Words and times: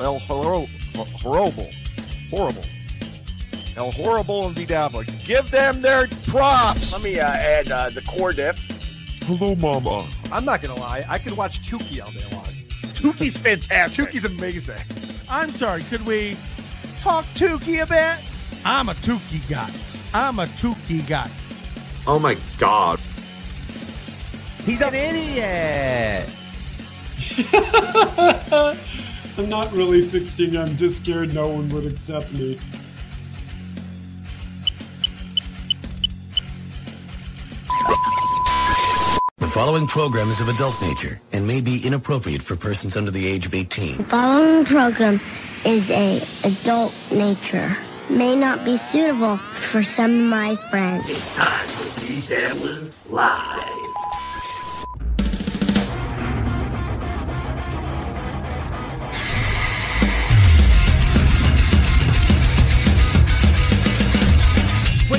El 0.00 0.18
Horrible. 0.20 0.68
Horrible. 1.22 1.70
Horrible. 2.30 2.64
El 3.76 3.90
Horrible 3.92 4.46
and 4.48 4.66
Dabbler. 4.66 5.04
Give 5.24 5.50
them 5.50 5.82
their 5.82 6.06
props. 6.26 6.92
Let 6.92 7.02
me 7.02 7.18
uh, 7.18 7.26
add 7.26 7.70
uh, 7.70 7.90
the 7.90 8.02
core 8.02 8.32
diff. 8.32 8.58
Hello, 9.24 9.54
Mama. 9.54 10.08
I'm 10.30 10.44
not 10.44 10.60
gonna 10.62 10.80
lie. 10.80 11.04
I 11.08 11.18
could 11.18 11.36
watch 11.36 11.62
Tukey 11.68 12.04
all 12.04 12.10
day 12.10 12.24
long. 12.32 12.44
Tukey's 12.94 13.36
fantastic. 13.36 14.06
Tukey's 14.06 14.24
amazing. 14.24 14.76
I'm 15.28 15.50
sorry, 15.50 15.82
could 15.84 16.04
we 16.04 16.36
talk 17.00 17.24
Tukey 17.34 17.82
a 17.82 17.86
bit? 17.86 18.18
I'm 18.64 18.88
a 18.88 18.94
Tukey 18.94 19.48
guy. 19.48 19.70
I'm 20.12 20.38
a 20.38 20.46
Tukey 20.46 21.06
guy. 21.06 21.30
Oh 22.06 22.18
my 22.18 22.36
god. 22.58 23.00
He's 24.64 24.80
an 24.80 24.94
idiot. 24.94 26.28
I'm 29.38 29.48
not 29.48 29.72
really 29.72 30.06
16. 30.06 30.56
I'm 30.56 30.76
just 30.76 30.98
scared 30.98 31.34
no 31.34 31.48
one 31.48 31.68
would 31.70 31.86
accept 31.86 32.32
me. 32.34 32.58
The 39.38 39.48
following 39.48 39.86
program 39.86 40.28
is 40.30 40.40
of 40.40 40.48
adult 40.48 40.80
nature 40.82 41.20
and 41.32 41.46
may 41.46 41.60
be 41.60 41.84
inappropriate 41.84 42.42
for 42.42 42.56
persons 42.56 42.96
under 42.96 43.10
the 43.10 43.26
age 43.26 43.46
of 43.46 43.54
18. 43.54 43.98
The 43.98 44.04
following 44.04 44.64
program 44.64 45.20
is 45.64 45.90
a 45.90 46.26
adult 46.44 46.94
nature. 47.10 47.76
May 48.10 48.36
not 48.36 48.64
be 48.64 48.78
suitable 48.90 49.38
for 49.38 49.82
some 49.82 50.10
of 50.10 50.26
my 50.26 50.56
friends. 50.56 51.08
It's 51.08 51.36
time 51.36 51.68
for 51.68 52.00
D-Dabbler 52.00 52.90
Live. 53.08 53.81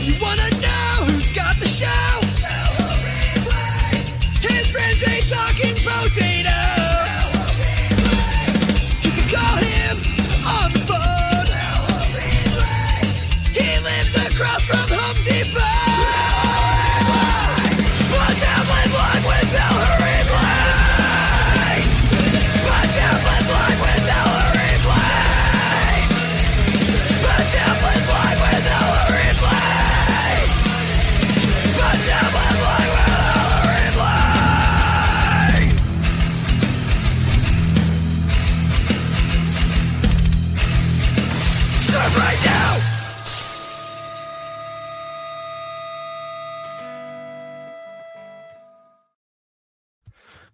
You 0.03 0.15
wanna 0.21 0.49
know 0.59 1.05
who's 1.07 1.31
got 1.33 1.55
the 1.59 1.65
show, 1.67 2.19
his 4.41 4.69
friends 4.71 5.01
ain't 5.07 5.29
talking 5.29 5.75
potato. 5.75 6.59
You 9.03 9.11
can 9.15 9.27
call 9.31 9.57
him 9.57 9.97
on 10.45 10.73
the 10.73 10.79
phone. 10.89 11.47
He 13.53 13.79
lives 13.79 14.15
across 14.27 14.67
from 14.67 14.87
Home 14.89 15.23
Depot. 15.23 15.72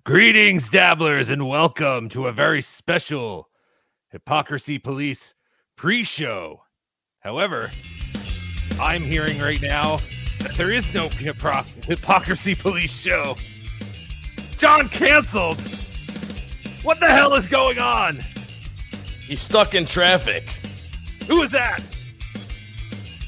Greetings, 0.09 0.69
dabblers, 0.69 1.29
and 1.29 1.47
welcome 1.47 2.09
to 2.09 2.25
a 2.25 2.31
very 2.31 2.63
special 2.63 3.47
Hypocrisy 4.09 4.79
Police 4.79 5.35
pre 5.77 6.03
show. 6.03 6.63
However, 7.19 7.69
I'm 8.81 9.03
hearing 9.03 9.37
right 9.37 9.61
now 9.61 9.99
that 10.39 10.55
there 10.57 10.71
is 10.71 10.91
no 10.95 11.09
Hypocrisy 11.09 12.55
Police 12.55 12.91
show. 12.91 13.37
John 14.57 14.89
canceled. 14.89 15.61
What 16.81 16.99
the 16.99 17.07
hell 17.07 17.35
is 17.35 17.45
going 17.45 17.77
on? 17.77 18.21
He's 19.27 19.41
stuck 19.41 19.75
in 19.75 19.85
traffic. 19.85 20.49
Who 21.27 21.43
is 21.43 21.51
that? 21.51 21.83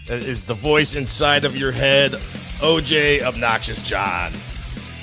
That 0.07 0.23
is 0.23 0.45
the 0.45 0.55
voice 0.55 0.95
inside 0.95 1.45
of 1.45 1.55
your 1.55 1.73
head, 1.73 2.13
OJ 2.57 3.21
Obnoxious 3.21 3.83
John. 3.83 4.31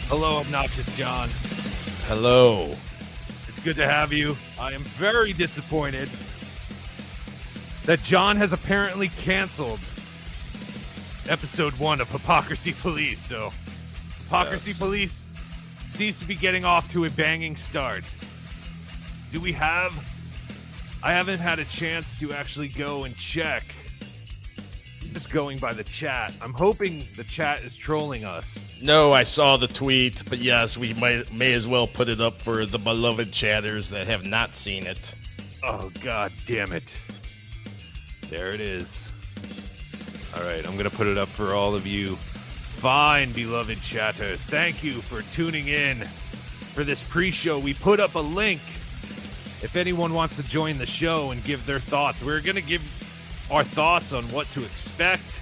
Hello, 0.09 0.39
Obnoxious 0.39 0.93
John. 0.97 1.31
Hello. 2.09 2.75
It's 3.49 3.61
good 3.61 3.77
to 3.77 3.87
have 3.87 4.15
you. 4.15 4.35
I 4.59 4.73
am 4.73 4.81
very 4.81 5.35
disappointed 5.35 6.09
that 7.85 8.03
John 8.03 8.35
has 8.37 8.55
apparently 8.55 9.09
canceled 9.09 9.79
episode 11.29 11.77
one 11.77 12.01
of 12.01 12.09
Hypocrisy 12.09 12.73
Police. 12.73 13.23
So, 13.27 13.53
Hypocrisy 14.23 14.71
Yes. 14.71 14.79
Police 14.79 15.27
seems 15.91 16.19
to 16.21 16.25
be 16.25 16.35
getting 16.35 16.65
off 16.65 16.91
to 16.93 17.05
a 17.05 17.11
banging 17.11 17.57
start. 17.57 18.05
Do 19.31 19.39
we 19.39 19.53
have? 19.53 19.93
I 21.03 21.13
haven't 21.13 21.41
had 21.41 21.59
a 21.59 21.67
chance 21.67 22.19
to 22.21 22.33
actually 22.33 22.69
go 22.69 23.05
and 23.05 23.15
check. 23.19 23.65
Just 25.19 25.31
going 25.31 25.59
by 25.59 25.73
the 25.73 25.83
chat. 25.83 26.33
I'm 26.41 26.53
hoping 26.53 27.09
the 27.17 27.25
chat 27.25 27.65
is 27.65 27.75
trolling 27.75 28.25
us. 28.25 28.69
No, 28.81 29.13
I 29.13 29.25
saw 29.25 29.57
the 29.57 29.67
tweet, 29.67 30.23
but 30.29 30.39
yes, 30.39 30.79
we 30.79 30.95
might 30.95 31.33
may 31.33 31.55
as 31.55 31.67
well 31.67 31.89
put 31.89 32.09
it 32.09 32.21
up 32.21 32.41
for 32.41 32.65
the 32.65 32.79
beloved 32.79 33.33
chatters 33.33 33.91
that 33.91 34.07
have 34.07 34.25
not 34.25 34.55
seen 34.55 34.87
it. 34.87 35.17
Oh 35.65 35.91
god 36.05 36.31
damn 36.47 36.71
it. 36.71 36.95
There 38.31 38.53
it 38.53 38.61
is. 38.61 39.09
Alright, 40.37 40.65
I'm 40.65 40.77
gonna 40.77 40.89
put 40.89 41.09
it 41.09 41.19
up 41.19 41.29
for 41.29 41.53
all 41.53 41.75
of 41.75 41.85
you 41.85 42.15
fine 42.15 43.33
beloved 43.33 43.83
chatters. 43.83 44.39
Thank 44.43 44.85
you 44.85 45.01
for 45.01 45.23
tuning 45.35 45.67
in 45.67 46.05
for 46.75 46.85
this 46.85 47.03
pre-show. 47.03 47.59
We 47.59 47.75
put 47.75 47.99
up 47.99 48.15
a 48.15 48.21
link 48.21 48.61
if 49.63 49.75
anyone 49.75 50.15
wants 50.15 50.37
to 50.37 50.45
join 50.45 50.79
the 50.79 50.87
show 50.87 51.33
and 51.33 51.43
give 51.43 51.67
their 51.67 51.81
thoughts. 51.81 52.23
We're 52.23 52.41
gonna 52.41 52.61
give 52.61 52.85
our 53.51 53.65
thoughts 53.65 54.13
on 54.13 54.25
what 54.25 54.47
to 54.53 54.65
expect 54.65 55.41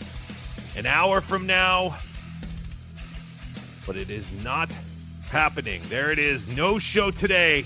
an 0.77 0.87
hour 0.87 1.21
from 1.21 1.47
now. 1.47 1.97
But 3.87 3.97
it 3.97 4.11
is 4.11 4.31
not 4.45 4.71
happening. 5.29 5.83
There 5.89 6.11
it 6.11 6.19
is. 6.19 6.49
No 6.49 6.79
show 6.79 7.11
today. 7.11 7.65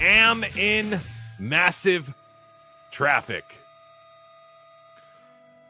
Am 0.00 0.44
in 0.56 1.00
massive 1.38 2.12
traffic. 2.90 3.44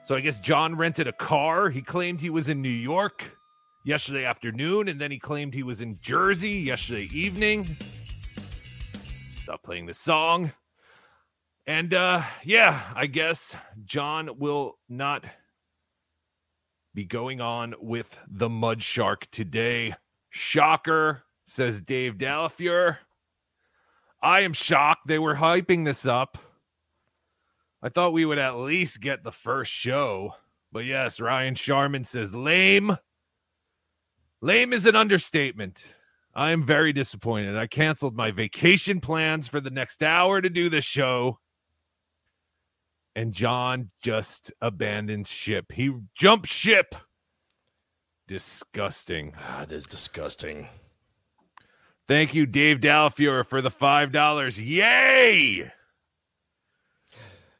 So 0.05 0.15
I 0.17 0.21
guess 0.21 0.41
John 0.41 0.77
rented 0.77 1.07
a 1.07 1.13
car. 1.13 1.71
He 1.71 1.83
claimed 1.83 2.21
he 2.21 2.31
was 2.31 2.49
in 2.49 2.63
New 2.63 2.69
York 2.69 3.39
yesterday 3.85 4.25
afternoon, 4.25 4.89
and 4.89 5.01
then 5.01 5.11
he 5.11 5.19
claimed 5.19 5.55
he 5.55 5.63
was 5.63 5.81
in 5.81 5.99
Jersey 6.03 6.61
yesterday 6.61 7.09
evening. 7.13 7.77
Stop 9.37 9.63
playing 9.63 9.87
the 9.87 9.95
song. 9.95 10.53
And 11.67 11.95
uh 11.95 12.23
yeah, 12.45 12.93
I 12.95 13.07
guess 13.07 13.57
John 13.85 14.39
will 14.39 14.79
not 14.89 15.25
be 16.95 17.05
going 17.05 17.41
on 17.41 17.75
with 17.81 18.19
the 18.29 18.49
Mud 18.49 18.83
Shark 18.83 19.31
today. 19.31 19.95
Shocker, 20.31 21.23
says 21.47 21.81
Dave 21.81 22.19
Delafieur. 22.19 22.99
I 24.23 24.41
am 24.41 24.53
shocked 24.53 25.07
they 25.07 25.19
were 25.19 25.37
hyping 25.37 25.85
this 25.85 26.07
up. 26.07 26.39
I 27.83 27.89
thought 27.89 28.13
we 28.13 28.25
would 28.25 28.39
at 28.39 28.57
least 28.57 29.01
get 29.01 29.25
the 29.25 29.33
first 29.33 29.73
show. 29.73 30.35
But 30.73 30.85
yes, 30.85 31.21
Ryan 31.21 31.55
Sharman 31.55 32.05
says 32.05 32.35
lame. 32.35 32.97
Lame 34.41 34.73
is 34.73 34.87
an 34.87 34.97
understatement. 34.97 35.83
I 36.35 36.51
am 36.51 36.65
very 36.65 36.93
disappointed. 36.93 37.57
I 37.57 37.67
canceled 37.67 38.15
my 38.15 38.31
vacation 38.31 39.01
plans 39.01 39.49
for 39.49 39.61
the 39.61 39.71
next 39.71 40.03
hour 40.03 40.41
to 40.41 40.49
do 40.49 40.71
the 40.71 40.81
show. 40.81 41.39
And 43.17 43.33
John 43.33 43.91
just 44.03 44.53
abandons 44.61 45.29
ship. 45.29 45.73
He 45.73 45.93
jumps 46.15 46.51
ship. 46.51 46.95
Disgusting. 48.29 49.35
Ah, 49.41 49.63
it 49.63 49.73
is 49.73 49.85
disgusting. 49.85 50.69
Thank 52.07 52.35
you, 52.35 52.47
Dave 52.47 52.79
Dalafiore, 52.79 53.47
for 53.47 53.63
the 53.63 53.71
five 53.71 54.11
dollars. 54.13 54.61
Yay! 54.61 55.71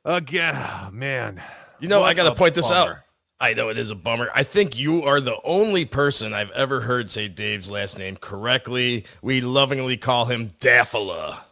Again, 0.05 0.57
oh, 0.57 0.91
man. 0.91 1.43
You 1.79 1.89
know, 1.89 2.03
I 2.03 2.15
got 2.15 2.25
to 2.25 2.35
point 2.35 2.55
this 2.55 2.71
out. 2.71 2.97
I 3.39 3.55
know 3.55 3.69
it 3.69 3.79
is 3.79 3.91
a 3.91 3.95
bummer. 3.95 4.29
I 4.35 4.43
think 4.43 4.79
you 4.79 5.03
are 5.03 5.21
the 5.21 5.39
only 5.45 5.85
person 5.85 6.35
I've 6.35 6.51
ever 6.51 6.81
heard 6.83 7.11
say 7.11 7.29
Dave's 7.29 7.71
last 7.71 7.99
name 7.99 8.17
correctly. 8.17 9.05
We 9.23 9.41
lovingly 9.41 9.97
call 9.97 10.27
him 10.27 10.51
Daffala. 10.61 11.45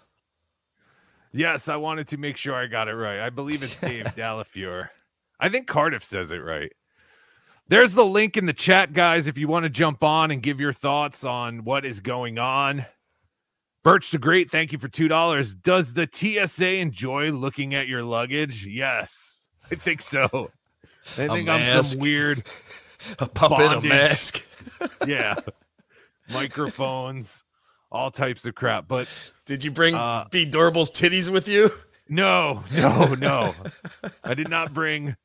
Yes, 1.32 1.68
I 1.68 1.76
wanted 1.76 2.08
to 2.08 2.16
make 2.16 2.36
sure 2.36 2.54
I 2.54 2.66
got 2.66 2.88
it 2.88 2.94
right. 2.94 3.20
I 3.20 3.30
believe 3.30 3.62
it's 3.62 3.78
Dave 3.80 4.04
Dalafiore. 4.16 4.88
I 5.40 5.48
think 5.48 5.66
Cardiff 5.66 6.04
says 6.04 6.32
it 6.32 6.38
right. 6.38 6.72
There's 7.68 7.92
the 7.92 8.04
link 8.04 8.36
in 8.36 8.46
the 8.46 8.54
chat, 8.54 8.94
guys, 8.94 9.26
if 9.26 9.36
you 9.36 9.46
want 9.46 9.64
to 9.64 9.70
jump 9.70 10.02
on 10.02 10.30
and 10.30 10.42
give 10.42 10.58
your 10.58 10.72
thoughts 10.72 11.24
on 11.24 11.64
what 11.64 11.84
is 11.84 12.00
going 12.00 12.38
on. 12.38 12.86
Birch 13.84 14.10
the 14.10 14.18
Great, 14.18 14.50
thank 14.50 14.72
you 14.72 14.78
for 14.78 14.88
two 14.88 15.06
dollars. 15.06 15.54
Does 15.54 15.92
the 15.92 16.08
TSA 16.10 16.76
enjoy 16.76 17.30
looking 17.30 17.74
at 17.74 17.86
your 17.86 18.02
luggage? 18.02 18.66
Yes, 18.66 19.48
I 19.70 19.74
think 19.76 20.00
so. 20.00 20.50
I 21.18 21.28
think 21.28 21.48
I'm 21.48 21.82
some 21.82 22.00
weird 22.00 22.44
A 23.18 23.26
puppet, 23.26 23.72
a 23.72 23.80
mask. 23.80 24.44
yeah, 25.06 25.36
microphones, 26.32 27.44
all 27.90 28.10
types 28.10 28.44
of 28.46 28.54
crap. 28.54 28.86
But 28.88 29.08
Did 29.46 29.64
you 29.64 29.70
bring 29.70 29.94
Uh, 29.94 30.26
B. 30.30 30.44
Dorble's 30.46 30.90
titties 30.90 31.28
with 31.30 31.48
you? 31.48 31.70
no, 32.08 32.62
no, 32.74 33.14
no, 33.14 33.54
I 34.24 34.34
did 34.34 34.48
not 34.48 34.72
bring 34.74 35.16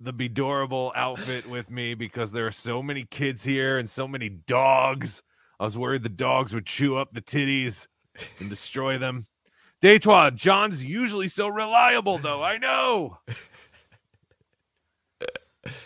the 0.00 0.12
Bedorable 0.12 0.90
outfit 0.96 1.46
with 1.48 1.70
me 1.70 1.94
because 1.94 2.32
there 2.32 2.46
are 2.46 2.50
so 2.52 2.82
many 2.82 3.04
kids 3.04 3.44
here 3.44 3.78
and 3.78 3.88
so 3.88 4.08
many 4.08 4.28
dogs. 4.28 5.22
I 5.60 5.64
was 5.64 5.78
worried 5.78 6.02
the 6.02 6.08
dogs 6.08 6.52
would 6.54 6.66
chew 6.66 6.96
up 6.96 7.12
the 7.12 7.20
titties 7.22 7.86
and 8.40 8.50
destroy 8.50 8.98
them. 8.98 9.26
Deitois, 9.80 10.34
John's 10.34 10.84
usually 10.84 11.28
so 11.28 11.46
reliable, 11.48 12.18
though. 12.18 12.42
I 12.42 12.58
know. 12.58 13.18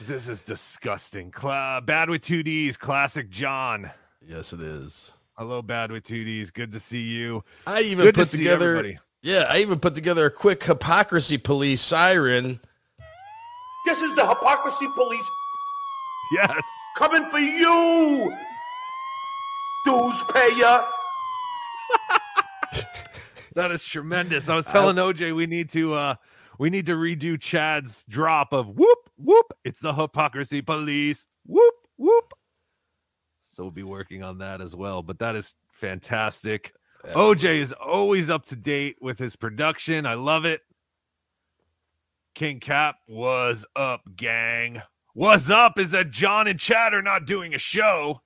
This 0.07 0.29
is 0.29 0.43
disgusting. 0.43 1.31
Cla- 1.31 1.83
Bad 1.85 2.09
with 2.09 2.23
two 2.23 2.43
D's, 2.43 2.77
classic 2.77 3.29
John. 3.31 3.91
Yes, 4.27 4.53
it 4.53 4.61
is. 4.61 5.15
Hello, 5.39 5.61
Bad 5.63 5.91
with 5.93 6.05
two 6.05 6.25
D's. 6.25 6.51
Good 6.51 6.73
to 6.73 6.81
see 6.81 7.03
you. 7.03 7.45
I 7.67 7.83
even 7.83 8.07
Good 8.07 8.15
put 8.15 8.29
see 8.29 8.39
together. 8.39 8.77
everybody. 8.77 8.99
Yeah, 9.23 9.45
I 9.49 9.59
even 9.59 9.79
put 9.81 9.95
together 9.95 10.25
a 10.27 10.31
quick 10.31 10.63
hypocrisy 10.65 11.37
police 11.37 11.81
siren. 11.81 12.61
This 13.85 14.01
is 14.01 14.15
the 14.15 14.27
hypocrisy 14.27 14.87
police 14.95 15.29
Yes. 16.33 16.63
coming 16.97 17.29
for 17.31 17.39
you, 17.39 18.35
dues 19.85 20.23
payer. 20.33 20.85
That 23.55 23.71
is 23.73 23.87
tremendous. 23.87 24.51
I 24.51 24.55
was 24.55 24.67
telling 24.67 24.97
OJ 24.97 25.35
we 25.35 25.47
need 25.47 25.71
to 25.71 25.95
uh 25.95 26.17
we 26.59 26.69
need 26.69 26.85
to 26.87 26.93
redo 26.95 27.41
Chad's 27.41 28.05
drop 28.07 28.53
of 28.53 28.69
whoop 28.69 28.99
whoop. 29.17 29.55
It's 29.65 29.81
the 29.81 29.95
hypocrisy 29.95 30.61
police. 30.61 31.27
Whoop 31.47 31.73
whoop. 31.97 32.35
So 33.57 33.63
we'll 33.63 33.71
be 33.71 33.83
working 33.83 34.23
on 34.23 34.37
that 34.39 34.61
as 34.61 34.77
well. 34.77 35.03
But 35.03 35.19
that 35.21 35.35
is 35.35 35.55
fantastic. 35.73 36.75
OJ 37.07 37.61
is 37.63 37.73
always 37.73 38.29
up 38.29 38.45
to 38.47 38.57
date 38.57 38.97
with 39.01 39.19
his 39.19 39.35
production. 39.35 40.05
I 40.05 40.13
love 40.13 40.45
it. 40.45 40.61
King 42.35 42.61
Cap 42.61 42.97
was 43.09 43.65
up, 43.75 44.03
gang. 44.15 44.83
What's 45.15 45.49
up 45.49 45.79
is 45.79 45.93
that 45.93 46.11
John 46.11 46.47
and 46.47 46.61
Chad 46.61 46.93
are 46.93 47.01
not 47.01 47.25
doing 47.27 47.55
a 47.55 47.59
show. 47.59 48.21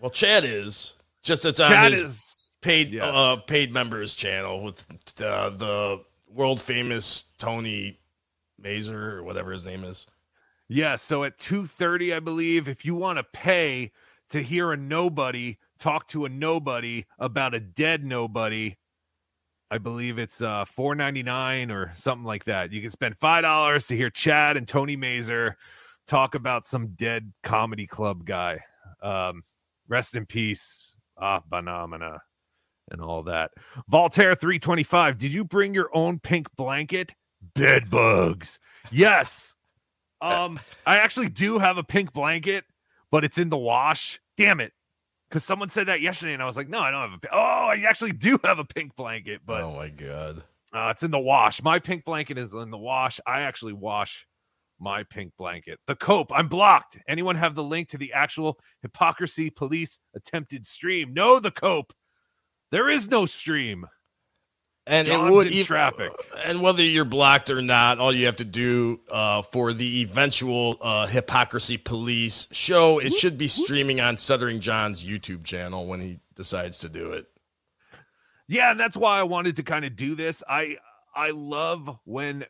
Well, 0.00 0.12
Chad 0.12 0.44
is 0.44 0.94
just 1.24 1.44
it's 1.44 1.58
on 1.58 1.70
Chad 1.70 1.90
his 1.90 2.00
is 2.02 2.50
paid 2.60 2.92
Yes. 2.92 3.02
uh 3.04 3.36
paid 3.48 3.72
members 3.72 4.14
channel 4.14 4.62
with 4.62 4.86
uh, 5.20 5.50
the 5.50 6.04
world 6.32 6.60
famous 6.60 7.24
Tony 7.38 7.98
Mazer 8.60 9.16
or 9.18 9.24
whatever 9.24 9.50
his 9.50 9.64
name 9.64 9.82
is. 9.82 10.06
Yeah, 10.68 10.94
so 10.94 11.24
at 11.24 11.36
2:30 11.38 12.14
I 12.14 12.20
believe 12.20 12.68
if 12.68 12.84
you 12.84 12.94
want 12.94 13.18
to 13.18 13.24
pay 13.24 13.90
to 14.30 14.42
hear 14.42 14.72
a 14.72 14.76
nobody 14.76 15.58
talk 15.78 16.08
to 16.08 16.24
a 16.24 16.28
nobody 16.28 17.04
about 17.18 17.54
a 17.54 17.60
dead 17.60 18.04
nobody, 18.04 18.76
I 19.70 19.78
believe 19.78 20.18
it's 20.18 20.40
uh 20.40 20.64
4.99 20.76 21.70
or 21.70 21.92
something 21.94 22.24
like 22.24 22.44
that. 22.44 22.72
You 22.72 22.80
can 22.80 22.90
spend 22.90 23.18
$5 23.18 23.86
to 23.86 23.96
hear 23.96 24.10
Chad 24.10 24.56
and 24.56 24.66
Tony 24.66 24.96
Mazer 24.96 25.56
talk 26.06 26.34
about 26.34 26.66
some 26.66 26.88
dead 26.88 27.32
comedy 27.42 27.86
club 27.86 28.24
guy. 28.24 28.60
Um 29.02 29.42
rest 29.88 30.16
in 30.16 30.26
peace, 30.26 30.94
ah 31.20 31.40
Banamana 31.50 32.18
and 32.90 33.00
all 33.00 33.22
that. 33.24 33.50
Voltaire 33.88 34.34
325, 34.34 35.18
did 35.18 35.32
you 35.32 35.44
bring 35.44 35.74
your 35.74 35.90
own 35.92 36.18
pink 36.18 36.48
blanket? 36.56 37.14
Bed 37.54 37.90
bugs. 37.90 38.58
Yes. 38.90 39.54
Um, 40.20 40.58
I 40.86 40.98
actually 40.98 41.28
do 41.28 41.58
have 41.58 41.78
a 41.78 41.84
pink 41.84 42.12
blanket, 42.12 42.64
but 43.10 43.24
it's 43.24 43.38
in 43.38 43.48
the 43.48 43.56
wash. 43.58 44.20
Damn 44.36 44.60
it. 44.60 44.72
Because 45.28 45.44
someone 45.44 45.68
said 45.68 45.88
that 45.88 46.00
yesterday, 46.00 46.32
and 46.32 46.42
I 46.42 46.46
was 46.46 46.56
like, 46.56 46.68
no, 46.70 46.78
I 46.80 46.90
don't 46.90 47.10
have 47.10 47.20
a. 47.22 47.34
Oh, 47.34 47.38
I 47.38 47.84
actually 47.86 48.12
do 48.12 48.38
have 48.44 48.58
a 48.58 48.64
pink 48.64 48.96
blanket, 48.96 49.42
but 49.44 49.60
oh 49.62 49.74
my 49.74 49.88
god. 49.88 50.42
uh, 50.72 50.88
it's 50.90 51.02
in 51.02 51.10
the 51.10 51.18
wash. 51.18 51.62
My 51.62 51.78
pink 51.78 52.04
blanket 52.04 52.38
is 52.38 52.54
in 52.54 52.70
the 52.70 52.78
wash. 52.78 53.20
I 53.26 53.40
actually 53.42 53.74
wash 53.74 54.26
my 54.80 55.02
pink 55.02 55.32
blanket. 55.36 55.80
The 55.86 55.96
cope, 55.96 56.30
I'm 56.34 56.48
blocked. 56.48 56.96
Anyone 57.08 57.36
have 57.36 57.54
the 57.54 57.64
link 57.64 57.90
to 57.90 57.98
the 57.98 58.12
actual 58.14 58.58
hypocrisy 58.80 59.50
police 59.50 59.98
attempted 60.14 60.64
stream? 60.66 61.12
No, 61.12 61.40
the 61.40 61.50
cope. 61.50 61.92
There 62.70 62.88
is 62.88 63.08
no 63.08 63.26
stream. 63.26 63.86
And 64.88 65.06
John's 65.06 65.28
it 65.28 65.32
would 65.32 65.46
in 65.48 65.58
ev- 65.60 65.66
traffic. 65.66 66.12
And 66.44 66.62
whether 66.62 66.82
you're 66.82 67.04
blocked 67.04 67.50
or 67.50 67.60
not, 67.60 67.98
all 67.98 68.12
you 68.12 68.24
have 68.26 68.36
to 68.36 68.44
do 68.44 69.00
uh, 69.10 69.42
for 69.42 69.74
the 69.74 70.00
eventual 70.00 70.78
uh, 70.80 71.06
hypocrisy 71.06 71.76
police 71.76 72.48
show, 72.52 72.98
it 72.98 73.12
should 73.12 73.36
be 73.36 73.48
streaming 73.48 74.00
on 74.00 74.16
Stuttering 74.16 74.60
John's 74.60 75.04
YouTube 75.04 75.44
channel 75.44 75.86
when 75.86 76.00
he 76.00 76.20
decides 76.34 76.78
to 76.78 76.88
do 76.88 77.12
it. 77.12 77.26
Yeah, 78.48 78.70
and 78.70 78.80
that's 78.80 78.96
why 78.96 79.18
I 79.18 79.24
wanted 79.24 79.56
to 79.56 79.62
kind 79.62 79.84
of 79.84 79.94
do 79.94 80.14
this. 80.14 80.42
I 80.48 80.78
I 81.14 81.30
love 81.30 81.90
when 82.04 82.46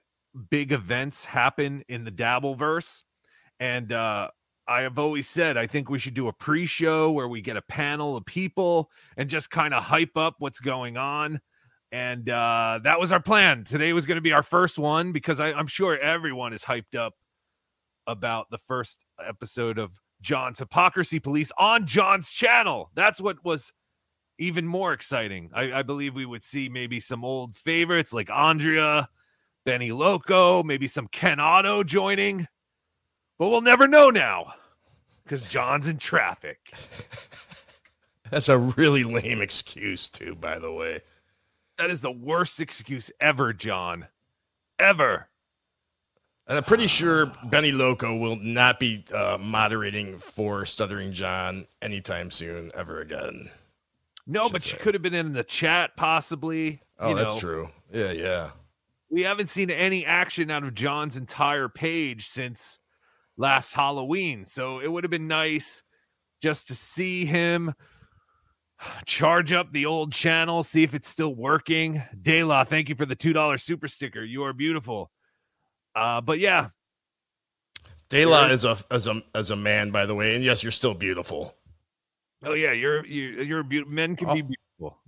big 0.48 0.70
events 0.70 1.24
happen 1.24 1.82
in 1.88 2.04
the 2.04 2.12
Dabbleverse, 2.12 3.02
and 3.58 3.92
uh, 3.92 4.28
I 4.68 4.82
have 4.82 4.98
always 4.98 5.28
said 5.28 5.56
I 5.56 5.66
think 5.66 5.90
we 5.90 5.98
should 5.98 6.14
do 6.14 6.28
a 6.28 6.32
pre-show 6.32 7.10
where 7.10 7.26
we 7.26 7.40
get 7.40 7.56
a 7.56 7.62
panel 7.62 8.16
of 8.16 8.24
people 8.26 8.90
and 9.16 9.28
just 9.28 9.50
kind 9.50 9.74
of 9.74 9.82
hype 9.82 10.16
up 10.16 10.36
what's 10.38 10.60
going 10.60 10.96
on. 10.96 11.40
And 11.90 12.28
uh, 12.28 12.80
that 12.84 13.00
was 13.00 13.12
our 13.12 13.20
plan. 13.20 13.64
Today 13.64 13.92
was 13.92 14.06
going 14.06 14.16
to 14.16 14.22
be 14.22 14.32
our 14.32 14.42
first 14.42 14.78
one 14.78 15.12
because 15.12 15.40
I, 15.40 15.52
I'm 15.52 15.66
sure 15.66 15.98
everyone 15.98 16.52
is 16.52 16.62
hyped 16.62 16.94
up 16.94 17.14
about 18.06 18.50
the 18.50 18.58
first 18.58 19.04
episode 19.26 19.78
of 19.78 19.92
John's 20.20 20.58
Hypocrisy 20.58 21.18
Police 21.18 21.50
on 21.58 21.86
John's 21.86 22.30
channel. 22.30 22.90
That's 22.94 23.20
what 23.20 23.44
was 23.44 23.72
even 24.38 24.66
more 24.66 24.92
exciting. 24.92 25.50
I, 25.54 25.72
I 25.72 25.82
believe 25.82 26.14
we 26.14 26.26
would 26.26 26.44
see 26.44 26.68
maybe 26.68 27.00
some 27.00 27.24
old 27.24 27.56
favorites 27.56 28.12
like 28.12 28.30
Andrea, 28.30 29.08
Benny 29.64 29.92
Loco, 29.92 30.62
maybe 30.62 30.88
some 30.88 31.08
Ken 31.08 31.40
Otto 31.40 31.82
joining, 31.84 32.46
but 33.38 33.48
we'll 33.48 33.60
never 33.60 33.86
know 33.86 34.10
now 34.10 34.54
because 35.24 35.46
John's 35.46 35.88
in 35.88 35.98
traffic. 35.98 36.72
That's 38.30 38.48
a 38.48 38.58
really 38.58 39.04
lame 39.04 39.40
excuse, 39.40 40.08
too, 40.08 40.34
by 40.34 40.58
the 40.58 40.72
way. 40.72 41.00
That 41.78 41.90
is 41.90 42.00
the 42.00 42.10
worst 42.10 42.60
excuse 42.60 43.10
ever, 43.20 43.52
John. 43.52 44.08
Ever. 44.78 45.28
And 46.46 46.56
I'm 46.56 46.64
pretty 46.64 46.86
sure 46.86 47.26
Benny 47.44 47.72
Loco 47.72 48.16
will 48.16 48.36
not 48.36 48.80
be 48.80 49.04
uh, 49.14 49.38
moderating 49.38 50.18
for 50.18 50.64
Stuttering 50.66 51.12
John 51.12 51.66
anytime 51.80 52.30
soon, 52.30 52.70
ever 52.74 53.00
again. 53.00 53.50
No, 54.26 54.48
but 54.48 54.62
she 54.62 54.76
could 54.76 54.94
have 54.94 55.02
been 55.02 55.14
in 55.14 55.34
the 55.34 55.44
chat 55.44 55.96
possibly. 55.96 56.80
Oh, 56.98 57.14
that's 57.14 57.34
know. 57.34 57.40
true. 57.40 57.70
Yeah, 57.92 58.12
yeah. 58.12 58.50
we 59.10 59.22
haven't 59.22 59.48
seen 59.48 59.70
any 59.70 60.04
action 60.04 60.50
out 60.50 60.64
of 60.64 60.74
John's 60.74 61.16
entire 61.16 61.68
page 61.68 62.28
since 62.28 62.78
last 63.36 63.74
Halloween. 63.74 64.44
So 64.44 64.80
it 64.80 64.90
would 64.90 65.04
have 65.04 65.10
been 65.10 65.28
nice 65.28 65.82
just 66.40 66.68
to 66.68 66.74
see 66.74 67.24
him 67.24 67.74
charge 69.06 69.52
up 69.52 69.72
the 69.72 69.86
old 69.86 70.12
channel, 70.12 70.62
see 70.62 70.82
if 70.82 70.94
it's 70.94 71.08
still 71.08 71.34
working. 71.34 72.02
De 72.20 72.42
La, 72.44 72.64
thank 72.64 72.88
you 72.88 72.94
for 72.94 73.06
the 73.06 73.16
$2 73.16 73.60
super 73.60 73.88
sticker. 73.88 74.24
You 74.24 74.44
are 74.44 74.52
beautiful. 74.52 75.10
Uh, 75.94 76.20
but 76.20 76.38
yeah, 76.38 76.68
De 78.08 78.24
La 78.24 78.46
is 78.46 78.64
a 78.64 78.76
as 78.90 79.06
a 79.06 79.22
as 79.34 79.50
a 79.50 79.56
man, 79.56 79.90
by 79.90 80.06
the 80.06 80.14
way, 80.14 80.34
and 80.34 80.42
yes, 80.44 80.62
you're 80.62 80.72
still 80.72 80.94
beautiful. 80.94 81.54
oh 82.44 82.54
yeah, 82.54 82.72
you're 82.72 83.04
you're, 83.04 83.42
you're 83.42 83.62
beautiful. 83.62 83.92
Men 83.92 84.16
can 84.16 84.28
be 84.28 84.42
Oh. 84.42 84.46
beautiful. 84.46 84.98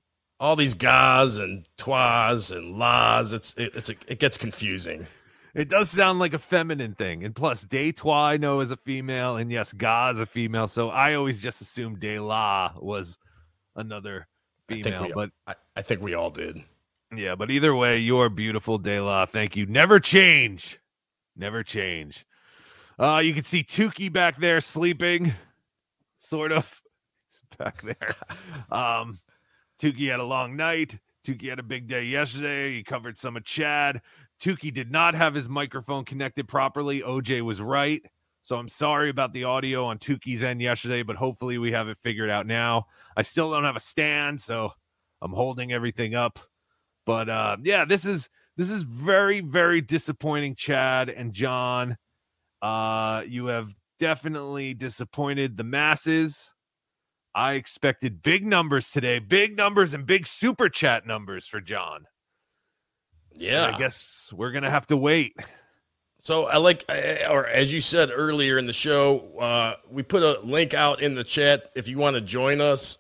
All 0.41 0.57
these 0.57 0.75
gaz 0.75 1.39
and 1.39 1.69
tois 1.77 2.51
and 2.51 2.77
las, 2.79 3.33
it's 3.33 3.55
it, 3.55 3.75
it's 3.75 3.91
a, 3.91 3.95
it 4.09 4.19
gets 4.19 4.37
confusing. 4.37 5.07
It 5.55 5.69
does 5.69 5.91
sound 5.91 6.19
like 6.19 6.33
a 6.35 6.39
feminine 6.39 6.95
thing. 6.95 7.25
And 7.25 7.35
plus, 7.35 7.65
Deitois 7.65 8.15
I 8.15 8.37
know 8.37 8.61
is 8.61 8.71
a 8.71 8.77
female, 8.77 9.37
and 9.37 9.51
yes, 9.53 9.73
Ga 9.73 10.11
is 10.11 10.21
a 10.21 10.27
female. 10.27 10.67
So 10.69 10.89
I 10.91 11.15
always 11.15 11.41
just 11.41 11.61
assumed 11.61 12.01
De 12.01 12.19
La 12.19 12.73
was 12.81 13.19
another 13.81 14.29
I 14.71 14.75
female. 14.75 15.03
we- 15.05 15.13
But 15.13 15.31
I, 15.47 15.55
I 15.77 15.83
think 15.83 16.01
we 16.01 16.15
all 16.15 16.31
did. 16.31 16.63
yeah, 17.15 17.35
but 17.35 17.51
either 17.51 17.75
way, 17.75 17.99
you're 17.99 18.29
beautiful, 18.29 18.79
De 18.79 19.01
La. 19.01 19.27
Thank 19.27 19.57
you. 19.57 19.67
Never 19.67 19.99
change. 20.01 20.79
Never 21.37 21.63
change. 21.63 22.25
Uh, 22.99 23.19
you 23.19 23.33
can 23.35 23.45
see 23.45 23.63
Tukey 23.65 24.13
back 24.13 24.39
there 24.41 24.61
sleeping, 24.61 25.33
sort 26.19 26.53
of. 26.53 26.81
He's 27.31 27.59
back 27.59 27.83
there. 27.83 28.15
Um, 28.71 29.19
Tukey 29.81 30.11
had 30.11 30.21
a 30.21 30.25
long 30.25 30.55
night. 30.57 30.99
Tukey 31.27 31.49
had 31.49 31.59
a 31.59 31.63
big 31.63 31.89
day 31.89 32.05
yesterday. 32.05 32.77
He 32.77 32.85
covered 32.85 33.19
some 33.19 33.37
of 33.37 33.45
Chad. 33.45 34.01
Tukey 34.41 34.73
did 34.73 34.91
not 34.91 35.15
have 35.15 35.35
his 35.35 35.49
microphone 35.49 36.05
connected 36.05 36.47
properly. 36.49 37.01
OJ 37.01 37.43
was 37.43 37.61
right. 37.61 38.03
So 38.51 38.57
I'm 38.57 38.67
sorry 38.67 39.11
about 39.11 39.33
the 39.33 39.45
audio 39.45 39.85
on 39.85 39.99
Tukey's 39.99 40.43
end 40.43 40.61
yesterday, 40.61 41.05
but 41.05 41.15
hopefully 41.15 41.59
we 41.59 41.71
have 41.71 41.87
it 41.87 41.99
figured 41.99 42.31
out 42.31 42.49
now. 42.49 42.87
I 43.17 43.23
still 43.23 43.53
don't 43.53 43.63
have 43.63 43.77
a 43.77 43.81
stand, 43.81 44.43
so 44.43 44.73
I'm 45.23 45.31
holding 45.31 45.73
everything 45.73 46.17
up. 46.17 46.41
But 47.07 47.29
uh, 47.29 47.59
yeah, 47.63 47.85
this 47.85 48.05
is 48.05 48.29
this 48.57 48.73
is 48.73 48.83
very 48.83 49.39
very 49.41 49.81
disappointing, 49.81 50.57
Chad 50.57 51.11
and 51.11 51.33
John. 51.33 51.97
Uh, 52.61 53.23
you 53.25 53.47
have 53.47 53.73
definitely 54.01 54.75
disappointed 54.75 55.57
the 55.57 55.63
masses. 55.63 56.53
I 57.33 57.53
expected 57.53 58.21
big 58.21 58.45
numbers 58.45 58.91
today, 58.91 59.21
big 59.21 59.57
numbers 59.57 59.95
and 59.95 60.05
big 60.05 60.27
super 60.27 60.69
chat 60.69 61.07
numbers 61.07 61.47
for 61.47 61.61
John. 61.61 62.07
Yeah. 63.33 63.71
I 63.73 63.79
guess 63.79 64.33
we're 64.35 64.51
gonna 64.51 64.73
have 64.73 64.89
to 64.89 64.97
wait. 64.97 65.37
So 66.23 66.47
I 66.47 66.59
like, 66.59 66.85
or 67.31 67.47
as 67.47 67.73
you 67.73 67.81
said 67.81 68.11
earlier 68.13 68.59
in 68.59 68.67
the 68.67 68.75
show, 68.75 69.21
uh, 69.39 69.77
we 69.91 70.03
put 70.03 70.23
a 70.23 70.39
link 70.41 70.75
out 70.75 71.01
in 71.01 71.15
the 71.15 71.25
chat. 71.25 71.71
If 71.75 71.89
you 71.89 71.97
want 71.97 72.15
to 72.15 72.21
join 72.21 72.61
us 72.61 72.99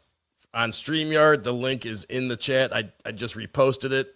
on 0.54 0.70
StreamYard, 0.70 1.42
the 1.44 1.52
link 1.52 1.84
is 1.84 2.04
in 2.04 2.28
the 2.28 2.36
chat. 2.36 2.74
I, 2.74 2.90
I 3.04 3.12
just 3.12 3.36
reposted 3.36 3.92
it. 3.92 4.14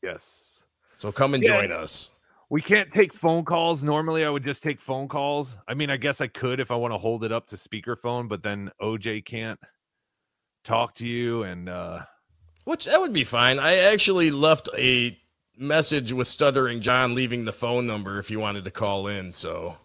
Yes. 0.00 0.60
So 0.94 1.10
come 1.10 1.34
and 1.34 1.42
Yeah. 1.42 1.58
join 1.58 1.72
us. 1.72 2.12
We 2.50 2.62
can't 2.62 2.90
take 2.92 3.12
phone 3.12 3.44
calls. 3.44 3.82
Normally, 3.82 4.24
I 4.24 4.30
would 4.30 4.44
just 4.44 4.62
take 4.62 4.80
phone 4.80 5.08
calls. 5.08 5.56
I 5.66 5.74
mean, 5.74 5.90
I 5.90 5.96
guess 5.96 6.20
I 6.20 6.28
could 6.28 6.60
if 6.60 6.70
I 6.70 6.76
want 6.76 6.94
to 6.94 6.98
hold 6.98 7.24
it 7.24 7.32
up 7.32 7.48
to 7.48 7.56
speakerphone, 7.56 8.28
but 8.28 8.42
then 8.42 8.70
OJ 8.80 9.24
can't 9.24 9.60
talk 10.64 10.94
to 10.94 11.06
you. 11.06 11.42
And 11.42 11.68
uh, 11.68 12.00
Which 12.64 12.86
that 12.86 13.00
would 13.00 13.12
be 13.12 13.24
fine. 13.24 13.58
I 13.58 13.74
actually 13.76 14.30
left 14.30 14.68
a 14.78 15.18
message 15.58 16.12
with 16.12 16.26
Stuttering 16.28 16.80
John 16.80 17.14
leaving 17.14 17.44
the 17.44 17.52
phone 17.52 17.86
number 17.86 18.18
if 18.18 18.30
you 18.30 18.38
wanted 18.40 18.64
to 18.64 18.70
call 18.70 19.06
in. 19.06 19.32
So 19.32 19.76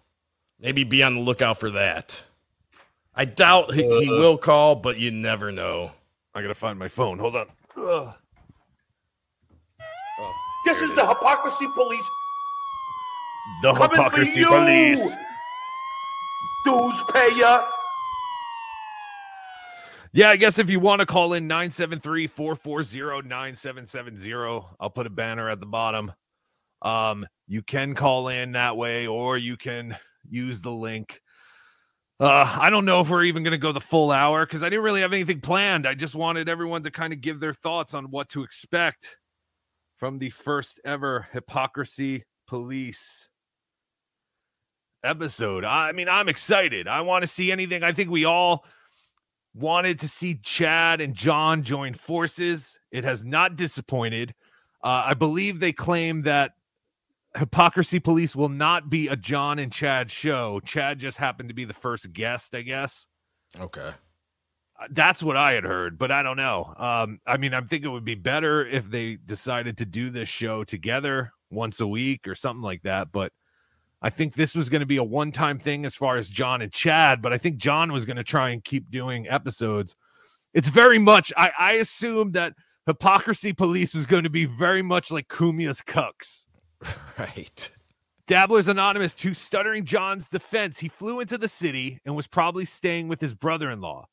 maybe 0.60 0.84
be 0.84 1.02
on 1.04 1.16
the 1.16 1.22
lookout 1.22 1.60
for 1.60 1.70
that. 1.72 2.24
I 3.16 3.26
doubt 3.26 3.74
he, 3.74 3.84
he 3.84 4.10
Uh. 4.10 4.18
will 4.20 4.38
call, 4.38 4.76
but 4.76 4.98
you 5.00 5.12
never 5.12 5.52
know. 5.52 5.92
I 6.36 6.42
gotta 6.42 6.56
find 6.56 6.80
my 6.80 6.88
phone. 6.88 7.20
Hold 7.20 7.36
on. 7.36 7.48
Ugh. 7.78 8.14
This 10.66 10.78
is 10.82 10.94
the 10.96 11.06
hypocrisy 11.06 11.68
police 11.76 12.10
The 13.62 13.74
coming 13.74 13.90
hypocrisy 13.92 14.40
you. 14.40 14.48
police. 14.48 15.18
Dues 16.66 17.04
payer. 17.14 17.64
Yeah, 20.16 20.30
I 20.30 20.36
guess 20.36 20.60
if 20.60 20.70
you 20.70 20.80
want 20.80 21.00
to 21.00 21.08
call 21.08 21.34
in 21.34 21.48
973 21.48 22.28
440 22.28 23.28
9770, 23.28 24.32
I'll 24.80 24.92
put 24.92 25.08
a 25.08 25.10
banner 25.10 25.50
at 25.50 25.60
the 25.60 25.66
bottom. 25.66 26.12
Um, 26.84 27.26
you 27.48 27.64
can 27.64 27.96
call 27.96 28.28
in 28.28 28.52
that 28.52 28.78
way, 28.78 29.08
or 29.08 29.40
you 29.40 29.58
can 29.58 29.98
use 30.30 30.62
the 30.62 30.72
link. 30.72 31.20
Uh, 32.20 32.58
I 32.60 32.70
don't 32.70 32.86
know 32.86 33.02
if 33.02 33.10
we're 33.10 33.24
even 33.24 33.42
going 33.42 33.54
to 33.54 33.58
go 33.58 33.72
the 33.72 33.82
full 33.82 34.12
hour 34.12 34.46
because 34.46 34.64
I 34.64 34.70
didn't 34.70 34.84
really 34.84 35.02
have 35.02 35.14
anything 35.14 35.42
planned. 35.42 35.88
I 35.88 35.96
just 35.96 36.14
wanted 36.14 36.48
everyone 36.48 36.84
to 36.84 36.92
kind 36.92 37.12
of 37.12 37.20
give 37.20 37.40
their 37.40 37.54
thoughts 37.56 37.96
on 37.96 38.12
what 38.12 38.30
to 38.30 38.44
expect 38.44 39.18
from 39.98 40.20
the 40.20 40.30
first 40.30 40.80
ever 40.86 41.28
hypocrisy 41.32 42.24
police 42.48 43.30
episode. 45.04 45.66
I 45.66 45.92
mean, 45.92 46.08
I'm 46.08 46.30
excited. 46.30 46.88
I 46.88 47.02
want 47.02 47.24
to 47.24 47.28
see 47.28 47.52
anything. 47.52 47.82
I 47.82 47.94
think 47.94 48.12
we 48.12 48.26
all 48.26 48.64
wanted 49.54 50.00
to 50.00 50.08
see 50.08 50.36
Chad 50.36 51.02
and 51.02 51.14
John 51.14 51.64
join 51.64 51.94
forces. 51.94 52.78
It 52.92 53.04
has 53.04 53.24
not 53.24 53.56
disappointed. 53.56 54.34
Uh, 54.84 55.04
I 55.08 55.14
believe 55.14 55.60
they 55.60 55.74
claim 55.74 56.24
that 56.24 56.52
Hypocrisy 57.36 58.00
Police 58.00 58.36
will 58.36 58.50
not 58.50 58.90
be 58.90 59.08
a 59.08 59.16
John 59.16 59.60
and 59.60 59.72
Chad 59.72 60.12
show. 60.12 60.60
Chad 60.66 61.00
just 61.00 61.18
happened 61.18 61.50
to 61.50 61.56
be 61.56 61.66
the 61.66 61.74
first 61.74 62.12
guest, 62.14 62.54
I 62.54 62.62
guess. 62.62 63.08
Okay. 63.60 63.90
Uh, 64.80 64.88
That's 64.92 65.24
what 65.24 65.38
I 65.38 65.54
had 65.54 65.64
heard, 65.64 65.98
but 65.98 66.12
I 66.12 66.24
don't 66.24 66.38
know. 66.38 66.74
Um, 66.78 67.20
I 67.26 67.38
mean, 67.38 67.54
I 67.54 67.62
think 67.62 67.86
it 67.86 67.90
would 67.90 68.06
be 68.06 68.16
better 68.16 68.66
if 68.66 68.90
they 68.90 69.18
decided 69.26 69.78
to 69.78 69.86
do 69.86 70.10
this 70.10 70.30
show 70.30 70.64
together 70.64 71.32
once 71.50 71.80
a 71.80 71.88
week 71.88 72.28
or 72.28 72.36
something 72.36 72.64
like 72.64 72.84
that. 72.84 73.12
But 73.12 73.32
I 74.04 74.10
think 74.10 74.36
this 74.36 74.54
was 74.54 74.68
going 74.68 74.82
to 74.82 74.86
be 74.86 74.98
a 74.98 75.04
one 75.04 75.32
time 75.32 75.58
thing 75.58 75.86
as 75.86 75.96
far 75.96 76.18
as 76.18 76.30
John 76.30 76.62
and 76.62 76.72
Chad, 76.72 77.22
but 77.22 77.32
I 77.32 77.38
think 77.38 77.56
John 77.58 77.94
was 77.94 78.04
going 78.06 78.18
to 78.18 78.24
try 78.24 78.50
and 78.50 78.62
keep 78.64 78.92
doing 78.92 79.28
episodes. 79.30 79.96
It's 80.54 80.68
very 80.68 81.00
much, 81.00 81.32
I, 81.38 81.52
I 81.58 81.72
assumed 81.74 82.34
that 82.34 82.54
Hypocrisy 82.86 83.54
Police 83.54 83.94
was 83.94 84.06
going 84.06 84.24
to 84.24 84.30
be 84.30 84.44
very 84.44 84.82
much 84.82 85.10
like 85.10 85.30
Cumia's 85.30 85.82
Cucks. 85.82 86.42
Right. 87.18 87.72
Dabblers 88.28 88.68
Anonymous, 88.68 89.14
to 89.16 89.34
Stuttering 89.34 89.86
John's 89.86 90.28
defense, 90.28 90.80
he 90.80 90.90
flew 90.90 91.20
into 91.20 91.38
the 91.38 91.48
city 91.48 92.00
and 92.06 92.16
was 92.16 92.28
probably 92.28 92.66
staying 92.66 93.08
with 93.08 93.22
his 93.22 93.34
brother 93.34 93.70
in 93.70 93.80
law. 93.80 94.08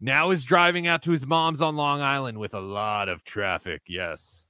Now 0.00 0.30
is 0.30 0.44
driving 0.44 0.86
out 0.86 1.02
to 1.02 1.10
his 1.10 1.26
mom's 1.26 1.60
on 1.60 1.76
Long 1.76 2.00
Island 2.00 2.38
with 2.38 2.54
a 2.54 2.60
lot 2.60 3.08
of 3.08 3.24
traffic. 3.24 3.82
Yes. 3.88 4.46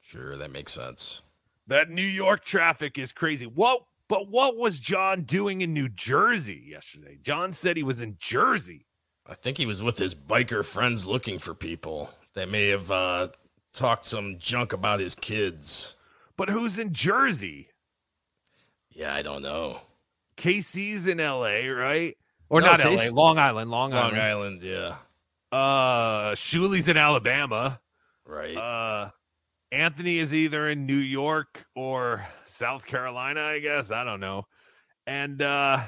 Sure, 0.00 0.36
that 0.36 0.50
makes 0.52 0.72
sense. 0.72 1.22
That 1.66 1.90
New 1.90 2.02
York 2.02 2.44
traffic 2.44 2.98
is 2.98 3.12
crazy. 3.12 3.46
What? 3.46 3.82
But 4.08 4.28
what 4.28 4.56
was 4.56 4.78
John 4.80 5.22
doing 5.22 5.60
in 5.62 5.72
New 5.72 5.88
Jersey 5.88 6.62
yesterday? 6.68 7.18
John 7.22 7.52
said 7.52 7.76
he 7.76 7.82
was 7.82 8.02
in 8.02 8.16
Jersey. 8.18 8.86
I 9.26 9.34
think 9.34 9.56
he 9.56 9.66
was 9.66 9.82
with 9.82 9.96
his 9.98 10.14
biker 10.14 10.64
friends 10.64 11.06
looking 11.06 11.38
for 11.38 11.54
people 11.54 12.10
They 12.34 12.44
may 12.44 12.68
have 12.68 12.90
uh, 12.90 13.28
talked 13.72 14.04
some 14.04 14.36
junk 14.38 14.72
about 14.72 15.00
his 15.00 15.14
kids. 15.14 15.94
But 16.36 16.50
who's 16.50 16.78
in 16.78 16.92
Jersey? 16.92 17.68
Yeah, 18.90 19.14
I 19.14 19.22
don't 19.22 19.42
know. 19.42 19.80
KC's 20.36 21.06
in 21.06 21.18
LA, 21.18 21.66
right? 21.72 22.16
Or 22.50 22.60
No, 22.60 22.66
not 22.66 22.80
KC 22.80 23.10
LA, 23.10 23.22
Long 23.22 23.38
Island, 23.38 23.70
Long, 23.70 23.90
Long 23.92 24.14
Island. 24.14 24.20
Island, 24.20 24.62
yeah. 24.62 24.96
Uh 25.50 26.34
Shuli's 26.34 26.88
in 26.88 26.96
Alabama. 26.96 27.80
Right. 28.26 28.56
Uh 28.56 29.10
Anthony 29.74 30.18
is 30.18 30.32
either 30.32 30.68
in 30.68 30.86
New 30.86 30.94
York 30.94 31.64
or 31.74 32.24
South 32.46 32.84
Carolina, 32.86 33.40
I 33.42 33.58
guess. 33.58 33.90
I 33.90 34.04
don't 34.04 34.20
know. 34.20 34.44
And 35.06 35.42
uh 35.42 35.80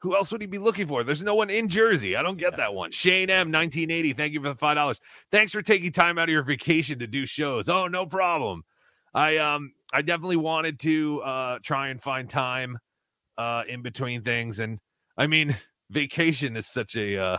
who 0.00 0.16
else 0.16 0.32
would 0.32 0.40
he 0.40 0.48
be 0.48 0.58
looking 0.58 0.88
for? 0.88 1.04
There's 1.04 1.22
no 1.22 1.36
one 1.36 1.48
in 1.48 1.68
Jersey. 1.68 2.16
I 2.16 2.22
don't 2.22 2.36
get 2.36 2.56
that 2.56 2.74
one. 2.74 2.90
Shane 2.90 3.30
M, 3.30 3.52
1980. 3.52 4.12
Thank 4.14 4.32
you 4.32 4.42
for 4.42 4.48
the 4.48 4.56
five 4.56 4.74
dollars. 4.76 5.00
Thanks 5.30 5.52
for 5.52 5.62
taking 5.62 5.92
time 5.92 6.18
out 6.18 6.24
of 6.24 6.32
your 6.32 6.42
vacation 6.42 6.98
to 6.98 7.06
do 7.06 7.24
shows. 7.24 7.68
Oh, 7.68 7.86
no 7.86 8.04
problem. 8.04 8.64
I 9.14 9.38
um 9.38 9.72
I 9.92 10.02
definitely 10.02 10.36
wanted 10.36 10.78
to 10.80 11.22
uh 11.22 11.58
try 11.62 11.88
and 11.88 12.02
find 12.02 12.28
time 12.28 12.78
uh 13.38 13.62
in 13.66 13.82
between 13.82 14.22
things. 14.22 14.58
And 14.58 14.78
I 15.16 15.28
mean, 15.28 15.56
vacation 15.90 16.56
is 16.56 16.66
such 16.66 16.94
a 16.96 17.16
uh 17.18 17.38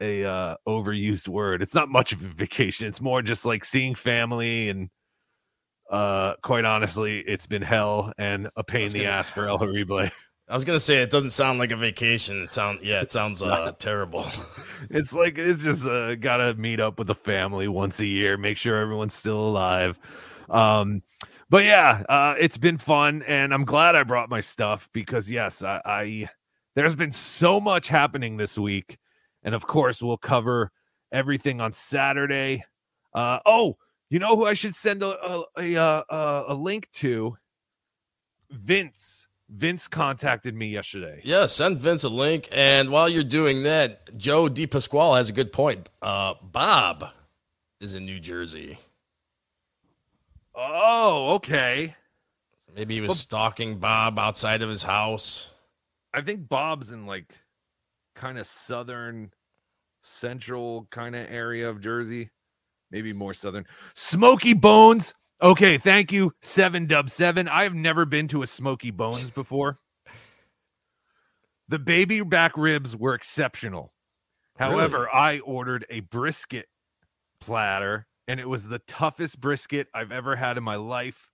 a 0.00 0.24
uh 0.24 0.56
overused 0.66 1.28
word. 1.28 1.62
It's 1.62 1.74
not 1.74 1.88
much 1.88 2.12
of 2.12 2.24
a 2.24 2.28
vacation. 2.28 2.86
It's 2.86 3.00
more 3.00 3.22
just 3.22 3.44
like 3.44 3.64
seeing 3.64 3.94
family 3.94 4.68
and 4.68 4.90
uh 5.90 6.34
quite 6.42 6.64
honestly, 6.64 7.20
it's 7.26 7.46
been 7.46 7.62
hell 7.62 8.12
and 8.18 8.48
a 8.56 8.64
pain 8.64 8.86
in 8.86 8.92
the 8.92 8.98
gonna- 9.00 9.10
ass 9.10 9.30
for 9.30 9.48
El 9.48 9.58
Horrible. 9.58 10.08
I 10.50 10.54
was 10.54 10.64
gonna 10.64 10.80
say 10.80 11.02
it 11.02 11.10
doesn't 11.10 11.30
sound 11.30 11.58
like 11.58 11.72
a 11.72 11.76
vacation. 11.76 12.42
It 12.42 12.52
sounds 12.52 12.80
yeah, 12.82 13.02
it 13.02 13.12
sounds 13.12 13.42
uh, 13.42 13.72
terrible. 13.78 14.26
it's 14.90 15.12
like 15.12 15.36
it's 15.36 15.62
just 15.62 15.86
uh, 15.86 16.14
gotta 16.14 16.54
meet 16.54 16.80
up 16.80 16.98
with 16.98 17.06
the 17.08 17.14
family 17.14 17.68
once 17.68 18.00
a 18.00 18.06
year, 18.06 18.38
make 18.38 18.56
sure 18.56 18.78
everyone's 18.78 19.14
still 19.14 19.40
alive. 19.40 19.98
Um, 20.48 21.02
but 21.50 21.64
yeah, 21.64 22.02
uh, 22.08 22.34
it's 22.38 22.56
been 22.56 22.78
fun, 22.78 23.22
and 23.26 23.52
I'm 23.52 23.66
glad 23.66 23.94
I 23.94 24.04
brought 24.04 24.30
my 24.30 24.40
stuff 24.40 24.88
because 24.94 25.30
yes, 25.30 25.62
I, 25.62 25.82
I 25.84 26.28
there's 26.74 26.94
been 26.94 27.12
so 27.12 27.60
much 27.60 27.88
happening 27.88 28.38
this 28.38 28.56
week, 28.58 28.96
and 29.42 29.54
of 29.54 29.66
course 29.66 30.02
we'll 30.02 30.16
cover 30.16 30.70
everything 31.12 31.60
on 31.60 31.72
Saturday. 31.72 32.64
Uh, 33.14 33.38
oh, 33.46 33.76
you 34.10 34.18
know 34.18 34.36
who 34.36 34.46
I 34.46 34.54
should 34.54 34.74
send 34.74 35.02
a 35.02 35.08
a, 35.08 35.44
a, 35.56 35.74
a, 36.08 36.44
a 36.48 36.54
link 36.54 36.90
to? 36.92 37.36
Vince. 38.50 39.26
Vince 39.50 39.88
contacted 39.88 40.54
me 40.54 40.68
yesterday. 40.68 41.22
Yeah, 41.24 41.46
send 41.46 41.78
Vince 41.78 42.04
a 42.04 42.10
link. 42.10 42.48
And 42.52 42.90
while 42.90 43.08
you're 43.08 43.24
doing 43.24 43.62
that, 43.62 44.16
Joe 44.18 44.46
DePasquale 44.48 45.16
has 45.16 45.30
a 45.30 45.32
good 45.32 45.52
point. 45.54 45.88
Uh, 46.02 46.34
Bob 46.42 47.06
is 47.80 47.94
in 47.94 48.04
New 48.04 48.20
Jersey. 48.20 48.78
Oh, 50.54 51.34
okay. 51.36 51.94
Maybe 52.74 52.94
he 52.94 53.00
was 53.00 53.08
Well- 53.08 53.14
stalking 53.16 53.78
Bob 53.78 54.18
outside 54.18 54.60
of 54.62 54.68
his 54.68 54.82
house. 54.82 55.54
I 56.12 56.20
think 56.22 56.48
Bob's 56.48 56.90
in 56.90 57.06
like 57.06 57.32
kind 58.18 58.38
of 58.38 58.46
southern 58.46 59.30
central 60.02 60.86
kind 60.90 61.14
of 61.14 61.26
area 61.30 61.68
of 61.68 61.80
Jersey. 61.80 62.30
Maybe 62.90 63.12
more 63.12 63.34
southern. 63.34 63.66
Smokey 63.94 64.54
Bones. 64.54 65.14
Okay, 65.40 65.78
thank 65.78 66.10
you. 66.10 66.32
Seven 66.42 66.86
dub 66.86 67.10
seven. 67.10 67.48
I 67.48 67.62
have 67.62 67.74
never 67.74 68.04
been 68.04 68.28
to 68.28 68.42
a 68.42 68.46
Smokey 68.46 68.90
Bones 68.90 69.30
before. 69.30 69.78
The 71.68 71.78
baby 71.78 72.22
back 72.22 72.56
ribs 72.56 72.96
were 72.96 73.14
exceptional. 73.14 73.92
However, 74.58 75.08
I 75.14 75.38
ordered 75.40 75.86
a 75.90 76.00
brisket 76.00 76.66
platter 77.40 78.06
and 78.26 78.40
it 78.40 78.48
was 78.48 78.68
the 78.68 78.80
toughest 78.80 79.40
brisket 79.40 79.86
I've 79.94 80.10
ever 80.10 80.34
had 80.34 80.58
in 80.58 80.64
my 80.64 80.76
life. 80.76 81.30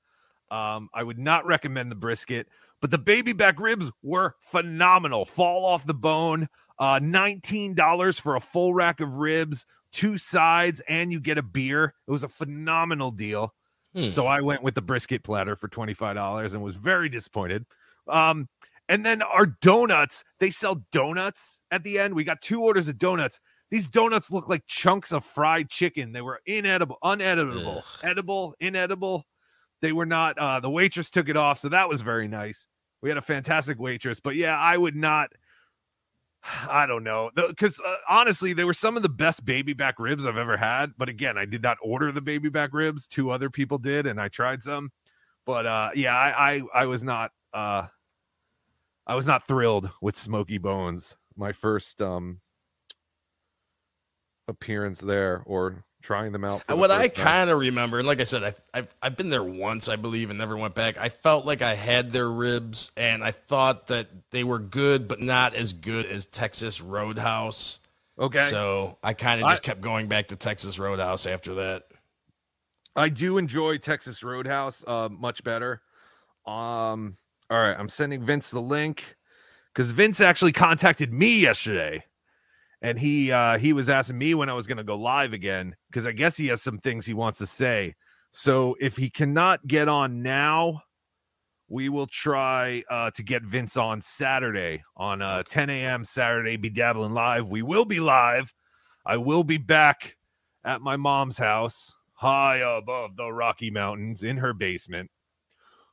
Um, 0.50 0.88
I 0.92 1.02
would 1.02 1.18
not 1.18 1.46
recommend 1.46 1.90
the 1.90 1.96
brisket, 1.96 2.48
but 2.80 2.90
the 2.90 2.98
baby 2.98 3.32
back 3.32 3.58
ribs 3.58 3.90
were 4.02 4.36
phenomenal. 4.52 5.24
Fall 5.24 5.64
off 5.64 5.86
the 5.86 5.94
bone. 5.94 6.48
Uh, 6.78 6.98
$19 6.98 8.20
for 8.20 8.36
a 8.36 8.40
full 8.40 8.74
rack 8.74 9.00
of 9.00 9.14
ribs 9.14 9.64
two 9.94 10.18
sides 10.18 10.82
and 10.88 11.12
you 11.12 11.20
get 11.20 11.38
a 11.38 11.42
beer. 11.42 11.94
It 12.06 12.10
was 12.10 12.24
a 12.24 12.28
phenomenal 12.28 13.12
deal. 13.12 13.54
Hmm. 13.94 14.10
So 14.10 14.26
I 14.26 14.40
went 14.40 14.62
with 14.62 14.74
the 14.74 14.82
brisket 14.82 15.22
platter 15.22 15.54
for 15.54 15.68
$25 15.68 16.52
and 16.52 16.62
was 16.62 16.74
very 16.74 17.08
disappointed. 17.08 17.64
Um, 18.08 18.48
and 18.88 19.06
then 19.06 19.22
our 19.22 19.46
donuts, 19.46 20.24
they 20.40 20.50
sell 20.50 20.84
donuts 20.92 21.60
at 21.70 21.84
the 21.84 21.98
end. 21.98 22.14
We 22.14 22.24
got 22.24 22.42
two 22.42 22.60
orders 22.60 22.88
of 22.88 22.98
donuts. 22.98 23.40
These 23.70 23.88
donuts 23.88 24.30
look 24.30 24.48
like 24.48 24.66
chunks 24.66 25.12
of 25.12 25.24
fried 25.24 25.70
chicken. 25.70 26.12
They 26.12 26.20
were 26.20 26.40
inedible, 26.44 26.98
unedible, 27.02 27.82
edible, 28.02 28.54
inedible. 28.60 29.24
They 29.80 29.92
were 29.92 30.06
not. 30.06 30.38
Uh, 30.38 30.60
the 30.60 30.70
waitress 30.70 31.10
took 31.10 31.28
it 31.28 31.36
off, 31.36 31.60
so 31.60 31.70
that 31.70 31.88
was 31.88 32.02
very 32.02 32.28
nice. 32.28 32.66
We 33.00 33.08
had 33.08 33.18
a 33.18 33.22
fantastic 33.22 33.78
waitress, 33.78 34.20
but 34.20 34.36
yeah, 34.36 34.58
I 34.58 34.76
would 34.76 34.96
not. 34.96 35.30
I 36.68 36.86
don't 36.86 37.04
know 37.04 37.30
because 37.34 37.80
uh, 37.80 37.96
honestly, 38.08 38.52
they 38.52 38.64
were 38.64 38.74
some 38.74 38.96
of 38.96 39.02
the 39.02 39.08
best 39.08 39.44
baby 39.44 39.72
back 39.72 39.98
ribs 39.98 40.26
I've 40.26 40.36
ever 40.36 40.56
had. 40.56 40.92
But 40.98 41.08
again, 41.08 41.38
I 41.38 41.44
did 41.46 41.62
not 41.62 41.78
order 41.82 42.12
the 42.12 42.20
baby 42.20 42.48
back 42.48 42.72
ribs. 42.72 43.06
Two 43.06 43.30
other 43.30 43.48
people 43.50 43.78
did, 43.78 44.06
and 44.06 44.20
I 44.20 44.28
tried 44.28 44.62
some. 44.62 44.90
But 45.46 45.66
uh, 45.66 45.90
yeah, 45.94 46.14
I, 46.14 46.56
I 46.56 46.62
I 46.74 46.86
was 46.86 47.02
not 47.02 47.30
uh, 47.52 47.86
I 49.06 49.14
was 49.14 49.26
not 49.26 49.46
thrilled 49.46 49.90
with 50.00 50.16
Smokey 50.16 50.58
Bones. 50.58 51.16
My 51.36 51.52
first 51.52 52.00
um 52.02 52.40
appearance 54.46 55.00
there 55.00 55.42
or 55.46 55.84
trying 56.04 56.32
them 56.32 56.44
out. 56.44 56.60
for 56.60 56.66
the 56.68 56.76
what 56.76 56.90
I 56.90 57.08
kind 57.08 57.50
of 57.50 57.58
remember, 57.58 57.98
and 57.98 58.06
like 58.06 58.20
I 58.20 58.24
said, 58.24 58.44
I, 58.44 58.54
I've 58.72 58.94
I've 59.02 59.16
been 59.16 59.30
there 59.30 59.42
once, 59.42 59.88
I 59.88 59.96
believe, 59.96 60.30
and 60.30 60.38
never 60.38 60.56
went 60.56 60.74
back. 60.74 60.98
I 60.98 61.08
felt 61.08 61.46
like 61.46 61.62
I 61.62 61.74
had 61.74 62.12
their 62.12 62.30
ribs, 62.30 62.90
and 62.96 63.24
I 63.24 63.30
thought 63.30 63.88
that 63.88 64.08
they 64.30 64.44
were 64.44 64.58
good, 64.58 65.08
but 65.08 65.20
not 65.20 65.54
as 65.54 65.72
good 65.72 66.06
as 66.06 66.26
Texas 66.26 66.80
Roadhouse. 66.80 67.80
Okay. 68.18 68.44
So 68.44 68.98
I 69.02 69.14
kind 69.14 69.40
of 69.40 69.46
I- 69.46 69.50
just 69.50 69.62
kept 69.62 69.80
going 69.80 70.06
back 70.06 70.28
to 70.28 70.36
Texas 70.36 70.78
Roadhouse 70.78 71.26
after 71.26 71.54
that. 71.54 71.84
I 72.96 73.08
do 73.08 73.38
enjoy 73.38 73.78
Texas 73.78 74.22
Roadhouse 74.22 74.84
uh, 74.86 75.08
much 75.10 75.42
better. 75.42 75.82
Um, 76.46 77.16
all 77.50 77.58
right, 77.58 77.74
I'm 77.76 77.88
sending 77.88 78.24
Vince 78.24 78.50
the 78.50 78.60
link 78.62 79.16
because 79.74 79.90
Vince 79.90 80.20
actually 80.20 80.52
contacted 80.52 81.12
me 81.12 81.40
yesterday, 81.40 82.04
and 82.84 82.98
he 82.98 83.32
uh, 83.32 83.56
he 83.56 83.72
was 83.72 83.88
asking 83.88 84.18
me 84.18 84.34
when 84.34 84.50
I 84.50 84.52
was 84.52 84.66
going 84.66 84.76
to 84.76 84.84
go 84.84 84.96
live 84.96 85.32
again 85.32 85.74
because 85.88 86.06
I 86.06 86.12
guess 86.12 86.36
he 86.36 86.48
has 86.48 86.60
some 86.60 86.78
things 86.78 87.06
he 87.06 87.14
wants 87.14 87.38
to 87.38 87.46
say. 87.46 87.94
So 88.30 88.76
if 88.78 88.98
he 88.98 89.08
cannot 89.08 89.66
get 89.66 89.88
on 89.88 90.22
now, 90.22 90.82
we 91.66 91.88
will 91.88 92.06
try 92.06 92.84
uh, 92.90 93.10
to 93.12 93.22
get 93.22 93.42
Vince 93.42 93.78
on 93.78 94.02
Saturday 94.02 94.84
on 94.98 95.22
uh, 95.22 95.44
10 95.48 95.70
a.m. 95.70 96.04
Saturday. 96.04 96.58
Be 96.58 96.68
dabbling 96.68 97.14
live. 97.14 97.48
We 97.48 97.62
will 97.62 97.86
be 97.86 98.00
live. 98.00 98.52
I 99.06 99.16
will 99.16 99.44
be 99.44 99.56
back 99.56 100.16
at 100.62 100.82
my 100.82 100.96
mom's 100.96 101.38
house, 101.38 101.94
high 102.12 102.58
above 102.58 103.16
the 103.16 103.32
Rocky 103.32 103.70
Mountains 103.70 104.22
in 104.22 104.36
her 104.36 104.52
basement. 104.52 105.10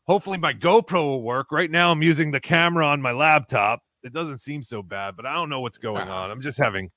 Hopefully, 0.08 0.38
my 0.38 0.54
GoPro 0.54 1.04
will 1.04 1.24
work. 1.24 1.54
Right 1.54 1.72
now, 1.72 1.92
I'm 1.92 2.04
using 2.04 2.32
the 2.32 2.42
camera 2.42 2.86
on 2.86 3.02
my 3.02 3.14
laptop. 3.14 3.80
It 4.04 4.14
doesn't 4.14 4.40
seem 4.40 4.64
so 4.64 4.82
bad, 4.82 5.16
but 5.16 5.26
I 5.26 5.34
don't 5.34 5.50
know 5.50 5.60
what's 5.62 5.78
going 5.78 6.08
on. 6.10 6.32
I'm 6.32 6.42
just 6.42 6.58
having 6.58 6.90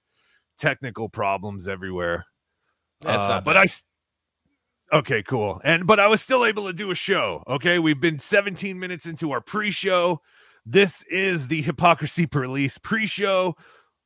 technical 0.59 1.09
problems 1.09 1.69
everywhere. 1.69 2.27
That's 3.01 3.27
Uh, 3.27 3.29
not 3.37 3.45
but 3.45 3.55
bad. 3.55 3.69
I. 4.93 4.97
Okay, 4.99 5.23
cool. 5.23 5.61
And 5.65 5.87
but 5.87 5.99
I 5.99 6.07
was 6.07 6.21
still 6.21 6.45
able 6.45 6.67
to 6.67 6.73
do 6.73 6.91
a 6.91 6.95
show. 6.95 7.43
Okay, 7.49 7.79
we've 7.79 8.01
been 8.01 8.19
17 8.19 8.79
minutes 8.79 9.07
into 9.07 9.33
our 9.33 9.41
pre-show. 9.41 10.21
This 10.65 11.03
is 11.11 11.49
the 11.49 11.63
Hypocrisy 11.63 12.27
Police 12.27 12.79
pre-show, 12.79 13.57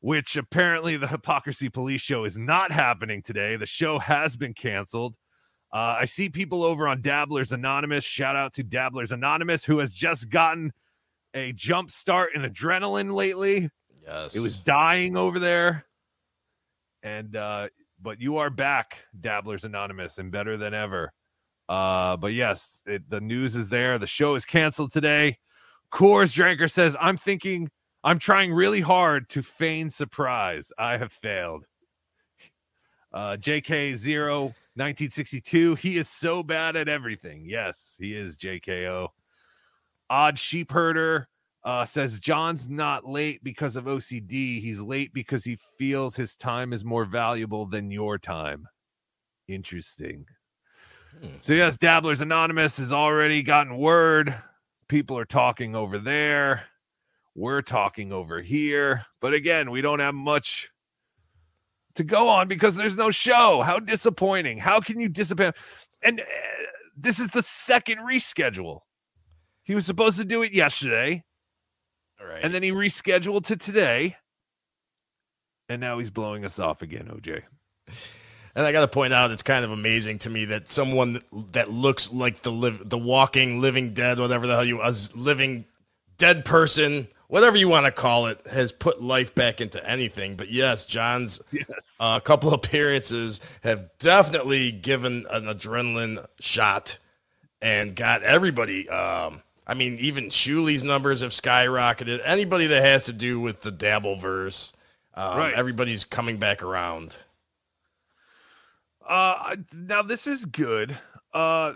which 0.01 0.37
apparently 0.37 0.97
the 0.97 1.09
Hypocrisy 1.09 1.69
Police 1.69 2.01
show 2.01 2.25
is 2.25 2.37
not 2.37 2.73
happening 2.73 3.23
today. 3.23 3.57
The 3.57 3.67
show 3.67 3.99
has 3.99 4.37
been 4.37 4.55
canceled. 4.55 5.15
Uh, 5.73 5.99
I 6.01 6.05
see 6.07 6.31
people 6.31 6.63
over 6.65 6.89
on 6.89 7.03
Dabblers 7.03 7.53
Anonymous. 7.53 8.03
Shout 8.03 8.35
out 8.37 8.55
to 8.55 8.63
Dabblers 8.63 9.13
Anonymous, 9.13 9.65
who 9.67 9.79
has 9.79 9.93
just 9.93 10.31
gotten 10.31 10.73
a 11.39 11.53
jump 11.53 11.91
start 11.91 12.31
in 12.35 12.43
adrenaline 12.43 13.15
lately. 13.15 13.71
Yes. 14.03 14.37
It 14.37 14.41
was 14.41 14.59
dying 14.59 15.17
over 15.17 15.39
there. 15.39 15.87
And 17.03 17.37
uh 17.37 17.69
but 18.01 18.21
you 18.21 18.37
are 18.39 18.51
back, 18.51 18.99
Dabblers 19.19 19.65
Anonymous, 19.65 20.19
and 20.19 20.31
better 20.31 20.57
than 20.57 20.75
ever. 20.75 21.13
Uh 21.69 22.17
but 22.17 22.29
yes, 22.29 22.83
it, 22.87 23.09
the 23.09 23.21
news 23.21 23.57
is 23.57 23.69
there. 23.69 23.99
The 23.99 24.07
show 24.07 24.35
is 24.35 24.45
canceled 24.45 24.93
today. 24.93 25.39
Coors 25.93 26.35
Dranker 26.35 26.71
says, 26.71 26.97
I'm 27.01 27.17
thinking 27.17 27.71
I'm 28.05 28.19
trying 28.19 28.53
really 28.53 28.81
hard 28.81 29.29
to 29.31 29.43
feign 29.43 29.91
surprise. 29.91 30.73
I 30.79 30.99
have 30.99 31.13
failed. 31.13 31.65
Uh 33.13 33.37
JK0 33.39 34.55
1962. 34.75 35.75
He 35.77 35.99
is 35.99 36.09
so 36.09 36.43
bad 36.43 36.77
at 36.77 36.89
everything. 36.89 37.47
Yes, 37.49 37.95
he 37.99 38.15
is 38.15 38.37
JKO. 38.37 39.09
Odd 40.11 40.39
Sheep 40.39 40.73
Herder 40.73 41.29
uh, 41.65 41.85
says 41.85 42.21
John's 42.21 42.69
not 42.69 43.07
late 43.07 43.43
because 43.43 43.77
of 43.77 43.85
OCD. 43.85 44.61
He's 44.61 44.81
late 44.81 45.13
because 45.13 45.45
he 45.45 45.59
feels 45.79 46.17
his 46.17 46.37
time 46.37 46.73
is 46.73 46.85
more 46.85 47.05
valuable 47.05 47.67
than 47.67 47.91
your 47.91 48.19
time. 48.19 48.67
Interesting. 49.49 50.27
So, 51.41 51.53
yes, 51.53 51.77
Dabblers 51.77 52.21
Anonymous 52.21 52.77
has 52.77 52.93
already 52.93 53.43
gotten 53.43 53.77
word. 53.77 54.35
People 54.89 55.19
are 55.19 55.25
talking 55.25 55.75
over 55.75 55.99
there. 55.99 56.65
We're 57.35 57.63
talking 57.63 58.13
over 58.13 58.41
here. 58.41 59.05
But 59.21 59.35
again, 59.35 59.71
we 59.71 59.81
don't 59.81 60.01
have 60.01 60.15
much 60.15 60.71
to 61.97 62.05
go 62.05 62.29
on 62.29 62.49
because 62.49 62.77
there's 62.77 62.97
no 62.97 63.11
show. 63.11 63.63
How 63.63 63.79
disappointing. 63.79 64.59
How 64.59 64.81
can 64.81 65.01
you 65.01 65.09
disappoint? 65.09 65.57
And 66.03 66.21
uh, 66.21 66.25
this 66.97 67.19
is 67.19 67.29
the 67.29 67.43
second 67.43 67.99
reschedule. 67.99 68.81
He 69.69 69.75
was 69.75 69.85
supposed 69.85 70.17
to 70.17 70.25
do 70.25 70.43
it 70.43 70.53
yesterday. 70.53 71.25
Right. 72.19 72.43
And 72.43 72.55
then 72.55 72.63
he 72.63 72.73
rescheduled 72.73 73.45
to 73.45 73.57
today. 73.57 74.17
And 75.69 75.79
now 75.79 75.99
he's 75.99 76.09
blowing 76.09 76.43
us 76.47 76.59
off 76.59 76.81
again, 76.81 77.11
OJ. 77.13 77.43
And 78.55 78.67
I 78.67 78.73
got 78.73 78.81
to 78.81 78.89
point 78.89 79.13
out, 79.13 79.31
it's 79.31 79.43
kind 79.43 79.67
of 79.67 79.71
amazing 79.71 80.21
to 80.21 80.31
me 80.31 80.47
that 80.47 80.71
someone 80.71 81.21
that, 81.53 81.71
looks 81.71 82.11
like 82.11 82.41
the 82.41 82.51
live, 82.51 82.89
the 82.89 82.97
walking, 82.97 83.61
living 83.61 83.93
dead, 83.93 84.19
whatever 84.19 84.47
the 84.47 84.55
hell 84.55 84.65
you, 84.65 84.81
a 84.81 84.91
living 85.15 85.67
dead 86.17 86.47
person, 86.47 87.09
whatever 87.27 87.59
you 87.59 87.69
want 87.69 87.85
to 87.85 87.93
call 87.93 88.27
it, 88.27 88.41
has 88.51 88.73
put 88.73 89.03
life 89.03 89.35
back 89.35 89.61
into 89.61 89.87
anything. 89.87 90.35
But 90.35 90.51
yes, 90.51 90.87
John's 90.87 91.43
uh, 92.01 92.21
couple 92.21 92.55
appearances 92.55 93.43
have 93.65 93.91
definitely 93.99 94.73
given 94.73 95.27
an 95.29 95.45
adrenaline 95.45 96.27
shot 96.41 96.97
and 97.61 97.95
got 97.95 98.23
everybody. 98.23 98.89
Um, 98.89 99.43
I 99.69 99.75
mean, 99.75 99.99
even 99.99 100.29
Shuli's 100.31 100.83
numbers 100.83 101.21
have 101.21 101.33
skyrocketed. 101.33 102.21
Anybody 102.25 102.67
that 102.69 102.83
has 102.83 103.05
to 103.05 103.13
do 103.13 103.39
with 103.39 103.61
the 103.61 103.71
Dabbleverse, 103.71 104.73
um, 105.15 105.39
Right. 105.39 105.55
everybody's 105.55 106.05
coming 106.05 106.39
back 106.39 106.63
around. 106.63 107.19
Uh 109.07 109.57
now 109.73 110.03
this 110.03 110.27
is 110.27 110.45
good. 110.45 110.99
Uh 111.33 111.73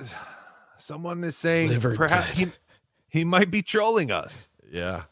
someone 0.77 1.25
is 1.25 1.37
saying 1.37 1.71
Liver 1.71 1.95
perhaps 1.97 2.31
he, 2.39 2.47
he 3.09 3.25
might 3.25 3.51
be 3.51 3.63
trolling 3.63 4.11
us. 4.11 4.49
Yeah. 4.71 5.05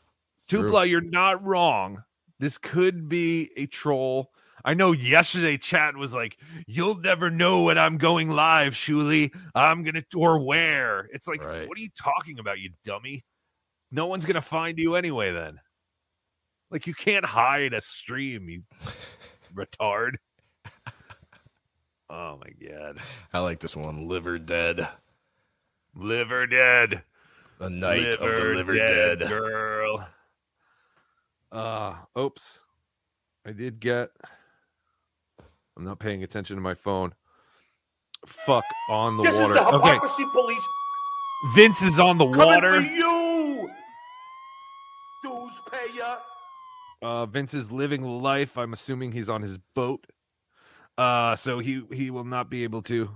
Tupla, 0.49 0.88
you're 0.88 1.01
not 1.01 1.43
wrong. 1.45 2.03
This 2.38 2.59
could 2.59 3.09
be 3.09 3.51
a 3.57 3.66
troll. 3.66 4.33
I 4.64 4.75
know 4.75 4.92
yesterday 4.92 5.57
chat 5.59 5.96
was 5.96 6.12
like, 6.12 6.37
"You'll 6.66 6.96
never 6.96 7.31
know 7.31 7.62
when 7.62 7.79
I'm 7.79 7.99
going 7.99 8.29
live, 8.31 8.75
Shuli. 8.75 9.35
I'm 9.55 9.83
gonna 9.83 10.03
or 10.14 10.38
where." 10.44 11.09
It's 11.12 11.27
like, 11.27 11.42
Right. 11.42 11.68
what 11.68 11.79
are 11.79 11.81
you 11.81 11.88
talking 11.96 12.38
about, 12.38 12.59
you 12.61 12.70
dummy? 12.85 13.25
No 13.90 14.07
one's 14.07 14.27
gonna 14.27 14.42
find 14.42 14.79
you 14.79 14.94
anyway. 14.96 15.33
Then, 15.33 15.61
like, 16.70 16.87
you 16.87 16.94
can't 16.94 17.25
hide 17.25 17.73
a 17.75 17.81
stream, 17.81 18.49
you 18.49 18.62
retard. 19.55 20.16
Oh 22.09 22.38
my 22.44 22.68
god, 22.68 22.99
I 23.33 23.38
like 23.38 23.61
this 23.61 23.77
one. 23.77 24.09
Liver 24.09 24.38
dead. 24.38 24.88
liver 25.94 26.46
dead. 26.46 27.03
The 27.59 27.70
night 27.70 28.16
of 28.16 28.37
the 28.37 28.44
liver 28.55 28.75
dead, 28.75 29.18
dead. 29.20 29.29
girl. 29.29 30.09
Uh, 31.53 31.94
oops. 32.18 32.61
I 33.46 33.53
did 33.53 33.81
get. 33.81 34.11
I'm 35.81 35.87
not 35.87 35.99
paying 35.99 36.23
attention 36.23 36.57
to 36.57 36.61
my 36.62 36.75
phone. 36.75 37.14
Fuck 38.27 38.64
on 38.90 39.16
the 39.16 39.23
This 39.23 39.35
water. 39.35 39.55
is 39.55 39.61
the 39.61 39.66
okay, 39.66 39.88
hypocrisy 39.95 40.25
police 40.31 40.62
Vince 41.55 41.81
is 41.81 41.99
on 41.99 42.19
the 42.19 42.27
water. 42.27 42.38
coming 42.38 42.53
water. 42.53 42.83
for 42.83 42.87
you. 42.87 43.71
Dues 45.23 45.53
payer. 45.73 46.19
Uh, 47.01 47.25
Vince 47.25 47.55
is 47.55 47.73
living 47.73 48.03
life. 48.05 48.59
I'm 48.59 48.75
assuming 48.75 49.12
he's 49.12 49.31
on 49.31 49.40
his 49.40 49.57
boat. 49.75 50.07
Uh, 50.99 51.35
so 51.37 51.61
he 51.61 51.83
he 51.90 52.11
will 52.11 52.25
not 52.25 52.51
be 52.51 52.62
able 52.64 52.83
to. 52.83 53.09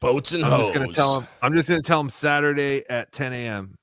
Boats 0.00 0.32
and 0.32 0.42
I'm 0.42 0.52
hoes. 0.52 0.60
just 0.60 0.72
gonna 0.72 0.92
tell 0.94 1.20
him. 1.20 1.28
I'm 1.42 1.52
just 1.52 1.68
gonna 1.68 1.82
tell 1.82 2.00
him 2.00 2.08
Saturday 2.08 2.82
at 2.88 3.12
10 3.12 3.34
a.m. 3.34 3.74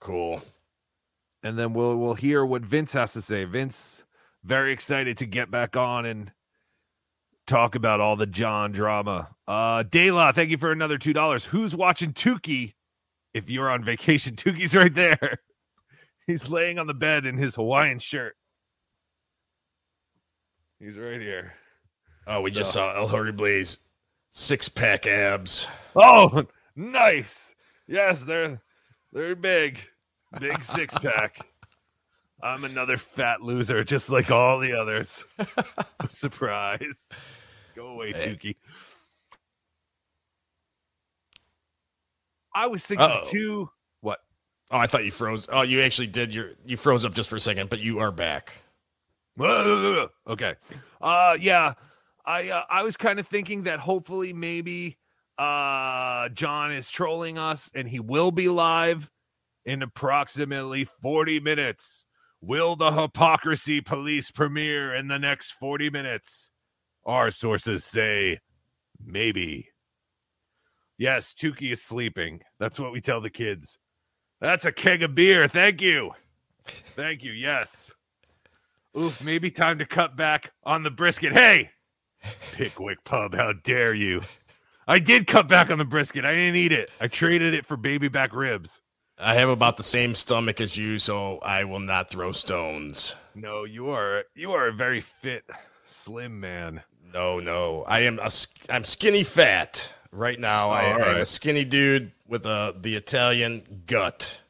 Cool. 0.00 0.42
and 1.44 1.56
then 1.56 1.74
we'll 1.74 1.96
we'll 1.96 2.14
hear 2.14 2.44
what 2.44 2.62
Vince 2.62 2.92
has 2.94 3.12
to 3.12 3.22
say. 3.22 3.44
Vince 3.44 4.02
very 4.42 4.72
excited 4.72 5.16
to 5.18 5.26
get 5.26 5.48
back 5.48 5.76
on 5.76 6.04
and 6.06 6.32
talk 7.52 7.74
about 7.74 8.00
all 8.00 8.16
the 8.16 8.26
John 8.26 8.72
drama. 8.72 9.28
Uh 9.46 9.82
Dayla, 9.84 10.34
thank 10.34 10.50
you 10.50 10.56
for 10.56 10.72
another 10.72 10.96
two 10.96 11.12
dollars. 11.12 11.44
Who's 11.46 11.76
watching 11.76 12.14
Tukey? 12.14 12.72
If 13.34 13.50
you're 13.50 13.70
on 13.70 13.84
vacation, 13.84 14.36
Tukey's 14.36 14.74
right 14.74 14.94
there. 14.94 15.38
He's 16.26 16.48
laying 16.48 16.78
on 16.78 16.86
the 16.86 16.94
bed 16.94 17.26
in 17.26 17.36
his 17.36 17.56
Hawaiian 17.56 17.98
shirt. 17.98 18.36
He's 20.78 20.96
right 20.96 21.20
here. 21.20 21.54
Oh, 22.26 22.40
we 22.40 22.50
just 22.50 22.72
saw 22.72 22.94
El 22.94 23.08
Horrible's 23.08 23.78
six 24.30 24.68
pack 24.68 25.06
abs. 25.06 25.68
Oh, 25.96 26.44
nice. 26.74 27.54
Yes, 27.86 28.22
they're 28.22 28.62
they're 29.12 29.34
big. 29.36 29.78
Big 30.40 30.64
six 30.64 30.94
pack. 30.94 31.36
I'm 32.42 32.64
another 32.64 32.96
fat 32.96 33.42
loser, 33.42 33.84
just 33.84 34.08
like 34.08 34.30
all 34.30 34.58
the 34.58 34.72
others. 34.72 35.24
Surprise. 36.08 37.08
Go 37.74 37.88
away, 37.88 38.12
Hey. 38.12 38.34
Tukey. 38.34 38.56
I 42.54 42.66
was 42.66 42.84
thinking 42.84 43.06
Uh-oh. 43.06 43.24
too. 43.26 43.70
What? 44.00 44.18
Oh, 44.70 44.78
I 44.78 44.86
thought 44.86 45.04
you 45.04 45.10
froze. 45.10 45.48
Oh, 45.50 45.62
you 45.62 45.80
actually 45.80 46.06
did. 46.08 46.34
Your 46.34 46.50
you 46.64 46.76
froze 46.76 47.04
up 47.04 47.14
just 47.14 47.30
for 47.30 47.36
a 47.36 47.40
second, 47.40 47.70
but 47.70 47.78
you 47.80 47.98
are 47.98 48.12
back. 48.12 48.62
Okay. 49.40 50.54
Uh 51.00 51.36
yeah. 51.40 51.74
I 52.26 52.50
uh, 52.50 52.64
I 52.68 52.82
was 52.82 52.96
kind 52.98 53.18
of 53.18 53.26
thinking 53.26 53.62
that 53.62 53.80
hopefully 53.80 54.32
maybe 54.34 54.98
uh 55.38 56.28
John 56.28 56.70
is 56.72 56.90
trolling 56.90 57.38
us 57.38 57.70
and 57.74 57.88
he 57.88 57.98
will 57.98 58.30
be 58.30 58.48
live 58.48 59.10
in 59.64 59.82
approximately 59.82 60.84
40 60.84 61.40
minutes. 61.40 62.04
Will 62.42 62.76
the 62.76 62.90
hypocrisy 62.92 63.80
police 63.80 64.30
premiere 64.30 64.94
in 64.94 65.08
the 65.08 65.18
next 65.18 65.52
40 65.52 65.88
minutes? 65.90 66.50
Our 67.04 67.30
sources 67.30 67.84
say 67.84 68.38
maybe. 69.04 69.68
Yes, 70.98 71.34
Tukey 71.34 71.72
is 71.72 71.82
sleeping. 71.82 72.42
That's 72.60 72.78
what 72.78 72.92
we 72.92 73.00
tell 73.00 73.20
the 73.20 73.30
kids. 73.30 73.78
That's 74.40 74.64
a 74.64 74.72
keg 74.72 75.02
of 75.02 75.14
beer. 75.14 75.48
Thank 75.48 75.80
you. 75.80 76.12
Thank 76.66 77.24
you. 77.24 77.32
Yes. 77.32 77.90
Oof, 78.98 79.20
maybe 79.22 79.50
time 79.50 79.78
to 79.78 79.86
cut 79.86 80.16
back 80.16 80.52
on 80.64 80.82
the 80.82 80.90
brisket. 80.90 81.32
Hey, 81.32 81.70
Pickwick 82.52 83.02
Pub, 83.04 83.34
how 83.34 83.52
dare 83.64 83.94
you? 83.94 84.20
I 84.86 84.98
did 84.98 85.26
cut 85.26 85.48
back 85.48 85.70
on 85.70 85.78
the 85.78 85.84
brisket. 85.84 86.24
I 86.24 86.32
didn't 86.32 86.56
eat 86.56 86.72
it. 86.72 86.90
I 87.00 87.08
traded 87.08 87.54
it 87.54 87.64
for 87.64 87.76
baby 87.76 88.08
back 88.08 88.34
ribs. 88.34 88.80
I 89.18 89.34
have 89.34 89.48
about 89.48 89.76
the 89.76 89.82
same 89.82 90.14
stomach 90.14 90.60
as 90.60 90.76
you, 90.76 90.98
so 90.98 91.38
I 91.38 91.64
will 91.64 91.80
not 91.80 92.10
throw 92.10 92.32
stones. 92.32 93.16
No, 93.34 93.64
you 93.64 93.88
are 93.90 94.24
you 94.34 94.52
are 94.52 94.68
a 94.68 94.72
very 94.72 95.00
fit, 95.00 95.44
slim 95.84 96.40
man. 96.40 96.82
No, 97.12 97.40
no, 97.40 97.84
I 97.86 98.00
am 98.00 98.18
a 98.18 98.30
I'm 98.70 98.84
skinny 98.84 99.22
fat 99.22 99.92
right 100.10 100.38
now. 100.38 100.70
I, 100.70 100.84
am 100.84 101.20
a 101.20 101.26
skinny 101.26 101.64
dude 101.64 102.12
with 102.26 102.46
a 102.46 102.74
the 102.78 102.96
Italian 102.96 103.84
gut. 103.86 104.40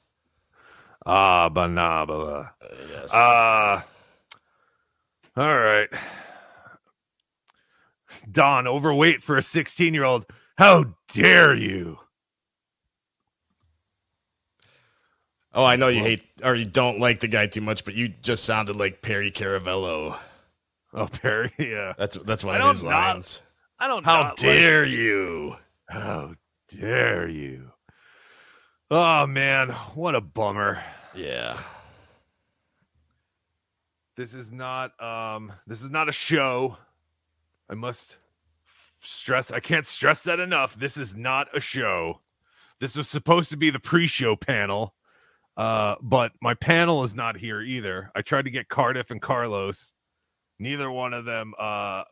Ah, 1.04 1.48
banabala. 1.48 2.50
Yes. 2.90 3.10
Ah. 3.12 3.84
all 5.36 5.58
right. 5.58 5.88
Don, 8.30 8.68
overweight 8.68 9.22
for 9.22 9.36
a 9.36 9.42
16 9.42 9.92
year 9.94 10.04
old. 10.04 10.26
How 10.56 10.94
dare 11.12 11.54
you? 11.54 11.98
oh, 15.54 15.64
I 15.64 15.76
know 15.76 15.88
you 15.88 16.00
hate 16.00 16.22
or 16.42 16.54
you 16.54 16.64
don't 16.64 17.00
like 17.00 17.20
the 17.20 17.28
guy 17.28 17.46
too 17.46 17.60
much, 17.60 17.84
but 17.84 17.94
you 17.94 18.08
just 18.08 18.44
sounded 18.44 18.76
like 18.76 19.02
Perry 19.02 19.30
Caravello. 19.30 20.16
Oh, 20.94 21.06
Perry, 21.06 21.52
yeah. 21.58 21.94
That's 21.96 22.16
that's 22.18 22.44
one 22.44 22.56
I 22.60 22.64
of 22.68 22.74
his 22.74 22.82
not- 22.82 22.90
lines. 23.14 23.42
I 23.78 23.88
don't 23.88 24.04
know. 24.04 24.12
How 24.12 24.18
not 24.22 24.28
like- 24.30 24.36
dare 24.36 24.84
you? 24.84 25.56
How 25.88 26.34
dare 26.68 27.28
you? 27.28 27.72
Oh 28.90 29.26
man, 29.26 29.70
what 29.94 30.14
a 30.14 30.20
bummer. 30.20 30.82
Yeah. 31.14 31.58
This 34.16 34.34
is 34.34 34.52
not 34.52 35.00
um 35.02 35.52
this 35.66 35.82
is 35.82 35.90
not 35.90 36.08
a 36.08 36.12
show. 36.12 36.76
I 37.70 37.74
must 37.74 38.16
stress 39.02 39.50
I 39.50 39.60
can't 39.60 39.86
stress 39.86 40.20
that 40.24 40.40
enough. 40.40 40.78
This 40.78 40.96
is 40.96 41.16
not 41.16 41.48
a 41.56 41.60
show. 41.60 42.20
This 42.80 42.96
was 42.96 43.08
supposed 43.08 43.50
to 43.50 43.56
be 43.56 43.70
the 43.70 43.80
pre-show 43.80 44.36
panel. 44.36 44.94
Uh 45.56 45.94
but 46.02 46.32
my 46.42 46.54
panel 46.54 47.02
is 47.02 47.14
not 47.14 47.38
here 47.38 47.62
either. 47.62 48.10
I 48.14 48.20
tried 48.22 48.44
to 48.44 48.50
get 48.50 48.68
Cardiff 48.68 49.10
and 49.10 49.22
Carlos. 49.22 49.92
Neither 50.62 50.90
one 50.90 51.12
of 51.12 51.24
them 51.24 51.54
uh 51.58 52.04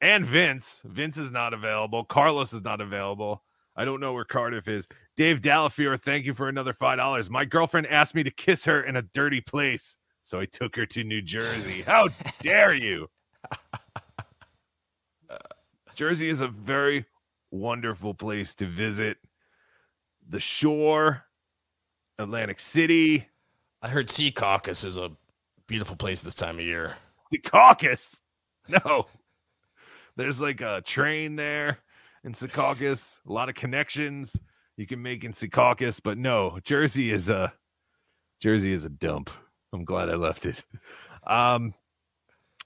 and 0.00 0.24
Vince. 0.24 0.80
Vince 0.84 1.16
is 1.16 1.30
not 1.32 1.52
available. 1.52 2.04
Carlos 2.04 2.52
is 2.52 2.62
not 2.62 2.80
available. 2.80 3.42
I 3.74 3.84
don't 3.84 4.00
know 4.00 4.12
where 4.12 4.24
Cardiff 4.24 4.68
is. 4.68 4.86
Dave 5.16 5.40
Delafier, 5.42 6.00
thank 6.00 6.24
you 6.24 6.34
for 6.34 6.48
another 6.48 6.72
five 6.72 6.98
dollars. 6.98 7.28
My 7.28 7.44
girlfriend 7.44 7.88
asked 7.88 8.14
me 8.14 8.22
to 8.22 8.30
kiss 8.30 8.64
her 8.66 8.80
in 8.80 8.94
a 8.94 9.02
dirty 9.02 9.40
place, 9.40 9.98
so 10.22 10.38
I 10.38 10.46
took 10.46 10.76
her 10.76 10.86
to 10.86 11.02
New 11.02 11.20
Jersey. 11.20 11.82
How 11.86 12.08
dare 12.40 12.74
you? 12.74 13.08
Jersey 15.96 16.28
is 16.28 16.40
a 16.40 16.48
very 16.48 17.06
wonderful 17.50 18.14
place 18.14 18.54
to 18.56 18.66
visit. 18.66 19.16
The 20.28 20.40
shore, 20.40 21.24
Atlantic 22.18 22.60
City, 22.60 23.28
I 23.82 23.88
heard 23.88 24.08
Secaucus 24.08 24.84
is 24.84 24.96
a 24.96 25.12
beautiful 25.66 25.96
place 25.96 26.22
this 26.22 26.34
time 26.34 26.58
of 26.58 26.64
year. 26.64 26.96
The 27.42 27.50
Caucasus. 27.50 28.16
No, 28.68 29.04
there's 30.16 30.40
like 30.40 30.62
a 30.62 30.80
train 30.86 31.36
there 31.36 31.80
in 32.24 32.32
Secaucus. 32.32 33.18
A 33.28 33.32
lot 33.32 33.50
of 33.50 33.54
connections 33.54 34.34
you 34.78 34.86
can 34.86 35.02
make 35.02 35.22
in 35.22 35.32
Secaucus, 35.34 36.00
but 36.02 36.16
no, 36.16 36.58
Jersey 36.64 37.12
is 37.12 37.28
a 37.28 37.52
Jersey 38.40 38.72
is 38.72 38.86
a 38.86 38.88
dump. 38.88 39.28
I'm 39.74 39.84
glad 39.84 40.08
I 40.08 40.14
left 40.14 40.46
it. 40.46 40.62
Um, 41.26 41.74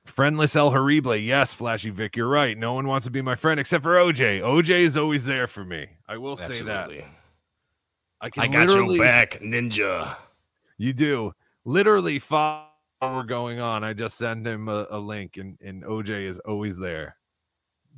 friendless 0.07 0.55
El 0.55 0.71
Horrible. 0.71 1.17
Yes, 1.17 1.53
Flashy 1.53 1.91
Vic, 1.91 2.15
you're 2.17 2.29
right. 2.29 2.57
No 2.57 2.75
one 2.75 2.87
wants 2.87 3.07
to 3.07 3.11
be 3.11 3.21
my 3.23 3.35
friend 3.35 3.59
except 3.59 3.83
for 3.83 3.97
OJ. 3.97 4.41
OJ 4.41 4.71
is 4.83 4.97
always 4.97 5.25
there 5.25 5.49
for 5.49 5.65
me. 5.65 5.89
I 6.09 6.17
will 6.19 6.37
say 6.37 6.45
Absolutely. 6.45 6.99
that. 6.99 7.07
I 8.21 8.31
can 8.31 8.43
I 8.45 8.47
got 8.47 8.69
literally- 8.69 8.97
your 8.97 9.05
back, 9.05 9.41
ninja. 9.43 10.15
you 10.77 10.93
do. 10.93 11.33
Literally, 11.65 12.21
while 12.21 12.68
we're 13.01 13.23
going 13.23 13.61
on, 13.61 13.85
I 13.85 13.93
just 13.93 14.19
send 14.19 14.47
him 14.47 14.69
a, 14.69 14.87
a 14.91 14.99
link, 14.99 15.37
and, 15.37 15.59
and 15.65 15.85
OJ 15.85 16.29
is 16.29 16.39
always 16.41 16.79
there, 16.79 17.17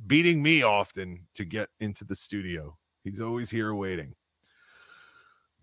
beating 0.07 0.41
me 0.43 0.63
often 0.63 1.27
to 1.35 1.45
get 1.45 1.69
into 1.79 2.03
the 2.03 2.15
studio. 2.15 2.77
He's 3.03 3.21
always 3.21 3.49
here 3.49 3.73
waiting. 3.73 4.15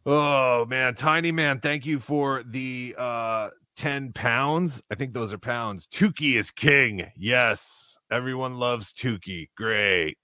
Oh 0.06 0.64
man, 0.64 0.94
tiny 0.94 1.32
man, 1.32 1.60
thank 1.60 1.84
you 1.84 1.98
for 1.98 2.42
the 2.42 2.94
uh 2.98 3.50
10 3.76 4.12
pounds. 4.12 4.82
I 4.90 4.96
think 4.96 5.14
those 5.14 5.32
are 5.32 5.38
pounds. 5.38 5.86
Tukey 5.86 6.36
is 6.36 6.50
king. 6.50 7.10
Yes, 7.16 7.96
everyone 8.10 8.54
loves 8.54 8.92
Tukey. 8.92 9.50
Great. 9.56 10.18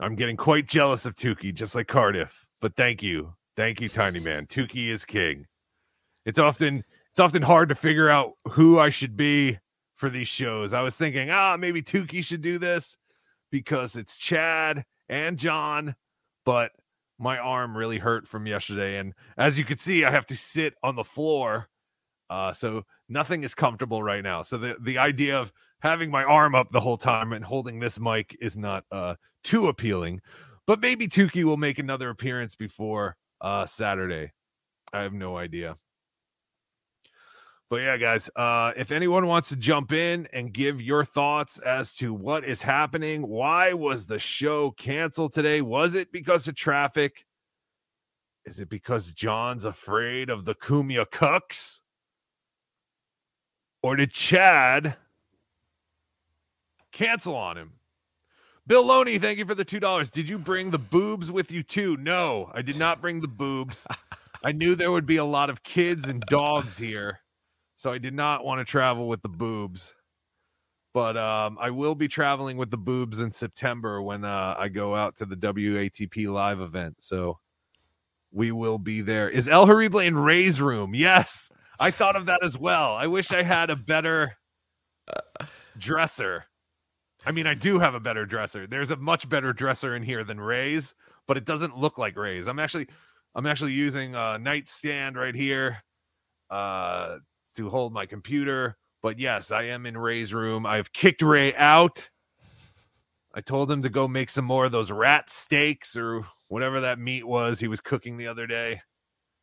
I'm 0.00 0.14
getting 0.14 0.36
quite 0.36 0.68
jealous 0.68 1.04
of 1.04 1.16
Tukey, 1.16 1.52
just 1.52 1.74
like 1.74 1.88
Cardiff. 1.88 2.46
But 2.60 2.76
thank 2.76 3.02
you. 3.02 3.34
Thank 3.56 3.80
you, 3.80 3.88
Tiny 3.88 4.20
Man. 4.20 4.46
Tukey 4.46 4.88
is 4.88 5.04
king. 5.04 5.46
It's 6.24 6.38
often 6.38 6.84
it's 7.12 7.20
often 7.20 7.42
hard 7.42 7.68
to 7.68 7.74
figure 7.74 8.08
out 8.08 8.32
who 8.52 8.78
I 8.78 8.88
should 8.88 9.18
be 9.18 9.58
for 9.96 10.08
these 10.08 10.28
shows. 10.28 10.72
I 10.72 10.80
was 10.80 10.96
thinking, 10.96 11.30
ah, 11.30 11.58
maybe 11.58 11.82
Tukey 11.82 12.24
should 12.24 12.40
do 12.40 12.58
this 12.58 12.96
because 13.50 13.96
it's 13.96 14.16
Chad 14.16 14.84
and 15.10 15.38
John, 15.38 15.94
but 16.46 16.72
my 17.18 17.36
arm 17.36 17.76
really 17.76 17.98
hurt 17.98 18.26
from 18.26 18.46
yesterday. 18.46 18.96
And 18.96 19.12
as 19.36 19.58
you 19.58 19.64
can 19.66 19.76
see, 19.76 20.06
I 20.06 20.10
have 20.10 20.24
to 20.26 20.36
sit 20.36 20.72
on 20.82 20.96
the 20.96 21.04
floor. 21.04 21.68
Uh, 22.30 22.54
so 22.54 22.84
nothing 23.10 23.44
is 23.44 23.54
comfortable 23.54 24.02
right 24.02 24.24
now. 24.24 24.40
So 24.40 24.56
the, 24.56 24.76
the 24.80 24.96
idea 24.96 25.38
of 25.38 25.52
having 25.80 26.10
my 26.10 26.24
arm 26.24 26.54
up 26.54 26.70
the 26.70 26.80
whole 26.80 26.96
time 26.96 27.34
and 27.34 27.44
holding 27.44 27.78
this 27.78 28.00
mic 28.00 28.34
is 28.40 28.56
not 28.56 28.84
uh, 28.90 29.16
too 29.44 29.68
appealing. 29.68 30.22
But 30.66 30.80
maybe 30.80 31.08
Tukey 31.08 31.44
will 31.44 31.58
make 31.58 31.78
another 31.78 32.08
appearance 32.08 32.54
before 32.54 33.16
uh, 33.42 33.66
Saturday. 33.66 34.32
I 34.94 35.02
have 35.02 35.12
no 35.12 35.36
idea. 35.36 35.76
But 37.72 37.80
yeah, 37.80 37.96
guys, 37.96 38.28
uh, 38.36 38.72
if 38.76 38.92
anyone 38.92 39.26
wants 39.26 39.48
to 39.48 39.56
jump 39.56 39.92
in 39.92 40.28
and 40.34 40.52
give 40.52 40.82
your 40.82 41.06
thoughts 41.06 41.58
as 41.58 41.94
to 41.94 42.12
what 42.12 42.44
is 42.44 42.60
happening, 42.60 43.26
why 43.26 43.72
was 43.72 44.04
the 44.04 44.18
show 44.18 44.72
canceled 44.72 45.32
today? 45.32 45.62
Was 45.62 45.94
it 45.94 46.12
because 46.12 46.46
of 46.46 46.54
traffic? 46.54 47.24
Is 48.44 48.60
it 48.60 48.68
because 48.68 49.12
John's 49.12 49.64
afraid 49.64 50.28
of 50.28 50.44
the 50.44 50.54
Cumia 50.54 51.10
Cooks? 51.10 51.80
Or 53.82 53.96
did 53.96 54.12
Chad 54.12 54.96
cancel 56.92 57.34
on 57.34 57.56
him? 57.56 57.72
Bill 58.66 58.84
Loney, 58.84 59.18
thank 59.18 59.38
you 59.38 59.46
for 59.46 59.54
the 59.54 59.64
$2. 59.64 60.10
Did 60.10 60.28
you 60.28 60.36
bring 60.36 60.72
the 60.72 60.78
boobs 60.78 61.32
with 61.32 61.50
you 61.50 61.62
too? 61.62 61.96
No, 61.96 62.50
I 62.52 62.60
did 62.60 62.78
not 62.78 63.00
bring 63.00 63.22
the 63.22 63.28
boobs. 63.28 63.86
I 64.44 64.52
knew 64.52 64.74
there 64.74 64.92
would 64.92 65.06
be 65.06 65.16
a 65.16 65.24
lot 65.24 65.48
of 65.48 65.62
kids 65.62 66.06
and 66.06 66.20
dogs 66.20 66.76
here, 66.76 67.21
so 67.82 67.90
I 67.90 67.98
did 67.98 68.14
not 68.14 68.44
want 68.44 68.60
to 68.60 68.64
travel 68.64 69.08
with 69.08 69.22
the 69.22 69.28
boobs. 69.28 69.92
But 70.94 71.16
um, 71.16 71.58
I 71.60 71.70
will 71.70 71.96
be 71.96 72.06
traveling 72.06 72.56
with 72.56 72.70
the 72.70 72.76
boobs 72.76 73.18
in 73.18 73.32
September 73.32 74.00
when 74.00 74.24
uh, 74.24 74.54
I 74.56 74.68
go 74.68 74.94
out 74.94 75.16
to 75.16 75.26
the 75.26 75.34
WATP 75.34 76.28
live 76.32 76.60
event. 76.60 76.98
So 77.00 77.40
we 78.30 78.52
will 78.52 78.78
be 78.78 79.00
there. 79.00 79.28
Is 79.28 79.48
El 79.48 79.66
Horrible 79.66 79.98
in 79.98 80.16
Ray's 80.16 80.60
room? 80.60 80.94
Yes. 80.94 81.50
I 81.80 81.90
thought 81.90 82.14
of 82.14 82.26
that 82.26 82.44
as 82.44 82.56
well. 82.56 82.94
I 82.94 83.08
wish 83.08 83.32
I 83.32 83.42
had 83.42 83.68
a 83.68 83.74
better 83.74 84.36
dresser. 85.76 86.44
I 87.26 87.32
mean, 87.32 87.48
I 87.48 87.54
do 87.54 87.80
have 87.80 87.94
a 87.94 88.00
better 88.00 88.26
dresser. 88.26 88.68
There's 88.68 88.92
a 88.92 88.96
much 88.96 89.28
better 89.28 89.52
dresser 89.52 89.96
in 89.96 90.04
here 90.04 90.22
than 90.22 90.40
Ray's, 90.40 90.94
but 91.26 91.36
it 91.36 91.46
doesn't 91.46 91.76
look 91.76 91.98
like 91.98 92.16
Ray's. 92.16 92.46
I'm 92.46 92.60
actually 92.60 92.86
I'm 93.34 93.46
actually 93.46 93.72
using 93.72 94.14
a 94.14 94.38
nightstand 94.38 95.16
right 95.16 95.34
here 95.34 95.82
uh 96.48 97.16
to 97.56 97.70
hold 97.70 97.92
my 97.92 98.06
computer. 98.06 98.76
But 99.02 99.18
yes, 99.18 99.50
I 99.50 99.64
am 99.64 99.86
in 99.86 99.96
Ray's 99.96 100.32
room. 100.32 100.64
I've 100.64 100.92
kicked 100.92 101.22
Ray 101.22 101.54
out. 101.54 102.08
I 103.34 103.40
told 103.40 103.70
him 103.70 103.82
to 103.82 103.88
go 103.88 104.06
make 104.06 104.30
some 104.30 104.44
more 104.44 104.66
of 104.66 104.72
those 104.72 104.90
rat 104.90 105.30
steaks 105.30 105.96
or 105.96 106.24
whatever 106.48 106.82
that 106.82 106.98
meat 106.98 107.26
was 107.26 107.60
he 107.60 107.68
was 107.68 107.80
cooking 107.80 108.16
the 108.16 108.26
other 108.26 108.46
day. 108.46 108.82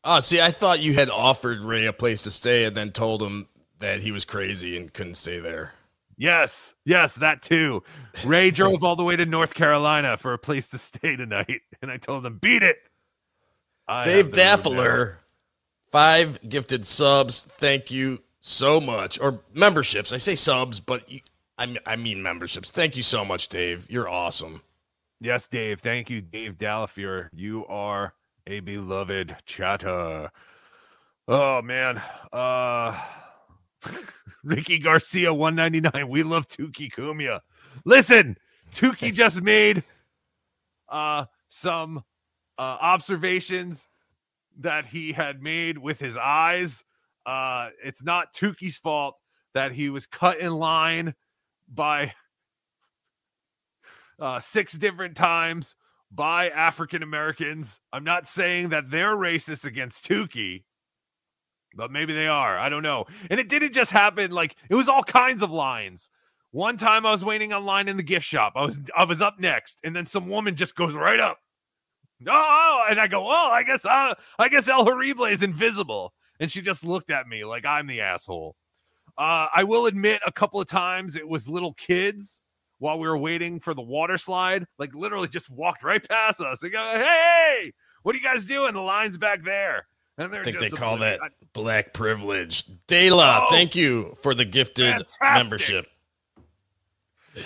Oh, 0.04 0.20
see, 0.20 0.40
I 0.40 0.52
thought 0.52 0.80
you 0.80 0.94
had 0.94 1.10
offered 1.10 1.64
Ray 1.64 1.86
a 1.86 1.94
place 1.94 2.24
to 2.24 2.32
stay 2.32 2.64
and 2.64 2.78
then 2.78 2.92
told 2.92 3.22
him 3.22 3.48
that 3.80 4.02
he 4.02 4.12
was 4.12 4.26
crazy 4.26 4.78
and 4.78 4.94
couldn't 4.94 5.16
stay 5.16 5.40
there. 5.40 5.74
Yes, 6.18 6.76
yes, 6.86 7.16
that 7.16 7.42
too. 7.42 7.84
Ray 8.26 8.52
drove 8.52 8.84
all 8.84 8.96
the 8.96 9.04
way 9.04 9.16
to 9.16 9.26
North 9.26 9.54
Carolina 9.54 10.18
for 10.18 10.34
a 10.34 10.38
place 10.38 10.68
to 10.70 10.78
stay 10.78 11.16
tonight, 11.16 11.62
and 11.82 11.90
I 11.90 11.98
told 11.98 12.26
him, 12.26 12.38
beat 12.38 12.62
it. 12.62 12.78
I 13.88 14.04
Dave. 14.04 14.32
Daffler, 14.32 15.18
five 15.92 16.40
gifted 16.48 16.86
subs. 16.86 17.48
Thank 17.58 17.92
you 17.92 18.22
so 18.42 18.80
much. 18.80 19.20
Or 19.20 19.42
memberships. 19.54 20.14
I 20.14 20.18
say 20.18 20.36
subs, 20.36 20.80
but 20.80 21.10
you, 21.10 21.22
I, 21.58 21.66
mean, 21.66 21.80
I 21.86 21.96
mean 21.96 22.24
memberships. 22.24 22.72
Thank 22.72 22.96
you 22.96 23.04
so 23.04 23.26
much, 23.26 23.50
Dave. 23.50 23.90
You're 23.90 24.10
awesome. 24.10 24.62
Yes, 25.22 25.48
Dave. 25.48 25.82
Thank 25.82 26.10
you, 26.10 26.22
Dave 26.22 26.58
Dalafier. 26.58 27.28
You 27.34 27.66
are 27.68 28.14
a 28.48 28.62
beloved 28.62 29.36
chatter. 29.46 30.32
Oh 31.28 31.62
man. 31.62 32.02
Uh 32.32 33.00
Ricky 34.44 34.80
Garcia 34.80 35.34
199. 35.34 36.10
We 36.10 36.24
love 36.24 36.48
Tukey 36.48 36.92
Cumia. 36.92 37.42
Listen, 37.86 38.38
Tukey 38.74 39.14
just 39.14 39.42
made 39.42 39.84
uh 40.88 41.26
some 41.50 41.98
uh 42.58 42.78
observations 42.82 43.88
that 44.60 44.88
he 44.88 45.14
had 45.14 45.42
made 45.42 45.78
with 45.78 46.00
his 46.00 46.18
eyes. 46.18 46.84
Uh 47.26 47.70
it's 47.84 48.04
not 48.04 48.34
Tukey's 48.34 48.78
fault 48.78 49.16
that 49.54 49.74
he 49.74 49.90
was 49.90 50.06
cut 50.06 50.40
in 50.40 50.54
line 50.54 51.16
by 51.68 52.14
uh, 54.20 54.40
six 54.40 54.74
different 54.74 55.16
times 55.16 55.76
by 56.12 56.50
African 56.50 57.04
Americans. 57.04 57.80
I'm 57.94 58.04
not 58.04 58.28
saying 58.28 58.70
that 58.70 58.90
they're 58.90 59.16
racist 59.16 59.66
against 59.66 60.08
Tukey, 60.08 60.64
but 61.76 61.92
maybe 61.92 62.14
they 62.14 62.28
are. 62.28 62.58
I 62.58 62.70
don't 62.70 62.84
know. 62.84 63.06
And 63.30 63.40
it 63.40 63.50
didn't 63.50 63.74
just 63.74 63.92
happen 63.92 64.32
like 64.32 64.56
it 64.70 64.76
was 64.76 64.90
all 64.90 65.04
kinds 65.04 65.44
of 65.44 65.52
lines. 65.52 66.10
One 66.52 66.78
time 66.78 67.06
I 67.06 67.12
was 67.12 67.24
waiting 67.24 67.54
online 67.54 67.88
in 67.88 67.98
the 67.98 68.04
gift 68.04 68.26
shop. 68.26 68.54
I 68.56 68.64
was 68.64 68.80
I 68.96 69.04
was 69.04 69.22
up 69.22 69.40
next, 69.40 69.78
and 69.84 69.96
then 69.96 70.08
some 70.08 70.28
woman 70.28 70.56
just 70.56 70.76
goes 70.76 70.96
right 70.96 71.20
up. 71.20 71.38
Oh, 72.28 72.86
and 72.90 73.00
I 73.00 73.08
go, 73.08 73.26
oh, 73.28 73.50
I 73.52 73.64
guess 73.64 73.86
uh, 73.86 74.14
I 74.38 74.50
guess 74.50 74.68
El 74.68 74.84
Horrible 74.84 75.26
is 75.26 75.42
invisible, 75.42 76.14
and 76.40 76.52
she 76.52 76.62
just 76.62 76.84
looked 76.84 77.12
at 77.12 77.28
me 77.28 77.46
like 77.46 77.66
I'm 77.66 77.88
the 77.88 78.02
asshole. 78.02 78.56
Uh, 79.18 79.48
I 79.54 79.64
will 79.64 79.86
admit, 79.86 80.22
a 80.26 80.32
couple 80.32 80.62
of 80.62 80.68
times 80.68 81.16
it 81.16 81.28
was 81.28 81.48
little 81.48 81.74
kids 81.74 82.42
while 82.78 82.98
we 83.00 83.08
were 83.08 83.18
waiting 83.18 83.60
for 83.60 83.74
the 83.74 83.82
water 83.82 84.18
slide, 84.18 84.66
like 84.78 84.96
literally 84.96 85.28
just 85.28 85.50
walked 85.50 85.84
right 85.84 86.08
past 86.08 86.40
us. 86.42 86.60
They 86.60 86.70
go, 86.70 86.80
"Hey, 86.80 87.74
what 88.04 88.16
are 88.16 88.18
you 88.18 88.24
guys 88.24 88.46
doing?" 88.46 88.74
The 88.74 88.82
line's 88.82 89.18
back 89.18 89.44
there, 89.44 89.88
and 90.18 90.32
they're 90.32 90.42
I 90.42 90.44
think 90.46 90.60
just 90.60 90.72
they 90.72 90.78
call 90.78 90.98
that 90.98 91.20
black 91.54 91.94
privilege. 91.94 92.64
Dela, 92.88 93.42
Oh, 93.44 93.48
thank 93.50 93.76
you 93.76 94.16
for 94.22 94.34
the 94.34 94.46
gifted 94.46 94.92
fantastic. 94.92 95.22
membership. 95.34 95.88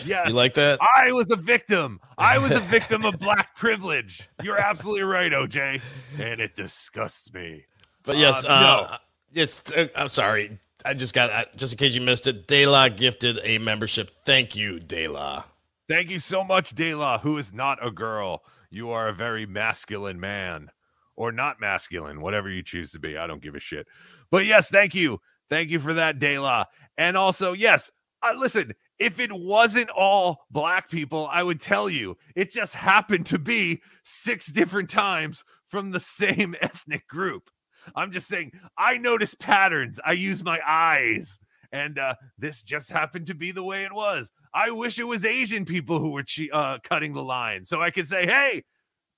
Yes, 0.06 0.30
You 0.30 0.34
like 0.34 0.54
that? 0.56 0.80
I 0.96 1.12
was 1.12 1.32
a 1.32 1.36
victim. 1.36 2.00
I 2.18 2.38
was 2.38 2.52
a 2.52 2.60
victim 2.76 3.06
of 3.06 3.20
black 3.20 3.56
privilege. 3.56 4.30
You're 4.42 4.60
absolutely 4.60 5.04
right, 5.04 5.32
OJ, 5.32 5.82
and 6.20 6.40
it 6.42 6.56
disgusts 6.56 7.34
me. 7.34 7.66
But 8.04 8.18
yes, 8.18 8.44
Uh, 8.46 8.48
uh, 8.48 8.98
it's. 9.34 9.62
Uh, 9.72 9.88
I'm 9.96 10.10
sorry. 10.10 10.58
I 10.86 10.94
just 10.94 11.14
got 11.14 11.30
uh, 11.30 11.46
just 11.56 11.74
in 11.74 11.78
case 11.78 11.96
you 11.96 12.02
missed 12.02 12.28
it. 12.28 12.48
Dela 12.48 12.90
gifted 12.90 13.40
a 13.44 13.58
membership. 13.58 14.12
Thank 14.26 14.56
you, 14.56 14.80
Dela. 14.80 15.46
Thank 15.88 16.10
you 16.10 16.20
so 16.20 16.44
much, 16.44 16.76
Dela, 16.76 17.20
who 17.24 17.38
is 17.38 17.54
not 17.54 17.86
a 17.86 17.92
girl. 17.92 18.44
You 18.70 18.90
are 18.92 19.08
a 19.08 19.14
very 19.14 19.46
masculine 19.46 20.20
man, 20.20 20.72
or 21.16 21.32
not 21.32 21.62
masculine, 21.62 22.20
whatever 22.22 22.50
you 22.50 22.64
choose 22.64 22.92
to 22.94 23.00
be. 23.00 23.18
I 23.18 23.28
don't 23.28 23.42
give 23.42 23.56
a 23.56 23.60
shit. 23.60 23.88
But 24.32 24.46
yes, 24.46 24.70
thank 24.70 24.96
you. 24.96 25.20
Thank 25.50 25.70
you 25.70 25.80
for 25.80 25.94
that, 25.94 26.20
Dela. 26.20 26.68
And 26.98 27.16
also, 27.16 27.54
yes, 27.54 27.92
uh, 28.24 28.34
listen, 28.36 28.74
if 29.00 29.20
it 29.20 29.32
wasn't 29.32 29.90
all 29.90 30.46
black 30.52 30.90
people, 30.90 31.28
I 31.32 31.44
would 31.44 31.60
tell 31.62 31.90
you 31.90 32.18
it 32.36 32.52
just 32.52 32.76
happened 32.76 33.26
to 33.28 33.40
be 33.40 33.82
six 34.04 34.48
different 34.48 34.90
times 34.90 35.44
from 35.68 35.92
the 35.92 36.00
same 36.00 36.56
ethnic 36.62 37.08
group. 37.08 37.50
I'm 37.96 38.12
just 38.12 38.28
saying, 38.28 38.54
I 38.78 38.98
notice 38.98 39.34
patterns. 39.34 40.00
I 40.06 40.14
use 40.14 40.44
my 40.44 40.60
eyes. 40.66 41.40
And 41.72 41.98
uh, 41.98 42.14
this 42.38 42.62
just 42.62 42.92
happened 42.92 43.28
to 43.28 43.34
be 43.34 43.52
the 43.52 43.64
way 43.64 43.84
it 43.84 43.92
was. 43.92 44.32
I 44.54 44.70
wish 44.70 45.00
it 45.00 45.06
was 45.06 45.26
Asian 45.26 45.66
people 45.66 46.00
who 46.00 46.12
were 46.12 46.24
che- 46.24 46.52
uh, 46.54 46.78
cutting 46.84 47.14
the 47.14 47.24
line 47.24 47.66
so 47.66 47.82
I 47.82 47.90
could 47.90 48.08
say, 48.08 48.26
hey, 48.28 48.64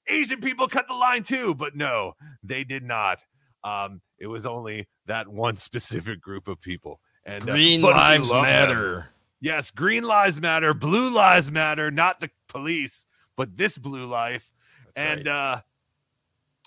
Asian 0.07 0.39
people 0.39 0.67
cut 0.67 0.87
the 0.87 0.93
line 0.93 1.23
too. 1.23 1.53
But 1.53 1.75
no, 1.75 2.13
they 2.43 2.63
did 2.63 2.83
not. 2.83 3.19
Um, 3.63 4.01
it 4.19 4.27
was 4.27 4.45
only 4.45 4.87
that 5.05 5.27
one 5.27 5.55
specific 5.57 6.21
group 6.21 6.47
of 6.47 6.61
people. 6.61 7.01
And 7.25 7.43
uh, 7.43 7.53
Green 7.53 7.81
we 7.81 7.89
lives 7.89 8.31
Matter. 8.31 8.95
them. 8.95 9.03
Yes, 9.41 9.69
green 9.71 10.03
lives 10.03 10.39
matter, 10.41 10.73
blue 10.73 11.09
lives 11.09 11.51
matter, 11.51 11.91
not 11.91 12.19
the 12.19 12.29
police, 12.47 13.05
but 13.35 13.57
this 13.57 13.77
blue 13.77 14.07
life. 14.07 14.51
and 14.95 15.27
uh 15.27 15.61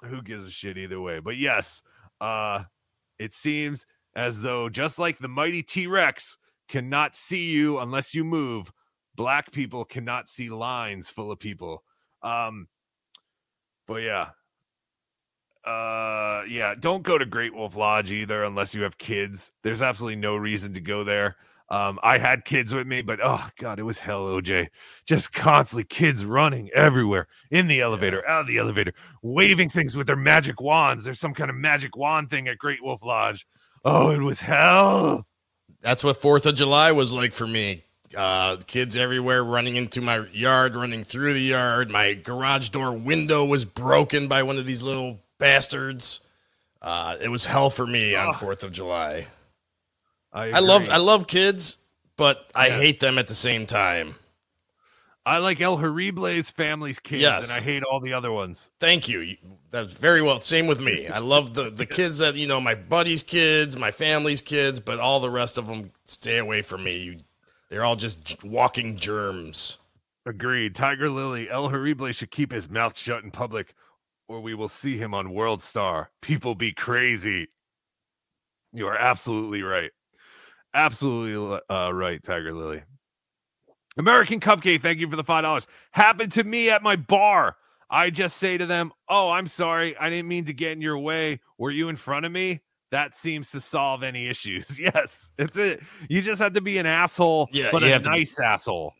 who 0.04 0.22
gives 0.22 0.46
a 0.46 0.50
shit 0.50 0.78
either 0.78 1.00
way. 1.00 1.18
But 1.20 1.36
yes, 1.36 1.82
uh 2.20 2.64
it 3.18 3.34
seems 3.34 3.86
as 4.14 4.42
though 4.42 4.68
just 4.68 4.98
like 4.98 5.18
the 5.18 5.28
mighty 5.28 5.62
T-Rex 5.62 6.36
cannot 6.68 7.16
see 7.16 7.50
you 7.50 7.78
unless 7.78 8.14
you 8.14 8.22
move, 8.24 8.70
black 9.16 9.50
people 9.52 9.84
cannot 9.84 10.28
see 10.28 10.50
lines 10.50 11.08
full 11.10 11.32
of 11.32 11.38
people. 11.40 11.82
Um 12.22 12.68
but 13.86 13.96
yeah. 14.02 14.28
Uh 15.64 16.42
yeah, 16.48 16.74
don't 16.78 17.02
go 17.02 17.18
to 17.18 17.26
Great 17.26 17.54
Wolf 17.54 17.74
Lodge 17.76 18.12
either 18.12 18.44
unless 18.44 18.74
you 18.74 18.82
have 18.82 18.98
kids. 18.98 19.50
There's 19.62 19.82
absolutely 19.82 20.16
no 20.16 20.36
reason 20.36 20.74
to 20.74 20.80
go 20.80 21.02
there. 21.04 21.36
Um, 21.70 21.98
I 22.02 22.16
had 22.16 22.46
kids 22.46 22.72
with 22.74 22.86
me, 22.86 23.02
but 23.02 23.18
oh 23.22 23.46
god, 23.58 23.78
it 23.78 23.82
was 23.82 23.98
hell, 23.98 24.22
OJ. 24.24 24.68
Just 25.06 25.32
constantly 25.34 25.84
kids 25.84 26.24
running 26.24 26.70
everywhere 26.74 27.28
in 27.50 27.66
the 27.66 27.80
elevator, 27.82 28.26
out 28.26 28.42
of 28.42 28.46
the 28.46 28.56
elevator, 28.58 28.94
waving 29.22 29.68
things 29.68 29.94
with 29.94 30.06
their 30.06 30.16
magic 30.16 30.60
wands. 30.62 31.04
There's 31.04 31.20
some 31.20 31.34
kind 31.34 31.50
of 31.50 31.56
magic 31.56 31.94
wand 31.96 32.30
thing 32.30 32.48
at 32.48 32.56
Great 32.56 32.82
Wolf 32.82 33.02
Lodge. 33.04 33.46
Oh, 33.84 34.10
it 34.10 34.20
was 34.20 34.40
hell. 34.40 35.26
That's 35.82 36.02
what 36.02 36.16
Fourth 36.16 36.46
of 36.46 36.54
July 36.54 36.90
was 36.92 37.12
like 37.12 37.32
for 37.34 37.46
me. 37.46 37.84
Uh, 38.16 38.56
kids 38.66 38.96
everywhere 38.96 39.44
running 39.44 39.76
into 39.76 40.00
my 40.00 40.26
yard, 40.32 40.74
running 40.74 41.04
through 41.04 41.34
the 41.34 41.40
yard. 41.40 41.90
My 41.90 42.14
garage 42.14 42.70
door 42.70 42.92
window 42.92 43.44
was 43.44 43.66
broken 43.66 44.26
by 44.26 44.42
one 44.42 44.56
of 44.56 44.64
these 44.64 44.82
little 44.82 45.20
bastards. 45.38 46.22
Uh, 46.80 47.16
it 47.20 47.28
was 47.28 47.44
hell 47.44 47.68
for 47.68 47.86
me 47.86 48.14
on 48.14 48.28
Oh. 48.28 48.32
Fourth 48.32 48.64
of 48.64 48.72
July. 48.72 49.26
I, 50.32 50.50
I 50.50 50.58
love. 50.60 50.88
I 50.88 50.98
love 50.98 51.26
kids, 51.26 51.78
but 52.16 52.50
I 52.54 52.70
hate 52.70 53.00
them 53.00 53.18
at 53.18 53.28
the 53.28 53.34
same 53.34 53.66
time. 53.66 54.16
I 55.26 55.38
like 55.38 55.60
El 55.60 55.76
Horrible's 55.76 56.48
family's 56.48 56.98
kids, 56.98 57.20
Yes. 57.20 57.50
and 57.50 57.58
I 57.58 57.62
hate 57.62 57.82
all 57.82 58.00
the 58.00 58.14
other 58.14 58.32
ones. 58.32 58.70
Thank 58.80 59.08
you. 59.10 59.36
That's 59.70 59.92
very 59.92 60.22
well. 60.22 60.40
Same 60.40 60.66
with 60.66 60.80
me. 60.80 61.06
I 61.06 61.18
love 61.18 61.52
the 61.54 61.70
the 61.70 61.84
kids 61.98 62.18
that 62.18 62.34
you 62.36 62.46
know, 62.46 62.60
my 62.60 62.74
buddies' 62.74 63.22
kids, 63.22 63.76
my 63.76 63.90
family's 63.90 64.40
kids, 64.40 64.80
but 64.80 64.98
all 65.00 65.20
the 65.20 65.30
rest 65.30 65.58
of 65.58 65.66
them 65.66 65.92
stay 66.06 66.38
away 66.38 66.62
from 66.62 66.84
me. 66.84 66.98
You, 66.98 67.16
they're 67.68 67.84
all 67.84 67.96
just 67.96 68.42
walking 68.44 68.96
germs. 68.96 69.76
Agreed. 70.24 70.74
Tiger 70.74 71.08
Lily, 71.10 71.48
El 71.50 71.68
Horrible 71.70 72.12
should 72.12 72.30
keep 72.30 72.52
his 72.52 72.68
mouth 72.70 72.96
shut 72.98 73.22
in 73.24 73.30
public, 73.30 73.74
or 74.28 74.40
we 74.40 74.54
will 74.54 74.68
see 74.68 74.96
him 74.98 75.12
on 75.14 75.32
World 75.32 75.62
Star. 75.62 76.10
People 76.22 76.54
be 76.54 76.72
crazy. 76.72 77.48
You 78.72 78.86
are 78.86 78.96
absolutely 78.96 79.62
right. 79.62 79.90
Absolutely 80.74 81.60
uh, 81.70 81.92
right, 81.92 82.22
Tiger 82.22 82.54
Lily. 82.54 82.82
American 83.96 84.38
Cupcake, 84.38 84.80
thank 84.82 84.98
you 85.00 85.08
for 85.10 85.16
the 85.16 85.24
five 85.24 85.42
dollars. 85.42 85.66
Happened 85.92 86.32
to 86.32 86.44
me 86.44 86.70
at 86.70 86.82
my 86.82 86.96
bar. 86.96 87.56
I 87.90 88.10
just 88.10 88.36
say 88.36 88.58
to 88.58 88.66
them, 88.66 88.92
"Oh, 89.08 89.30
I'm 89.30 89.46
sorry. 89.46 89.96
I 89.96 90.10
didn't 90.10 90.28
mean 90.28 90.44
to 90.44 90.52
get 90.52 90.72
in 90.72 90.80
your 90.80 90.98
way. 90.98 91.40
Were 91.56 91.70
you 91.70 91.88
in 91.88 91.96
front 91.96 92.26
of 92.26 92.32
me?" 92.32 92.60
that 92.90 93.14
seems 93.14 93.50
to 93.50 93.60
solve 93.60 94.02
any 94.02 94.28
issues. 94.28 94.78
Yes, 94.78 95.28
it's 95.38 95.58
it. 95.58 95.82
You 96.08 96.22
just 96.22 96.40
have 96.40 96.54
to 96.54 96.62
be 96.62 96.78
an 96.78 96.86
asshole, 96.86 97.50
Yeah, 97.52 97.68
but 97.70 97.82
a 97.82 97.88
have 97.88 98.02
to- 98.04 98.10
nice 98.10 98.38
asshole. 98.40 98.94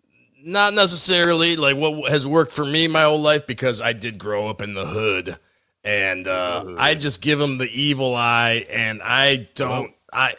Not 0.45 0.75
necessarily 0.75 1.57
like 1.57 1.77
what 1.77 2.11
has 2.13 2.27
worked 2.27 2.53
for 2.53 2.65
me 2.67 2.87
my 2.87 3.03
whole 3.05 3.21
life 3.21 3.47
because 3.47 3.81
I 3.81 3.93
did 3.95 4.19
grow 4.19 4.47
up 4.49 4.61
in 4.63 4.75
the 4.75 4.85
hood, 4.87 5.39
and 5.85 6.29
uh, 6.29 6.75
I 6.77 6.95
just 6.97 7.23
give 7.23 7.39
them 7.39 7.57
the 7.59 7.69
evil 7.71 8.15
eye, 8.15 8.67
and 8.71 9.01
I 9.03 9.49
don't. 9.55 9.95
I 10.13 10.37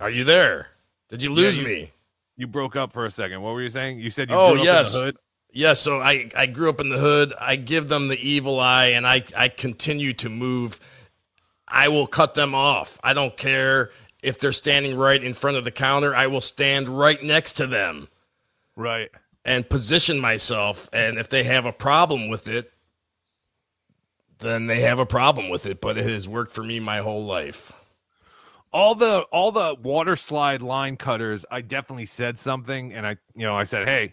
are 0.00 0.10
you 0.10 0.24
there? 0.24 0.68
Did 1.08 1.22
you 1.22 1.30
lose 1.32 1.58
you- 1.58 1.64
me? 1.64 1.90
You 2.36 2.48
broke 2.48 2.74
up 2.74 2.92
for 2.92 3.06
a 3.06 3.10
second. 3.12 3.42
What 3.42 3.52
were 3.52 3.62
you 3.62 3.68
saying? 3.68 4.00
You 4.00 4.10
said 4.10 4.28
you 4.28 4.34
Oh 4.36 4.52
grew 4.52 4.60
up 4.62 4.64
yes, 4.66 4.92
in 4.94 4.98
the 5.00 5.04
hood. 5.06 5.16
yes. 5.52 5.78
So 5.80 6.00
I 6.00 6.28
I 6.36 6.46
grew 6.46 6.68
up 6.68 6.80
in 6.80 6.88
the 6.88 6.98
hood. 6.98 7.32
I 7.40 7.54
give 7.54 7.88
them 7.88 8.08
the 8.08 8.18
evil 8.18 8.58
eye, 8.58 8.86
and 8.86 9.06
I 9.06 9.22
I 9.36 9.48
continue 9.48 10.12
to 10.14 10.28
move. 10.28 10.80
I 11.68 11.86
will 11.88 12.08
cut 12.08 12.34
them 12.34 12.52
off. 12.54 12.98
I 13.04 13.14
don't 13.14 13.36
care 13.36 13.92
if 14.20 14.38
they're 14.40 14.50
standing 14.52 14.96
right 14.96 15.22
in 15.22 15.32
front 15.32 15.56
of 15.58 15.62
the 15.64 15.70
counter. 15.70 16.12
I 16.14 16.26
will 16.26 16.40
stand 16.40 16.88
right 16.88 17.22
next 17.22 17.52
to 17.54 17.66
them 17.68 18.08
Right. 18.74 19.10
and 19.44 19.68
position 19.68 20.18
myself. 20.18 20.88
And 20.92 21.18
if 21.18 21.28
they 21.28 21.44
have 21.44 21.66
a 21.66 21.72
problem 21.72 22.28
with 22.28 22.48
it, 22.48 22.72
then 24.40 24.66
they 24.66 24.80
have 24.80 24.98
a 24.98 25.06
problem 25.06 25.48
with 25.50 25.66
it. 25.66 25.80
But 25.80 25.98
it 25.98 26.06
has 26.06 26.28
worked 26.28 26.50
for 26.52 26.62
me 26.64 26.80
my 26.80 26.98
whole 26.98 27.24
life. 27.24 27.72
All 28.74 28.94
the 28.94 29.20
all 29.32 29.50
the 29.52 29.74
water 29.82 30.16
slide 30.16 30.60
line 30.60 30.96
cutters 30.96 31.46
i 31.50 31.60
definitely 31.62 32.04
said 32.06 32.38
something 32.38 32.92
and 32.92 33.06
i 33.06 33.16
you 33.34 33.46
know 33.46 33.56
i 33.56 33.64
said 33.64 33.86
hey 33.86 34.12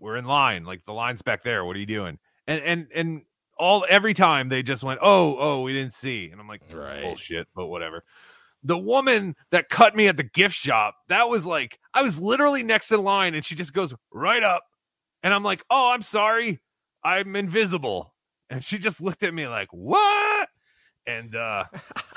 we're 0.00 0.16
in 0.16 0.24
line. 0.24 0.64
Like 0.64 0.84
the 0.86 0.92
line's 0.92 1.22
back 1.22 1.44
there. 1.44 1.64
What 1.64 1.76
are 1.76 1.78
you 1.78 1.86
doing? 1.86 2.18
And 2.46 2.62
and 2.62 2.86
and 2.94 3.22
all 3.58 3.84
every 3.88 4.14
time 4.14 4.48
they 4.48 4.62
just 4.62 4.82
went 4.82 4.98
oh 5.02 5.36
oh 5.38 5.60
we 5.62 5.74
didn't 5.74 5.94
see. 5.94 6.30
And 6.32 6.40
i'm 6.40 6.48
like 6.48 6.62
Right. 6.72 7.02
bullshit 7.02 7.46
but 7.54 7.66
whatever. 7.66 8.02
The 8.62 8.78
woman 8.78 9.36
that 9.52 9.68
cut 9.68 9.94
me 9.94 10.08
at 10.08 10.16
the 10.16 10.22
gift 10.22 10.54
shop 10.54 10.96
that 11.08 11.28
was 11.28 11.46
like 11.46 11.78
i 11.94 12.02
was 12.02 12.18
literally 12.20 12.62
next 12.62 12.90
in 12.90 13.04
line 13.04 13.34
and 13.34 13.44
she 13.44 13.54
just 13.54 13.72
goes 13.74 13.94
right 14.12 14.42
up 14.42 14.64
and 15.22 15.32
i'm 15.32 15.44
like 15.44 15.62
oh 15.70 15.92
i'm 15.92 16.02
sorry. 16.02 16.60
I'm 17.04 17.36
invisible. 17.36 18.14
And 18.50 18.64
she 18.64 18.78
just 18.78 19.00
looked 19.00 19.22
at 19.22 19.32
me 19.32 19.46
like 19.46 19.68
what? 19.70 20.48
And 21.06 21.36
uh 21.36 21.64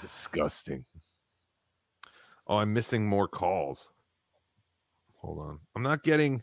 Disgusting. 0.03 0.85
Oh, 2.47 2.59
I'm 2.59 2.75
missing 2.75 3.07
more 3.07 3.27
calls. 3.27 3.89
Hold 5.23 5.39
on. 5.39 5.61
I'm 5.75 5.83
not 5.83 6.05
getting. 6.05 6.43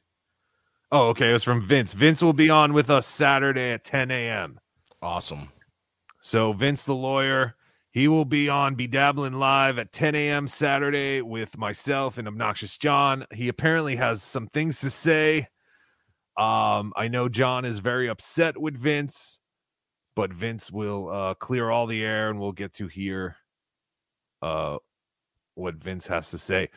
Oh, 0.92 1.10
okay. 1.10 1.36
It's 1.36 1.44
from 1.44 1.62
Vince. 1.62 1.94
Vince 1.94 2.24
will 2.24 2.34
be 2.34 2.50
on 2.50 2.74
with 2.74 2.90
us 2.90 3.06
Saturday 3.06 3.74
at 3.74 3.86
10 3.86 4.10
a.m. 4.10 4.60
Awesome. 5.04 5.52
So, 6.20 6.52
Vince 6.54 6.84
the 6.86 6.96
lawyer, 6.96 7.54
he 7.92 8.08
will 8.08 8.26
be 8.26 8.50
on 8.50 8.74
Be 8.74 8.88
Dabbling 8.88 9.34
Live 9.34 9.78
at 9.78 9.94
10 9.94 10.16
a.m. 10.16 10.48
Saturday 10.48 11.22
with 11.22 11.60
myself 11.60 12.18
and 12.18 12.28
Obnoxious 12.28 12.76
John. 12.76 13.28
He 13.32 13.48
apparently 13.48 13.98
has 13.98 14.24
some 14.24 14.48
things 14.48 14.80
to 14.82 14.90
say. 14.90 15.50
Um, 16.38 16.94
I 16.96 17.08
know 17.10 17.30
John 17.30 17.66
is 17.66 17.80
very 17.80 18.08
upset 18.08 18.60
with 18.60 18.78
Vince, 18.78 19.40
but 20.16 20.34
Vince 20.34 20.72
will 20.72 21.10
uh, 21.10 21.34
clear 21.36 21.70
all 21.70 21.88
the 21.88 22.04
air 22.04 22.30
and 22.30 22.40
we'll 22.40 22.52
get 22.52 22.74
to 22.76 22.88
hear 22.88 23.36
uh, 24.42 24.78
what 25.56 25.76
Vince 25.76 26.08
has 26.08 26.32
to 26.32 26.38
say. 26.38 26.70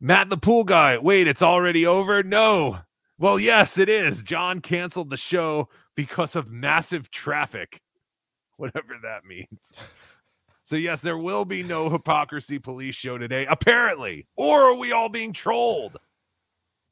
Matt 0.00 0.30
the 0.30 0.36
pool 0.36 0.64
guy, 0.64 0.98
wait, 0.98 1.26
it's 1.26 1.42
already 1.42 1.86
over? 1.86 2.22
No. 2.22 2.78
Well, 3.18 3.38
yes, 3.38 3.76
it 3.76 3.90
is. 3.90 4.22
John 4.22 4.60
canceled 4.60 5.10
the 5.10 5.16
show 5.16 5.68
because 5.94 6.36
of 6.36 6.50
massive 6.50 7.10
traffic, 7.10 7.80
whatever 8.56 8.94
that 9.02 9.24
means. 9.26 9.72
So, 10.64 10.76
yes, 10.76 11.00
there 11.00 11.18
will 11.18 11.44
be 11.44 11.62
no 11.62 11.90
hypocrisy 11.90 12.58
police 12.58 12.94
show 12.94 13.18
today, 13.18 13.44
apparently. 13.44 14.28
Or 14.36 14.70
are 14.70 14.74
we 14.74 14.92
all 14.92 15.08
being 15.08 15.32
trolled? 15.32 15.96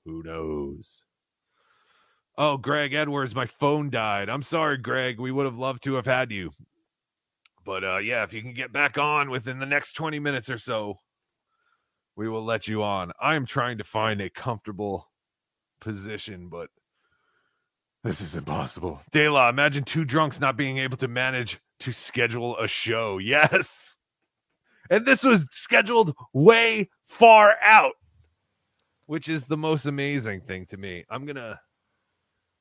Who 0.04 0.22
knows? 0.22 1.04
Oh, 2.40 2.56
Greg 2.56 2.94
Edwards, 2.94 3.34
my 3.34 3.46
phone 3.46 3.90
died. 3.90 4.28
I'm 4.28 4.42
sorry, 4.42 4.78
Greg. 4.78 5.18
We 5.18 5.32
would 5.32 5.44
have 5.44 5.58
loved 5.58 5.82
to 5.82 5.94
have 5.94 6.06
had 6.06 6.30
you. 6.30 6.52
But 7.64 7.82
uh 7.82 7.98
yeah, 7.98 8.22
if 8.22 8.32
you 8.32 8.40
can 8.40 8.54
get 8.54 8.72
back 8.72 8.96
on 8.96 9.28
within 9.28 9.58
the 9.58 9.66
next 9.66 9.92
20 9.92 10.20
minutes 10.20 10.48
or 10.48 10.56
so, 10.56 10.94
we 12.16 12.28
will 12.28 12.44
let 12.44 12.68
you 12.68 12.82
on. 12.82 13.12
I 13.20 13.34
am 13.34 13.44
trying 13.44 13.76
to 13.78 13.84
find 13.84 14.20
a 14.20 14.30
comfortable 14.30 15.10
position, 15.80 16.48
but 16.48 16.70
this 18.04 18.20
is 18.20 18.36
impossible. 18.36 19.00
De 19.10 19.28
La, 19.28 19.48
imagine 19.48 19.82
two 19.82 20.04
drunks 20.04 20.40
not 20.40 20.56
being 20.56 20.78
able 20.78 20.96
to 20.96 21.08
manage 21.08 21.58
to 21.80 21.92
schedule 21.92 22.56
a 22.58 22.68
show. 22.68 23.18
Yes. 23.22 23.96
And 24.90 25.04
this 25.04 25.22
was 25.22 25.46
scheduled 25.50 26.14
way 26.32 26.88
far 27.04 27.56
out, 27.60 27.92
which 29.04 29.28
is 29.28 29.46
the 29.46 29.56
most 29.56 29.84
amazing 29.84 30.40
thing 30.42 30.64
to 30.66 30.78
me. 30.78 31.04
I'm 31.10 31.26
going 31.26 31.36
to 31.36 31.60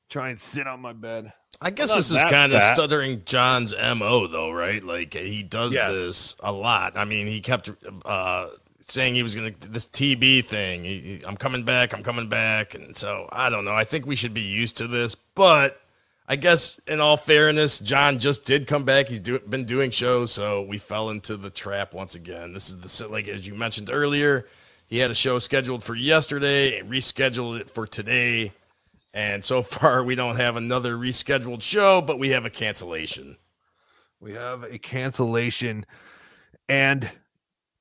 try 0.08 0.30
and 0.30 0.40
sit 0.40 0.66
on 0.66 0.80
my 0.80 0.92
bed. 0.92 1.32
I 1.60 1.70
guess 1.70 1.94
this 1.94 2.10
is 2.10 2.22
kind 2.24 2.52
of 2.52 2.60
fat. 2.60 2.74
stuttering 2.74 3.22
John's 3.24 3.74
mo, 3.76 4.26
though, 4.28 4.50
right? 4.52 4.82
Like 4.82 5.14
he 5.14 5.42
does 5.42 5.72
Yes. 5.72 5.90
this 5.90 6.36
a 6.40 6.52
lot. 6.52 6.96
I 6.96 7.04
mean, 7.04 7.26
he 7.26 7.40
kept 7.40 7.70
uh, 8.04 8.48
saying 8.80 9.14
he 9.16 9.22
was 9.24 9.34
going 9.34 9.54
to 9.54 9.68
this 9.68 9.86
TB 9.86 10.44
thing. 10.44 10.84
He, 10.84 10.98
he- 11.00 11.22
I'm 11.26 11.36
coming 11.36 11.64
back. 11.64 11.92
I'm 11.92 12.02
coming 12.04 12.28
back, 12.28 12.74
and 12.74 12.96
so 12.96 13.28
I 13.32 13.50
don't 13.50 13.64
know. 13.64 13.74
I 13.74 13.84
think 13.84 14.06
we 14.06 14.14
should 14.16 14.34
be 14.34 14.40
used 14.42 14.76
to 14.76 14.86
this, 14.86 15.14
but 15.16 15.80
I 16.28 16.36
guess 16.36 16.78
in 16.86 17.00
all 17.00 17.16
fairness, 17.16 17.78
John 17.80 18.18
just 18.20 18.44
did 18.44 18.66
come 18.68 18.84
back. 18.84 19.08
He's 19.08 19.20
do, 19.20 19.38
been 19.40 19.64
doing 19.64 19.90
shows, 19.90 20.30
so 20.30 20.62
we 20.62 20.78
fell 20.78 21.10
into 21.10 21.36
the 21.36 21.50
trap 21.50 21.92
once 21.92 22.14
again. 22.14 22.52
This 22.52 22.68
is 22.70 22.78
the 23.00 23.08
like 23.08 23.26
as 23.26 23.46
you 23.48 23.54
mentioned 23.54 23.90
earlier. 23.92 24.46
He 24.86 24.98
had 24.98 25.10
a 25.10 25.14
show 25.14 25.38
scheduled 25.40 25.82
for 25.82 25.94
yesterday, 25.96 26.78
and 26.78 26.88
rescheduled 26.90 27.58
it 27.60 27.68
for 27.70 27.86
today. 27.86 28.52
And 29.14 29.44
so 29.44 29.62
far, 29.62 30.02
we 30.02 30.14
don't 30.14 30.36
have 30.36 30.56
another 30.56 30.96
rescheduled 30.96 31.62
show, 31.62 32.00
but 32.00 32.18
we 32.18 32.30
have 32.30 32.44
a 32.44 32.50
cancellation. 32.50 33.36
We 34.20 34.32
have 34.32 34.64
a 34.64 34.78
cancellation. 34.78 35.86
And 36.68 37.10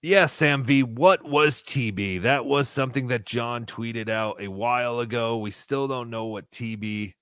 yes, 0.01 0.33
Sam 0.33 0.63
V, 0.63 0.83
what 0.83 1.23
was 1.27 1.61
TB? 1.63 2.21
That 2.23 2.45
was 2.45 2.69
something 2.69 3.07
that 3.07 3.25
John 3.25 3.65
tweeted 3.65 4.09
out 4.09 4.41
a 4.41 4.47
while 4.47 4.99
ago. 4.99 5.37
We 5.37 5.51
still 5.51 5.87
don't 5.87 6.09
know 6.09 6.25
what 6.25 6.49
TB 6.51 7.13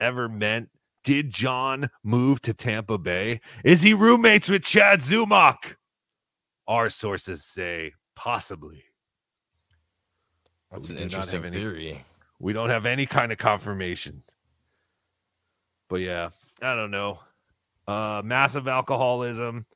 ever 0.00 0.28
meant. 0.28 0.70
Did 1.04 1.30
John 1.30 1.90
move 2.02 2.42
to 2.42 2.52
Tampa 2.52 2.98
Bay? 2.98 3.40
Is 3.64 3.82
he 3.82 3.94
roommates 3.94 4.48
with 4.48 4.62
Chad 4.62 5.00
Zumock? 5.00 5.76
Our 6.66 6.90
sources 6.90 7.44
say 7.44 7.92
possibly. 8.14 8.84
That's 10.70 10.90
an 10.90 10.96
do 10.96 11.02
not 11.02 11.12
interesting 11.12 11.44
any- 11.44 11.56
theory. 11.56 12.04
We 12.38 12.52
don't 12.52 12.70
have 12.70 12.86
any 12.86 13.06
kind 13.06 13.32
of 13.32 13.38
confirmation. 13.38 14.22
But 15.88 15.96
yeah, 15.96 16.30
I 16.62 16.74
don't 16.74 16.90
know. 16.90 17.20
Uh 17.86 18.22
massive 18.24 18.68
alcoholism. 18.68 19.66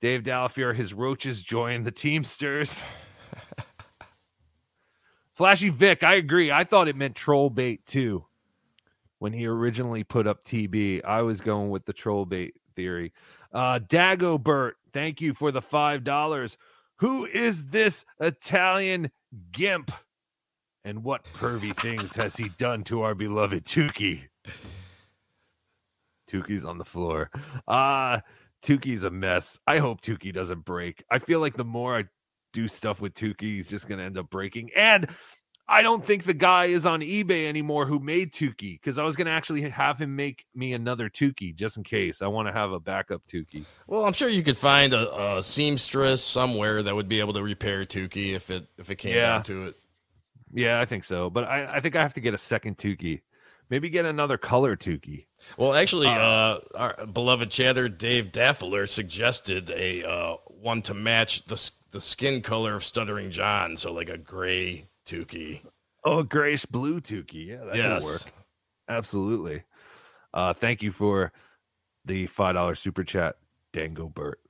Dave 0.00 0.22
Dalafier, 0.22 0.74
his 0.74 0.94
roaches 0.94 1.42
join 1.42 1.84
the 1.84 1.90
Teamsters. 1.90 2.82
Flashy 5.34 5.68
Vic, 5.68 6.02
I 6.02 6.14
agree. 6.14 6.50
I 6.50 6.64
thought 6.64 6.88
it 6.88 6.96
meant 6.96 7.16
troll 7.16 7.50
bait 7.50 7.84
too. 7.86 8.24
When 9.18 9.34
he 9.34 9.46
originally 9.46 10.02
put 10.02 10.26
up 10.26 10.44
TB, 10.44 11.04
I 11.04 11.22
was 11.22 11.42
going 11.42 11.68
with 11.68 11.84
the 11.84 11.92
troll 11.92 12.24
bait 12.24 12.54
theory. 12.74 13.12
Uh, 13.52 13.78
Dagobert, 13.78 14.72
thank 14.94 15.20
you 15.20 15.34
for 15.34 15.52
the 15.52 15.60
five 15.60 16.04
dollars. 16.04 16.56
Who 16.96 17.26
is 17.26 17.66
this 17.66 18.06
Italian 18.18 19.10
gimp? 19.52 19.90
And 20.84 21.04
what 21.04 21.24
pervy 21.24 21.76
things 21.76 22.14
has 22.16 22.36
he 22.36 22.48
done 22.50 22.84
to 22.84 23.02
our 23.02 23.14
beloved 23.14 23.64
Tukey? 23.66 24.22
Tukey's 26.30 26.64
on 26.64 26.78
the 26.78 26.84
floor. 26.84 27.30
Uh 27.66 28.20
Tukey's 28.62 29.04
a 29.04 29.10
mess. 29.10 29.58
I 29.66 29.78
hope 29.78 30.00
Tukey 30.02 30.32
doesn't 30.32 30.64
break. 30.64 31.04
I 31.10 31.18
feel 31.18 31.40
like 31.40 31.56
the 31.56 31.64
more 31.64 31.96
I 31.98 32.04
do 32.52 32.68
stuff 32.68 33.00
with 33.00 33.14
Tukey, 33.14 33.40
he's 33.42 33.68
just 33.68 33.88
gonna 33.88 34.02
end 34.04 34.18
up 34.18 34.30
breaking. 34.30 34.70
And 34.76 35.08
I 35.68 35.82
don't 35.82 36.04
think 36.04 36.24
the 36.24 36.34
guy 36.34 36.66
is 36.66 36.84
on 36.84 37.00
eBay 37.00 37.48
anymore 37.48 37.86
who 37.86 37.98
made 38.00 38.32
Tukey 38.32 38.80
because 38.80 38.98
I 38.98 39.04
was 39.04 39.16
gonna 39.16 39.30
actually 39.30 39.68
have 39.70 39.98
him 40.00 40.14
make 40.16 40.44
me 40.54 40.72
another 40.72 41.08
Tukey 41.08 41.54
just 41.54 41.76
in 41.76 41.84
case. 41.84 42.22
I 42.22 42.26
want 42.26 42.48
to 42.48 42.52
have 42.52 42.72
a 42.72 42.80
backup 42.80 43.22
Tukey. 43.26 43.64
Well, 43.86 44.04
I'm 44.04 44.12
sure 44.12 44.28
you 44.28 44.42
could 44.42 44.56
find 44.56 44.92
a, 44.92 45.36
a 45.38 45.42
seamstress 45.42 46.22
somewhere 46.24 46.82
that 46.82 46.94
would 46.94 47.08
be 47.08 47.20
able 47.20 47.32
to 47.34 47.42
repair 47.42 47.82
Tukey 47.84 48.32
if 48.34 48.50
it 48.50 48.66
if 48.78 48.90
it 48.90 48.96
came 48.96 49.14
Yeah. 49.16 49.26
down 49.34 49.42
to 49.44 49.62
it. 49.68 49.76
Yeah, 50.52 50.80
I 50.80 50.84
think 50.84 51.04
so. 51.04 51.30
But 51.30 51.44
I, 51.44 51.76
I 51.76 51.80
think 51.80 51.96
I 51.96 52.02
have 52.02 52.14
to 52.14 52.20
get 52.20 52.34
a 52.34 52.38
second 52.38 52.76
Tukey. 52.78 53.22
Maybe 53.68 53.88
get 53.88 54.04
another 54.04 54.36
color 54.36 54.76
Tukey. 54.76 55.26
Well, 55.56 55.74
actually, 55.74 56.08
uh, 56.08 56.58
our 56.74 57.06
beloved 57.06 57.50
chatter 57.50 57.88
Dave 57.88 58.32
Daffler 58.32 58.86
suggested 58.86 59.70
a 59.70 60.02
uh, 60.02 60.36
one 60.46 60.82
to 60.82 60.94
match 60.94 61.44
the 61.44 61.70
the 61.92 62.00
skin 62.00 62.42
color 62.42 62.74
of 62.74 62.84
Stuttering 62.84 63.30
John, 63.30 63.76
so 63.76 63.92
like 63.92 64.08
a 64.08 64.18
gray 64.18 64.88
Tukey. 65.06 65.62
Oh, 66.04 66.22
grayish 66.24 66.66
blue 66.66 67.00
Tukey. 67.00 67.46
Yeah, 67.46 67.64
that 67.64 67.76
Yes. 67.76 68.04
work. 68.04 68.32
Absolutely. 68.88 69.62
Uh, 70.34 70.52
thank 70.54 70.82
you 70.82 70.90
for 70.90 71.32
the 72.04 72.26
five 72.26 72.54
dollar 72.54 72.74
super 72.74 73.04
chat, 73.04 73.36
Dango 73.72 74.08
Bert. 74.08 74.40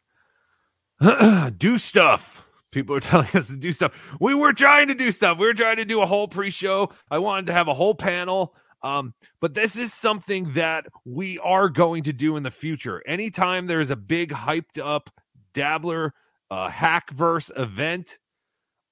do 1.58 1.76
stuff. 1.78 2.46
People 2.72 2.96
are 2.96 3.00
telling 3.00 3.28
us 3.34 3.48
to 3.48 3.56
do 3.56 3.72
stuff. 3.72 3.92
We 4.20 4.34
were 4.34 4.52
trying 4.52 4.88
to 4.88 4.94
do 4.94 5.12
stuff. 5.12 5.38
We 5.38 5.46
were 5.46 5.54
trying 5.54 5.76
to 5.76 5.84
do 5.84 6.02
a 6.02 6.06
whole 6.06 6.28
pre-show. 6.28 6.90
I 7.10 7.18
wanted 7.18 7.46
to 7.46 7.52
have 7.52 7.68
a 7.68 7.74
whole 7.74 7.94
panel. 7.94 8.54
Um, 8.82 9.14
but 9.40 9.54
this 9.54 9.76
is 9.76 9.92
something 9.92 10.54
that 10.54 10.86
we 11.04 11.38
are 11.38 11.68
going 11.68 12.04
to 12.04 12.12
do 12.12 12.36
in 12.36 12.42
the 12.42 12.50
future. 12.50 13.02
Anytime 13.06 13.66
there's 13.66 13.90
a 13.90 13.96
big 13.96 14.32
hyped 14.32 14.82
up 14.82 15.10
dabbler 15.52 16.14
uh 16.50 16.68
hackverse 16.68 17.50
event, 17.56 18.18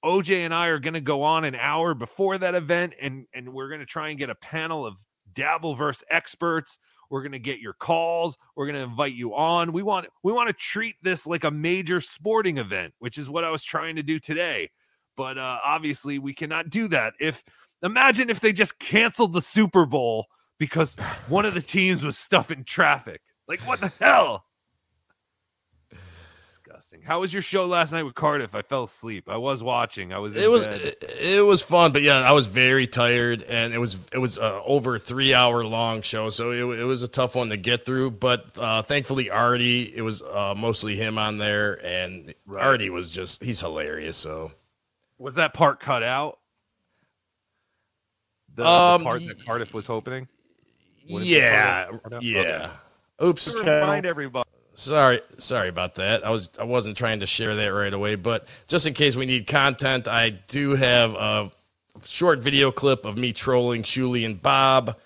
OJ 0.05 0.45
and 0.45 0.55
I 0.55 0.67
are 0.67 0.79
going 0.79 0.95
to 0.95 1.01
go 1.01 1.23
on 1.23 1.45
an 1.45 1.55
hour 1.55 1.95
before 1.95 2.39
that 2.39 2.55
event, 2.55 2.95
and 3.01 3.27
and 3.35 3.53
we're 3.53 3.69
going 3.69 3.81
to 3.81 3.87
try 3.87 4.11
and 4.11 4.19
get 4.19 4.31
a 4.31 4.35
panel 4.35 4.87
of 4.87 4.97
Dabbleverse 5.33 6.03
experts. 6.11 6.79
We're 7.11 7.23
going 7.23 7.33
to 7.33 7.39
get 7.39 7.61
your 7.61 7.73
calls. 7.73 8.37
We're 8.57 8.67
going 8.67 8.77
to 8.77 8.83
invite 8.83 9.15
you 9.15 9.35
on. 9.35 9.73
We 9.73 9.83
want 9.83 10.07
we 10.23 10.33
want 10.33 10.49
to 10.49 10.53
treat 10.53 10.97
this 11.03 11.27
like 11.27 11.45
a 11.45 11.51
major 11.51 12.01
sporting 12.01 12.59
event, 12.59 12.95
which 12.99 13.19
is 13.19 13.29
what 13.29 13.45
I 13.45 13.51
was 13.51 13.63
trying 13.63 13.97
to 13.97 14.03
do 14.03 14.19
today. 14.19 14.71
But 15.17 15.39
uh, 15.39 15.59
obviously, 15.65 16.19
we 16.19 16.35
cannot 16.35 16.71
do 16.71 16.89
that. 16.89 17.15
If 17.21 17.43
imagine 17.83 18.31
if 18.31 18.41
they 18.41 18.53
just 18.53 18.79
canceled 18.79 19.33
the 19.33 19.43
Super 19.43 19.87
Bowl 19.87 20.27
because 20.59 20.97
one 21.29 21.47
of 21.47 21.55
the 21.55 21.63
teams 21.63 22.05
was 22.05 22.19
stuck 22.19 22.51
in 22.51 22.65
traffic. 22.65 23.21
Like 23.47 23.61
what 23.61 23.81
the 23.81 23.93
hell? 24.01 24.45
Disgusting. 27.09 27.15
How 27.15 27.21
was 27.21 27.33
your 27.33 27.43
show 27.43 27.65
last 27.67 27.93
night 27.93 28.03
with 28.03 28.15
Cardiff? 28.15 28.55
I 28.55 28.63
fell 28.63 28.85
asleep. 28.85 29.29
I 29.29 29.37
was 29.37 29.63
watching. 29.63 30.13
I 30.13 30.19
was. 30.19 30.37
It 30.37 30.51
was 30.51 30.65
bed. 30.65 30.81
it, 30.81 31.05
it 31.21 31.45
was 31.45 31.63
fun, 31.63 31.93
but 31.93 32.03
yeah, 32.03 32.19
I 32.21 32.33
was 32.33 32.47
very 32.47 32.87
tired, 32.87 33.43
and 33.43 33.73
it 33.73 33.79
was 33.79 33.97
it 34.13 34.19
was 34.19 34.39
uh, 34.39 34.61
over 34.65 34.99
three 34.99 35.35
hour 35.35 35.65
long 35.65 36.03
show, 36.03 36.31
so 36.31 36.51
it, 36.53 36.81
it 36.81 36.85
was 36.85 37.03
a 37.03 37.09
tough 37.09 37.35
one 37.35 37.49
to 37.51 37.57
get 37.57 37.85
through. 37.85 38.13
But 38.13 38.57
uh, 38.59 38.83
thankfully, 38.83 39.31
Artie, 39.31 39.93
it 39.97 40.03
was 40.03 40.23
uh, 40.23 40.55
mostly 40.57 40.97
him 40.97 41.19
on 41.19 41.39
there, 41.39 41.85
and 41.85 42.35
Artie 42.57 42.91
was 42.91 43.09
just 43.11 43.43
he's 43.43 43.61
hilarious. 43.61 44.17
So 44.17 44.53
Was 45.19 45.35
that 45.37 45.55
part 45.55 45.81
cut 45.81 46.03
out? 46.03 46.39
The, 48.55 48.65
the 48.65 48.69
Um, 48.69 49.03
part 49.05 49.25
that 49.27 49.45
Cardiff 49.45 49.73
was 49.73 49.87
hoping. 49.87 50.29
Would 51.11 51.25
yeah, 51.25 51.85
part 51.85 51.95
of- 51.95 52.03
part 52.03 52.13
of- 52.15 52.23
yeah. 52.23 52.71
Okay. 53.21 53.29
Oops. 53.31 53.53
To 53.55 53.59
remind 53.61 54.07
everybody. 54.07 54.48
Sorry, 54.79 55.21
sorry 55.39 55.69
about 55.69 55.97
that. 55.97 56.25
I 56.25 56.31
was 56.31 56.51
I 56.57 56.63
wasn't 56.63 56.97
trying 56.97 57.19
to 57.19 57.27
share 57.27 57.57
that 57.57 57.67
right 57.67 57.93
away, 57.93 58.15
but 58.15 58.47
just 58.69 58.87
in 58.87 58.95
case 58.95 59.17
we 59.17 59.27
need 59.27 59.49
content, 59.49 60.07
I 60.07 60.31
do 60.31 60.77
have 60.77 61.15
a 61.15 61.51
short 62.05 62.39
video 62.39 62.71
clip 62.71 63.05
of 63.05 63.19
me 63.19 63.33
trolling 63.33 63.83
Shuli 63.83 64.25
and 64.25 64.41
Bob 64.41 64.97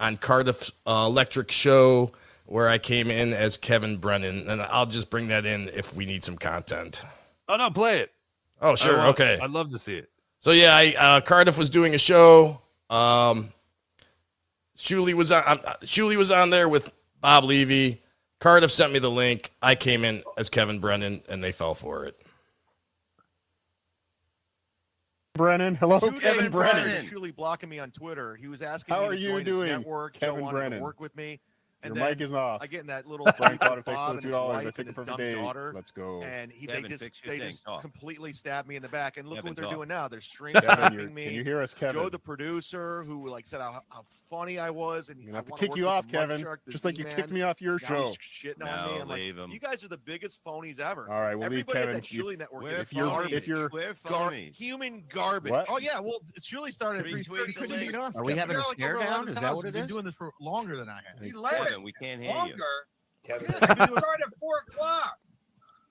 on 0.00 0.16
Cardiff 0.16 0.72
uh, 0.84 1.04
Electric 1.06 1.52
Show, 1.52 2.10
where 2.46 2.68
I 2.68 2.78
came 2.78 3.08
in 3.08 3.32
as 3.32 3.56
Kevin 3.56 3.98
Brennan, 3.98 4.50
and 4.50 4.60
I'll 4.62 4.86
just 4.86 5.10
bring 5.10 5.28
that 5.28 5.46
in 5.46 5.68
if 5.68 5.94
we 5.94 6.06
need 6.06 6.24
some 6.24 6.36
content. 6.36 7.00
Oh 7.48 7.54
no, 7.54 7.70
play 7.70 8.00
it. 8.00 8.10
Oh 8.60 8.74
sure, 8.74 8.96
want- 8.96 9.10
okay. 9.10 9.38
I'd 9.40 9.50
love 9.50 9.70
to 9.70 9.78
see 9.78 9.94
it. 9.94 10.10
So 10.40 10.50
yeah, 10.50 10.74
I, 10.74 10.94
uh, 10.98 11.20
Cardiff 11.20 11.56
was 11.56 11.70
doing 11.70 11.94
a 11.94 11.98
show. 11.98 12.60
Um, 12.90 13.52
Shuli 14.76 15.14
was 15.14 15.30
on. 15.30 15.44
Uh, 15.44 15.74
Shuli 15.84 16.16
was 16.16 16.32
on 16.32 16.50
there 16.50 16.68
with 16.68 16.90
Bob 17.20 17.44
Levy. 17.44 18.02
Cardiff 18.40 18.70
sent 18.70 18.92
me 18.92 18.98
the 18.98 19.10
link. 19.10 19.52
I 19.60 19.74
came 19.74 20.04
in 20.04 20.22
as 20.38 20.48
Kevin 20.48 20.80
Brennan, 20.80 21.22
and 21.28 21.44
they 21.44 21.52
fell 21.52 21.74
for 21.74 22.06
it. 22.06 22.20
Brennan. 25.34 25.74
Hello, 25.74 26.00
Two 26.00 26.12
Kevin 26.20 26.40
days 26.40 26.48
Brennan. 26.50 26.82
prior 26.82 27.02
Truly 27.08 27.30
blocking 27.30 27.68
me 27.68 27.78
on 27.78 27.90
Twitter. 27.90 28.36
He 28.36 28.48
was 28.48 28.62
asking 28.62 28.94
How 28.94 29.02
me 29.02 29.06
are 29.08 29.10
to 29.12 29.18
you 29.18 29.28
join 29.28 29.38
his 29.38 29.46
doing, 29.46 29.68
network. 29.68 30.14
Kevin 30.14 30.48
Brennan? 30.48 30.78
to 30.78 30.82
work 30.84 31.00
with 31.00 31.14
me. 31.16 31.40
And 31.82 31.94
Your 31.94 32.04
then 32.04 32.12
mic 32.18 32.20
is 32.20 32.32
off. 32.34 32.60
I 32.60 32.66
get 32.66 32.80
in 32.80 32.88
that 32.88 33.06
little 33.06 33.24
Frank 33.32 33.58
tweet 33.58 33.60
Carter, 33.60 33.76
with 33.76 33.84
thanks 33.86 33.98
Bob 33.98 34.12
for 34.12 34.18
and 34.18 34.26
$2. 34.26 34.34
I 34.34 34.64
wife 34.64 34.74
think 34.76 34.88
it 34.90 34.94
for 34.94 35.04
the 35.04 35.10
dumb 35.12 35.16
day. 35.16 35.34
daughter. 35.34 35.72
Let's 35.74 35.90
go. 35.90 36.22
And 36.22 36.52
he, 36.52 36.66
Kevin, 36.66 36.82
they 36.82 36.88
just 36.90 37.10
they 37.26 37.38
just 37.38 37.64
Talk. 37.64 37.80
completely 37.80 38.34
stabbed 38.34 38.68
me 38.68 38.76
in 38.76 38.82
the 38.82 38.88
back. 38.88 39.16
And 39.16 39.26
look 39.26 39.36
Kevin, 39.38 39.50
what 39.52 39.56
they're 39.56 39.64
talk. 39.64 39.74
doing 39.74 39.88
now. 39.88 40.06
They're 40.06 40.20
string 40.20 40.52
Kevin, 40.54 40.68
tapping 40.68 40.98
you're- 40.98 41.10
me. 41.12 41.24
can 41.24 41.32
you 41.32 41.42
hear 41.44 41.62
us, 41.62 41.72
Kevin? 41.72 42.02
Joe, 42.02 42.08
the 42.10 42.18
producer, 42.18 43.02
who 43.04 43.28
like 43.30 43.46
said 43.46 43.60
how, 43.62 43.80
how 43.88 44.04
funny 44.28 44.58
I 44.58 44.68
was, 44.68 45.08
and 45.08 45.26
I'm 45.28 45.34
have 45.34 45.46
to 45.46 45.52
kick 45.54 45.74
you 45.74 45.88
off, 45.88 46.06
Kevin, 46.06 46.42
Shark, 46.42 46.60
just 46.68 46.84
like 46.84 46.98
you 46.98 47.04
Z-Man. 47.04 47.16
kicked 47.16 47.30
me 47.30 47.42
off 47.42 47.60
your 47.62 47.78
show. 47.78 48.14
he's 48.42 48.52
Shitting 48.54 48.62
on 48.62 48.94
me. 48.94 49.00
I'm 49.00 49.08
like, 49.08 49.18
leave 49.18 49.38
him. 49.38 49.50
you 49.50 49.58
guys 49.58 49.82
are 49.82 49.88
the 49.88 49.96
biggest 49.96 50.38
phonies 50.44 50.78
ever. 50.80 51.08
All 51.10 51.20
right, 51.20 51.34
we'll 51.34 51.48
leave 51.48 51.60
Everybody 51.68 51.78
at 51.78 51.82
Kevin. 51.86 52.00
that 52.02 52.12
You- 52.12 52.36
network 52.36 52.62
We're 52.62 52.70
if 52.76 52.92
you're 52.92 53.24
if 53.28 53.46
you're 53.48 53.70
We're 53.72 53.94
Gar- 54.06 54.30
phonies. 54.32 54.54
human 54.54 55.02
garbage. 55.08 55.50
What? 55.50 55.66
Oh 55.70 55.78
yeah, 55.78 55.98
well, 55.98 56.20
it's 56.36 56.52
really 56.52 56.72
started 56.72 57.00
at 57.00 57.10
Three 57.10 57.22
three 57.22 57.38
thirty. 57.38 57.52
thirty 57.54 57.68
Couldn't 57.72 57.86
beat 57.86 57.94
us. 57.94 58.14
Are 58.16 58.22
we 58.24 58.34
having 58.34 58.56
a 58.56 58.58
like 58.60 58.76
stare 58.76 58.98
down? 58.98 59.28
Is 59.28 59.36
that 59.36 59.56
what 59.56 59.64
it 59.64 59.68
You've 59.68 59.74
been 59.74 59.86
doing 59.88 60.04
this 60.04 60.14
for 60.14 60.32
longer 60.40 60.76
than 60.76 60.88
I 60.88 61.00
have. 61.06 61.22
Kevin, 61.70 61.82
we 61.82 61.92
can't 61.92 62.20
hear 62.22 62.44
you. 62.46 62.54
Kevin, 63.24 63.54
I've 63.62 63.76
been 63.78 63.96
at 64.22 64.38
four 64.38 64.58
o'clock. 64.68 65.16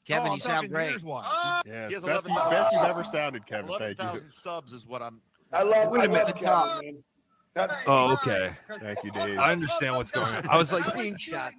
Kevin, 0.05 0.31
Oh, 0.31 0.33
you 0.35 0.39
sound 0.39 0.69
great. 0.69 0.89
years 0.89 1.03
yes, 1.67 1.89
He 1.89 1.93
has 1.93 2.03
best, 2.03 2.27
you, 2.27 2.33
11,000 2.35 2.49
best 2.51 2.71
you've 2.73 2.81
ever 2.83 3.03
sounded, 3.03 3.45
Kevin. 3.45 3.67
Eleven 3.67 3.87
Thank 3.95 3.99
you. 3.99 4.19
thousand 4.19 4.31
subs 4.31 4.73
is 4.73 4.85
what 4.87 5.01
I'm. 5.03 5.21
I 5.53 5.61
love, 5.63 5.91
Wait 5.91 6.01
a 6.01 6.03
I 6.03 6.07
minute. 6.07 6.35
Kevin, 6.37 7.03
Oh, 7.87 8.13
okay. 8.13 8.51
Thank 8.79 9.03
you, 9.03 9.11
Dave. 9.11 9.37
I 9.37 9.51
understand 9.51 9.95
what's 9.97 10.11
going 10.11 10.27
on. 10.33 10.47
I 10.49 10.55
was 10.57 10.71
like, 10.71 10.83
Screenshot 10.83 11.51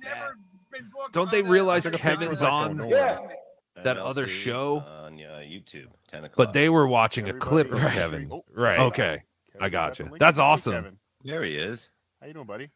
don't 1.12 1.30
they 1.32 1.42
realize 1.42 1.82
Took 1.82 1.94
a 1.94 1.96
picture 1.98 2.10
Kevin's 2.10 2.30
with 2.30 2.40
my 2.42 2.48
phone, 2.48 2.80
on? 2.80 2.88
Yeah. 2.88 3.20
worry. 3.20 3.34
That 3.82 3.96
other 3.98 4.26
show? 4.28 4.78
on 5.04 5.14
uh, 5.14 5.38
YouTube, 5.42 5.86
ten 6.08 6.24
o'clock. 6.24 6.36
But 6.36 6.52
they 6.52 6.68
were 6.68 6.86
watching 6.86 7.28
a 7.28 7.34
clip 7.34 7.68
of 7.72 7.78
Everybody- 7.82 7.96
Kevin. 7.96 8.28
Oh, 8.32 8.44
Right. 8.54 8.78
Okay. 8.78 9.22
Kevin, 9.52 9.64
I 9.64 9.68
got 9.68 9.88
gotcha. 9.90 10.02
the 10.04 10.10
link? 10.10 10.20
That's 10.20 10.38
awesome. 10.38 10.72
Kevin. 10.74 10.96
there 11.24 11.42
he 11.42 11.56
is. 11.56 11.88
How 12.20 12.26
you 12.28 12.34
doing, 12.34 12.46
buddy? 12.46 12.70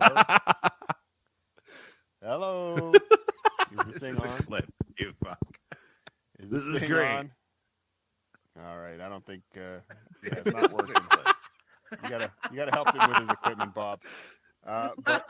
Hello. 2.24 2.74
Hello. 2.76 2.92
Is 3.72 3.86
this 3.86 3.94
This 3.94 4.02
thing 4.02 4.12
is 4.12 4.18
a 4.20 4.28
on? 4.28 4.38
clip. 4.44 4.64
You 4.98 5.12
fuck. 5.24 5.38
Is 6.38 6.50
This 6.50 6.62
is 6.62 6.80
thing 6.80 6.90
great. 6.90 7.10
on? 7.10 7.30
All 8.64 8.78
right. 8.78 9.00
I 9.00 9.08
don't 9.08 9.24
think 9.26 9.42
uh, 9.56 9.80
yeah, 10.22 10.34
it's 10.38 10.52
not 10.52 10.72
working. 10.72 10.94
You 12.02 12.08
gotta 12.08 12.30
you 12.50 12.56
gotta 12.56 12.70
help 12.70 12.92
him 12.94 13.08
with 13.08 13.18
his 13.18 13.28
equipment, 13.30 13.74
Bob. 13.74 14.00
Uh, 14.66 14.90
but 15.04 15.26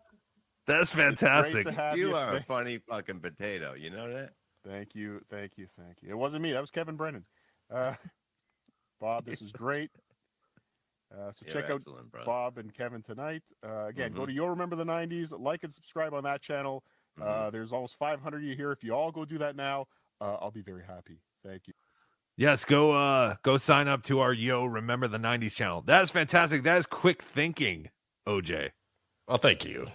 That's 0.66 0.92
fantastic. 0.92 1.66
You 1.96 2.08
you. 2.08 2.16
are 2.16 2.36
a 2.36 2.42
funny 2.42 2.78
fucking 2.88 3.20
potato. 3.20 3.74
You 3.74 3.90
know 3.90 4.12
that? 4.12 4.30
Thank 4.66 4.94
you, 4.96 5.20
thank 5.30 5.52
you, 5.56 5.68
thank 5.78 5.98
you. 6.02 6.10
It 6.10 6.18
wasn't 6.18 6.42
me. 6.42 6.52
That 6.52 6.60
was 6.60 6.70
Kevin 6.72 6.96
Brennan. 6.96 7.24
Uh, 7.72 7.94
Bob, 9.00 9.24
this 9.26 9.40
is 9.42 9.52
great. 9.52 9.90
Uh, 11.12 11.30
so 11.30 11.44
You're 11.46 11.52
check 11.54 11.70
out 11.70 11.76
excellent. 11.76 12.10
Bob 12.24 12.58
and 12.58 12.74
Kevin 12.74 13.02
tonight. 13.02 13.42
Uh, 13.64 13.86
again, 13.86 14.12
go 14.12 14.22
Mhm. 14.22 14.26
to 14.26 14.32
You'll 14.32 14.50
Remember 14.50 14.76
the 14.76 14.84
90s, 14.84 15.32
like 15.32 15.62
and 15.64 15.72
subscribe 15.72 16.12
on 16.14 16.24
that 16.24 16.42
channel. 16.42 16.84
Uh, 17.20 17.48
there's 17.50 17.72
almost 17.72 17.96
500 17.98 18.38
of 18.38 18.42
you 18.42 18.54
here. 18.56 18.72
If 18.72 18.84
you 18.84 18.92
all 18.92 19.10
go 19.10 19.24
do 19.24 19.38
that 19.38 19.56
now, 19.56 19.86
uh, 20.20 20.34
I'll 20.40 20.50
be 20.50 20.60
very 20.62 20.84
happy. 20.84 21.20
Thank 21.42 21.68
you. 21.68 21.74
Yes, 22.36 22.66
go 22.66 22.90
uh 22.92 23.36
go 23.42 23.56
sign 23.56 23.88
up 23.88 24.02
to 24.04 24.20
our 24.20 24.32
Yo 24.34 24.66
Remember 24.66 25.08
the 25.08 25.16
90s 25.18 25.54
channel. 25.54 25.80
That 25.80 26.02
is 26.02 26.10
fantastic. 26.10 26.64
That 26.64 26.76
is 26.76 26.84
quick 26.84 27.22
thinking, 27.22 27.88
OJ. 28.26 28.72
Well, 29.26 29.38
thank 29.38 29.64
you. 29.64 29.86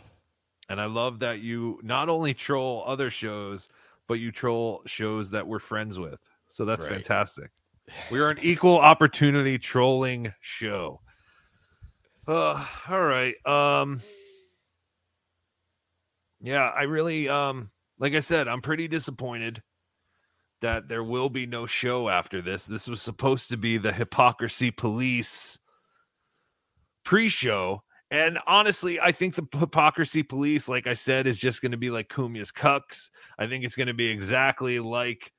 And 0.67 0.81
I 0.81 0.85
love 0.85 1.19
that 1.19 1.39
you 1.41 1.79
not 1.83 2.09
only 2.09 2.33
troll 2.33 2.83
other 2.87 3.11
shows, 3.11 3.67
but 4.07 4.15
you 4.15 4.31
troll 4.31 4.81
shows 4.87 5.29
that 5.31 5.45
we're 5.45 5.59
friends 5.59 5.99
with. 5.99 6.19
So 6.47 6.65
that's 6.65 6.83
Right. 6.85 6.93
fantastic. 6.95 7.51
We 8.11 8.19
are 8.19 8.29
an 8.29 8.39
equal 8.41 8.79
opportunity 8.79 9.57
trolling 9.57 10.33
show. 10.41 11.01
Uh, 12.27 12.65
all 12.89 13.03
right. 13.03 13.35
Um 13.45 14.01
Yeah, 16.41 16.69
I 16.69 16.83
really 16.83 17.29
um 17.29 17.71
like 17.99 18.13
I 18.13 18.19
said, 18.19 18.47
I'm 18.47 18.61
pretty 18.61 18.87
disappointed 18.87 19.61
that 20.61 20.87
there 20.87 21.03
will 21.03 21.29
be 21.29 21.45
no 21.45 21.65
show 21.65 22.09
after 22.09 22.41
this. 22.41 22.65
This 22.65 22.87
was 22.87 23.01
supposed 23.01 23.49
to 23.49 23.57
be 23.57 23.77
the 23.77 23.91
hypocrisy 23.91 24.71
police 24.71 25.57
pre-show. 27.03 27.83
And 28.11 28.39
honestly, 28.45 28.99
I 28.99 29.11
think 29.11 29.35
the 29.35 29.47
hypocrisy 29.57 30.21
police, 30.21 30.67
like 30.67 30.85
I 30.85 30.93
said, 30.93 31.27
is 31.27 31.39
just 31.39 31.61
going 31.61 31.71
to 31.71 31.77
be 31.77 31.89
like 31.89 32.09
Cumia's 32.09 32.51
cucks. 32.51 33.09
I 33.39 33.47
think 33.47 33.63
it's 33.63 33.75
going 33.75 33.87
to 33.87 33.93
be 33.93 34.07
exactly 34.09 34.79
like 34.79 35.31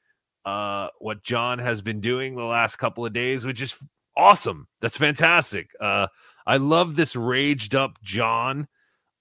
uh, 0.44 0.88
what 0.98 1.22
John 1.22 1.58
has 1.58 1.82
been 1.82 2.00
doing 2.00 2.34
the 2.34 2.42
last 2.42 2.76
couple 2.76 3.06
of 3.06 3.12
days, 3.12 3.44
which 3.44 3.60
is 3.60 3.74
awesome. 4.16 4.68
That's 4.80 4.96
fantastic. 4.96 5.68
Uh, 5.80 6.08
I 6.46 6.56
love 6.56 6.96
this 6.96 7.14
raged 7.14 7.74
up 7.74 8.00
John. 8.02 8.68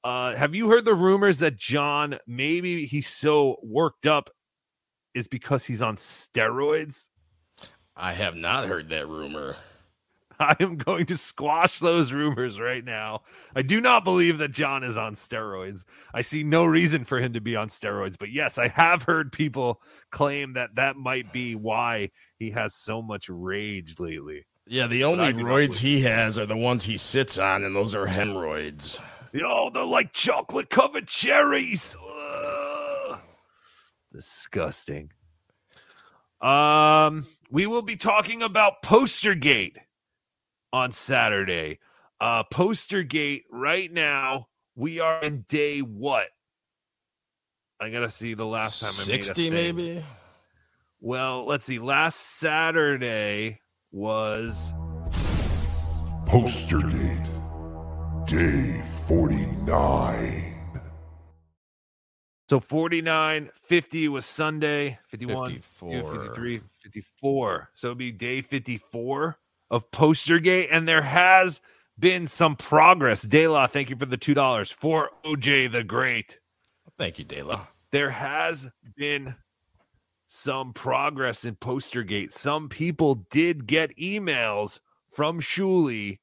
Uh, 0.03 0.35
have 0.35 0.55
you 0.55 0.69
heard 0.69 0.85
the 0.85 0.95
rumors 0.95 1.37
that 1.39 1.55
John 1.55 2.17
maybe 2.25 2.85
he's 2.85 3.07
so 3.07 3.57
worked 3.61 4.07
up 4.07 4.31
is 5.13 5.27
because 5.27 5.65
he's 5.65 5.81
on 5.81 5.97
steroids? 5.97 7.07
I 7.95 8.13
have 8.13 8.35
not 8.35 8.65
heard 8.65 8.89
that 8.89 9.07
rumor. 9.07 9.55
I 10.41 10.55
am 10.59 10.77
going 10.77 11.05
to 11.05 11.17
squash 11.17 11.79
those 11.79 12.11
rumors 12.11 12.59
right 12.59 12.83
now. 12.83 13.21
I 13.55 13.61
do 13.61 13.79
not 13.79 14.03
believe 14.03 14.39
that 14.39 14.51
John 14.51 14.83
is 14.83 14.97
on 14.97 15.15
steroids. 15.15 15.83
I 16.13 16.21
see 16.21 16.43
no 16.43 16.65
reason 16.65 17.05
for 17.05 17.19
him 17.19 17.33
to 17.33 17.41
be 17.41 17.55
on 17.55 17.69
steroids, 17.69 18.15
but 18.19 18.31
yes, 18.31 18.57
I 18.57 18.69
have 18.69 19.03
heard 19.03 19.31
people 19.31 19.81
claim 20.09 20.53
that 20.53 20.75
that 20.75 20.95
might 20.95 21.31
be 21.31 21.53
why 21.55 22.09
he 22.39 22.51
has 22.51 22.73
so 22.73 23.01
much 23.01 23.29
rage 23.29 23.99
lately. 23.99 24.45
Yeah, 24.67 24.87
the 24.87 25.03
only 25.03 25.33
roids 25.33 25.79
he 25.79 26.01
has 26.01 26.37
are 26.39 26.45
the 26.45 26.57
ones 26.57 26.85
he 26.85 26.97
sits 26.97 27.37
on, 27.37 27.63
and 27.63 27.75
those 27.75 27.93
are 27.93 28.07
hemorrhoids. 28.07 28.99
Yo, 29.33 29.69
they're 29.69 29.83
like 29.83 30.11
chocolate 30.11 30.69
covered 30.69 31.07
cherries. 31.07 31.95
Ugh. 32.01 33.19
Disgusting. 34.11 35.11
Um, 36.41 37.27
we 37.51 37.67
will 37.67 37.83
be 37.83 37.95
talking 37.95 38.41
about 38.41 38.81
Postergate 38.81 39.77
on 40.73 40.91
Saturday. 40.91 41.79
Uh, 42.19 42.43
poster 42.51 43.03
gate 43.03 43.45
right 43.51 43.91
now. 43.91 44.47
We 44.75 44.99
are 44.99 45.21
in 45.23 45.45
day 45.49 45.79
what? 45.79 46.27
I 47.79 47.89
gotta 47.89 48.11
see 48.11 48.35
the 48.35 48.45
last 48.45 48.79
time 48.79 48.91
I 48.93 49.11
made 49.11 49.21
a 49.21 49.23
60 49.23 49.49
maybe? 49.49 50.05
Well, 50.99 51.45
let's 51.47 51.65
see. 51.65 51.79
Last 51.79 52.39
Saturday 52.39 53.59
was 53.91 54.71
Postergate, 56.25 57.27
day 58.27 58.81
49. 59.07 60.51
So 62.49 62.59
49, 62.59 63.49
50 63.63 64.07
was 64.09 64.25
Sunday, 64.25 64.99
51, 65.07 65.51
54. 65.51 66.13
53, 66.13 66.61
54. 66.83 67.69
So 67.73 67.87
it'd 67.87 67.97
be 67.97 68.11
day 68.11 68.41
54 68.41 69.37
of 69.71 69.89
Postergate. 69.89 70.67
And 70.69 70.87
there 70.87 71.01
has 71.01 71.61
been 71.97 72.27
some 72.27 72.55
progress. 72.55 73.23
Dela, 73.23 73.67
thank 73.67 73.89
you 73.89 73.95
for 73.95 74.05
the 74.05 74.17
$2 74.17 74.73
for 74.73 75.09
OJ 75.25 75.71
the 75.71 75.83
Great. 75.83 76.39
Thank 76.99 77.17
you, 77.17 77.25
Dela. 77.25 77.69
There 77.91 78.11
has 78.11 78.67
been 78.95 79.35
some 80.27 80.73
progress 80.73 81.43
in 81.43 81.55
Postergate. 81.55 82.31
Some 82.31 82.69
people 82.69 83.25
did 83.31 83.65
get 83.65 83.97
emails 83.97 84.79
from 85.11 85.41
Shuli 85.41 86.19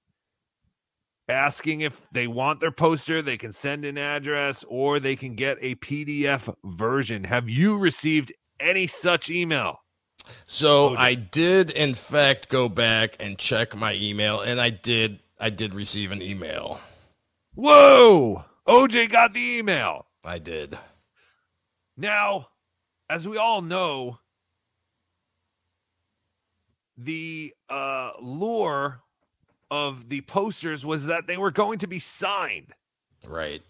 asking 1.28 1.82
if 1.82 2.01
they 2.12 2.26
want 2.26 2.61
their 2.61 2.72
poster, 2.72 3.20
they 3.20 3.36
can 3.36 3.53
send 3.53 3.84
an 3.84 3.99
address 3.99 4.64
or 4.68 4.99
they 4.99 5.16
can 5.16 5.34
get 5.34 5.59
a 5.61 5.74
PDF 5.76 6.55
version. 6.64 7.24
Have 7.24 7.49
you 7.49 7.76
received 7.76 8.32
any 8.59 8.86
such 8.86 9.28
email? 9.28 9.80
So 10.46 10.96
I 10.96 11.14
did, 11.14 11.70
in 11.70 11.94
fact, 11.94 12.48
go 12.48 12.68
back 12.68 13.16
and 13.20 13.38
check 13.38 13.76
my 13.76 13.94
email, 13.94 14.40
and 14.40 14.60
I 14.60 14.70
did. 14.70 15.20
I 15.38 15.50
did 15.50 15.74
receive 15.74 16.10
an 16.10 16.22
email. 16.22 16.80
Whoa! 17.54 18.44
OJ 18.66 19.10
got 19.10 19.34
the 19.34 19.58
email. 19.58 20.06
I 20.24 20.38
did. 20.38 20.76
Now, 21.96 22.48
as 23.10 23.26
we 23.26 23.36
all 23.36 23.62
know, 23.62 24.18
the 26.96 27.54
uh, 27.68 28.10
lure 28.20 29.00
of 29.70 30.08
the 30.08 30.20
posters 30.22 30.84
was 30.84 31.06
that 31.06 31.26
they 31.26 31.36
were 31.36 31.50
going 31.50 31.78
to 31.80 31.86
be 31.86 31.98
signed. 31.98 32.74
Right. 33.26 33.62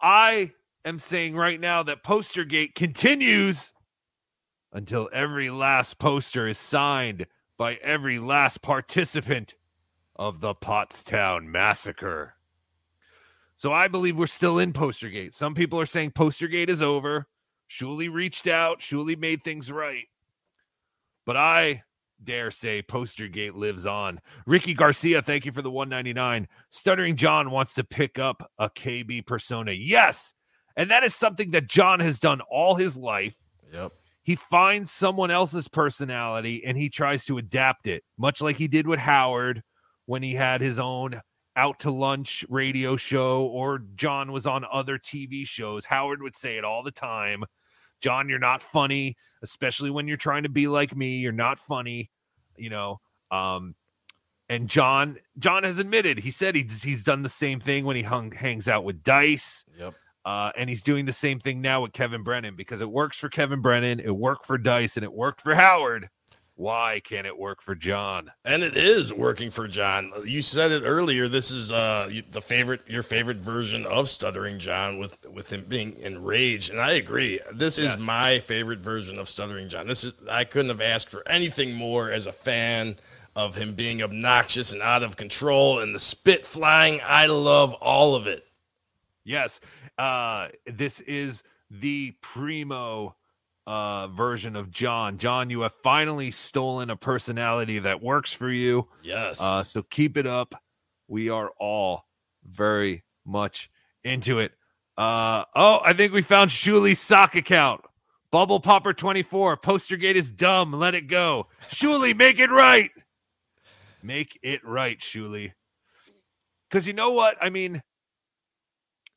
I 0.00 0.52
am 0.84 0.98
saying 0.98 1.36
right 1.36 1.60
now 1.60 1.82
that 1.84 2.02
Postergate 2.02 2.74
continues 2.74 3.72
until 4.72 5.08
every 5.12 5.50
last 5.50 5.98
poster 5.98 6.48
is 6.48 6.58
signed 6.58 7.26
by 7.58 7.74
every 7.76 8.18
last 8.18 8.62
participant 8.62 9.54
of 10.16 10.40
the 10.40 10.54
Pottstown 10.54 11.46
massacre. 11.46 12.34
So 13.56 13.72
I 13.72 13.88
believe 13.88 14.18
we're 14.18 14.26
still 14.26 14.58
in 14.58 14.72
Postergate. 14.72 15.34
Some 15.34 15.54
people 15.54 15.78
are 15.78 15.86
saying 15.86 16.12
Postergate 16.12 16.68
is 16.68 16.82
over. 16.82 17.28
Shuli 17.70 18.12
reached 18.12 18.46
out, 18.46 18.80
Shuli 18.80 19.16
made 19.16 19.44
things 19.44 19.70
right. 19.70 20.06
But 21.24 21.36
I 21.36 21.84
dare 22.22 22.50
say 22.50 22.82
Postergate 22.82 23.54
lives 23.54 23.86
on. 23.86 24.20
Ricky 24.46 24.74
Garcia, 24.74 25.22
thank 25.22 25.44
you 25.44 25.52
for 25.52 25.62
the 25.62 25.70
199. 25.70 26.48
Stuttering 26.70 27.16
John 27.16 27.50
wants 27.50 27.74
to 27.74 27.84
pick 27.84 28.18
up 28.18 28.50
a 28.58 28.68
KB 28.68 29.24
persona. 29.26 29.72
Yes. 29.72 30.34
And 30.76 30.90
that 30.90 31.04
is 31.04 31.14
something 31.14 31.50
that 31.52 31.68
John 31.68 32.00
has 32.00 32.18
done 32.18 32.40
all 32.50 32.74
his 32.74 32.96
life. 32.96 33.36
Yep. 33.72 33.92
He 34.22 34.36
finds 34.36 34.90
someone 34.90 35.30
else's 35.30 35.68
personality 35.68 36.62
and 36.64 36.76
he 36.76 36.88
tries 36.88 37.24
to 37.26 37.38
adapt 37.38 37.86
it, 37.86 38.04
much 38.16 38.40
like 38.40 38.56
he 38.56 38.68
did 38.68 38.86
with 38.86 39.00
Howard 39.00 39.62
when 40.06 40.22
he 40.22 40.34
had 40.34 40.60
his 40.60 40.78
own 40.78 41.20
out 41.56 41.80
to 41.80 41.90
lunch 41.90 42.44
radio 42.48 42.96
show 42.96 43.44
or 43.46 43.82
John 43.94 44.32
was 44.32 44.46
on 44.46 44.64
other 44.72 44.98
TV 44.98 45.46
shows. 45.46 45.84
Howard 45.84 46.22
would 46.22 46.36
say 46.36 46.56
it 46.56 46.64
all 46.64 46.82
the 46.82 46.90
time. 46.90 47.44
John, 48.00 48.28
you're 48.28 48.38
not 48.38 48.62
funny, 48.62 49.16
especially 49.42 49.90
when 49.90 50.08
you're 50.08 50.16
trying 50.16 50.42
to 50.42 50.48
be 50.48 50.66
like 50.66 50.96
me. 50.96 51.18
You're 51.18 51.32
not 51.32 51.58
funny, 51.58 52.10
you 52.56 52.70
know. 52.70 53.00
Um, 53.30 53.74
and 54.48 54.68
John, 54.68 55.18
John 55.38 55.64
has 55.64 55.78
admitted 55.78 56.18
he 56.18 56.30
said 56.30 56.54
he's 56.54 56.82
he's 56.82 57.04
done 57.04 57.22
the 57.22 57.28
same 57.28 57.60
thing 57.60 57.84
when 57.84 57.96
he 57.96 58.02
hung 58.02 58.32
hangs 58.32 58.68
out 58.68 58.84
with 58.84 59.02
Dice. 59.02 59.64
Yep. 59.78 59.94
Uh, 60.24 60.50
and 60.56 60.68
he's 60.70 60.82
doing 60.82 61.04
the 61.04 61.12
same 61.12 61.40
thing 61.40 61.60
now 61.60 61.82
with 61.82 61.92
Kevin 61.92 62.22
Brennan 62.22 62.54
because 62.56 62.80
it 62.80 62.90
works 62.90 63.18
for 63.18 63.28
Kevin 63.28 63.60
Brennan, 63.60 63.98
it 64.00 64.14
worked 64.14 64.44
for 64.46 64.56
Dice, 64.58 64.96
and 64.96 65.02
it 65.04 65.12
worked 65.12 65.40
for 65.40 65.54
Howard. 65.54 66.08
Why 66.54 67.00
can't 67.02 67.26
it 67.26 67.36
work 67.38 67.62
for 67.62 67.74
John? 67.74 68.30
And 68.44 68.62
it 68.62 68.76
is 68.76 69.12
working 69.12 69.50
for 69.50 69.66
John. 69.66 70.12
You 70.24 70.42
said 70.42 70.70
it 70.70 70.82
earlier. 70.84 71.26
This 71.26 71.50
is 71.50 71.72
uh 71.72 72.08
the 72.30 72.42
favorite, 72.42 72.82
your 72.86 73.02
favorite 73.02 73.38
version 73.38 73.86
of 73.86 74.08
Stuttering 74.08 74.58
John 74.58 74.98
with 74.98 75.16
with 75.28 75.50
him 75.50 75.64
being 75.66 75.96
enraged, 75.96 76.70
and 76.70 76.78
I 76.78 76.92
agree. 76.92 77.40
This 77.52 77.78
Yes. 77.78 77.94
is 77.94 78.00
my 78.00 78.38
favorite 78.38 78.80
version 78.80 79.18
of 79.18 79.28
Stuttering 79.30 79.70
John. 79.70 79.86
This 79.86 80.04
is 80.04 80.12
I 80.30 80.44
couldn't 80.44 80.68
have 80.68 80.80
asked 80.82 81.08
for 81.08 81.26
anything 81.26 81.72
more 81.72 82.10
as 82.10 82.26
a 82.26 82.32
fan 82.32 82.96
of 83.34 83.56
him 83.56 83.74
being 83.74 84.02
obnoxious 84.02 84.72
and 84.74 84.82
out 84.82 85.02
of 85.02 85.16
control 85.16 85.80
and 85.80 85.94
the 85.94 85.98
spit 85.98 86.46
flying. 86.46 87.00
I 87.02 87.26
love 87.26 87.72
all 87.74 88.14
of 88.14 88.26
it. 88.26 88.46
Yes. 89.24 89.60
Uh 89.98 90.48
this 90.66 91.00
is 91.00 91.42
the 91.70 92.14
primo 92.20 93.14
uh 93.66 94.08
version 94.08 94.56
of 94.56 94.70
John. 94.70 95.18
John, 95.18 95.50
you 95.50 95.60
have 95.62 95.74
finally 95.82 96.30
stolen 96.30 96.90
a 96.90 96.96
personality 96.96 97.78
that 97.80 98.02
works 98.02 98.32
for 98.32 98.50
you. 98.50 98.88
Yes. 99.02 99.40
Uh 99.40 99.62
so 99.62 99.82
keep 99.82 100.16
it 100.16 100.26
up. 100.26 100.54
We 101.08 101.28
are 101.28 101.50
all 101.58 102.04
very 102.44 103.04
much 103.24 103.70
into 104.04 104.38
it. 104.40 104.52
Uh 104.98 105.44
oh, 105.54 105.80
I 105.84 105.92
think 105.92 106.12
we 106.12 106.22
found 106.22 106.50
Shuli's 106.50 106.98
sock 106.98 107.34
account. 107.34 107.82
Bubble 108.30 108.60
Popper 108.60 108.94
24. 108.94 109.58
Postergate 109.58 110.14
is 110.14 110.30
dumb. 110.30 110.72
Let 110.72 110.94
it 110.94 111.06
go. 111.06 111.48
Shuli, 111.70 112.16
make 112.16 112.38
it 112.38 112.50
right. 112.50 112.90
Make 114.02 114.38
it 114.42 114.64
right, 114.64 114.98
Shuli. 114.98 115.52
Because 116.68 116.86
you 116.86 116.94
know 116.94 117.10
what? 117.10 117.36
I 117.42 117.50
mean, 117.50 117.82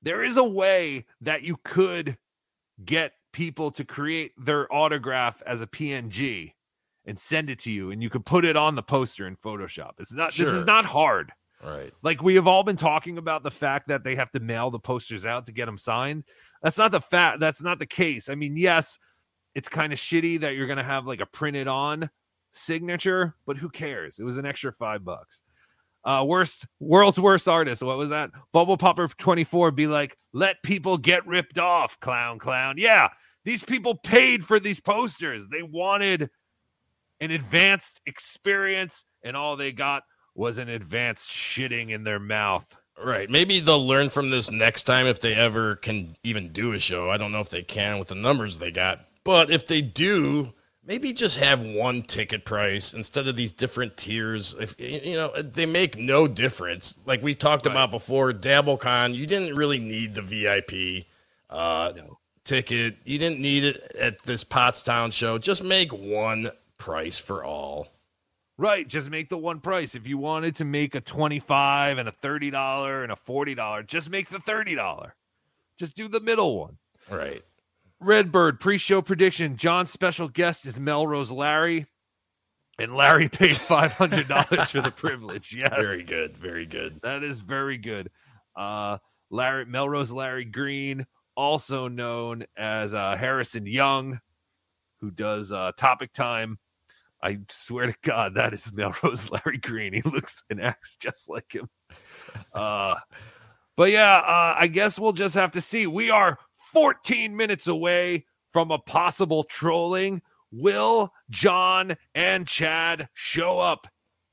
there 0.06 0.24
is 0.24 0.38
a 0.38 0.44
way 0.44 1.06
that 1.22 1.42
you 1.42 1.58
could 1.64 2.18
get 2.86 3.14
people 3.34 3.72
to 3.72 3.84
create 3.84 4.32
their 4.38 4.72
autograph 4.74 5.42
as 5.46 5.62
a 5.62 5.68
PNG 5.68 6.54
and 7.06 7.20
send 7.20 7.50
it 7.50 7.60
to 7.60 7.72
you, 7.72 7.92
and 7.92 8.02
you 8.02 8.10
could 8.10 8.26
put 8.26 8.46
it 8.46 8.56
on 8.56 8.76
the 8.76 8.82
poster 8.82 9.28
in 9.28 9.36
Photoshop. 9.36 9.94
It's 10.00 10.14
not. 10.14 10.34
This 10.34 10.48
is 10.48 10.64
not 10.64 10.86
hard. 10.86 11.32
Right. 11.64 11.92
Like 12.04 12.22
we 12.22 12.36
have 12.36 12.48
all 12.48 12.64
been 12.64 12.78
talking 12.78 13.18
about 13.18 13.44
the 13.44 13.52
fact 13.52 13.88
that 13.88 14.04
they 14.04 14.16
have 14.16 14.32
to 14.32 14.40
mail 14.40 14.70
the 14.70 14.80
posters 14.80 15.26
out 15.26 15.48
to 15.48 15.52
get 15.52 15.66
them 15.66 15.78
signed. 15.78 16.24
That's 16.62 16.78
not 16.78 16.92
the 16.92 17.02
fact. 17.02 17.40
That's 17.40 17.62
not 17.62 17.80
the 17.80 17.86
case. 17.86 18.30
I 18.30 18.36
mean, 18.36 18.56
yes, 18.56 19.00
it's 19.56 19.70
kind 19.70 19.92
of 19.92 20.00
shitty 20.00 20.42
that 20.42 20.56
you're 20.56 20.68
gonna 20.68 20.84
have 20.84 21.08
like 21.08 21.22
a 21.22 21.26
printed 21.26 21.68
on 21.68 22.10
signature, 22.52 23.36
but 23.46 23.58
who 23.58 23.70
cares? 23.70 24.20
It 24.20 24.24
was 24.24 24.38
an 24.38 24.46
extra 24.46 24.72
five 24.72 25.04
bucks. 25.04 25.42
Uh, 26.06 26.24
worst 26.24 26.68
world's 26.80 27.20
worst 27.20 27.50
artist. 27.50 27.82
What 27.82 27.98
was 27.98 28.12
that? 28.12 28.30
Bubble 28.54 28.78
Popper 28.78 29.08
24 29.08 29.72
be 29.72 29.88
like, 29.88 30.16
let 30.34 30.62
people 30.62 30.98
get 31.00 31.26
ripped 31.26 31.58
off, 31.58 32.00
clown, 32.00 32.38
clown. 32.38 32.76
Yeah, 32.78 33.10
These 33.44 33.64
people 33.64 33.96
paid 33.96 34.46
for 34.46 34.60
these 34.60 34.80
posters. 34.80 35.48
They 35.52 35.64
wanted 35.64 36.30
an 37.20 37.32
advanced 37.32 38.02
experience, 38.06 39.06
and 39.24 39.36
all 39.36 39.56
they 39.56 39.72
got 39.72 40.04
was 40.36 40.58
an 40.58 40.70
advanced 40.70 41.30
shitting 41.30 41.90
in 41.90 42.04
their 42.04 42.20
mouth. 42.20 42.66
Right. 43.04 43.30
Maybe 43.30 43.60
they'll 43.60 43.86
learn 43.86 44.10
from 44.10 44.30
this 44.30 44.52
next 44.52 44.84
time 44.84 45.06
if 45.06 45.20
they 45.20 45.34
ever 45.34 45.76
can 45.76 46.16
even 46.24 46.52
do 46.52 46.72
a 46.74 46.80
show. 46.80 47.10
I 47.10 47.18
don't 47.18 47.32
know 47.32 47.42
if 47.42 47.50
they 47.50 47.62
can 47.64 48.00
with 48.00 48.08
the 48.10 48.16
numbers 48.16 48.58
they 48.58 48.72
got, 48.72 49.06
but 49.24 49.52
if 49.52 49.68
they 49.68 49.82
do, 49.82 50.54
maybe 50.86 51.14
just 51.14 51.38
have 51.38 51.64
one 51.64 52.04
ticket 52.04 52.46
price 52.46 52.94
instead 52.94 53.28
of 53.28 53.36
these 53.36 53.52
different 53.52 53.98
tiers. 53.98 54.56
If 54.60 54.80
you 54.80 55.14
know, 55.14 55.42
they 55.42 55.66
make 55.66 55.98
no 55.98 56.28
difference. 56.28 57.00
Like 57.06 57.22
we 57.22 57.36
talked 57.36 57.66
about 57.66 57.92
before, 57.92 58.32
DabbleCon, 58.32 59.16
you 59.16 59.26
didn't 59.26 59.56
really 59.56 59.80
need 59.80 60.16
the 60.16 60.22
VIP 60.22 61.06
uh, 61.50 61.94
ticket. 62.44 62.98
You 63.04 63.18
didn't 63.18 63.40
need 63.40 63.64
it 63.64 63.96
at 64.00 64.24
this 64.24 64.44
Pottstown 64.44 65.12
show. 65.12 65.38
Just 65.38 65.64
make 65.64 65.92
one 65.92 66.52
price 66.78 67.20
for 67.20 67.44
all. 67.44 67.88
Right, 68.58 68.88
just 68.88 69.10
make 69.10 69.28
the 69.28 69.38
one 69.38 69.60
price. 69.60 69.96
If 69.96 70.08
you 70.08 70.18
wanted 70.18 70.56
to 70.58 70.66
make 70.66 70.96
a 70.96 71.02
25 71.02 71.98
and 71.98 72.08
a 72.08 72.14
$30 72.14 73.04
and 73.04 73.12
a 73.12 73.16
$40, 73.16 73.86
just 73.86 74.10
make 74.10 74.30
the 74.30 74.38
$30. 74.38 75.12
Just 75.78 75.96
do 75.98 76.08
the 76.08 76.22
middle 76.22 76.58
one. 76.58 76.78
Right. 77.10 77.44
Redbird 78.00 78.60
pre-show 78.60 79.02
prediction. 79.02 79.58
John's 79.58 79.92
special 79.92 80.28
guest 80.28 80.66
is 80.66 80.80
Melrose 80.80 81.32
Larry. 81.32 81.88
And 82.78 82.96
Larry 82.96 83.30
paid 83.30 83.52
$500 83.52 84.68
for 84.72 84.82
the 84.82 84.92
privilege. 84.92 85.54
Yes. 85.54 85.74
Very 85.76 86.04
good. 86.04 86.38
Very 86.38 86.66
good. 86.66 87.00
That 87.04 87.24
is 87.24 87.42
very 87.42 87.78
good. 87.78 88.10
Uh 88.56 88.98
Larry 89.32 89.66
Melrose 89.66 90.12
Larry 90.12 90.46
Green, 90.46 91.06
also 91.36 91.88
known 91.88 92.46
as 92.58 92.94
uh, 92.94 93.16
Harrison 93.18 93.66
Young, 93.66 94.20
who 95.02 95.12
does 95.12 95.52
uh, 95.52 95.72
Topic 95.78 96.14
Time. 96.14 96.60
I 97.24 97.40
swear 97.50 97.88
to 97.88 97.96
God, 98.04 98.36
that 98.36 98.54
is 98.54 98.72
Melrose 98.74 99.30
Larry 99.30 99.58
Green. 99.58 99.94
He 99.94 100.02
looks 100.02 100.44
and 100.50 100.62
acts 100.62 100.98
just 101.00 101.30
like 101.30 101.52
him. 101.52 101.70
Uh, 102.54 102.96
but 103.76 103.92
yeah, 103.92 104.18
uh, 104.18 104.56
I 104.58 104.68
guess 104.68 105.00
we'll 105.00 105.12
just 105.12 105.36
have 105.36 105.52
to 105.54 105.62
see. 105.62 105.88
We 105.88 106.10
are 106.12 106.38
14 106.76 107.34
minutes 107.34 107.68
away 107.68 108.26
from 108.52 108.70
a 108.70 108.78
possible 108.78 109.46
trolling. 109.46 110.22
Will 110.52 111.14
John 111.30 111.96
and 112.14 112.46
Chad 112.46 113.08
show 113.14 113.60
up 113.60 113.88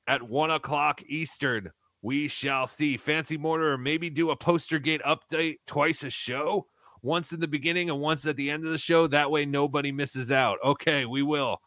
at 0.09 0.25
one 0.25 0.51
o'clock 0.51 1.01
Eastern? 1.07 1.71
We 2.03 2.27
shall 2.27 2.67
see. 2.67 2.97
Fancy 2.97 3.37
Mortar 3.37 3.79
maybe 3.79 4.11
do 4.11 4.31
a 4.31 4.37
poster 4.37 4.81
gate 4.81 5.03
update 5.07 5.59
twice 5.69 6.03
a 6.03 6.11
show, 6.11 6.67
once 7.01 7.33
in 7.33 7.39
the 7.39 7.47
beginning 7.47 7.91
and 7.91 8.01
once 8.01 8.27
at 8.27 8.35
the 8.35 8.51
end 8.51 8.67
of 8.67 8.73
the 8.73 8.79
show. 8.79 9.07
That 9.07 9.31
way 9.31 9.47
nobody 9.47 9.93
misses 9.93 10.33
out. 10.33 10.59
Okay, 10.65 11.05
we 11.05 11.23
will. 11.23 11.59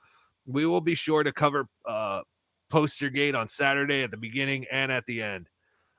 We 0.46 0.66
will 0.66 0.82
be 0.82 0.96
sure 0.96 1.24
to 1.24 1.32
cover 1.32 1.70
uh 1.88 2.20
poster 2.70 3.10
gate 3.10 3.34
on 3.34 3.48
Saturday 3.48 4.04
at 4.04 4.12
the 4.12 4.18
beginning 4.18 4.66
and 4.70 4.92
at 4.92 5.06
the 5.06 5.22
end. 5.22 5.48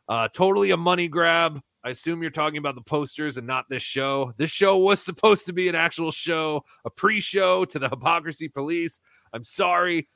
Uh 0.07 0.29
totally 0.29 0.71
a 0.71 0.77
money 0.77 1.09
grab. 1.09 1.63
I 1.87 1.91
assume 1.91 2.21
you're 2.21 2.33
talking 2.33 2.59
about 2.59 2.75
the 2.75 2.81
posters 2.81 3.37
and 3.37 3.47
not 3.47 3.67
this 3.71 3.83
show. 3.83 4.33
This 4.39 4.51
show 4.51 4.77
was 4.77 5.01
supposed 5.01 5.47
to 5.47 5.53
be 5.53 5.69
an 5.69 5.77
actual 5.77 6.11
show, 6.11 6.65
a 6.85 6.91
pre-show 6.91 7.65
to 7.65 7.79
the 7.79 7.89
hypocrisy 7.89 8.49
police. 8.49 8.99
I'm 9.33 9.45
sorry, 9.45 10.09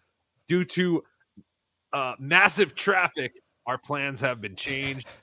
due 0.49 0.65
to 0.65 1.05
uh, 1.93 2.15
massive 2.19 2.75
traffic, 2.75 3.35
our 3.69 3.79
plans 3.79 4.21
have 4.21 4.41
been 4.41 4.57
changed. 4.57 5.07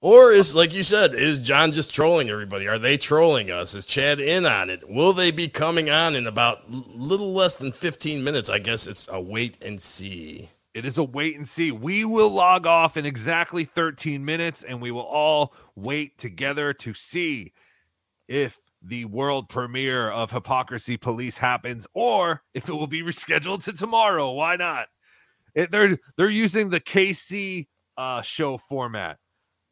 Or 0.00 0.32
is 0.32 0.54
like 0.54 0.74
you 0.74 0.82
said, 0.82 1.14
is 1.14 1.40
John 1.40 1.72
just 1.72 1.94
trolling 1.94 2.28
everybody? 2.28 2.68
Are 2.68 2.78
they 2.78 2.98
trolling 2.98 3.50
us? 3.50 3.74
Is 3.74 3.86
Chad 3.86 4.20
in 4.20 4.44
on 4.44 4.68
it? 4.68 4.86
Will 4.86 5.14
they 5.14 5.30
be 5.30 5.48
coming 5.48 5.88
on 5.88 6.14
in 6.14 6.26
about 6.26 6.70
little 6.70 7.32
less 7.32 7.56
than 7.56 7.72
15 7.72 8.22
minutes? 8.22 8.50
I 8.50 8.58
guess 8.58 8.86
it's 8.86 9.08
a 9.10 9.18
wait 9.18 9.56
and 9.62 9.80
see. 9.80 10.50
It 10.74 10.84
is 10.84 10.98
a 10.98 11.04
wait 11.04 11.36
and 11.36 11.48
see. 11.48 11.70
We 11.70 12.04
will 12.04 12.30
log 12.30 12.66
off 12.66 12.96
in 12.96 13.06
exactly 13.06 13.64
13 13.64 14.24
minutes 14.24 14.64
and 14.64 14.82
we 14.82 14.90
will 14.90 15.02
all 15.02 15.54
wait 15.76 16.18
together 16.18 16.72
to 16.74 16.92
see 16.94 17.52
if 18.26 18.58
the 18.82 19.04
world 19.04 19.48
premiere 19.48 20.10
of 20.10 20.32
Hypocrisy 20.32 20.96
Police 20.96 21.38
happens 21.38 21.86
or 21.94 22.42
if 22.54 22.68
it 22.68 22.72
will 22.72 22.88
be 22.88 23.02
rescheduled 23.02 23.62
to 23.64 23.72
tomorrow. 23.72 24.32
Why 24.32 24.56
not? 24.56 24.88
It, 25.54 25.70
they're 25.70 25.96
they're 26.16 26.28
using 26.28 26.70
the 26.70 26.80
KC 26.80 27.68
uh, 27.96 28.22
show 28.22 28.58
format. 28.58 29.18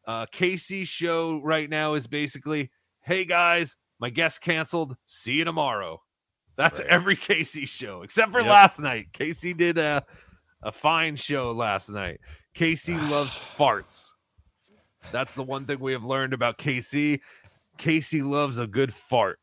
Uh, 0.06 0.26
KC 0.32 0.86
show 0.86 1.40
right 1.42 1.68
now 1.68 1.94
is 1.94 2.06
basically, 2.06 2.70
hey 3.02 3.24
guys, 3.24 3.76
my 3.98 4.08
guest 4.10 4.40
canceled. 4.40 4.96
See 5.06 5.34
you 5.34 5.44
tomorrow. 5.44 6.00
That's 6.56 6.80
every 6.88 7.16
KC 7.16 7.66
show 7.66 8.02
except 8.02 8.30
for 8.30 8.40
Yep. 8.40 8.48
last 8.48 8.78
night. 8.78 9.06
KC 9.12 9.56
did 9.56 9.78
a 9.78 10.04
a 10.62 10.72
fine 10.72 11.16
show 11.16 11.52
last 11.52 11.88
night. 11.90 12.20
KC 12.56 12.96
loves 13.10 13.38
farts. 13.56 14.10
That's 15.10 15.34
the 15.34 15.42
one 15.42 15.64
thing 15.66 15.80
we 15.80 15.92
have 15.92 16.04
learned 16.04 16.32
about 16.32 16.58
KC. 16.58 17.20
KC 17.78 18.28
loves 18.28 18.58
a 18.58 18.66
good 18.66 18.94
fart. 18.94 19.38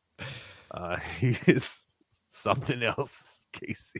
Uh, 0.71 0.97
he 1.19 1.37
is 1.47 1.85
something 2.29 2.81
else. 2.83 3.41
KC. 3.53 3.95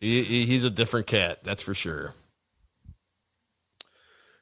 He, 0.00 0.22
he- 0.24 0.46
he's 0.46 0.64
a 0.64 0.70
different 0.70 1.06
cat, 1.06 1.42
that's 1.44 1.62
for 1.62 1.74
sure. 1.74 2.14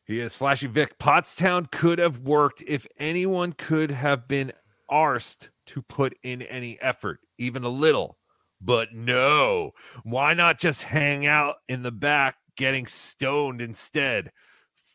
He 0.04 0.18
is 0.20 0.34
Flashy 0.34 0.66
Vic. 0.66 0.98
Pottstown 0.98 1.70
could 1.70 1.98
have 2.00 2.18
worked 2.18 2.62
if 2.66 2.86
anyone 2.98 3.52
could 3.52 3.92
have 3.92 4.26
been 4.26 4.52
arsed 4.90 5.48
to 5.66 5.82
put 5.82 6.16
in 6.24 6.42
any 6.42 6.80
effort, 6.80 7.20
even 7.38 7.62
a 7.62 7.68
little. 7.68 8.18
But 8.60 8.92
no. 8.92 9.72
Why 10.02 10.34
not 10.34 10.58
just 10.58 10.82
hang 10.82 11.26
out 11.26 11.56
in 11.68 11.82
the 11.82 11.90
back 11.90 12.36
getting 12.56 12.86
stoned 12.86 13.60
instead? 13.60 14.32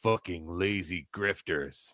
Fucking 0.03 0.47
lazy 0.47 1.07
grifters. 1.13 1.93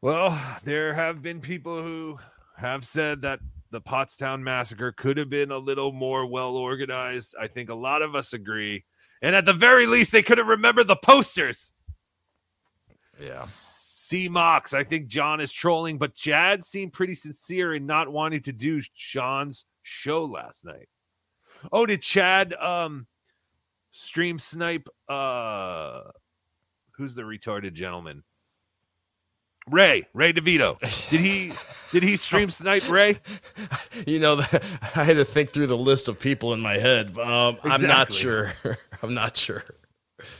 Well, 0.00 0.40
there 0.64 0.94
have 0.94 1.22
been 1.22 1.40
people 1.40 1.80
who 1.80 2.18
have 2.56 2.84
said 2.84 3.22
that 3.22 3.38
the 3.70 3.80
Pottstown 3.80 4.42
massacre 4.42 4.92
could 4.92 5.16
have 5.16 5.30
been 5.30 5.52
a 5.52 5.58
little 5.58 5.92
more 5.92 6.26
well 6.26 6.56
organized. 6.56 7.34
I 7.40 7.46
think 7.46 7.70
a 7.70 7.74
lot 7.74 8.02
of 8.02 8.16
us 8.16 8.32
agree. 8.32 8.84
And 9.22 9.36
at 9.36 9.46
the 9.46 9.52
very 9.52 9.86
least, 9.86 10.10
they 10.10 10.22
could 10.22 10.38
have 10.38 10.48
remembered 10.48 10.88
the 10.88 10.96
posters. 10.96 11.72
Yeah. 13.20 13.42
C 13.44 14.28
Mox, 14.28 14.74
I 14.74 14.84
think 14.84 15.06
John 15.06 15.40
is 15.40 15.52
trolling, 15.52 15.96
but 15.96 16.14
Jad 16.14 16.64
seemed 16.64 16.92
pretty 16.92 17.14
sincere 17.14 17.72
in 17.72 17.86
not 17.86 18.10
wanting 18.10 18.42
to 18.42 18.52
do 18.52 18.82
Sean's 18.94 19.64
show 19.82 20.24
last 20.24 20.64
night. 20.64 20.88
Oh, 21.70 21.86
did 21.86 22.02
Chad 22.02 22.54
um 22.54 23.06
stream 23.92 24.38
snipe 24.38 24.88
uh 25.08 26.00
who's 26.96 27.14
the 27.14 27.22
retarded 27.22 27.74
gentleman? 27.74 28.24
Ray, 29.68 30.08
Ray 30.12 30.32
DeVito. 30.32 30.78
Did 31.10 31.20
he 31.20 31.52
did 31.92 32.02
he 32.02 32.16
stream 32.16 32.50
snipe 32.58 32.90
Ray? 32.90 33.20
You 34.06 34.18
know, 34.18 34.38
I 34.96 35.04
had 35.04 35.16
to 35.16 35.24
think 35.24 35.50
through 35.52 35.68
the 35.68 35.78
list 35.78 36.08
of 36.08 36.18
people 36.18 36.52
in 36.52 36.60
my 36.60 36.74
head. 36.74 37.16
Um, 37.16 37.58
I'm 37.62 37.82
not 37.82 38.12
sure. 38.12 38.52
I'm 39.02 39.14
not 39.14 39.36
sure. 39.36 39.64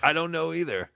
I 0.03 0.13
don't 0.13 0.33
know 0.33 0.53
either. 0.53 0.91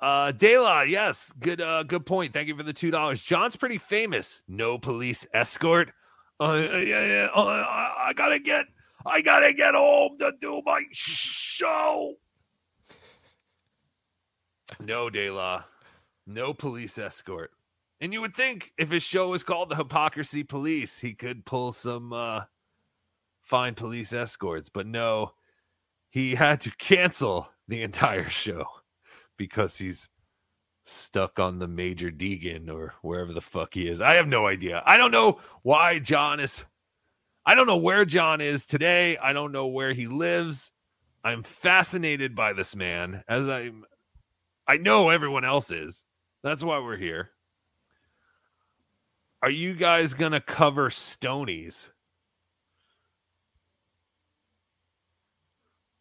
Uh 0.00 0.32
Dela, 0.32 0.84
yes, 0.84 1.32
good 1.38 1.60
uh 1.60 1.82
good 1.82 2.06
point. 2.06 2.32
Thank 2.32 2.48
you 2.48 2.56
for 2.56 2.62
the 2.62 2.72
two 2.72 2.90
dollars. 2.90 3.22
John's 3.22 3.56
pretty 3.56 3.78
famous. 3.78 4.42
No 4.46 4.78
police 4.78 5.26
escort. 5.32 5.92
Uh, 6.40 6.54
yeah, 6.54 7.06
yeah. 7.06 7.28
Uh, 7.34 7.83
I, 8.04 8.12
gotta 8.12 8.38
get 8.38 8.66
I 9.06 9.20
gotta 9.20 9.52
get 9.52 9.74
home 9.74 10.18
to 10.18 10.32
do 10.40 10.62
my 10.64 10.80
show. 10.92 12.14
No, 14.80 15.10
Dela. 15.10 15.66
No 16.26 16.54
police 16.54 16.98
escort. 16.98 17.50
And 18.00 18.12
you 18.12 18.20
would 18.20 18.34
think 18.34 18.72
if 18.78 18.90
his 18.90 19.02
show 19.02 19.28
was 19.28 19.44
called 19.44 19.70
the 19.70 19.76
Hypocrisy 19.76 20.42
Police, 20.42 20.98
he 20.98 21.14
could 21.14 21.44
pull 21.44 21.72
some 21.72 22.12
uh 22.12 22.42
fine 23.42 23.74
police 23.74 24.12
escorts, 24.12 24.68
but 24.68 24.86
no, 24.86 25.32
he 26.10 26.34
had 26.34 26.60
to 26.62 26.70
cancel 26.78 27.48
the 27.68 27.82
entire 27.82 28.28
show 28.28 28.64
because 29.36 29.76
he's 29.76 30.08
stuck 30.86 31.38
on 31.38 31.58
the 31.58 31.68
Major 31.68 32.10
Deegan 32.10 32.70
or 32.70 32.94
wherever 33.02 33.32
the 33.32 33.40
fuck 33.40 33.74
he 33.74 33.88
is. 33.88 34.00
I 34.00 34.14
have 34.14 34.28
no 34.28 34.46
idea. 34.46 34.82
I 34.84 34.96
don't 34.96 35.10
know 35.10 35.40
why 35.62 35.98
John 35.98 36.40
is. 36.40 36.64
I 37.46 37.54
don't 37.54 37.66
know 37.66 37.76
where 37.76 38.04
John 38.04 38.40
is 38.40 38.64
today. 38.64 39.16
I 39.18 39.32
don't 39.32 39.52
know 39.52 39.66
where 39.66 39.92
he 39.92 40.06
lives. 40.06 40.72
I'm 41.22 41.42
fascinated 41.42 42.34
by 42.34 42.52
this 42.52 42.74
man, 42.74 43.22
as 43.28 43.48
I'm. 43.48 43.84
I 44.66 44.78
know 44.78 45.10
everyone 45.10 45.44
else 45.44 45.70
is. 45.70 46.04
That's 46.42 46.62
why 46.62 46.78
we're 46.78 46.96
here. 46.96 47.30
Are 49.42 49.50
you 49.50 49.74
guys 49.74 50.14
gonna 50.14 50.40
cover 50.40 50.88
Stonies? 50.88 51.88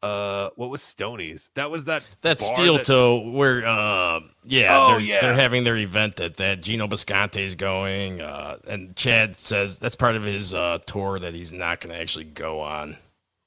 Uh, 0.04 0.50
what 0.58 0.70
was 0.70 0.82
Stony's? 0.82 1.50
That 1.56 1.72
was 1.72 1.86
that. 1.86 2.04
that 2.24 2.38
Steel 2.40 2.76
that- 2.76 2.86
Toe, 2.86 3.32
where 3.32 3.66
uh, 3.66 4.20
yeah, 4.44 4.78
Oh, 4.78 4.88
they're 4.92 5.00
yeah. 5.00 5.22
they're 5.22 5.34
having 5.34 5.64
their 5.64 5.78
event 5.78 6.18
that 6.18 6.36
that 6.38 6.60
Gino 6.62 6.90
is 6.92 7.56
going, 7.56 8.20
uh, 8.20 8.58
and 8.68 8.96
Chad 8.98 9.38
says 9.38 9.80
that's 9.80 9.96
part 9.96 10.16
of 10.16 10.24
his 10.24 10.54
uh, 10.54 10.80
tour 10.86 11.20
that 11.20 11.34
he's 11.34 11.54
not 11.54 11.80
going 11.80 11.96
to 11.96 12.02
actually 12.02 12.26
go 12.26 12.60
on. 12.60 12.98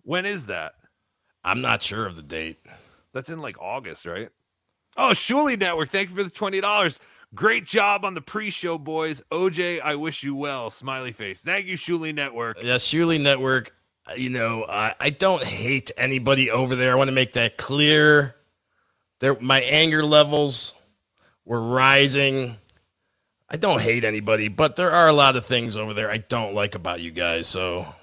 When 0.02 0.24
is 0.24 0.46
that? 0.46 0.76
I'm 1.44 1.60
not 1.60 1.82
sure 1.82 2.06
of 2.06 2.16
the 2.16 2.22
date. 2.22 2.58
That's 3.12 3.28
in 3.28 3.40
like 3.40 3.60
August, 3.60 4.06
right? 4.06 4.30
Oh, 4.96 5.10
Shuli 5.10 5.58
Network. 5.58 5.90
Thank 5.90 6.08
you 6.08 6.16
for 6.16 6.24
the 6.24 6.30
twenty 6.30 6.62
dollars. 6.62 6.98
Great 7.34 7.66
job 7.66 8.04
on 8.06 8.14
the 8.14 8.22
pre-show, 8.22 8.78
boys. 8.78 9.20
OJ, 9.30 9.82
I 9.82 9.96
wish 9.96 10.22
you 10.22 10.34
well. 10.34 10.70
Smiley 10.70 11.12
face. 11.12 11.42
Thank 11.42 11.66
you, 11.66 11.76
Shuli 11.76 12.14
Network. 12.14 12.56
Yeah, 12.62 12.76
Shuli 12.76 13.20
Network. 13.20 13.74
You 14.16 14.30
know, 14.30 14.64
I, 14.68 14.94
I 15.00 15.10
don't 15.10 15.42
hate 15.42 15.90
anybody 15.96 16.50
over 16.50 16.76
there. 16.76 16.92
I 16.92 16.94
want 16.94 17.08
to 17.08 17.12
make 17.12 17.32
that 17.32 17.56
clear. 17.56 18.36
There, 19.20 19.36
my 19.40 19.60
anger 19.62 20.04
levels 20.04 20.74
were 21.44 21.60
rising. 21.60 22.56
I 23.48 23.56
don't 23.56 23.80
hate 23.80 24.04
anybody, 24.04 24.48
but 24.48 24.76
there 24.76 24.90
are 24.92 25.08
a 25.08 25.12
lot 25.12 25.36
of 25.36 25.46
things 25.46 25.76
over 25.76 25.94
there 25.94 26.10
I 26.10 26.18
don't 26.18 26.54
like 26.54 26.74
about 26.74 27.00
you 27.00 27.10
guys. 27.10 27.46
So 27.46 27.94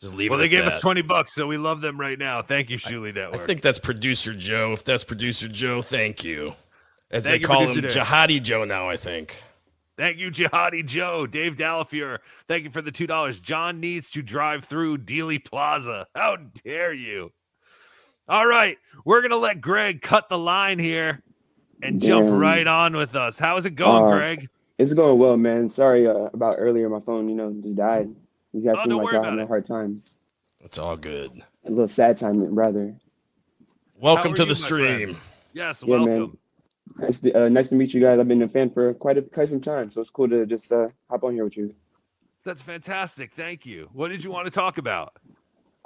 just 0.00 0.14
leave 0.14 0.30
Well, 0.30 0.38
they 0.38 0.48
gave 0.48 0.64
that. 0.64 0.74
us 0.74 0.80
twenty 0.80 1.02
bucks, 1.02 1.34
so 1.34 1.46
we 1.46 1.56
love 1.56 1.80
them 1.80 1.98
right 1.98 2.18
now. 2.18 2.42
Thank 2.42 2.70
you, 2.70 2.78
Shuli 2.78 3.16
I 3.16 3.38
think 3.38 3.62
that's 3.62 3.78
producer 3.78 4.34
Joe. 4.34 4.72
If 4.72 4.84
that's 4.84 5.04
producer 5.04 5.48
Joe, 5.48 5.82
thank 5.82 6.24
you. 6.24 6.54
As 7.10 7.24
Thank 7.24 7.34
they 7.34 7.40
you, 7.40 7.46
call 7.46 7.68
him, 7.68 7.82
Jihadi 7.82 8.42
Joe 8.42 8.64
now. 8.64 8.88
I 8.88 8.96
think. 8.96 9.42
Thank 9.96 10.18
you, 10.18 10.30
Jihadi 10.30 10.84
Joe. 10.84 11.26
Dave 11.26 11.54
Delafier. 11.56 12.18
Thank 12.48 12.64
you 12.64 12.70
for 12.70 12.82
the 12.82 12.90
two 12.90 13.06
dollars. 13.06 13.38
John 13.40 13.78
needs 13.80 14.10
to 14.10 14.22
drive 14.22 14.64
through 14.64 14.98
Dealey 14.98 15.42
Plaza. 15.44 16.06
How 16.14 16.36
dare 16.64 16.92
you? 16.92 17.30
All 18.28 18.46
right, 18.46 18.76
we're 19.04 19.22
gonna 19.22 19.36
let 19.36 19.60
Greg 19.60 20.00
cut 20.02 20.28
the 20.28 20.38
line 20.38 20.78
here 20.78 21.22
and 21.82 22.00
jump 22.00 22.26
Damn. 22.26 22.38
right 22.38 22.66
on 22.66 22.96
with 22.96 23.14
us. 23.14 23.38
How 23.38 23.56
is 23.56 23.66
it 23.66 23.76
going, 23.76 24.04
Uh, 24.04 24.16
Greg? 24.16 24.48
It's 24.78 24.92
going 24.94 25.18
well, 25.18 25.36
man. 25.36 25.68
Sorry 25.68 26.06
uh, 26.08 26.30
about 26.32 26.56
earlier. 26.58 26.88
My 26.88 27.00
phone, 27.00 27.28
you 27.28 27.34
know, 27.36 27.52
just 27.52 27.76
died. 27.76 28.08
You 28.52 28.62
guys 28.62 28.74
Oh, 28.78 28.84
seem 28.84 28.96
like 28.96 29.12
y'all 29.12 29.22
having 29.22 29.38
a 29.40 29.46
hard 29.46 29.64
time. 29.66 30.00
It's 30.60 30.78
all 30.78 30.96
good. 30.96 31.30
A 31.66 31.70
little 31.70 31.86
sad 31.88 32.16
time, 32.18 32.52
brother. 32.54 32.96
Welcome 34.00 34.34
to 34.34 34.42
you, 34.44 34.52
the 34.54 34.60
my 34.62 34.68
friend? 34.68 35.00
stream. 35.10 35.16
Yes, 35.52 35.84
Yeah, 35.86 35.96
welcome. 35.96 36.20
man. 36.20 36.38
Nice 36.96 37.18
to, 37.20 37.44
uh, 37.44 37.48
nice 37.48 37.68
to 37.70 37.74
meet 37.74 37.92
you 37.92 38.00
guys. 38.00 38.18
I've 38.18 38.28
been 38.28 38.42
a 38.42 38.48
fan 38.48 38.70
for 38.70 38.94
quite 38.94 39.18
a 39.18 39.22
quite 39.22 39.48
some 39.48 39.60
time, 39.60 39.90
so 39.90 40.00
it's 40.00 40.10
cool 40.10 40.28
to 40.28 40.46
just 40.46 40.70
uh, 40.70 40.88
hop 41.10 41.24
on 41.24 41.34
here 41.34 41.44
with 41.44 41.56
you. 41.56 41.74
That's 42.44 42.62
fantastic. 42.62 43.32
Thank 43.34 43.66
you. 43.66 43.88
What 43.92 44.08
did 44.08 44.22
you 44.22 44.30
want 44.30 44.44
to 44.44 44.50
talk 44.50 44.78
about? 44.78 45.16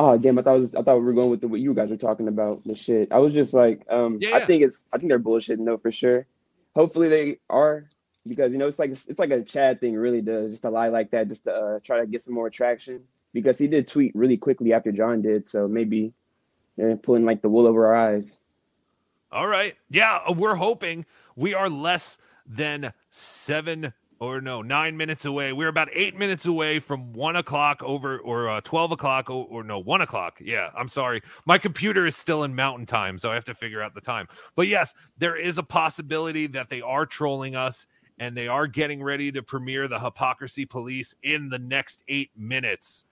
Oh 0.00 0.18
damn! 0.18 0.38
I 0.38 0.42
thought 0.42 0.56
it 0.56 0.60
was, 0.60 0.74
I 0.74 0.82
thought 0.82 0.98
we 0.98 1.04
were 1.04 1.12
going 1.12 1.30
with 1.30 1.40
the, 1.40 1.48
what 1.48 1.60
you 1.60 1.72
guys 1.72 1.90
were 1.90 1.96
talking 1.96 2.28
about 2.28 2.62
the 2.64 2.76
shit. 2.76 3.10
I 3.10 3.18
was 3.18 3.32
just 3.32 3.54
like, 3.54 3.84
um, 3.88 4.18
Yeah, 4.20 4.36
I 4.36 4.44
think 4.44 4.62
it's 4.62 4.84
I 4.92 4.98
think 4.98 5.10
they're 5.10 5.18
bullshitting 5.18 5.64
though 5.64 5.78
for 5.78 5.90
sure. 5.90 6.26
Hopefully 6.74 7.08
they 7.08 7.38
are 7.48 7.88
because 8.28 8.52
you 8.52 8.58
know 8.58 8.66
it's 8.66 8.78
like 8.78 8.90
it's 8.90 9.18
like 9.18 9.30
a 9.30 9.42
Chad 9.42 9.80
thing 9.80 9.96
really 9.96 10.22
to 10.22 10.48
just 10.50 10.62
to 10.62 10.70
lie 10.70 10.88
like 10.88 11.10
that 11.12 11.28
just 11.28 11.44
to 11.44 11.52
uh, 11.52 11.78
try 11.82 12.00
to 12.00 12.06
get 12.06 12.22
some 12.22 12.34
more 12.34 12.50
traction 12.50 13.02
because 13.32 13.58
he 13.58 13.66
did 13.66 13.88
tweet 13.88 14.14
really 14.14 14.36
quickly 14.36 14.72
after 14.72 14.92
John 14.92 15.22
did, 15.22 15.48
so 15.48 15.66
maybe 15.66 16.12
they're 16.76 16.96
pulling 16.96 17.24
like 17.24 17.42
the 17.42 17.48
wool 17.48 17.66
over 17.66 17.86
our 17.86 17.96
eyes. 17.96 18.38
All 19.30 19.46
right. 19.46 19.74
Yeah, 19.90 20.20
uh, 20.26 20.32
we're 20.32 20.54
hoping 20.54 21.04
we 21.36 21.52
are 21.54 21.68
less 21.68 22.18
than 22.46 22.92
seven 23.10 23.92
or 24.20 24.40
no, 24.40 24.62
nine 24.62 24.96
minutes 24.96 25.24
away. 25.24 25.52
We're 25.52 25.68
about 25.68 25.88
eight 25.92 26.16
minutes 26.16 26.46
away 26.46 26.80
from 26.80 27.12
one 27.12 27.36
o'clock 27.36 27.82
over 27.82 28.18
or 28.18 28.48
uh, 28.48 28.60
12 28.62 28.92
o'clock 28.92 29.30
or, 29.30 29.46
or 29.48 29.62
no, 29.62 29.78
one 29.78 30.00
o'clock. 30.00 30.38
Yeah, 30.40 30.70
I'm 30.76 30.88
sorry. 30.88 31.22
My 31.44 31.58
computer 31.58 32.06
is 32.06 32.16
still 32.16 32.42
in 32.42 32.54
mountain 32.54 32.86
time, 32.86 33.18
so 33.18 33.30
I 33.30 33.34
have 33.34 33.44
to 33.44 33.54
figure 33.54 33.82
out 33.82 33.94
the 33.94 34.00
time. 34.00 34.26
But 34.56 34.66
yes, 34.66 34.94
there 35.18 35.36
is 35.36 35.58
a 35.58 35.62
possibility 35.62 36.46
that 36.48 36.68
they 36.68 36.80
are 36.80 37.06
trolling 37.06 37.54
us 37.54 37.86
and 38.18 38.36
they 38.36 38.48
are 38.48 38.66
getting 38.66 39.02
ready 39.02 39.30
to 39.32 39.42
premiere 39.42 39.86
the 39.86 40.00
Hypocrisy 40.00 40.64
Police 40.64 41.14
in 41.22 41.50
the 41.50 41.58
next 41.58 42.02
eight 42.08 42.30
minutes. 42.36 43.04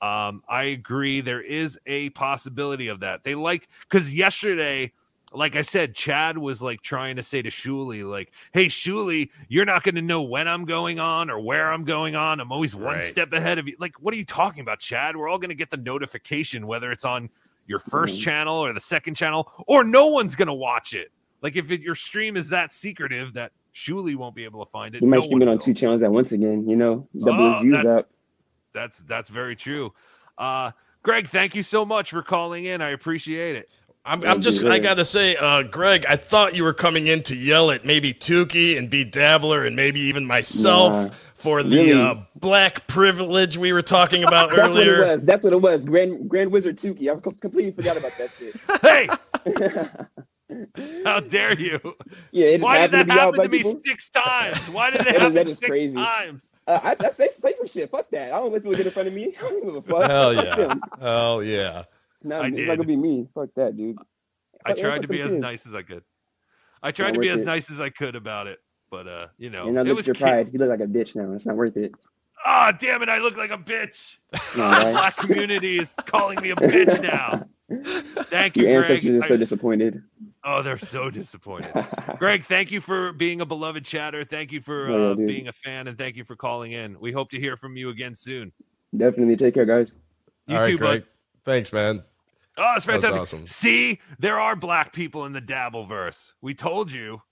Um, 0.00 0.42
I 0.48 0.64
agree. 0.64 1.20
There 1.20 1.42
is 1.42 1.78
a 1.86 2.10
possibility 2.10 2.88
of 2.88 3.00
that. 3.00 3.24
They 3.24 3.34
like 3.34 3.68
because 3.80 4.14
yesterday, 4.14 4.92
like 5.32 5.56
I 5.56 5.62
said, 5.62 5.94
Chad 5.94 6.38
was 6.38 6.62
like 6.62 6.82
trying 6.82 7.16
to 7.16 7.22
say 7.22 7.42
to 7.42 7.50
Shuli, 7.50 8.08
like, 8.08 8.32
"Hey, 8.52 8.66
Shuli, 8.66 9.30
you're 9.48 9.64
not 9.64 9.82
going 9.82 9.96
to 9.96 10.02
know 10.02 10.22
when 10.22 10.46
I'm 10.48 10.64
going 10.64 11.00
on 11.00 11.30
or 11.30 11.40
where 11.40 11.72
I'm 11.72 11.84
going 11.84 12.14
on. 12.14 12.40
I'm 12.40 12.52
always 12.52 12.74
one 12.76 12.96
Right. 12.96 13.02
step 13.04 13.32
ahead 13.32 13.58
of 13.58 13.66
you." 13.66 13.76
Like, 13.78 14.00
what 14.00 14.14
are 14.14 14.16
you 14.16 14.24
talking 14.24 14.60
about, 14.60 14.78
Chad? 14.80 15.16
We're 15.16 15.28
all 15.28 15.38
going 15.38 15.48
to 15.50 15.54
get 15.56 15.70
the 15.70 15.76
notification 15.76 16.66
whether 16.66 16.90
it's 16.92 17.04
on 17.04 17.28
your 17.66 17.80
1st 17.80 18.18
Mhm. 18.18 18.22
channel 18.22 18.56
or 18.64 18.72
the 18.72 18.80
second 18.80 19.16
channel, 19.16 19.52
or 19.66 19.82
no 19.82 20.06
one's 20.06 20.36
going 20.36 20.46
to 20.48 20.54
watch 20.54 20.94
it. 20.94 21.10
Like, 21.42 21.56
if 21.56 21.70
it, 21.72 21.80
your 21.80 21.96
stream 21.96 22.36
is 22.36 22.48
that 22.50 22.72
secretive 22.72 23.34
that 23.34 23.50
Shuli 23.74 24.14
won't 24.14 24.34
be 24.36 24.44
able 24.44 24.64
to 24.64 24.70
find 24.70 24.94
it, 24.94 25.00
He 25.00 25.06
might 25.06 25.16
no 25.16 25.22
stream 25.22 25.42
it 25.42 25.48
on 25.48 25.54
will. 25.56 25.58
two 25.58 25.74
channels 25.74 26.02
at 26.04 26.10
once 26.12 26.30
again. 26.32 26.68
You 26.68 26.76
know, 26.76 27.08
double 27.18 27.46
his 27.48 27.56
Oh, 27.56 27.60
views 27.62 27.82
that's, 27.82 27.98
up. 27.98 28.06
That's 28.72 28.98
that's 29.00 29.28
very 29.30 29.56
true. 29.56 29.92
Uh, 30.38 30.70
Greg, 31.02 31.28
thank 31.28 31.54
you 31.54 31.62
so 31.62 31.84
much 31.84 32.10
for 32.10 32.22
calling 32.22 32.64
in. 32.64 32.80
I 32.80 32.90
appreciate 32.90 33.56
it. 33.56 33.70
I'm, 34.06 34.22
I'm 34.24 34.40
just, 34.40 34.64
I 34.64 34.78
gotta 34.78 35.04
say, 35.04 35.36
uh, 35.36 35.62
Greg, 35.64 36.06
I 36.08 36.16
thought 36.16 36.54
you 36.54 36.62
were 36.64 36.72
coming 36.72 37.08
in 37.08 37.22
to 37.24 37.36
yell 37.36 37.70
at 37.70 37.84
maybe 37.84 38.14
Tukey 38.14 38.78
and 38.78 38.90
BeDabbler 38.90 39.66
and 39.66 39.74
maybe 39.74 40.00
even 40.00 40.24
myself 40.26 40.92
Nah, 40.92 41.10
for 41.34 41.62
the 41.62 41.76
really. 41.76 41.92
uh, 42.02 42.14
black 42.36 42.86
privilege 42.86 43.58
we 43.58 43.72
were 43.72 43.82
talking 43.82 44.22
about 44.24 44.50
That's 44.56 44.60
what 44.72 44.82
it 44.82 44.88
earlier. 44.88 45.06
was. 45.08 45.22
That's 45.24 45.42
what 45.44 45.52
it 45.52 45.60
was. 45.60 45.84
Grand 45.84 46.28
Grand 46.30 46.52
Wizard 46.52 46.78
Tukey. 46.78 47.10
I 47.14 47.18
completely 47.40 47.72
forgot 47.72 47.96
about 47.98 48.12
that 48.18 48.30
shit. 48.38 48.54
Hey, 50.48 50.78
how 51.04 51.18
dare 51.20 51.54
you? 51.58 51.80
Yeah, 52.30 52.46
it 52.48 52.60
Why 52.60 52.78
did 52.82 52.92
that 52.92 53.06
to 53.08 53.12
happen 53.12 53.34
by 53.36 53.42
to 53.44 53.48
me 53.48 53.58
people. 53.58 53.80
six 53.84 54.08
times? 54.10 54.58
Why 54.70 54.90
did 54.90 55.00
it 55.00 55.04
That 55.06 55.14
is- 55.16 55.20
happen 55.22 55.34
that 55.34 55.48
is 55.48 55.58
six 55.58 55.68
crazy. 55.68 55.94
times? 55.96 56.42
Uh, 56.68 56.80
I, 56.82 56.96
I 57.04 57.08
say 57.10 57.28
say 57.28 57.54
some 57.56 57.66
shit. 57.66 57.90
Fuck 57.90 58.10
that. 58.10 58.32
I 58.32 58.38
don't 58.38 58.52
let 58.52 58.62
people 58.62 58.76
get 58.76 58.86
in 58.86 58.92
front 58.92 59.08
of 59.08 59.14
me. 59.14 59.34
I 59.38 59.42
don't 59.42 59.64
give 59.64 59.74
a 59.76 59.82
fuck. 59.82 60.08
Hell 60.10 60.34
Fuck 60.34 60.44
yeah. 60.44 60.54
them. 60.56 60.80
Hell 61.00 61.42
yeah. 61.42 61.84
No, 62.26 62.40
I 62.40 62.46
it's 62.48 62.56
did. 62.56 62.66
not 62.68 62.76
gonna 62.76 62.86
be 62.88 62.96
me. 62.96 63.28
Fuck 63.34 63.50
that, 63.56 63.76
dude. 63.76 63.96
I 64.64 64.70
Fuck- 64.70 64.78
tried 64.78 65.02
to 65.02 65.08
be 65.08 65.18
them 65.18 65.26
as 65.26 65.32
kids. 65.32 65.42
nice 65.42 65.66
as 65.66 65.74
I 65.74 65.82
could. 65.82 66.02
I 66.82 66.90
tried 66.92 67.14
to 67.14 67.20
be 67.20 67.28
as 67.30 67.40
it. 67.40 67.44
nice 67.46 67.70
as 67.70 67.80
I 67.80 67.88
could 67.90 68.16
about 68.16 68.46
it, 68.46 68.58
but 68.90 69.06
uh, 69.08 69.26
you 69.38 69.50
know, 69.50 69.68
And 69.68 69.78
I 69.78 69.82
it 69.82 69.94
was 69.96 70.06
your 70.06 70.14
cute. 70.14 70.28
pride. 70.28 70.48
He 70.52 70.58
looks 70.58 70.70
like 70.70 70.80
a 70.80 70.86
bitch 70.86 71.14
now. 71.16 71.32
It's 71.32 71.46
not 71.46 71.56
worth 71.56 71.76
it. 71.76 71.92
Ah, 72.44 72.70
damn 72.78 73.02
it! 73.02 73.08
I 73.08 73.18
look 73.18 73.36
like 73.36 73.50
a 73.50 73.56
bitch. 73.58 74.16
No, 74.56 74.68
the 74.70 74.76
right? 74.76 74.92
black 74.92 75.16
community 75.16 75.78
is 75.78 75.92
calling 76.06 76.40
me 76.40 76.50
a 76.50 76.56
bitch 76.56 77.00
now. 77.02 77.46
Thank 78.26 78.56
you, 78.56 78.68
Your 78.68 78.82
Greg. 78.82 78.90
ancestors 78.92 79.24
are 79.24 79.28
so 79.28 79.34
I- 79.34 79.38
disappointed. 79.38 80.02
Oh, 80.44 80.62
they're 80.62 80.78
so 80.78 81.10
disappointed. 81.10 81.72
Greg, 82.20 82.44
thank 82.44 82.70
you 82.70 82.80
for 82.80 83.12
being 83.12 83.40
a 83.40 83.44
beloved 83.44 83.84
chatter. 83.84 84.24
Thank 84.24 84.52
you 84.52 84.60
for 84.60 84.88
Oh, 84.88 84.96
yeah, 85.18 85.24
uh, 85.24 85.26
being 85.26 85.48
a 85.48 85.52
fan, 85.52 85.88
and 85.88 85.98
thank 85.98 86.14
you 86.14 86.22
for 86.24 86.36
calling 86.36 86.70
in. 86.70 87.00
We 87.00 87.10
hope 87.10 87.30
to 87.30 87.40
hear 87.40 87.56
from 87.56 87.76
you 87.76 87.88
again 87.90 88.14
soon. 88.14 88.52
Definitely 88.96 89.34
take 89.34 89.54
care, 89.54 89.64
guys. 89.66 89.96
You 90.46 90.54
All 90.54 90.62
right, 90.62 90.70
too, 90.70 90.78
Greg. 90.78 91.00
bud. 91.00 91.08
Thanks, 91.44 91.72
man. 91.72 92.04
Oh, 92.58 92.72
it's 92.76 92.84
That 92.86 92.94
was 92.96 93.02
fantastic. 93.04 93.20
awesome. 93.22 93.46
See, 93.46 94.00
there 94.18 94.38
are 94.40 94.56
black 94.56 94.92
people 94.92 95.24
in 95.26 95.32
the 95.32 95.42
Dabbleverse. 95.42 96.32
We 96.40 96.54
told 96.54 96.90
you. 96.92 97.22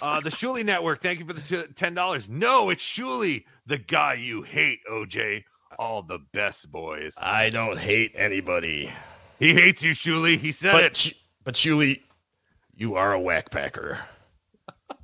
Uh, 0.00 0.20
the 0.20 0.30
Shuli 0.30 0.64
Network, 0.64 1.02
thank 1.02 1.18
you 1.18 1.26
for 1.26 1.32
the 1.32 1.40
$10. 1.40 2.28
No, 2.28 2.70
it's 2.70 2.82
Shuli, 2.82 3.44
the 3.66 3.78
guy 3.78 4.14
you 4.14 4.42
hate, 4.42 4.78
OJ. 4.88 5.42
All 5.78 6.02
the 6.02 6.18
best 6.32 6.70
boys. 6.70 7.14
I 7.20 7.50
don't 7.50 7.78
hate 7.78 8.12
anybody. 8.14 8.92
He 9.38 9.54
hates 9.54 9.82
you, 9.82 9.92
Shuli. 9.92 10.38
He 10.38 10.52
said 10.52 10.72
But, 10.72 10.84
it. 10.84 10.96
Sh- 10.96 11.12
but 11.42 11.54
Shuli, 11.54 12.02
you 12.76 12.94
are 12.96 13.14
a 13.14 13.18
whackpacker. 13.20 13.98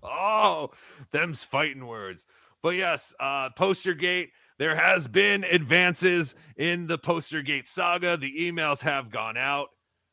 Oh, 0.09 0.71
them's 1.11 1.43
fighting 1.43 1.85
words. 1.85 2.27
But 2.63 2.77
yes, 2.77 3.13
uh, 3.19 3.49
Postergate, 3.51 4.29
there 4.59 4.77
has 4.77 5.09
been 5.09 5.45
advances 5.45 6.35
in 6.57 6.87
the 6.87 6.99
Postergate 6.99 7.69
saga. 7.69 8.17
The 8.17 8.33
emails 8.39 8.81
have 8.81 9.11
gone 9.11 9.37
out. 9.37 9.69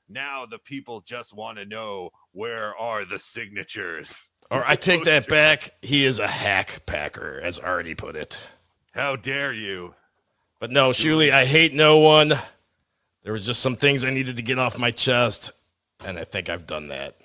Now 0.10 0.46
the 0.46 0.58
people 0.58 1.02
just 1.02 1.34
want 1.34 1.58
to 1.58 1.66
know 1.66 2.10
where 2.32 2.76
are 2.76 3.06
the 3.06 3.20
signatures? 3.20 4.30
Or 4.52 4.64
I 4.68 4.76
take 4.76 5.06
that 5.06 5.28
back. 5.28 5.72
He 5.82 6.06
is 6.06 6.20
a 6.20 6.28
hack 6.28 6.84
packer, 6.86 7.40
as 7.42 7.58
Artie 7.58 7.96
put 7.96 8.16
it. 8.16 8.50
How 8.92 9.16
dare 9.16 9.54
you? 9.54 9.96
But 10.60 10.72
no, 10.72 10.92
Shuli, 10.92 11.32
I 11.32 11.46
hate 11.46 11.74
no 11.74 11.98
one. 11.98 12.34
There 13.24 13.34
was 13.34 13.46
just 13.46 13.62
some 13.62 13.78
things 13.78 14.04
I 14.04 14.12
needed 14.12 14.36
to 14.36 14.44
get 14.44 14.60
off 14.60 14.78
my 14.78 14.92
chest, 14.92 15.52
and 16.06 16.20
I 16.20 16.26
think 16.26 16.50
I've 16.50 16.68
done 16.68 16.90
that. 16.90 17.16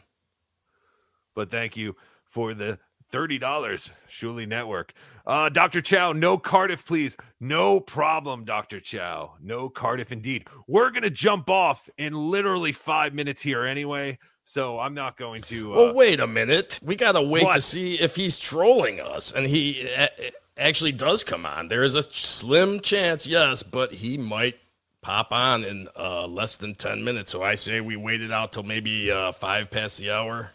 But 1.35 1.51
thank 1.51 1.77
you 1.77 1.97
for 2.25 2.55
the 2.55 2.79
$30, 3.13 3.91
Shuli 4.11 4.47
Network. 4.47 4.93
Uh, 5.27 5.49
Dr. 5.49 5.81
Chow, 5.83 6.13
no 6.13 6.39
Cardiff, 6.39 6.87
please. 6.87 7.17
No 7.39 7.81
problem, 7.81 8.45
Dr. 8.45 8.81
Chow. 8.81 9.35
No 9.43 9.69
Cardiff 9.69 10.11
indeed. 10.11 10.47
We're 10.67 10.91
going 10.91 11.03
to 11.03 11.11
jump 11.11 11.51
off 11.51 11.89
in 11.99 12.15
literally 12.15 12.73
five 12.73 13.13
minutes 13.13 13.43
here 13.43 13.65
anyway. 13.65 14.19
So 14.45 14.79
I'm 14.79 14.95
not 14.95 15.19
going 15.19 15.43
to. 15.43 15.75
Uh, 15.75 15.77
well, 15.77 15.95
wait 15.95 16.21
a 16.21 16.27
minute. 16.27 16.81
We 16.83 16.97
gotta 16.97 17.21
wait 17.21 17.47
to 17.53 17.61
see 17.61 18.01
if 18.01 18.17
he's 18.17 18.39
trolling 18.39 18.99
us, 18.99 19.31
and 19.31 19.47
he 19.47 19.87
a- 19.87 20.09
actually 20.57 20.93
does 20.93 21.23
come 21.23 21.45
on. 21.45 21.69
There 21.69 21.83
is 21.83 21.95
a 21.95 22.03
slim 22.03 22.81
chance, 22.81 23.27
yes, 23.27 23.63
but 23.63 23.93
he 23.93 24.17
might 24.17 24.57
pop 25.03 25.33
on 25.33 25.65
in 25.65 25.89
uh, 25.95 26.27
less 26.27 26.57
than 26.57 26.75
10 26.75 27.05
minutes. 27.05 27.31
So 27.31 27.43
I 27.43 27.57
say 27.57 27.83
we 27.83 27.97
wait 27.97 28.23
it 28.23 28.33
out 28.33 28.55
till 28.55 28.63
maybe 28.63 29.11
uh, 29.11 29.33
five 29.33 29.71
past 29.71 29.99
the 29.99 30.11
hour. 30.11 30.53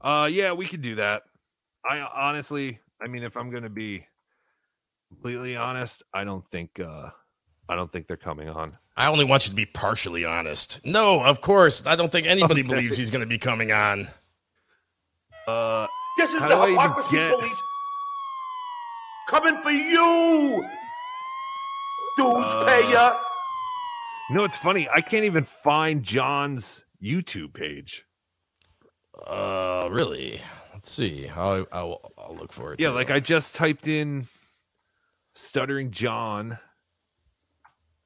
Uh, 0.00 0.28
yeah, 0.30 0.52
we 0.52 0.66
could 0.66 0.82
do 0.82 0.96
that. 0.96 1.22
I 1.88 1.98
honestly, 2.00 2.80
I 3.02 3.06
mean, 3.08 3.22
if 3.22 3.36
I'm 3.36 3.50
gonna 3.50 3.70
be 3.70 4.06
completely 5.08 5.56
honest, 5.56 6.02
I 6.12 6.24
don't 6.24 6.46
think, 6.48 6.78
uh, 6.80 7.10
I 7.68 7.76
don't 7.76 7.90
think 7.92 8.06
they're 8.06 8.16
coming 8.16 8.48
on. 8.48 8.76
I 8.96 9.06
only 9.08 9.24
want 9.24 9.46
you 9.46 9.50
to 9.50 9.56
be 9.56 9.66
partially 9.66 10.24
honest. 10.24 10.80
No, 10.84 11.22
of 11.22 11.40
course. 11.40 11.86
I 11.86 11.96
don't 11.96 12.10
think 12.10 12.26
anybody 12.26 12.60
Okay. 12.62 12.68
believes 12.68 12.96
he's 12.96 13.10
going 13.10 13.20
to 13.20 13.26
be 13.26 13.38
coming 13.38 13.70
on. 13.72 14.08
Uh, 15.46 15.86
This 16.16 16.32
is 16.32 16.40
the 16.40 16.48
do 16.48 16.54
I 16.54 16.64
even 16.70 16.80
hypocrisy 16.80 17.16
get- 17.16 17.30
police 17.38 17.60
coming 19.28 19.60
for 19.62 19.70
you, 19.70 20.64
dues 22.16 22.46
Uh, 22.46 22.64
payer. 22.64 23.16
no, 24.30 24.44
it's 24.44 24.58
funny. 24.58 24.88
I 24.88 25.02
can't 25.02 25.24
even 25.24 25.44
find 25.44 26.02
John's 26.02 26.84
YouTube 27.02 27.52
page. 27.52 28.05
Uh, 29.24 29.88
really? 29.90 30.40
Let's 30.74 30.90
see. 30.90 31.28
I'll, 31.28 31.66
I'll, 31.72 32.12
I'll 32.18 32.36
look 32.36 32.52
for 32.52 32.72
it. 32.72 32.80
Yeah, 32.80 32.88
too. 32.88 32.94
like 32.94 33.10
I 33.10 33.20
just 33.20 33.54
typed 33.54 33.88
in 33.88 34.26
"stuttering 35.34 35.90
John," 35.90 36.58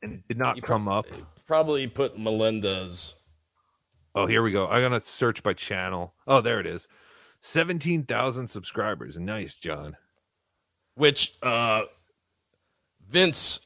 and 0.03 0.13
it 0.15 0.29
did 0.29 0.39
not 0.39 0.61
come 0.63 0.89
up. 0.89 1.07
probably 1.47 1.87
put 1.87 2.19
Melinda's. 2.19 3.17
Oh, 4.15 4.27
here 4.27 4.43
we 4.43 4.51
go. 4.53 4.67
I'm 4.67 4.83
gonna 4.83 5.01
search 5.01 5.43
by 5.43 5.53
channel. 5.53 6.15
Oh, 6.27 6.41
there 6.41 6.61
it 6.61 6.67
is. 6.67 6.89
Seventeen 7.41 8.05
thousand 8.05 8.49
subscribers. 8.49 9.19
Nice, 9.19 9.55
John. 9.55 9.97
which 10.95 11.35
uh 11.43 11.83
Vince 13.09 13.61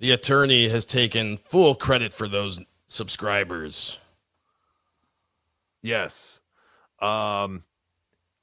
the 0.00 0.10
attorney 0.10 0.68
has 0.68 0.84
taken 0.84 1.36
full 1.38 1.74
credit 1.74 2.12
for 2.12 2.28
those 2.28 2.60
subscribers. 2.88 4.00
Yes. 5.82 6.40
Um 7.00 7.64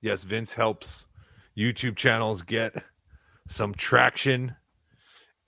yes, 0.02 0.24
Vince 0.24 0.54
helps 0.54 1.06
YouTube 1.58 1.96
channels 1.96 2.42
get 2.44 2.74
some 3.48 3.74
traction 3.76 4.56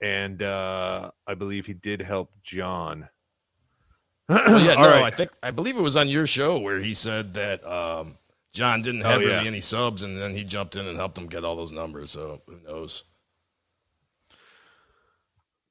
and 0.02 0.42
uh 0.42 1.10
I 1.26 1.34
believe 1.34 1.66
he 1.66 1.74
did 1.74 2.00
help 2.02 2.30
John. 2.42 3.08
Well, 4.28 4.60
yeah, 4.60 4.74
no, 4.80 4.82
right. 4.90 5.02
I 5.04 5.10
think 5.10 5.30
I 5.42 5.50
believe 5.50 5.76
it 5.76 5.82
was 5.82 5.96
on 5.96 6.08
your 6.08 6.26
show 6.26 6.58
where 6.58 6.80
he 6.80 6.94
said 6.94 7.34
that 7.34 7.64
um 7.66 8.18
John 8.52 8.82
didn't 8.82 9.00
have 9.02 9.20
Oh, 9.20 9.24
yeah. 9.24 9.34
really 9.34 9.48
any 9.48 9.60
subs 9.60 10.02
and 10.02 10.16
then 10.16 10.34
he 10.34 10.44
jumped 10.44 10.76
in 10.76 10.86
and 10.86 10.96
helped 10.96 11.18
him 11.18 11.26
get 11.26 11.44
all 11.44 11.56
those 11.56 11.72
numbers, 11.72 12.10
so 12.12 12.40
who 12.46 12.60
knows. 12.64 13.04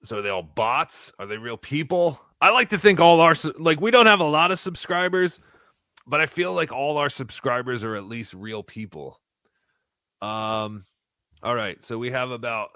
So 0.04 0.18
are 0.18 0.22
they 0.22 0.30
all 0.30 0.44
bots? 0.44 1.14
Are 1.18 1.26
they 1.26 1.38
real 1.38 1.56
people? 1.58 2.20
I 2.42 2.50
like 2.50 2.70
to 2.72 2.78
think 2.78 3.00
all 3.00 3.22
our 3.22 3.36
like 3.58 3.80
we 3.80 3.90
don't 3.90 4.06
have 4.06 4.20
a 4.20 4.26
lot 4.26 4.52
of 4.52 4.60
subscribers, 4.60 5.40
but 6.06 6.22
I 6.22 6.26
feel 6.26 6.54
like 6.54 6.72
all 6.72 6.98
our 6.98 7.10
subscribers 7.10 7.84
are 7.84 7.96
at 7.96 8.06
least 8.06 8.34
real 8.34 8.64
people. 8.64 9.20
Um, 10.22 10.86
all 11.42 11.56
right, 11.56 11.84
so 11.84 11.98
we 11.98 12.12
have 12.12 12.32
about 12.32 12.70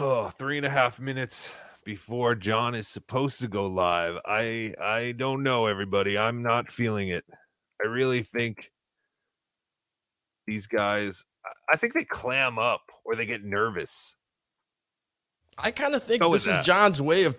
oh, 0.00 0.30
three 0.38 0.56
and 0.56 0.66
a 0.66 0.70
half 0.70 0.98
minutes 0.98 1.50
before 1.84 2.34
John 2.34 2.74
is 2.74 2.88
supposed 2.88 3.40
to 3.40 3.48
go 3.48 3.66
live. 3.66 4.16
I 4.24 4.74
I 4.80 5.12
don't 5.12 5.42
know, 5.42 5.66
everybody. 5.66 6.16
I'm 6.16 6.42
not 6.42 6.70
feeling 6.70 7.08
it. 7.08 7.24
I 7.82 7.88
really 7.88 8.22
think 8.22 8.70
these 10.46 10.66
guys. 10.66 11.24
I- 11.70 11.76
think 11.76 11.92
they 11.92 12.04
clam 12.04 12.58
up 12.58 12.80
or 13.04 13.16
they 13.16 13.26
get 13.26 13.44
nervous. 13.44 14.14
I 15.58 15.70
kind 15.70 15.94
of 15.94 16.02
think 16.02 16.22
with 16.22 16.32
this 16.32 16.42
is 16.42 16.48
that. 16.48 16.64
John's 16.64 17.02
way 17.02 17.24
of 17.24 17.36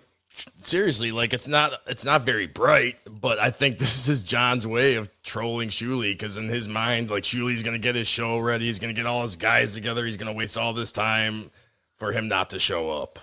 seriously 0.58 1.12
like 1.12 1.32
it's 1.32 1.48
not 1.48 1.80
it's 1.86 2.04
not 2.04 2.22
very 2.22 2.46
bright, 2.46 2.96
but 3.08 3.38
I 3.38 3.50
think 3.50 3.78
this 3.80 4.08
is 4.08 4.22
John's 4.22 4.66
way 4.66 4.94
of 4.94 5.10
trolling 5.22 5.68
Shuli 5.68 6.12
because 6.12 6.36
in 6.36 6.48
his 6.48 6.68
mind, 6.68 7.10
like 7.10 7.24
Shuli's 7.24 7.62
gonna 7.62 7.78
get 7.78 7.94
his 7.94 8.08
show 8.08 8.38
ready, 8.38 8.66
he's 8.66 8.78
gonna 8.78 8.92
get 8.92 9.06
all 9.06 9.22
his 9.22 9.36
guys 9.36 9.74
together, 9.74 10.04
he's 10.04 10.16
gonna 10.16 10.32
waste 10.32 10.58
all 10.58 10.72
this 10.72 10.92
time 10.92 11.50
for 11.96 12.12
him 12.12 12.28
not 12.28 12.50
to 12.50 12.58
show 12.58 12.90
up. 12.90 13.18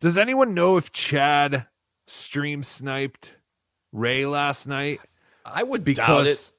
Does 0.00 0.16
anyone 0.16 0.54
know 0.54 0.78
if 0.78 0.92
Chad 0.92 1.66
stream 2.06 2.62
sniped 2.62 3.32
Ray 3.92 4.24
last 4.24 4.66
night? 4.66 5.00
I 5.44 5.62
would 5.62 5.84
because 5.84 6.06
doubt 6.06 6.26
it. 6.26 6.50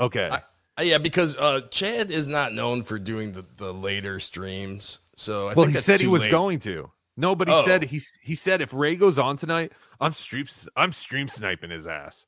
okay. 0.00 0.30
Uh, 0.78 0.82
yeah, 0.82 0.98
because 0.98 1.36
uh, 1.36 1.60
Chad 1.70 2.10
is 2.10 2.28
not 2.28 2.52
known 2.52 2.82
for 2.82 2.98
doing 2.98 3.32
the, 3.32 3.44
the 3.56 3.72
later 3.72 4.20
streams. 4.20 5.00
So 5.16 5.48
I 5.48 5.54
well, 5.54 5.54
think 5.54 5.68
he 5.68 5.72
that's 5.74 5.86
said 5.86 6.00
he 6.00 6.06
was 6.06 6.22
late. 6.22 6.30
going 6.30 6.60
to. 6.60 6.90
No, 7.18 7.34
but 7.34 7.48
he 7.48 7.54
Oh. 7.54 7.64
said 7.64 7.82
he 7.82 8.00
he 8.22 8.36
said 8.36 8.62
if 8.62 8.72
Ray 8.72 8.94
goes 8.94 9.18
on 9.18 9.36
tonight, 9.36 9.72
I'm 10.00 10.12
stream 10.12 10.46
I'm 10.76 10.92
stream 10.92 11.26
sniping 11.28 11.70
his 11.70 11.86
ass. 11.86 12.26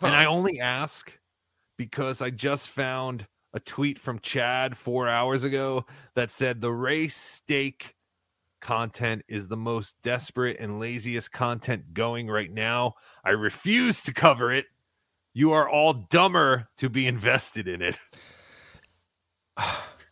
And 0.00 0.14
I 0.14 0.24
only 0.24 0.58
ask 0.58 1.12
because 1.76 2.22
I 2.22 2.30
just 2.30 2.70
found 2.70 3.26
a 3.52 3.60
tweet 3.60 3.98
from 3.98 4.20
Chad 4.20 4.76
four 4.76 5.06
hours 5.08 5.44
ago 5.44 5.84
that 6.14 6.30
said 6.30 6.60
the 6.60 6.72
Ray 6.72 7.08
steak 7.08 7.94
content 8.60 9.22
is 9.28 9.48
the 9.48 9.56
most 9.56 9.96
desperate 10.02 10.56
and 10.60 10.80
laziest 10.80 11.30
content 11.30 11.92
going 11.92 12.26
right 12.28 12.52
now. 12.52 12.94
I 13.22 13.30
refuse 13.30 14.02
to 14.04 14.14
cover 14.14 14.50
it. 14.50 14.64
You 15.34 15.52
are 15.52 15.68
all 15.68 15.92
dumber 15.92 16.68
to 16.78 16.88
be 16.88 17.06
invested 17.06 17.68
in 17.68 17.82
it. 17.82 17.98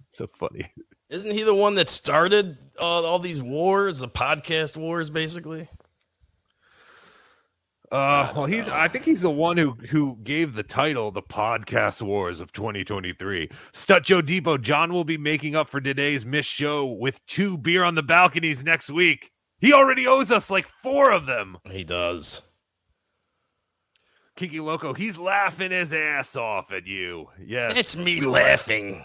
so 0.09 0.27
funny. 0.27 0.73
Isn't 1.09 1.33
he 1.33 1.43
the 1.43 1.55
one 1.55 1.75
that 1.77 1.89
started 1.89 2.59
uh, 2.81 3.03
all 3.03 3.19
these 3.19 3.43
wars, 3.43 4.01
the 4.01 4.09
podcast 4.09 4.77
wars, 4.77 5.09
basically? 5.11 5.69
Uh, 7.93 8.33
well, 8.35 8.47
he's. 8.47 8.69
I 8.69 8.89
think 8.89 9.05
he's 9.05 9.21
the 9.21 9.31
one 9.31 9.57
who 9.57 9.73
who 9.91 10.19
gave 10.25 10.55
the 10.55 10.65
title 10.65 11.13
"The 11.13 11.23
Podcast 11.23 12.03
Wars 12.03 12.41
of 12.41 12.53
2023." 12.53 13.49
Stut 13.73 14.03
Joe 14.03 14.21
Depot. 14.21 14.59
John 14.59 14.93
will 14.93 15.05
be 15.05 15.17
making 15.17 15.55
up 15.55 15.69
for 15.69 15.81
today's 15.81 16.27
missed 16.27 16.49
show 16.49 16.85
with 16.85 17.25
two 17.27 17.57
beer 17.57 17.85
on 17.85 17.95
the 17.95 18.03
balconies 18.03 18.65
next 18.65 18.91
week. 18.91 19.31
He 19.61 19.73
already 19.73 20.05
owes 20.05 20.33
us 20.33 20.51
like 20.51 20.67
four 20.83 21.13
of 21.13 21.27
them. 21.27 21.59
He 21.71 21.85
does. 21.85 22.43
Kiki 24.35 24.59
Loco. 24.59 24.93
He's 24.93 25.17
laughing 25.17 25.71
his 25.71 25.93
ass 25.95 26.35
off 26.35 26.73
at 26.73 26.87
you. 26.89 27.29
Yes, 27.43 27.73
It's 27.77 27.97
me 27.97 28.21
laughing. 28.21 29.05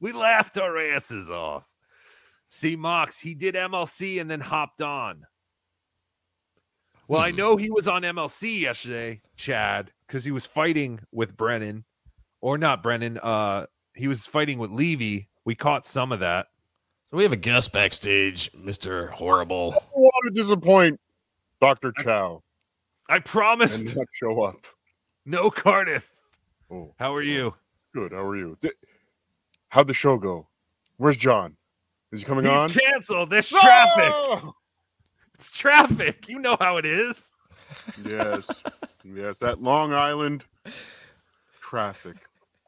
We 0.00 0.12
laughed 0.12 0.56
our 0.58 0.78
asses 0.78 1.30
off. 1.30 1.64
See, 2.48 2.76
Mox, 2.76 3.18
he 3.18 3.34
did 3.34 3.54
MLC 3.54 4.20
and 4.20 4.30
then 4.30 4.40
hopped 4.40 4.80
on. 4.80 5.24
Well, 7.06 7.20
I 7.20 7.30
know 7.30 7.56
he 7.56 7.70
was 7.70 7.88
on 7.88 8.02
MLC 8.02 8.60
yesterday, 8.60 9.22
Chad, 9.36 9.92
because 10.06 10.24
he 10.24 10.30
was 10.30 10.44
fighting 10.46 11.00
with 11.10 11.36
Brennan, 11.36 11.84
or 12.40 12.58
not 12.58 12.82
Brennan. 12.82 13.18
Uh, 13.18 13.66
he 13.94 14.08
was 14.08 14.26
fighting 14.26 14.58
with 14.58 14.70
Levy. 14.70 15.28
We 15.44 15.54
caught 15.54 15.86
some 15.86 16.12
of 16.12 16.20
that. 16.20 16.46
So 17.06 17.16
we 17.16 17.22
have 17.22 17.32
a 17.32 17.36
guest 17.36 17.72
backstage, 17.72 18.52
Mr. 18.52 19.10
Horrible. 19.10 19.70
I 19.72 19.78
don't 19.78 20.02
want 20.02 20.14
to 20.26 20.30
disappoint 20.42 21.00
Dr. 21.62 21.92
Chow 22.00 22.42
I 23.08 23.18
promised. 23.20 23.80
and 23.80 23.96
not 23.96 24.06
show 24.12 24.42
up. 24.42 24.66
No 25.24 25.50
Cardiff. 25.50 26.06
Oh, 26.70 26.94
How 26.98 27.14
are 27.14 27.22
you? 27.22 27.54
good. 27.94 28.12
How 28.12 28.22
are 28.22 28.36
you? 28.36 28.58
How'd 29.68 29.86
the 29.86 29.94
show 29.94 30.16
go? 30.18 30.48
Where's 30.96 31.16
John? 31.16 31.56
Is 32.12 32.20
he 32.20 32.26
coming 32.26 32.44
He's 32.44 32.52
on? 32.52 32.70
canceled. 32.70 33.30
There's 33.30 33.52
No! 33.52 33.60
traffic. 33.60 34.44
It's 35.34 35.52
traffic. 35.52 36.28
You 36.28 36.38
know 36.38 36.56
how 36.58 36.78
it 36.78 36.86
is. 36.86 37.30
Yes. 38.04 38.48
yes. 39.04 39.38
That 39.38 39.62
Long 39.62 39.92
Island 39.92 40.44
traffic. 41.60 42.16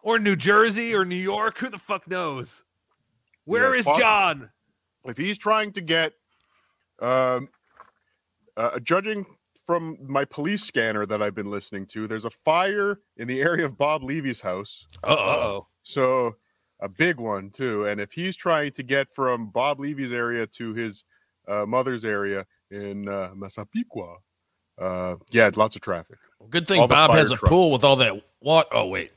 Or 0.03 0.19
New 0.19 0.37
Jersey 0.37 0.95
or 0.95 1.05
New 1.05 1.17
York. 1.17 1.59
Who 1.59 1.69
the 1.69 1.79
fuck 1.79 2.07
knows? 2.09 2.63
Where 3.45 3.75
Yeah, 3.75 3.79
is 3.81 3.85
John? 3.99 4.51
If 5.05 5.17
he's 5.17 5.39
trying 5.39 5.73
to 5.73 5.81
get, 5.81 6.13
um, 7.01 7.49
uh, 8.57 8.79
judging 8.81 9.25
from 9.67 9.97
my 10.07 10.25
police 10.27 10.63
scanner 10.63 11.07
that 11.07 11.23
I've 11.23 11.35
been 11.35 11.49
listening 11.51 11.87
to, 11.87 12.07
there's 12.07 12.27
a 12.27 12.31
fire 12.45 13.01
in 13.17 13.27
the 13.27 13.41
area 13.41 13.65
of 13.65 13.79
Bob 13.79 14.03
Levy's 14.03 14.41
house. 14.41 14.87
Uh 15.03 15.17
oh. 15.19 15.67
So 15.83 16.37
a 16.81 16.89
big 16.89 17.19
one 17.19 17.51
too. 17.51 17.87
And 17.87 18.01
if 18.01 18.13
he's 18.13 18.37
trying 18.37 18.73
to 18.73 18.83
get 18.83 19.09
from 19.15 19.51
Bob 19.51 19.81
Levy's 19.81 20.13
area 20.13 20.47
to 20.47 20.75
his 20.75 21.05
uh, 21.49 21.67
mother's 21.67 22.05
area 22.05 22.47
in 22.71 23.09
uh, 23.09 23.31
Massapequa, 23.35 24.17
uh, 24.81 25.17
yeah, 25.31 25.51
lots 25.57 25.77
of 25.77 25.83
traffic. 25.83 26.19
Good 26.49 26.67
thing 26.67 26.81
All 26.81 26.89
Bob 26.89 27.11
has 27.13 27.31
a 27.31 27.37
trucks. 27.37 27.49
pool 27.51 27.71
with 27.71 27.85
all 27.85 27.97
that 27.97 28.15
water. 28.41 28.69
Oh 28.73 28.87
wait, 28.89 29.13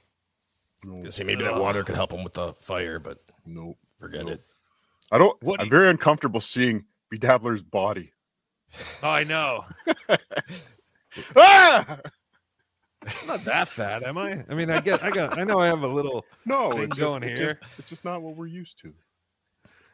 No, 0.84 1.10
see 1.10 1.24
maybe 1.24 1.44
that 1.44 1.60
water 1.60 1.84
could 1.84 1.96
help 1.96 2.12
him 2.12 2.24
with 2.24 2.34
the 2.34 2.54
fire, 2.62 3.00
but 3.00 3.20
no, 3.46 3.78
forget 4.00 4.28
it. 4.28 4.42
I 5.12 5.18
don't. 5.18 5.42
What 5.42 5.60
I'm 5.62 5.68
you- 5.68 5.72
very 5.72 5.90
uncomfortable 5.90 6.42
seeing 6.42 6.86
BeDabbler's 7.14 7.62
body. 7.62 8.12
Oh, 9.04 9.10
I 9.10 9.24
know. 9.24 9.66
Ah! 11.36 12.00
I'm 13.22 13.28
not 13.28 13.44
that 13.46 13.68
fat, 13.70 14.04
am 14.04 14.18
I? 14.18 14.44
I 14.50 14.54
mean, 14.54 14.70
I 14.70 14.80
get, 14.82 15.04
I 15.04 15.10
got, 15.10 15.38
I 15.38 15.44
know 15.44 15.60
I 15.60 15.68
have 15.68 15.84
a 15.84 15.88
little 15.88 16.26
No, 16.46 16.72
thing 16.72 16.84
it's 16.84 16.98
just, 16.98 17.00
going 17.00 17.24
it's 17.24 17.40
here. 17.40 17.50
just 17.62 17.80
it's 17.80 17.90
just 17.90 18.06
not 18.06 18.22
what 18.22 18.36
we're 18.36 18.48
used 18.48 18.80
to. 18.82 18.94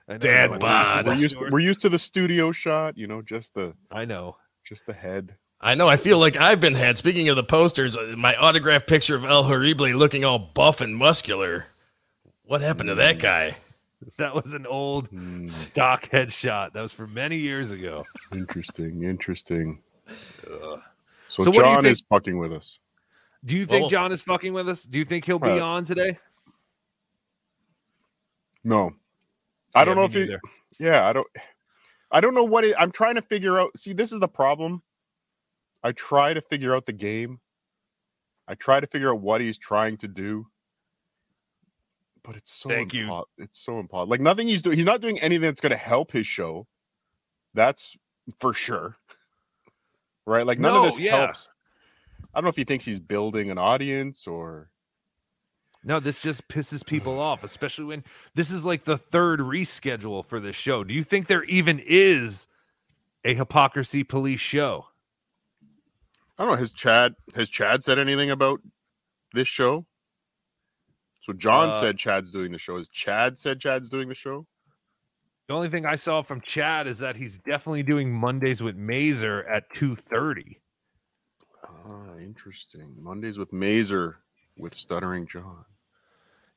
I 0.07 0.13
know, 0.13 0.17
Dad 0.19 0.59
bod. 0.59 1.05
We're 1.07 1.13
used, 1.15 1.37
we're 1.39 1.59
used 1.59 1.81
to 1.81 1.89
the 1.89 1.99
studio 1.99 2.51
shot, 2.51 2.97
you 2.97 3.07
know, 3.07 3.21
just 3.21 3.53
the 3.53 3.73
I 3.91 4.05
know. 4.05 4.37
just 4.63 4.85
the 4.85 4.93
head. 4.93 5.35
I 5.61 5.75
know. 5.75 5.87
I 5.89 5.97
feel 5.97 6.17
like 6.19 6.37
I've 6.37 6.61
been 6.61 6.75
had. 6.75 6.97
Speaking 6.97 7.27
of 7.29 7.35
the 7.35 7.43
posters, 7.43 7.97
uh, 7.97 8.15
my 8.17 8.33
autographed 8.37 8.87
picture 8.87 9.15
of 9.17 9.25
El 9.25 9.43
Horrible 9.43 9.87
looking 9.89 10.23
all 10.23 10.39
buff 10.39 10.79
and 10.81 10.95
muscular. 10.95 11.65
What 12.43 12.61
happened 12.61 12.87
to 12.89 12.95
that 12.95 13.19
guy? 13.19 13.57
That 14.17 14.33
was 14.33 14.53
an 14.53 14.65
old 14.65 15.07
Hmm. 15.09 15.47
stock 15.49 16.09
headshot. 16.09 16.71
That 16.71 16.81
was 16.81 16.93
from 16.93 17.13
many 17.13 17.37
years 17.37 17.71
ago. 17.73 18.05
Interesting, 18.33 19.03
interesting. 19.03 19.81
So, 20.45 20.81
So 21.27 21.43
what 21.43 21.51
do 21.51 21.57
you 21.59 21.65
John 21.65 21.83
think- 21.83 21.91
is 21.91 22.03
fucking 22.09 22.39
with 22.39 22.53
us. 22.53 22.79
Do 23.45 23.55
you 23.55 23.65
think 23.65 23.81
Well- 23.83 23.89
John 23.89 24.11
is 24.11 24.21
fucking 24.21 24.53
with 24.53 24.67
us? 24.69 24.83
Do 24.83 24.99
you 24.99 25.05
think 25.05 25.25
he'll 25.25 25.39
be 25.39 25.59
Uh, 25.59 25.65
on 25.65 25.85
today? 25.85 26.17
No, 28.63 28.91
I 29.73 29.85
don't 29.85 29.95
know 29.95 30.03
if 30.03 30.13
he. 30.13 30.35
Yeah, 30.79 31.07
I 31.07 31.13
don't. 31.13 31.27
I 32.11 32.19
don't 32.21 32.33
know 32.33 32.43
what 32.43 32.65
it, 32.65 32.75
I'm 32.77 32.91
trying 32.91 33.15
to 33.15 33.21
figure 33.21 33.59
out. 33.59 33.77
See, 33.77 33.93
this 33.93 34.11
is 34.11 34.19
the 34.19 34.27
problem. 34.27 34.81
I 35.83 35.91
try 35.93 36.33
to 36.33 36.41
figure 36.41 36.75
out 36.75 36.85
the 36.85 36.91
game. 36.93 37.39
I 38.47 38.55
try 38.55 38.79
to 38.79 38.87
figure 38.87 39.13
out 39.13 39.21
what 39.21 39.39
he's 39.41 39.57
trying 39.57 39.97
to 39.99 40.07
do, 40.07 40.45
but 42.23 42.35
it's 42.35 42.51
so 42.51 42.67
Thank 42.67 42.93
you. 42.93 43.23
It's 43.37 43.59
so 43.59 43.79
impossible. 43.79 44.09
Like 44.09 44.21
nothing 44.21 44.47
he's 44.47 44.61
doing. 44.61 44.75
He's 44.77 44.85
not 44.85 45.01
doing 45.01 45.19
anything 45.21 45.43
that's 45.43 45.61
going 45.61 45.71
to 45.71 45.77
help 45.77 46.11
his 46.11 46.27
show. 46.27 46.67
That's 47.53 47.95
for 48.39 48.53
sure. 48.53 48.97
Right? 50.25 50.45
Like 50.45 50.59
none 50.59 50.73
No, 50.73 50.79
of 50.83 50.85
this 50.91 50.99
yeah. 50.99 51.17
helps. 51.27 51.49
I 52.33 52.37
don't 52.37 52.43
know 52.45 52.49
if 52.49 52.55
he 52.55 52.63
thinks 52.63 52.85
he's 52.85 52.99
building 52.99 53.49
an 53.49 53.57
audience 53.57 54.27
or. 54.27 54.69
No, 55.83 55.99
this 55.99 56.21
just 56.21 56.47
pisses 56.49 56.85
people 56.85 57.19
off, 57.21 57.43
especially 57.43 57.85
when 57.85 58.03
this 58.35 58.51
is 58.51 58.65
like 58.65 58.85
the 58.85 58.97
third 58.97 59.39
reschedule 59.39 60.25
for 60.25 60.39
this 60.39 60.55
show. 60.55 60.83
Do 60.83 60.93
you 60.93 61.03
think 61.03 61.27
there 61.27 61.43
even 61.45 61.79
is 61.79 62.47
a 63.23 63.33
hypocrisy 63.33 64.03
police 64.03 64.41
show? 64.41 64.85
I 66.37 66.43
don't 66.43 66.53
know. 66.53 66.57
Has 66.57 66.71
Chad 66.71 67.15
has 67.35 67.49
Chad 67.49 67.83
said 67.83 67.99
anything 67.99 68.29
about 68.31 68.61
this 69.33 69.47
show? 69.47 69.85
So 71.21 71.33
John 71.33 71.69
Uh, 71.69 71.79
said 71.81 71.97
Chad's 71.97 72.31
doing 72.31 72.51
the 72.51 72.57
show. 72.57 72.77
Has 72.77 72.87
Chad 72.87 73.37
said 73.37 73.59
Chad's 73.59 73.89
doing 73.89 74.07
the 74.07 74.15
show? 74.15 74.47
The 75.47 75.53
only 75.53 75.69
thing 75.69 75.85
I 75.85 75.95
saw 75.97 76.21
from 76.21 76.41
Chad 76.41 76.87
is 76.87 76.99
that 76.99 77.15
he's 77.17 77.37
definitely 77.39 77.83
doing 77.83 78.11
Mondays 78.13 78.61
with 78.63 78.75
Mazer 78.77 79.43
at 79.47 79.69
2:30. 79.73 80.61
Ah, 81.89 82.17
interesting. 82.19 82.95
Mondays 82.99 83.37
with 83.37 83.51
Mazer 83.51 84.17
with 84.57 84.75
Stuttering 84.75 85.25
John. 85.27 85.65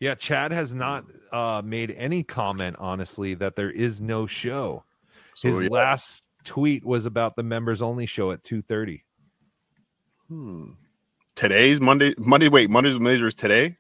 Yeah, 0.01 0.15
Chad 0.17 0.51
has 0.53 0.75
not 0.75 1.05
uh, 1.33 1.63
made 1.65 1.93
any 1.93 2.23
comment, 2.25 2.77
honestly, 2.79 3.35
that 3.35 3.55
there 3.57 3.71
is 3.71 4.01
no 4.01 4.27
show. 4.27 4.85
So, 5.35 5.49
His 5.49 5.63
yeah. 5.63 5.69
last 5.71 6.27
tweet 6.45 6.85
was 6.85 7.07
about 7.07 7.37
the 7.37 7.43
members 7.45 7.81
only 7.83 8.07
show 8.07 8.33
at 8.33 8.43
2:30. 8.43 9.03
Hmm. 10.29 10.71
Today's 11.35 11.81
Monday. 11.81 12.15
Monday. 12.19 12.49
Wait, 12.49 12.69
Mondays 12.69 12.95
with 12.95 13.03
Mazer 13.03 13.27
is 13.29 13.35
today 13.35 13.77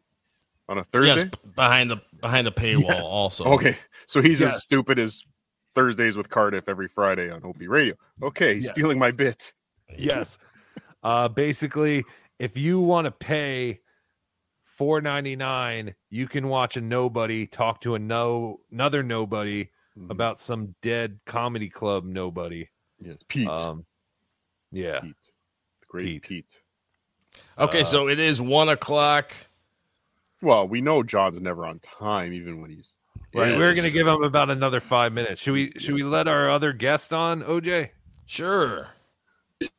on 0.68 0.78
a 0.78 0.84
Thursday. 0.84 1.14
Yes, 1.14 1.24
behind 1.56 1.90
the 1.90 2.00
behind 2.20 2.46
the 2.46 2.52
paywall. 2.52 2.82
Yes. 2.88 3.04
Also, 3.04 3.44
Okay, 3.44 3.76
so 4.06 4.22
he's 4.22 4.40
Yes. 4.40 4.54
as 4.54 4.62
stupid 4.62 4.98
as 4.98 5.26
Thursdays 5.74 6.16
with 6.16 6.28
Cardiff 6.30 6.68
every 6.68 6.88
Friday 6.88 7.30
on 7.30 7.42
Opie 7.44 7.66
Radio. 7.68 7.94
Okay, 8.22 8.54
he's 8.54 8.64
Yes. 8.64 8.72
stealing 8.74 8.98
my 8.98 9.10
bit. 9.10 9.52
Yes. 9.98 10.38
Uh, 11.02 11.28
basically, 11.28 12.04
if 12.38 12.56
you 12.56 12.80
want 12.80 13.06
to 13.06 13.10
pay 13.10 13.80
four 14.64 15.00
ninety 15.00 15.36
nine, 15.36 15.94
you 16.10 16.26
can 16.26 16.48
watch 16.48 16.76
a 16.76 16.80
nobody 16.80 17.46
talk 17.46 17.80
to 17.82 17.94
a 17.94 17.98
no 17.98 18.60
another 18.70 19.02
nobody 19.02 19.68
Mhm. 19.98 20.10
about 20.10 20.40
some 20.40 20.74
dead 20.80 21.18
comedy 21.26 21.68
club 21.68 22.04
nobody. 22.04 22.68
Yes, 22.98 23.18
Pete. 23.28 23.46
Um, 23.48 23.84
yeah, 24.70 25.00
Pete. 25.00 25.16
Great 25.88 26.22
Pete. 26.22 26.58
Okay, 27.58 27.80
Uh, 27.80 27.84
so 27.84 28.08
it 28.08 28.18
is 28.18 28.40
one 28.40 28.68
o'clock. 28.70 29.32
Well, 30.40 30.66
we 30.66 30.80
know 30.80 31.02
John's 31.02 31.40
never 31.40 31.66
on 31.66 31.78
time, 31.80 32.32
even 32.32 32.60
when 32.60 32.70
he's 32.70 32.96
right. 33.34 33.52
Yeah, 33.52 33.58
We're 33.58 33.74
gonna 33.74 33.90
give 33.90 34.06
him 34.06 34.22
about 34.22 34.50
another 34.50 34.80
five 34.80 35.12
minutes. 35.12 35.40
Should 35.40 35.52
we? 35.52 35.72
Should 35.78 35.94
we 35.94 36.02
let 36.04 36.26
our 36.26 36.50
other 36.50 36.72
guest 36.72 37.12
on, 37.12 37.42
OJ? 37.42 37.90
Sure. 38.26 38.88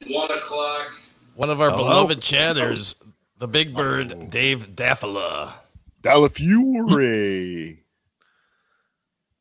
One 0.08 0.32
o'clock. 0.32 0.94
One 1.36 1.50
of 1.50 1.60
our 1.62 1.72
Hello? 1.72 1.84
beloved 1.90 2.22
chatters, 2.22 2.96
the 3.38 3.48
big 3.48 3.76
bird, 3.76 4.30
Dave 4.30 4.76
Daffala. 4.76 5.54
Delafiore. 6.02 7.78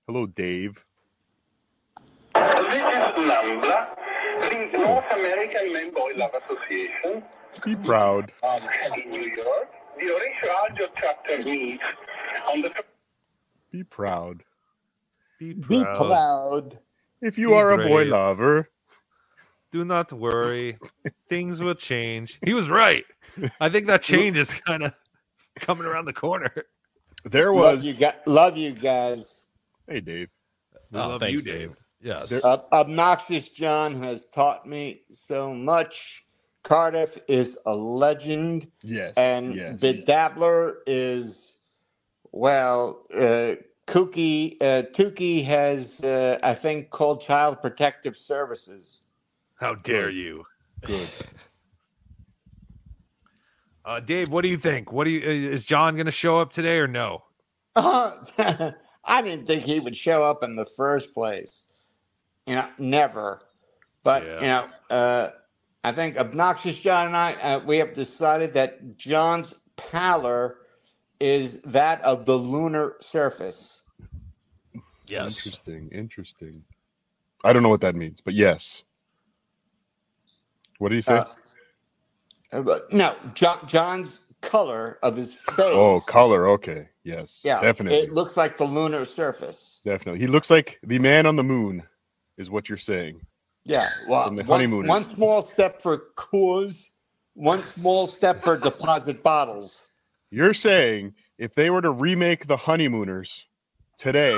Hello, 0.07 0.27
Dave. 0.27 0.85
This 2.35 2.45
is 2.45 2.81
NAMBLA, 2.83 3.89
the 4.73 4.79
North 4.79 5.05
American 5.13 5.73
Men 5.73 5.93
Boy 5.93 6.13
Love 6.17 6.31
Association 6.45 7.23
Be 7.65 7.77
proud. 7.77 8.33
um, 8.43 8.63
in 9.05 9.11
New 9.11 9.21
York. 9.21 9.69
The 9.99 10.07
Horatio 10.07 10.51
Alger 10.71 10.93
chapter 10.97 11.39
meets 11.45 11.85
on 12.51 12.63
the 12.63 12.73
Be 13.71 13.85
proud. 13.85 14.43
Be 15.39 15.55
proud. 15.55 15.69
Be 15.69 15.85
proud. 15.85 16.79
If 17.21 17.37
you 17.39 17.49
Be 17.49 17.55
are 17.55 17.73
a 17.73 17.87
boy 17.87 18.05
lover, 18.05 18.69
Do 19.73 19.85
not 19.87 20.13
worry. 20.13 20.79
Things 21.31 21.63
will 21.63 21.75
change. 21.75 22.39
He 22.45 22.53
was 22.53 22.69
right. 22.69 23.05
I 23.61 23.71
think 23.71 23.87
that 23.87 24.03
change 24.03 24.37
is 24.37 24.53
kind 24.53 24.83
of 24.83 24.93
coming 25.57 25.87
around 25.87 26.05
the 26.05 26.13
corner. 26.13 26.53
there 27.25 27.53
Love 27.55 27.77
was. 27.77 27.85
you, 27.85 27.95
guys. 27.95 28.15
Love 28.27 28.57
you 28.59 28.73
guys. 28.73 29.25
Hey, 29.89 30.01
Dave. 30.01 30.29
We 30.91 30.99
Oh, 30.99 31.09
love 31.09 31.21
thanks, 31.21 31.43
you, 31.45 31.53
Dave. 31.53 31.73
Yes. 32.03 32.29
There- 32.31 32.41
Uh, 32.45 32.59
Obnoxious 32.73 33.45
John 33.47 34.03
has 34.03 34.27
taught 34.35 34.67
me 34.67 35.03
so 35.27 35.55
much. 35.55 36.25
Cardiff 36.65 37.17
is 37.27 37.59
a 37.67 37.75
legend, 37.75 38.71
Yes. 38.83 39.15
and 39.17 39.55
yes. 39.55 39.81
BeDabbler 39.81 40.77
is, 40.87 41.53
well, 42.31 43.07
uh, 43.15 43.57
Kooky, 43.89 44.57
uh, 44.61 44.83
Tukey 44.93 45.45
has, 45.45 45.99
uh, 46.03 46.39
I 46.43 46.55
think, 46.55 46.91
called 46.91 47.21
Child 47.23 47.61
Protective 47.63 48.17
Services. 48.17 48.99
How 49.63 49.77
dare 49.77 50.07
Good. 50.07 50.17
you? 50.17 50.45
Good. 50.85 51.09
Uh, 53.85 53.99
Dave, 53.99 54.29
what 54.29 54.43
do 54.43 54.49
you 54.49 54.59
think? 54.59 54.93
What 54.93 55.07
do 55.07 55.11
you 55.11 55.21
uh, 55.29 55.53
is 55.53 55.65
John 55.65 55.97
going 55.97 56.07
to 56.07 56.13
show 56.13 56.39
up 56.39 56.53
today 56.53 56.77
or 56.79 56.87
no? 56.87 57.25
I 57.75 58.73
didn't 59.25 59.47
think 59.47 59.65
he 59.65 59.81
would 59.81 59.97
show 59.97 60.23
up 60.23 60.45
in 60.45 60.55
the 60.55 60.67
first 60.77 61.13
place. 61.13 61.65
You 62.47 62.55
know, 62.55 62.69
never. 62.79 63.43
But 64.05 64.23
Yeah. 64.23 64.35
you 64.41 64.47
know, 64.47 64.67
uh, 64.89 65.31
I 65.83 65.91
think 65.91 66.17
obnoxious 66.17 66.79
John 66.79 67.09
and 67.09 67.17
I, 67.17 67.33
uh, 67.35 67.59
we 67.65 67.79
have 67.79 67.93
decided 67.93 68.53
that 68.53 68.97
John's 68.97 69.53
pallor 69.75 70.59
is 71.19 71.61
that 71.63 72.01
of 72.03 72.25
the 72.25 72.39
lunar 72.39 72.99
surface. 73.01 73.83
Yes. 75.07 75.45
Interesting. 75.45 75.89
Interesting. 75.91 76.63
I 77.43 77.53
don't 77.53 77.65
know 77.65 77.69
what 77.69 77.81
that 77.81 77.97
means, 77.97 78.21
but 78.21 78.35
yes. 78.35 78.85
What 80.83 80.89
did 80.89 80.97
he 80.97 81.03
say? 81.03 81.23
Uh, 82.53 82.79
no, 82.91 83.15
John, 83.35 83.65
John's 83.69 84.11
color 84.41 84.99
of 85.05 85.17
his 85.17 85.29
face. 85.33 85.55
oh, 85.59 86.01
color. 86.01 86.49
Okay. 86.49 86.89
Yes. 87.05 87.39
yeah, 87.45 87.61
Definitely. 87.61 88.01
It 88.01 88.13
looks 88.13 88.37
like 88.37 88.59
the 88.59 88.65
lunar 88.65 89.05
surface. 89.05 89.79
Definitely. 89.85 90.19
He 90.21 90.27
looks 90.27 90.51
like 90.51 90.81
the 90.83 90.99
man 90.99 91.27
on 91.27 91.37
the 91.37 91.45
moon, 91.45 91.85
is 92.37 92.51
what 92.51 92.69
you're 92.69 92.79
saying. 92.79 93.21
Yeah. 93.65 93.89
Well, 94.09 94.27
From 94.27 94.35
the 94.35 94.43
one, 94.43 94.59
honeymooners. 94.59 94.89
one 94.89 95.15
small 95.15 95.49
step 95.53 95.81
for 95.81 95.99
cause, 96.17 96.75
one 97.35 97.63
small 97.63 98.09
step 98.09 98.43
for 98.43 98.57
deposit 98.57 99.23
bottles. 99.23 99.85
You're 100.33 100.53
saying 100.53 101.15
if 101.39 101.55
they 101.55 101.71
were 101.71 101.81
to 101.83 101.93
remake 101.93 102.49
the 102.49 102.57
honeymooners 102.57 103.47
today, 103.99 104.37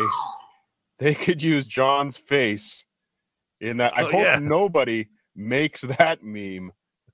they 0.98 1.14
could 1.14 1.42
use 1.42 1.66
John's 1.66 2.18
face 2.18 2.84
in 3.62 3.78
that. 3.78 3.96
I 3.96 4.02
Oh, 4.02 4.10
hope 4.10 4.24
yeah. 4.24 4.38
nobody 4.38 5.06
makes 5.36 5.80
that 5.82 6.22
meme 6.22 6.72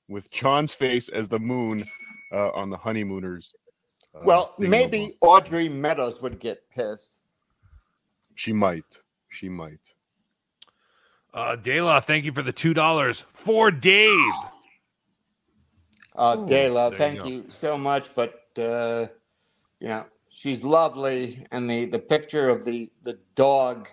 with 0.09 0.31
John's 0.31 0.75
face 0.75 1.09
as 1.09 1.29
the 1.29 1.39
moon 1.39 1.87
uh, 2.33 2.51
on 2.51 2.71
the 2.71 2.77
honeymooners. 2.77 3.53
uh, 4.15 4.21
Well, 4.25 4.55
maybe 4.59 5.17
Audrey 5.21 5.69
Meadows 5.69 6.21
would 6.23 6.39
get 6.41 6.69
pissed. 6.71 7.19
she 8.35 8.53
might. 8.53 8.99
She 9.31 9.49
might. 9.49 9.81
Uh, 11.33 11.55
Dela, 11.55 12.03
thank 12.05 12.25
you 12.25 12.33
for 12.33 12.43
the 12.43 12.53
two 12.53 12.75
dollars 12.75 13.25
for 13.35 13.71
Dave. 13.71 14.19
Uh, 16.17 16.37
Ooh, 16.39 16.47
Dayla, 16.47 16.49
there 16.51 16.93
you 16.93 16.99
thank 16.99 17.25
you, 17.25 17.45
so 17.49 17.79
much. 17.79 18.13
But 18.15 18.43
uh, 18.59 19.07
you 19.79 19.89
know, 19.89 20.07
she's 20.29 20.65
lovely, 20.65 21.47
and 21.53 21.71
the 21.71 21.85
the 21.85 22.01
picture 22.01 22.49
of 22.49 22.65
the 22.65 22.91
the 23.03 23.19
dog 23.37 23.89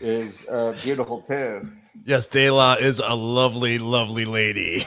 is 0.00 0.46
uh, 0.48 0.74
beautiful 0.82 1.22
too. 1.22 1.68
Yes, 2.04 2.26
Dela 2.26 2.76
is 2.76 3.00
a 3.04 3.14
lovely, 3.14 3.78
lovely 3.78 4.24
lady. 4.24 4.82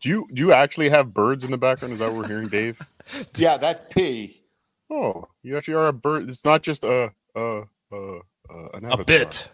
Do 0.00 0.08
you 0.08 0.28
do 0.32 0.40
you 0.42 0.52
actually 0.52 0.88
have 0.90 1.14
birds 1.14 1.44
in 1.44 1.50
the 1.50 1.56
background? 1.58 1.94
Is 1.94 2.00
that 2.00 2.10
what 2.12 2.22
we're 2.22 2.28
hearing, 2.28 2.48
Dave? 2.48 2.78
Yeah, 3.36 3.56
that's 3.56 3.92
P. 3.92 4.42
Oh, 4.90 5.26
you 5.42 5.56
actually 5.58 5.74
are 5.74 5.88
a 5.88 5.92
bird. 5.92 6.28
It's 6.28 6.44
not 6.44 6.62
just 6.62 6.84
a 6.84 7.12
a 7.34 7.62
a, 7.92 8.18
uh, 8.50 8.68
an 8.74 8.84
A 8.84 9.02
bit. 9.04 9.48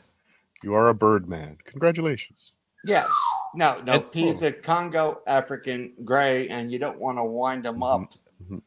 You 0.62 0.74
are 0.74 0.88
a 0.88 0.94
bird 0.94 1.28
man. 1.30 1.56
Congratulations. 1.64 2.52
Yes. 2.84 3.08
No, 3.54 3.80
no. 3.86 3.92
And- 3.94 4.04
He's 4.12 4.42
a 4.42 4.52
Congo 4.52 5.20
African 5.26 5.94
gray, 6.04 6.48
and 6.48 6.70
you 6.70 6.78
don't 6.78 6.98
want 6.98 7.16
to 7.18 7.24
wind 7.24 7.64
him 7.64 7.82
up. 7.82 8.12
mhm. 8.50 8.60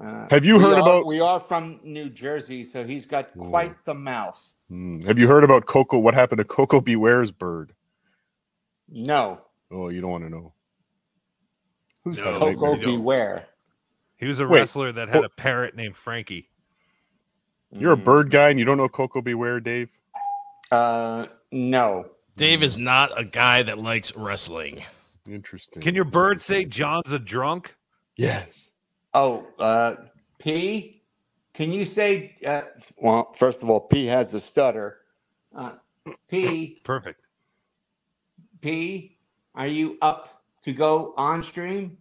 Uh, 0.00 0.26
Have 0.30 0.44
you 0.44 0.58
we 0.58 0.62
heard 0.64 0.74
are- 0.74 0.80
about- 0.80 1.06
We 1.06 1.20
are 1.20 1.40
from 1.40 1.80
New 1.82 2.08
Jersey, 2.08 2.64
so 2.64 2.84
he's 2.84 3.06
got 3.06 3.32
quite 3.36 3.84
the 3.84 3.94
mouth. 3.94 4.40
Hmm. 4.68 5.00
Have 5.02 5.18
you 5.18 5.28
heard 5.28 5.44
about 5.44 5.66
Koko? 5.66 5.98
What 5.98 6.14
happened 6.14 6.38
to 6.38 6.44
Koko 6.44 6.80
B. 6.80 6.96
Ware's 6.96 7.30
bird? 7.30 7.74
No. 8.88 9.40
Oh, 9.70 9.88
you 9.88 10.00
don't 10.00 10.10
want 10.10 10.24
to 10.24 10.30
know. 10.30 10.52
Who's 12.04 12.18
No, 12.18 12.38
Koko. 12.38 12.76
B. 12.76 12.96
Ware? 12.96 13.46
He 14.16 14.26
was 14.26 14.40
a 14.40 14.46
Wait, 14.46 14.60
wrestler 14.60 14.92
that 14.92 15.08
had 15.08 15.22
oh. 15.22 15.24
a 15.24 15.28
parrot 15.28 15.74
named 15.74 15.96
Frankie. 15.96 16.48
You're 17.72 17.92
a 17.92 17.96
bird 17.96 18.30
guy 18.30 18.50
and 18.50 18.58
you 18.58 18.64
don't 18.64 18.76
know 18.76 18.88
Koko 18.88 19.20
B. 19.20 19.34
Ware, 19.34 19.60
Dave? 19.60 19.88
Uh, 20.70 21.26
no. 21.50 22.06
Dave 22.36 22.62
is 22.62 22.78
not 22.78 23.18
a 23.18 23.24
guy 23.24 23.62
that 23.62 23.78
likes 23.78 24.14
wrestling. 24.16 24.84
Interesting. 25.28 25.82
Can 25.82 25.94
your 25.94 26.04
bird 26.04 26.40
say 26.40 26.64
John's 26.64 27.12
a 27.12 27.18
drunk? 27.18 27.74
Yes. 28.16 28.70
Oh, 29.12 29.46
uh, 29.58 29.94
P. 30.38 30.93
Can 31.54 31.72
you 31.72 31.84
say? 31.84 32.36
Uh, 32.44 32.62
well, 32.96 33.32
first 33.34 33.62
of 33.62 33.70
all, 33.70 33.80
P 33.80 34.06
has 34.06 34.28
the 34.28 34.40
stutter. 34.40 34.98
Uh, 35.56 35.72
P. 36.28 36.78
Perfect. 36.84 37.20
P. 38.60 39.16
Are 39.54 39.68
you 39.68 39.96
up 40.02 40.42
to 40.62 40.72
go 40.72 41.14
on 41.16 41.42
stream? 41.42 41.96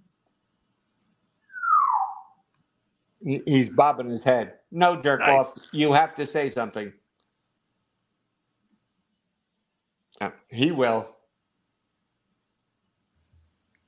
He's 3.24 3.70
bobbing 3.70 4.10
his 4.10 4.24
head. 4.24 4.56
No, 4.72 5.02
jerk 5.02 5.22
Nice. 5.22 5.40
off. 5.40 5.54
You 5.72 5.94
have 5.94 6.14
to 6.16 6.26
say 6.26 6.50
something. 6.50 6.92
Uh, 10.20 10.32
he 10.52 10.72
will. 10.72 11.08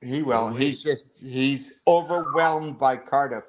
He 0.00 0.22
will. 0.22 0.50
He's 0.50 0.82
just 0.82 1.20
he's 1.20 1.82
overwhelmed 1.86 2.78
by 2.78 2.96
Cardiff. 2.96 3.44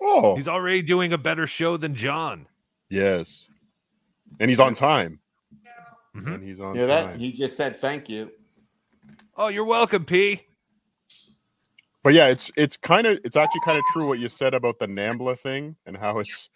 Oh, 0.00 0.36
He's 0.36 0.48
already 0.48 0.82
doing 0.82 1.12
a 1.12 1.18
better 1.18 1.46
show 1.46 1.76
than 1.76 1.94
John. 1.94 2.46
yes. 2.90 3.48
And 4.40 4.50
he's 4.50 4.58
on 4.60 4.74
time. 4.74 5.20
Mhm. 6.16 6.34
And 6.34 6.42
he's 6.42 6.58
on 6.60 6.74
Yeah, 6.74 6.86
that 6.86 7.02
time. 7.04 7.18
he 7.18 7.30
just 7.32 7.56
said 7.56 7.76
thank 7.76 8.08
you. 8.08 8.30
Oh, 9.36 9.48
you're 9.48 9.64
welcome, 9.64 10.04
P. 10.04 10.42
But 12.02 12.14
yeah, 12.14 12.26
it's 12.28 12.50
it's 12.56 12.76
kind 12.76 13.06
of 13.06 13.18
it's 13.24 13.36
actually 13.36 13.60
kind 13.64 13.78
of 13.78 13.84
true 13.92 14.06
what 14.08 14.18
you 14.18 14.28
said 14.28 14.52
about 14.54 14.78
the 14.78 14.86
Nambla 14.86 15.38
thing 15.38 15.76
and 15.86 15.96
how 15.96 16.18
it's 16.18 16.48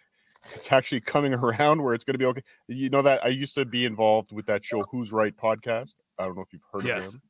it's 0.55 0.71
actually 0.71 0.99
coming 1.01 1.33
around 1.33 1.81
where 1.81 1.93
it's 1.93 2.03
going 2.03 2.13
to 2.15 2.17
be 2.19 2.25
okay. 2.25 2.43
You 2.67 2.89
know 2.89 3.01
that 3.03 3.23
I 3.23 3.29
used 3.29 3.55
to 3.55 3.65
be 3.65 3.85
involved 3.85 4.31
with 4.31 4.45
that 4.47 4.63
show 4.65 4.81
Who's 4.91 5.11
Right 5.11 5.35
podcast. 5.35 5.93
I 6.19 6.25
don't 6.25 6.35
know 6.35 6.41
if 6.41 6.51
you've 6.51 6.61
heard 6.73 6.85
Yes. 6.85 7.07
of 7.07 7.11
them. 7.13 7.21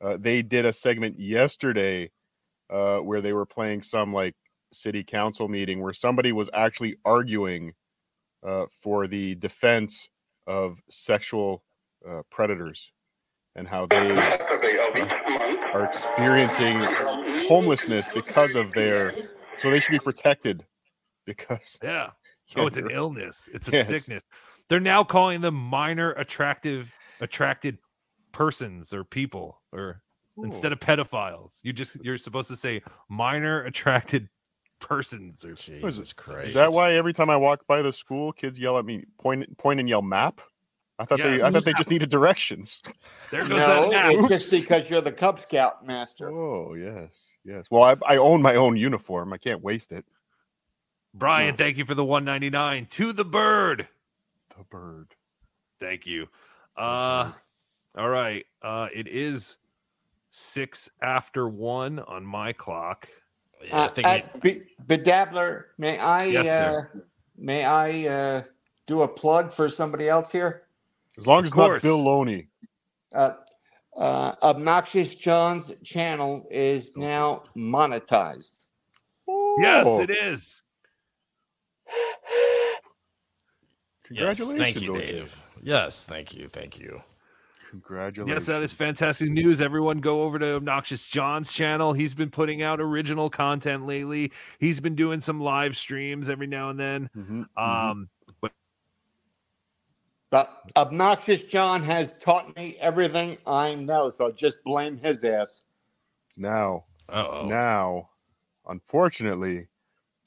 Uh, 0.00 0.16
they 0.20 0.42
did 0.42 0.64
a 0.64 0.72
segment 0.72 1.18
yesterday 1.18 2.10
uh, 2.70 2.98
where 2.98 3.20
they 3.20 3.32
were 3.32 3.46
playing 3.46 3.82
some 3.82 4.12
like 4.12 4.34
city 4.74 5.04
council 5.04 5.48
meeting 5.48 5.82
where 5.82 5.92
somebody 5.92 6.32
was 6.32 6.50
actually 6.54 6.96
arguing 7.04 7.72
uh, 8.46 8.66
for 8.82 9.06
the 9.06 9.34
defense 9.36 10.08
of 10.46 10.78
sexual 10.90 11.64
uh, 12.08 12.22
predators 12.30 12.92
and 13.56 13.66
how 13.66 13.86
they 13.86 14.10
are 15.72 15.84
experiencing 15.84 16.78
homelessness 17.48 18.06
because 18.14 18.54
of 18.54 18.72
their 18.72 19.14
so 19.56 19.70
they 19.70 19.80
should 19.80 19.92
be 19.92 19.98
protected 19.98 20.64
because 21.26 21.78
Yeah. 21.82 22.10
Oh, 22.56 22.66
it's 22.66 22.76
an 22.76 22.90
illness. 22.90 23.48
It's 23.54 23.68
a 23.68 23.72
Yes. 23.72 23.88
sickness. 23.88 24.22
They're 24.68 24.78
now 24.78 25.02
calling 25.02 25.40
them 25.40 25.54
minor 25.54 26.12
attractive 26.12 26.92
attracted 27.20 27.78
persons 28.32 28.92
or 28.92 29.02
people 29.02 29.62
or 29.72 30.02
instead 30.42 30.72
of 30.72 30.78
pedophiles. 30.78 31.52
You 31.62 31.72
just 31.72 31.96
you're 32.04 32.18
supposed 32.18 32.48
to 32.48 32.56
say 32.56 32.82
minor 33.08 33.64
attracted 33.64 34.28
persons 34.84 35.44
or 35.44 35.54
Jesus 35.54 36.12
Christ. 36.12 36.48
Is 36.48 36.54
that 36.54 36.72
why 36.72 36.92
every 36.92 37.12
time 37.12 37.30
I 37.30 37.36
walk 37.36 37.66
by 37.66 37.82
the 37.82 37.92
school, 37.92 38.32
kids 38.32 38.58
yell 38.58 38.78
at 38.78 38.84
me, 38.84 39.04
point, 39.18 39.56
point, 39.58 39.80
and 39.80 39.88
yell 39.88 40.02
map? 40.02 40.40
I 40.98 41.04
thought 41.04 41.18
they, 41.18 41.42
I 41.42 41.50
thought 41.50 41.64
they 41.64 41.72
just 41.72 41.90
needed 41.90 42.10
directions. 42.10 42.80
There 43.30 43.40
goes 43.40 43.50
No, 43.50 43.90
that 43.90 43.90
map. 43.90 44.14
it's 44.14 44.28
just 44.28 44.50
because 44.52 44.88
you're 44.88 45.00
the 45.00 45.10
Cub 45.10 45.40
Scout 45.40 45.84
master. 45.84 46.30
Oh 46.30 46.74
yes, 46.74 47.32
yes. 47.44 47.66
Well, 47.70 47.82
I, 47.82 47.96
I 48.14 48.16
own 48.18 48.42
my 48.42 48.54
own 48.54 48.76
uniform. 48.76 49.32
I 49.32 49.38
can't 49.38 49.60
waste 49.62 49.90
it. 49.90 50.04
Brian, 51.12 51.56
thank 51.56 51.78
you 51.78 51.84
for 51.84 51.94
the 51.94 52.04
199 52.04 52.86
to 52.90 53.12
the 53.12 53.24
bird. 53.24 53.88
The 54.56 54.64
bird. 54.64 55.14
Thank 55.80 56.06
you. 56.06 56.26
Uh 56.76 57.32
all 57.96 58.08
right. 58.08 58.44
Uh 58.62 58.86
it 58.94 59.08
is 59.08 59.56
six 60.30 60.88
after 61.02 61.48
one 61.48 61.98
on 62.00 62.24
my 62.24 62.52
clock. 62.52 63.08
Uh, 63.72 63.88
uh, 64.04 64.20
Be- 64.40 64.62
BeDabbler, 64.86 65.64
may 65.78 65.98
I 65.98 66.24
Yes, 66.26 66.46
uh, 66.46 66.72
sir. 66.72 67.04
may 67.36 67.64
I 67.64 68.06
uh, 68.06 68.42
do 68.86 69.02
a 69.02 69.08
plug 69.08 69.52
for 69.52 69.68
somebody 69.68 70.08
else 70.08 70.30
here? 70.30 70.62
As 71.18 71.26
long 71.26 71.40
Of 71.40 71.44
as 71.46 71.50
it's 71.50 71.56
not. 71.56 71.82
Bill 71.82 72.02
Loney. 72.02 72.48
Uh, 73.14 73.34
uh, 73.96 74.34
Obnoxious 74.42 75.14
John's 75.14 75.72
channel 75.84 76.46
is 76.50 76.96
now 76.96 77.44
monetized. 77.56 78.56
Yes, 79.58 79.86
Oh, 79.86 80.02
it 80.02 80.10
is. 80.10 80.62
Yes, 84.10 84.38
thank 84.52 84.82
you, 84.82 84.92
OJ. 84.92 85.06
Dave. 85.06 85.42
Yes, 85.62 86.04
thank 86.04 86.34
you, 86.34 86.48
thank 86.48 86.78
you. 86.78 87.02
Congratulations. 87.82 88.28
Yes, 88.42 88.46
that 88.46 88.62
is 88.62 88.72
fantastic 88.72 89.30
news. 89.30 89.60
Everyone 89.60 89.98
go 89.98 90.22
over 90.22 90.38
to 90.38 90.54
Obnoxious 90.54 91.04
John's 91.06 91.52
channel. 91.52 91.92
He's 91.92 92.14
been 92.14 92.30
putting 92.30 92.62
out 92.62 92.80
original 92.80 93.28
content 93.28 93.84
lately. 93.84 94.30
He's 94.60 94.78
been 94.78 94.94
doing 94.94 95.20
some 95.20 95.40
live 95.40 95.76
streams 95.76 96.30
every 96.30 96.46
now 96.46 96.70
and 96.70 96.78
then. 96.78 97.10
Mhm, 97.16 97.46
Um, 97.60 98.08
but 98.40 98.52
But 100.30 100.70
Obnoxious 100.76 101.42
John 101.44 101.82
has 101.82 102.12
taught 102.20 102.54
me 102.56 102.76
everything 102.78 103.38
I 103.46 103.74
know, 103.74 104.08
so 104.08 104.30
just 104.30 104.62
blame 104.62 104.96
his 104.96 105.24
ass. 105.24 105.64
Now, 106.36 106.84
Uh-oh. 107.08 107.46
now, 107.48 108.10
unfortunately, 108.68 109.66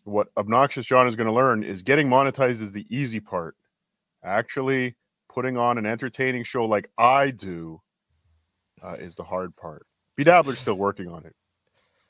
what 0.04 0.28
Obnoxious 0.36 0.86
John 0.86 1.08
is 1.08 1.16
going 1.16 1.28
to 1.28 1.34
learn 1.34 1.64
is 1.64 1.82
getting 1.82 2.10
monetized 2.10 2.62
is 2.62 2.74
the 2.74 2.86
easy 2.90 3.22
part. 3.22 3.56
Actually, 4.24 4.96
putting 5.30 5.58
on 5.58 5.78
an 5.78 5.86
entertaining 5.86 6.44
show 6.44 6.66
like 6.66 6.90
I 6.98 7.32
do 7.32 7.82
uh, 8.82 8.96
is 9.00 9.16
the 9.16 9.24
hard 9.24 9.56
part. 9.56 9.86
BeDabbler's 10.18 10.60
still 10.60 10.76
working 10.76 11.08
on 11.10 11.26
it. 11.26 11.36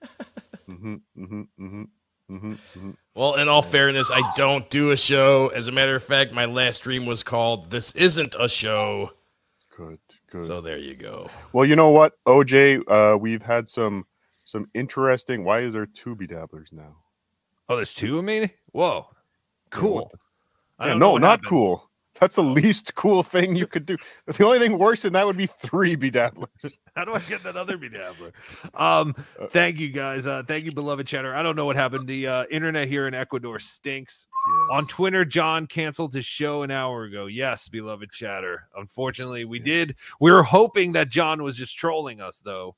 hmm 0.68 0.96
hmm 1.16 1.42
hmm 1.58 1.84
hmm 2.30 2.54
hmm 2.74 2.92
Well, 3.16 3.36
in 3.36 3.48
all 3.48 3.62
fairness, 3.62 4.12
I 4.14 4.34
don't 4.36 4.70
do 4.70 4.92
a 4.92 4.98
show. 4.98 5.48
As 5.50 5.68
a 5.68 5.72
matter 5.72 5.96
of 5.96 6.04
fact, 6.04 6.32
my 6.34 6.46
last 6.46 6.78
stream 6.78 7.06
was 7.06 7.24
called 7.24 7.72
"This 7.72 7.96
Isn't 7.96 8.36
a 8.40 8.48
Show." 8.48 9.14
Good, 9.76 10.00
good. 10.30 10.46
So 10.46 10.62
there 10.62 10.78
you 10.78 10.96
go. 10.96 11.30
Well, 11.54 11.66
you 11.66 11.76
know 11.76 11.90
what, 11.90 12.14
OJ, 12.28 12.82
uh, 12.88 13.18
we've 13.18 13.42
had 13.42 13.68
some 13.70 14.06
some 14.44 14.70
interesting. 14.74 15.44
Why 15.44 15.60
is 15.62 15.74
there 15.74 15.86
two 15.86 16.16
BeDabblers 16.16 16.72
now? 16.72 16.96
oh, 17.70 17.76
there's 17.76 17.94
two 17.94 18.18
of 18.18 18.24
me. 18.24 18.54
Whoa, 18.72 19.08
cool. 19.72 20.12
I 20.80 20.86
Yeah, 20.88 20.92
don't 20.92 21.00
know 21.00 21.12
no, 21.14 21.18
not 21.18 21.30
happened. 21.30 21.50
cool. 21.50 21.87
That's 22.20 22.36
the 22.36 22.44
least 22.44 22.96
cool 22.96 23.24
thing 23.24 23.56
you 23.56 23.68
could 23.68 23.86
do. 23.86 23.98
The 24.26 24.46
only 24.46 24.60
thing 24.60 24.78
worse 24.78 25.04
than 25.04 25.14
that 25.14 25.26
would 25.26 25.38
be 25.38 25.46
three 25.46 25.96
BeDabblers. 25.96 26.74
How 26.96 27.06
do 27.06 27.14
I 27.14 27.20
get 27.20 27.44
that 27.44 27.56
other 27.56 27.78
BeDabbler? 27.78 28.32
Um, 28.74 29.16
thank 29.52 29.80
you 29.80 29.90
guys. 29.90 30.26
Uh, 30.28 30.44
thank 30.48 30.66
you, 30.66 30.72
beloved 30.72 31.06
chatter. 31.08 31.36
I 31.36 31.44
don't 31.44 31.56
know 31.56 31.66
what 31.66 31.76
happened. 31.76 32.08
The 32.08 32.28
uh, 32.28 32.44
internet 32.50 32.88
here 32.88 33.08
in 33.08 33.14
Ecuador 33.14 33.60
stinks. 33.60 34.28
On 34.72 34.88
Twitter, 34.88 35.26
John 35.26 35.68
canceled 35.68 36.14
his 36.14 36.26
show 36.26 36.64
an 36.64 36.72
hour 36.72 37.04
ago. 37.04 37.26
Yes, 37.26 37.68
beloved 37.68 38.12
chatter. 38.12 38.68
Unfortunately, 38.76 39.44
we 39.46 39.60
did. 39.60 39.96
We 40.22 40.32
were 40.32 40.44
hoping 40.44 40.94
that 40.94 41.10
John 41.10 41.44
was 41.44 41.58
just 41.58 41.78
trolling 41.78 42.22
us, 42.22 42.40
though. 42.44 42.76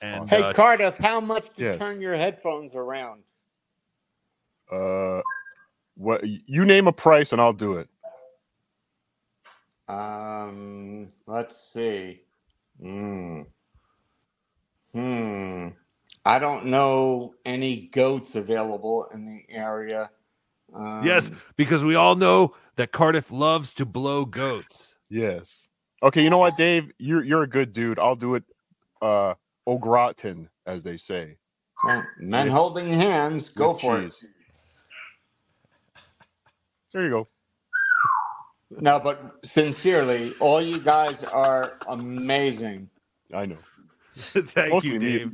And 0.00 0.30
Hey, 0.30 0.42
uh, 0.42 0.52
Cardiff, 0.52 0.96
how 0.96 1.20
much 1.20 1.44
to 1.56 1.64
Yes. 1.64 1.76
turn 1.76 2.00
your 2.00 2.16
headphones 2.16 2.74
around? 2.74 3.22
Uh, 4.70 5.20
what 5.96 6.22
you 6.24 6.64
name 6.64 6.86
a 6.86 6.92
price 6.92 7.32
and 7.32 7.40
I'll 7.40 7.52
do 7.52 7.76
it. 7.76 7.88
Um, 9.90 11.08
let's 11.26 11.72
see. 11.72 12.20
Hmm. 12.80 13.42
Hmm. 14.92 15.68
I 16.24 16.38
don't 16.38 16.66
know 16.66 17.34
any 17.44 17.88
goats 17.92 18.34
available 18.34 19.08
in 19.12 19.26
the 19.26 19.42
area. 19.48 20.10
Um, 20.72 21.04
yes, 21.04 21.30
because 21.56 21.82
we 21.82 21.96
all 21.96 22.14
know 22.14 22.54
that 22.76 22.92
Cardiff 22.92 23.32
loves 23.32 23.74
to 23.74 23.86
blow 23.86 24.24
goats. 24.24 24.94
Yes. 25.08 25.66
Okay, 26.02 26.22
you 26.22 26.30
know 26.30 26.38
what, 26.38 26.56
Dave? 26.56 26.92
You're 26.98 27.24
you're 27.24 27.42
a 27.42 27.48
good 27.48 27.72
dude. 27.72 27.98
I'll 27.98 28.16
do 28.16 28.36
it. 28.36 28.44
Uh, 29.02 29.34
au 29.66 29.78
gratin, 29.78 30.48
as 30.66 30.82
they 30.82 30.96
say. 30.96 31.36
Men 32.18 32.48
holding 32.48 32.88
hands, 32.88 33.48
go 33.48 33.72
with 33.72 33.80
for 33.80 34.02
cheese. 34.02 34.26
There 36.92 37.02
you 37.04 37.10
go. 37.10 37.28
No, 38.70 39.00
but 39.00 39.44
sincerely, 39.44 40.32
all 40.38 40.62
you 40.62 40.78
guys 40.78 41.24
are 41.24 41.78
amazing. 41.88 42.88
I 43.34 43.46
know. 43.46 43.58
Thank 44.14 44.72
Mostly 44.72 44.92
you, 44.92 45.00
me. 45.00 45.18
Dave. 45.18 45.32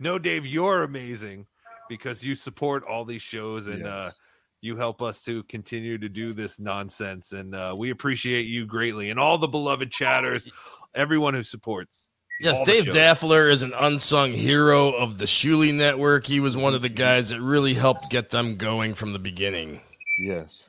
No, 0.00 0.18
Dave, 0.18 0.46
you're 0.46 0.82
amazing 0.82 1.46
because 1.88 2.22
you 2.22 2.34
support 2.34 2.84
all 2.84 3.04
these 3.04 3.22
shows 3.22 3.68
and 3.68 3.86
uh, 3.86 4.10
you 4.60 4.76
help 4.76 5.02
us 5.02 5.22
to 5.22 5.42
continue 5.44 5.98
to 5.98 6.08
do 6.08 6.32
this 6.32 6.58
nonsense. 6.58 7.32
And 7.32 7.54
uh, 7.54 7.74
we 7.76 7.90
appreciate 7.90 8.46
you 8.46 8.66
greatly 8.66 9.10
and 9.10 9.18
all 9.18 9.38
the 9.38 9.48
beloved 9.48 9.90
chatters, 9.90 10.48
everyone 10.94 11.34
who 11.34 11.42
supports. 11.42 12.08
Yes, 12.40 12.60
Dave. 12.64 12.92
Daffler 12.92 13.48
is 13.48 13.62
an 13.62 13.72
unsung 13.78 14.32
hero 14.32 14.90
of 14.90 15.18
the 15.18 15.24
Shuli 15.24 15.74
Network. 15.74 16.26
He 16.26 16.38
was 16.38 16.56
one 16.56 16.72
of 16.72 16.82
the 16.82 16.88
guys 16.88 17.30
that 17.30 17.40
really 17.40 17.74
helped 17.74 18.10
get 18.10 18.30
them 18.30 18.54
going 18.54 18.94
from 18.94 19.12
the 19.12 19.18
beginning. 19.18 19.80
Yes. 20.20 20.68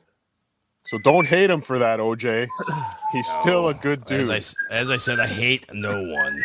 So 0.89 0.97
don't 0.97 1.25
hate 1.27 1.49
him 1.51 1.61
for 1.61 1.77
that, 1.77 1.99
OJ. 1.99 2.47
He's 3.11 3.27
still 3.41 3.67
a 3.69 3.73
good 3.75 4.05
dude. 4.05 4.21
As 4.21 4.29
I, 4.31 4.37
s- 4.37 4.55
as 4.71 4.89
I 4.89 4.95
said, 4.97 5.19
I 5.19 5.27
hate 5.27 5.67
no 5.71 5.91
one. 6.01 6.41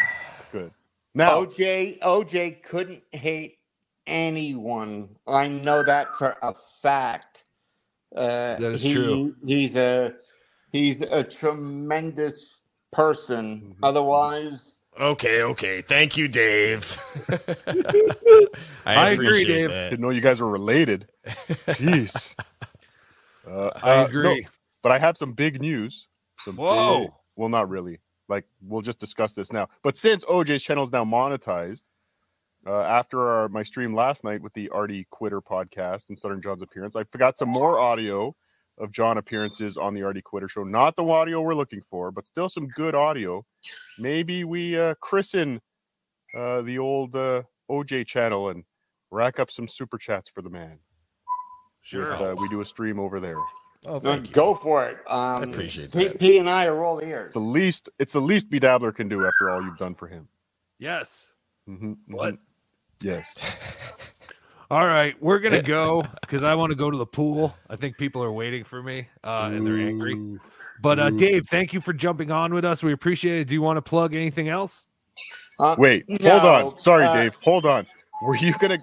Good. 0.52 0.70
Now, 1.14 1.44
OJ 1.46 1.98
OJ 2.00 2.62
couldn't 2.62 3.02
hate 3.12 3.56
anyone. 4.06 5.16
I 5.26 5.46
know 5.48 5.82
that 5.82 6.08
for 6.18 6.36
a 6.42 6.54
fact. 6.82 7.44
Uh, 8.14 8.56
That 8.56 8.72
is 8.74 8.82
he- 8.82 8.92
true. 8.92 9.34
He's 9.46 9.74
a 9.76 10.14
he's 10.72 11.00
a 11.00 11.24
tremendous 11.24 12.58
person. 12.92 13.60
Mm-hmm. 13.60 13.84
Otherwise, 13.84 14.72
Okay, 15.00 15.42
okay. 15.42 15.82
Thank 15.82 16.16
you, 16.16 16.28
Dave. 16.28 16.96
I, 18.86 18.94
I 18.94 19.10
agree, 19.10 19.44
Dave. 19.44 19.68
that. 19.70 19.90
didn't 19.90 20.02
know 20.02 20.10
you 20.10 20.20
guys 20.20 20.40
were 20.40 20.48
related. 20.48 21.08
Jeez. 21.66 22.36
Uh, 23.46 23.70
I 23.82 23.92
uh, 23.92 23.96
no, 24.02 24.06
agree. 24.06 24.46
but 24.82 24.92
I 24.92 24.98
have 24.98 25.16
some 25.16 25.32
big 25.32 25.60
news. 25.60 26.08
Some 26.44 26.56
Whoa. 26.56 27.00
big- 27.00 27.10
well, 27.36 27.48
not 27.48 27.68
really. 27.68 28.00
Like 28.28 28.44
we'll 28.62 28.82
just 28.82 28.98
discuss 28.98 29.32
this 29.32 29.52
now. 29.52 29.68
But 29.82 29.98
since 29.98 30.24
OJ's 30.24 30.62
channel 30.62 30.84
is 30.84 30.92
now 30.92 31.04
monetized, 31.04 31.82
uh, 32.66 32.80
after 32.80 33.28
our, 33.28 33.48
my 33.48 33.62
stream 33.62 33.94
last 33.94 34.24
night 34.24 34.40
with 34.40 34.54
the 34.54 34.70
Artie 34.70 35.06
Quitter 35.10 35.42
podcast 35.42 36.08
and 36.08 36.18
Stuttering 36.18 36.40
John's 36.40 36.62
appearance, 36.62 36.96
I 36.96 37.04
forgot 37.04 37.36
some 37.36 37.50
more 37.50 37.78
audio 37.78 38.34
of 38.78 38.90
John 38.90 39.18
appearances 39.18 39.76
on 39.76 39.94
the 39.94 40.02
Artie 40.02 40.22
Quitter 40.22 40.48
show. 40.48 40.64
Not 40.64 40.96
the 40.96 41.04
audio 41.04 41.42
we're 41.42 41.54
looking 41.54 41.82
for, 41.90 42.10
but 42.10 42.26
still 42.26 42.48
some 42.48 42.68
good 42.68 42.94
audio. 42.94 43.44
Maybe 43.98 44.44
we 44.44 44.78
uh, 44.78 44.94
christen 45.00 45.60
uh, 46.36 46.62
the 46.62 46.78
old 46.78 47.14
uh, 47.14 47.42
OJ 47.70 48.06
channel 48.06 48.48
and 48.48 48.64
rack 49.10 49.38
up 49.38 49.50
some 49.50 49.68
super 49.68 49.98
chats 49.98 50.30
for 50.30 50.42
the 50.42 50.50
man. 50.50 50.78
Sure. 51.84 52.10
With, 52.10 52.20
uh, 52.20 52.34
we 52.38 52.48
do 52.48 52.60
a 52.60 52.64
stream 52.64 52.98
over 52.98 53.20
there. 53.20 53.36
Oh, 53.86 53.92
no, 53.94 54.00
thank 54.00 54.28
you. 54.28 54.34
go 54.34 54.54
for 54.54 54.86
it. 54.86 54.96
Um, 55.06 55.42
I 55.42 55.42
appreciate 55.44 55.92
P, 55.92 56.08
that. 56.08 56.18
P 56.18 56.38
and 56.38 56.48
I 56.48 56.66
are 56.66 56.82
all 56.82 57.00
ears. 57.00 57.26
It's 57.26 57.34
the 57.34 57.40
least. 57.40 57.90
It's 57.98 58.14
the 58.14 58.20
least 58.20 58.48
BeDabbler 58.50 58.94
can 58.94 59.08
do 59.08 59.26
after 59.26 59.50
all 59.50 59.62
you've 59.62 59.76
done 59.76 59.94
for 59.94 60.08
him. 60.08 60.26
Yes. 60.78 61.28
Mm-hmm, 61.68 61.92
What? 62.08 62.38
Yes. 63.00 63.26
All 64.70 64.86
right, 64.86 65.14
we're 65.22 65.40
gonna 65.40 65.62
go 65.62 66.02
because 66.22 66.42
I 66.42 66.54
want 66.54 66.70
to 66.70 66.74
go 66.74 66.90
to 66.90 66.96
the 66.96 67.06
pool. 67.06 67.54
I 67.68 67.76
think 67.76 67.98
people 67.98 68.22
are 68.24 68.32
waiting 68.32 68.64
for 68.64 68.82
me, 68.82 69.06
uh, 69.22 69.50
and 69.52 69.64
they're 69.66 69.78
angry. 69.78 70.38
But 70.80 70.98
uh, 70.98 71.10
Dave, 71.10 71.46
thank 71.48 71.74
you 71.74 71.80
for 71.82 71.92
jumping 71.92 72.30
on 72.30 72.52
with 72.52 72.64
us. 72.64 72.82
We 72.82 72.92
appreciate 72.92 73.40
it. 73.40 73.44
Do 73.44 73.54
you 73.54 73.62
want 73.62 73.76
to 73.76 73.82
plug 73.82 74.14
anything 74.14 74.48
else? 74.48 74.86
Uh, 75.58 75.76
Wait. 75.78 76.06
hold 76.22 76.42
on. 76.42 76.78
Sorry, 76.80 77.04
uh, 77.04 77.14
Dave. 77.14 77.34
Hold 77.44 77.66
on. 77.66 77.86
Were 78.22 78.36
you 78.36 78.54
gonna? 78.58 78.78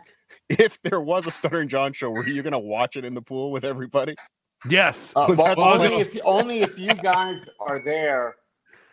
If 0.60 0.82
there 0.82 1.02
was 1.02 1.28
a 1.28 1.32
Stuttering 1.32 1.69
John 1.69 1.94
show, 1.94 2.10
were 2.10 2.28
you 2.28 2.44
gonna 2.44 2.60
watch 2.60 2.95
it 2.95 3.06
in 3.06 3.14
the 3.14 3.22
pool 3.22 3.52
with 3.52 3.64
everybody? 3.64 4.15
Yes. 4.69 5.14
Uh, 5.15 5.26
well, 5.30 5.38
that 5.38 5.56
the 5.56 5.61
only 5.61 5.95
if 5.95 6.18
only 6.23 6.61
if 6.61 6.78
you 6.78 6.94
guys 6.94 7.41
are 7.60 7.82
there. 7.84 8.36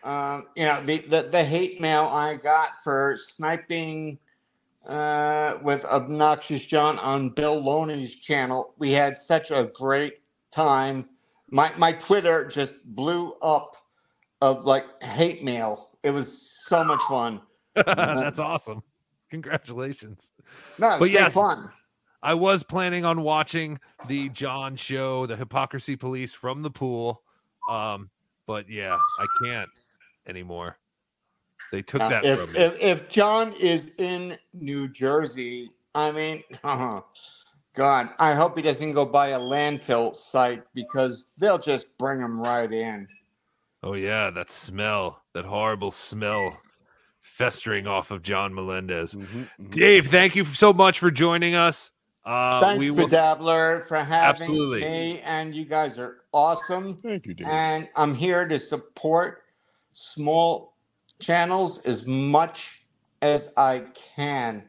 Um, 0.03 0.47
you 0.55 0.63
know 0.63 0.81
the, 0.83 0.99
the 0.99 1.23
the 1.23 1.43
hate 1.43 1.81
mail 1.81 2.05
I 2.05 2.35
got 2.35 2.83
for 2.83 3.17
sniping 3.19 4.17
uh, 4.85 5.57
with 5.61 5.83
obnoxious 5.85 6.61
John 6.61 6.97
on 6.99 7.29
Bill 7.29 7.59
Loney's 7.59 8.15
channel. 8.15 8.73
We 8.77 8.91
had 8.91 9.17
such 9.17 9.51
a 9.51 9.69
great 9.73 10.21
time. 10.51 11.09
My 11.51 11.71
my 11.77 11.93
Twitter 11.93 12.45
just 12.45 12.85
blew 12.95 13.33
up 13.41 13.75
of 14.41 14.65
like 14.65 14.85
hate 15.03 15.43
mail. 15.43 15.89
It 16.03 16.11
was 16.11 16.51
so 16.67 16.83
much 16.83 17.01
fun. 17.01 17.41
That's 17.75 18.39
awesome. 18.39 18.81
Congratulations. 19.29 20.31
No, 20.77 20.91
it's 20.91 20.99
But 20.99 21.09
yes, 21.11 21.33
fun. 21.33 21.69
I 22.21 22.33
was 22.33 22.63
planning 22.63 23.05
on 23.05 23.21
watching 23.21 23.79
the 24.07 24.29
John 24.29 24.75
show, 24.75 25.25
the 25.25 25.35
Hypocrisy 25.35 25.95
Police 25.95 26.33
from 26.33 26.61
the 26.61 26.71
pool. 26.71 27.21
Um, 27.69 28.09
but 28.45 28.69
yeah, 28.69 28.97
I 29.19 29.27
can't 29.43 29.69
anymore. 30.27 30.77
They 31.71 31.81
took 31.81 31.99
Now, 31.99 32.09
that 32.09 32.25
if, 32.25 32.39
from 32.39 32.53
me. 32.53 32.59
if 32.59 32.75
if 32.79 33.09
John 33.09 33.53
is 33.53 33.83
in 33.97 34.37
New 34.53 34.87
Jersey, 34.89 35.71
I 35.93 36.11
mean, 36.11 36.43
God, 36.63 38.09
I 38.19 38.33
hope 38.33 38.57
he 38.57 38.63
doesn't 38.63 38.93
go 38.93 39.05
by 39.05 39.29
a 39.29 39.39
landfill 39.39 40.15
site 40.15 40.63
because 40.73 41.29
they'll 41.37 41.59
just 41.59 41.97
bring 41.97 42.19
him 42.19 42.39
right 42.41 42.71
in. 42.71 43.07
Oh 43.83 43.93
yeah, 43.93 44.29
that 44.31 44.51
smell, 44.51 45.21
that 45.33 45.45
horrible 45.45 45.91
smell 45.91 46.57
festering 47.39 47.87
off 47.87 48.11
of 48.11 48.21
John 48.21 48.53
Melendez. 48.53 49.15
Mm-hmm, 49.15 49.69
Dave, 49.69 50.07
thank 50.07 50.35
you 50.35 50.43
so 50.43 50.73
much 50.73 50.99
for 50.99 51.09
joining 51.09 51.55
us. 51.55 51.91
Uh, 52.25 52.59
Thanks, 52.59 52.79
we 52.79 52.91
will 52.91 53.07
Dabbler, 53.07 53.85
for 53.87 53.95
having 53.95 54.41
Absolutely. 54.41 54.81
me, 54.81 55.21
and 55.21 55.55
you 55.55 55.63
guys 55.63 55.97
are 55.97 56.17
awesome. 56.33 56.97
Thank 56.97 57.25
you, 57.25 57.33
Dave. 57.33 57.47
And 57.47 57.87
I'm 57.95 58.13
here 58.13 58.45
to 58.45 58.59
support 58.59 59.43
small 59.93 60.75
channels 61.19 61.85
as 61.85 62.05
much 62.05 62.81
as 63.21 63.53
I 63.55 63.85
can. 64.15 64.65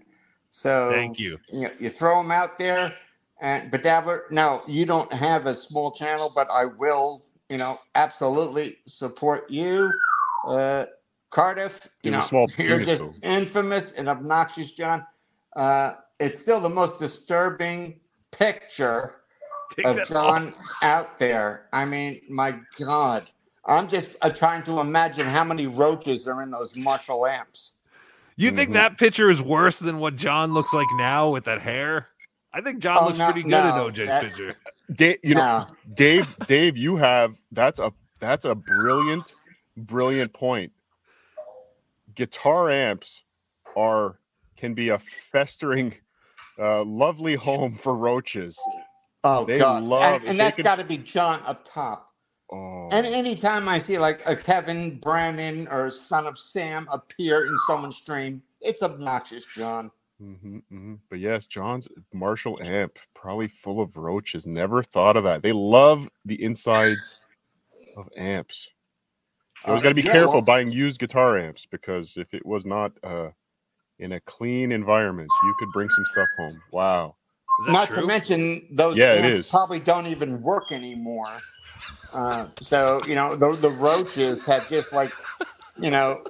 So 0.50 0.90
Thank 0.92 1.18
you. 1.18 1.38
You, 1.52 1.62
know, 1.62 1.70
you 1.80 1.90
throw 1.90 2.22
them 2.22 2.30
out 2.30 2.56
there, 2.56 2.92
and 3.40 3.68
but 3.68 3.82
Dabbler, 3.82 4.26
no, 4.30 4.62
you 4.68 4.86
don't 4.86 5.12
have 5.12 5.46
a 5.46 5.54
small 5.54 5.90
channel, 5.90 6.30
but 6.32 6.48
I 6.52 6.66
will, 6.66 7.24
you 7.48 7.58
know, 7.58 7.80
absolutely 7.96 8.78
support 8.86 9.50
you, 9.50 9.90
uh, 10.46 10.84
Cardiff. 11.30 11.88
You 12.02 12.10
know, 12.10 12.20
small 12.20 12.48
you're 12.58 12.78
penis, 12.80 13.00
just 13.00 13.24
infamous 13.24 13.92
and 13.92 14.08
obnoxious, 14.08 14.72
John. 14.72 15.04
Uh, 15.56 15.92
it's 16.18 16.38
still 16.40 16.60
the 16.60 16.68
most 16.68 17.00
disturbing 17.00 18.00
picture 18.30 19.16
Take 19.76 19.86
of 19.86 19.96
that 19.96 20.06
John 20.08 20.52
out 20.82 21.18
there. 21.18 21.68
I 21.72 21.84
mean, 21.84 22.20
my 22.28 22.58
God. 22.78 23.30
I'm 23.66 23.88
just 23.88 24.16
uh, 24.22 24.30
trying 24.30 24.62
to 24.64 24.80
imagine 24.80 25.26
how 25.26 25.44
many 25.44 25.66
roaches 25.66 26.26
are 26.26 26.42
in 26.42 26.50
those 26.50 26.74
Marshall 26.76 27.26
amps. 27.26 27.76
You 28.36 28.50
think 28.50 28.70
Mhm. 28.70 28.74
that 28.74 28.98
picture 28.98 29.28
is 29.28 29.42
worse 29.42 29.78
than 29.78 29.98
what 29.98 30.16
John 30.16 30.54
looks 30.54 30.72
like 30.72 30.86
now 30.96 31.30
with 31.30 31.44
that 31.44 31.60
hair? 31.60 32.08
I 32.54 32.62
think 32.62 32.78
John 32.80 32.96
Oh, 32.98 33.06
looks 33.06 33.18
no, 33.18 33.26
pretty 33.26 33.42
good 33.42 33.50
no, 33.50 33.86
in 33.86 33.92
OJ's 33.92 34.08
that- 34.08 34.22
picture. 34.24 34.54
Dave, 34.92 35.18
you 35.22 35.34
know, 35.36 35.66
Dave, 35.94 36.36
Dave, 36.48 36.76
you 36.76 36.96
have 36.96 37.38
that's 37.52 37.78
a 37.78 37.92
that's 38.18 38.44
a 38.44 38.54
brilliant, 38.56 39.32
brilliant 39.76 40.32
point. 40.32 40.72
Guitar 42.24 42.70
amps 42.70 43.22
are 43.76 44.18
can 44.58 44.74
be 44.74 44.90
a 44.90 44.98
festering, 44.98 45.94
uh, 46.58 46.84
lovely 46.84 47.34
home 47.34 47.74
for 47.74 47.94
roaches. 47.96 48.58
Oh, 49.24 49.46
They 49.46 49.58
God. 49.58 49.82
love- 49.84 50.20
and 50.20 50.30
and 50.32 50.40
that's 50.40 50.56
could- 50.56 50.64
got 50.66 50.74
to 50.76 50.84
be 50.84 50.98
John 50.98 51.42
up 51.46 51.66
top. 51.66 52.12
Oh, 52.52 52.90
And 52.92 53.06
anytime 53.06 53.68
I 53.68 53.78
see 53.78 53.96
like 53.98 54.20
a 54.26 54.36
Kevin 54.36 54.98
Brandon 54.98 55.66
or 55.68 55.90
Son 55.90 56.26
of 56.26 56.38
Sam 56.38 56.86
appear 56.92 57.46
in 57.46 57.56
someone's 57.66 57.96
stream, 57.96 58.42
it's 58.60 58.82
obnoxious, 58.82 59.46
John. 59.54 59.90
hmm 60.18 60.58
hmm 60.68 60.94
But 61.08 61.20
yes, 61.20 61.46
John's 61.46 61.88
Marshall 62.12 62.58
amp 62.62 62.98
probably 63.14 63.48
full 63.48 63.80
of 63.80 63.96
roaches. 63.96 64.46
Never 64.46 64.82
thought 64.82 65.16
of 65.16 65.24
that. 65.24 65.40
They 65.42 65.52
love 65.52 66.10
the 66.26 66.42
insides 66.42 67.20
of 67.96 68.10
amps. 68.14 68.68
You 69.64 69.68
always 69.68 69.80
Uh, 69.80 69.82
got 69.82 69.88
to 69.90 69.94
be 69.94 70.02
yeah, 70.02 70.12
careful 70.12 70.32
well- 70.34 70.42
buying 70.42 70.70
used 70.70 70.98
guitar 70.98 71.38
amps 71.38 71.66
because 71.70 72.16
if 72.16 72.32
it 72.34 72.44
was 72.46 72.64
not 72.64 72.92
uh, 73.02 73.28
in 73.98 74.12
a 74.12 74.20
clean 74.20 74.72
environment, 74.72 75.30
you 75.44 75.54
could 75.58 75.68
bring 75.74 75.88
some 75.90 76.04
stuff 76.12 76.28
home. 76.38 76.62
Wow. 76.72 77.16
Not 77.66 77.88
true? 77.88 78.00
to 78.00 78.06
mention 78.06 78.66
those 78.70 78.96
Yeah, 78.96 79.14
it 79.14 79.24
amps 79.24 79.34
is. 79.34 79.50
probably 79.50 79.80
don't 79.80 80.06
even 80.06 80.40
work 80.40 80.72
anymore. 80.72 81.28
Uh, 82.12 82.46
so 82.62 83.02
you 83.06 83.14
know 83.14 83.36
the 83.36 83.52
the 83.56 83.68
roaches 83.68 84.44
have 84.44 84.66
just 84.70 84.92
like 84.94 85.12
you 85.78 85.90
know 85.90 86.24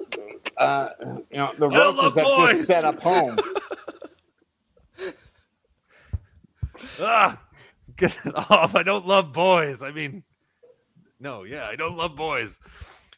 uh, 0.57 0.89
you 1.31 1.37
know 1.37 1.53
the 1.57 1.69
roaches 1.69 2.13
that 2.15 2.27
have 2.27 2.37
boys. 2.37 2.55
just 2.57 2.67
set 2.67 2.83
up 2.83 2.99
home. 3.01 3.37
ah, 6.99 7.39
get 7.95 8.13
it 8.25 8.35
off. 8.35 8.75
I 8.75 8.83
don't 8.83 9.07
love 9.07 9.31
boys. 9.31 9.81
I 9.81 9.91
mean, 9.91 10.23
no, 11.19 11.43
yeah, 11.43 11.65
I 11.65 11.77
don't 11.77 11.95
love 11.95 12.17
boys. 12.17 12.59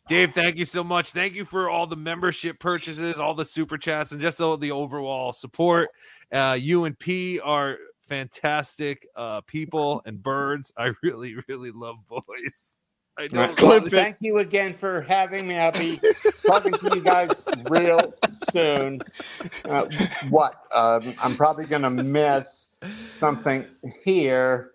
Dave, 0.09 0.33
thank 0.33 0.57
you 0.57 0.65
so 0.65 0.83
much. 0.83 1.11
Thank 1.11 1.33
you 1.33 1.45
for 1.45 1.69
all 1.69 1.87
the 1.87 1.95
membership 1.95 2.59
purchases, 2.59 3.19
all 3.19 3.33
the 3.35 3.45
super 3.45 3.77
chats, 3.77 4.11
and 4.11 4.19
just 4.19 4.41
all 4.41 4.57
the 4.57 4.71
overall 4.71 5.31
support. 5.31 5.89
Uh, 6.31 6.57
you 6.59 6.83
and 6.85 6.97
P 6.99 7.39
are 7.39 7.77
fantastic 8.09 9.07
uh, 9.15 9.41
people 9.41 10.01
and 10.05 10.21
birds. 10.21 10.73
I 10.77 10.91
really, 11.03 11.35
really 11.47 11.71
love 11.71 11.95
boys. 12.09 12.75
I 13.17 13.27
Well, 13.31 13.47
don't 13.47 13.57
Clip 13.57 13.85
it. 13.85 13.91
thank 13.91 14.17
you 14.19 14.39
again 14.39 14.73
for 14.73 15.01
having 15.01 15.47
me. 15.47 15.57
I'll 15.57 15.71
be 15.71 15.99
talking 16.45 16.73
to 16.73 16.91
you 16.95 17.01
guys 17.01 17.29
real 17.69 18.13
soon. 18.51 18.99
Uh, 19.65 19.87
what? 20.29 20.55
Um, 20.73 21.13
I'm 21.21 21.35
probably 21.35 21.65
going 21.65 21.83
to 21.83 21.89
miss 21.91 22.73
something 23.19 23.65
here, 24.03 24.71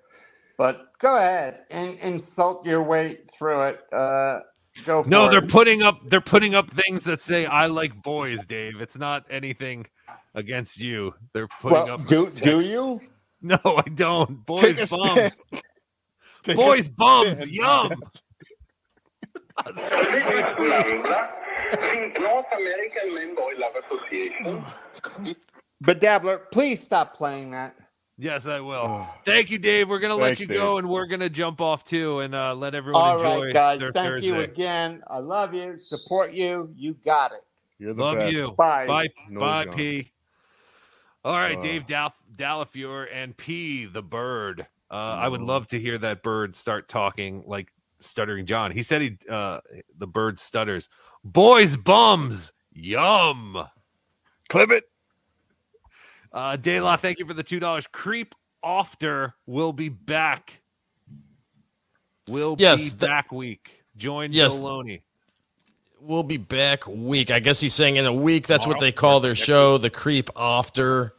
but 0.56 0.96
go 1.00 1.16
ahead 1.16 1.64
and 1.70 1.98
insult 1.98 2.64
your 2.64 2.82
way 2.82 3.18
through 3.36 3.60
it. 3.62 3.80
Uh, 3.92 4.40
go 4.84 5.02
for 5.02 5.08
No, 5.08 5.26
it. 5.26 5.30
they're 5.30 5.40
putting 5.42 5.82
up 5.82 6.00
they're 6.08 6.20
putting 6.20 6.54
up 6.54 6.70
things 6.70 7.04
that 7.04 7.20
say 7.22 7.46
I 7.46 7.66
like 7.66 8.02
boys, 8.02 8.44
Dave. 8.46 8.80
It's 8.80 8.96
not 8.96 9.24
anything 9.30 9.86
against 10.34 10.80
you. 10.80 11.14
They're 11.32 11.48
putting 11.48 11.78
Well, 11.86 11.90
up 11.92 12.06
do, 12.06 12.30
do 12.30 12.60
you? 12.60 13.00
No, 13.40 13.58
I 13.64 13.88
don't. 13.94 14.44
Boys 14.46 14.76
Take 14.76 14.90
bums. 14.90 15.12
stand. 15.12 15.32
Take 16.42 16.54
a 16.54 16.56
Boys 16.56 16.88
bums. 16.88 17.36
stand. 17.36 17.50
Yum. 17.52 17.92
North 22.20 22.46
American 22.56 23.14
Men 23.14 23.34
Boy 23.36 23.52
Love 23.58 23.72
Association. 23.86 24.64
But 25.80 26.00
Dabbler, 26.00 26.38
please 26.52 26.80
stop 26.84 27.14
playing 27.16 27.52
that. 27.52 27.76
Yes, 28.20 28.46
I 28.46 28.58
will. 28.60 29.06
Thank 29.24 29.48
you, 29.50 29.58
Dave. 29.58 29.88
We're 29.88 30.00
gonna 30.00 30.16
let 30.16 30.26
Thanks, 30.26 30.40
you 30.40 30.46
Dave. 30.48 30.56
go, 30.56 30.78
and 30.78 30.88
we're 30.88 31.06
gonna 31.06 31.30
jump 31.30 31.60
off 31.60 31.84
too, 31.84 32.18
and 32.20 32.34
uh, 32.34 32.52
let 32.54 32.74
everyone 32.74 33.00
All 33.00 33.16
enjoy 33.16 33.44
right, 33.46 33.54
guys. 33.54 33.78
their 33.78 33.92
Thank 33.92 34.08
Thursday. 34.08 34.26
you 34.26 34.40
again. 34.40 35.02
I 35.06 35.18
love 35.18 35.54
you. 35.54 35.76
Support 35.76 36.32
you. 36.32 36.72
You 36.76 36.94
got 37.04 37.32
it. 37.32 37.44
You're 37.78 37.94
the 37.94 38.02
Love 38.02 38.16
best. 38.16 38.32
you. 38.32 38.50
Bye. 38.58 38.86
Bye. 38.88 39.08
No, 39.30 39.38
Bye, 39.40 39.64
John. 39.66 39.74
P. 39.74 40.10
All 41.24 41.32
right, 41.34 41.58
Uh, 41.58 41.62
Dave 41.62 41.86
Dal- 41.86 42.14
Dalafior 42.34 43.06
and 43.12 43.36
P 43.36 43.84
the 43.84 44.02
bird. 44.02 44.66
Uh, 44.90 44.94
I 44.94 45.28
would 45.28 45.42
love 45.42 45.68
to 45.68 45.78
hear 45.78 45.96
that 45.98 46.24
bird 46.24 46.56
start 46.56 46.88
talking 46.88 47.44
like 47.46 47.68
stuttering 48.00 48.46
John. 48.46 48.72
He 48.72 48.82
said 48.82 49.00
he 49.02 49.16
uh, 49.30 49.60
the 49.96 50.06
bird 50.08 50.40
stutters. 50.40 50.88
Boys 51.22 51.76
bums. 51.76 52.50
Yum. 52.72 53.64
Clip 54.48 54.70
it. 54.72 54.84
Uh, 56.32 56.56
Dayla, 56.56 57.00
thank 57.00 57.18
you 57.18 57.26
for 57.26 57.34
the 57.34 57.42
two 57.42 57.60
dollars. 57.60 57.86
Creep 57.86 58.34
Ofter 58.64 59.32
will 59.46 59.72
be 59.72 59.88
back. 59.88 60.60
Will 62.28 62.56
Yes, 62.58 62.92
be 62.94 62.98
th- 62.98 63.08
back 63.08 63.32
week. 63.32 63.82
Join 63.96 64.32
Yes. 64.32 64.54
Bill 64.56 64.64
Loney. 64.66 65.02
We'll 66.00 66.22
be 66.22 66.36
back 66.36 66.86
week. 66.86 67.30
I 67.30 67.40
guess 67.40 67.60
he's 67.60 67.74
saying 67.74 67.96
in 67.96 68.06
a 68.06 68.12
week. 68.12 68.46
That's 68.46 68.66
what 68.66 68.78
they 68.78 68.92
call 68.92 69.20
their 69.20 69.34
show, 69.34 69.78
the 69.78 69.90
creep 69.90 70.30
after. 70.36 71.14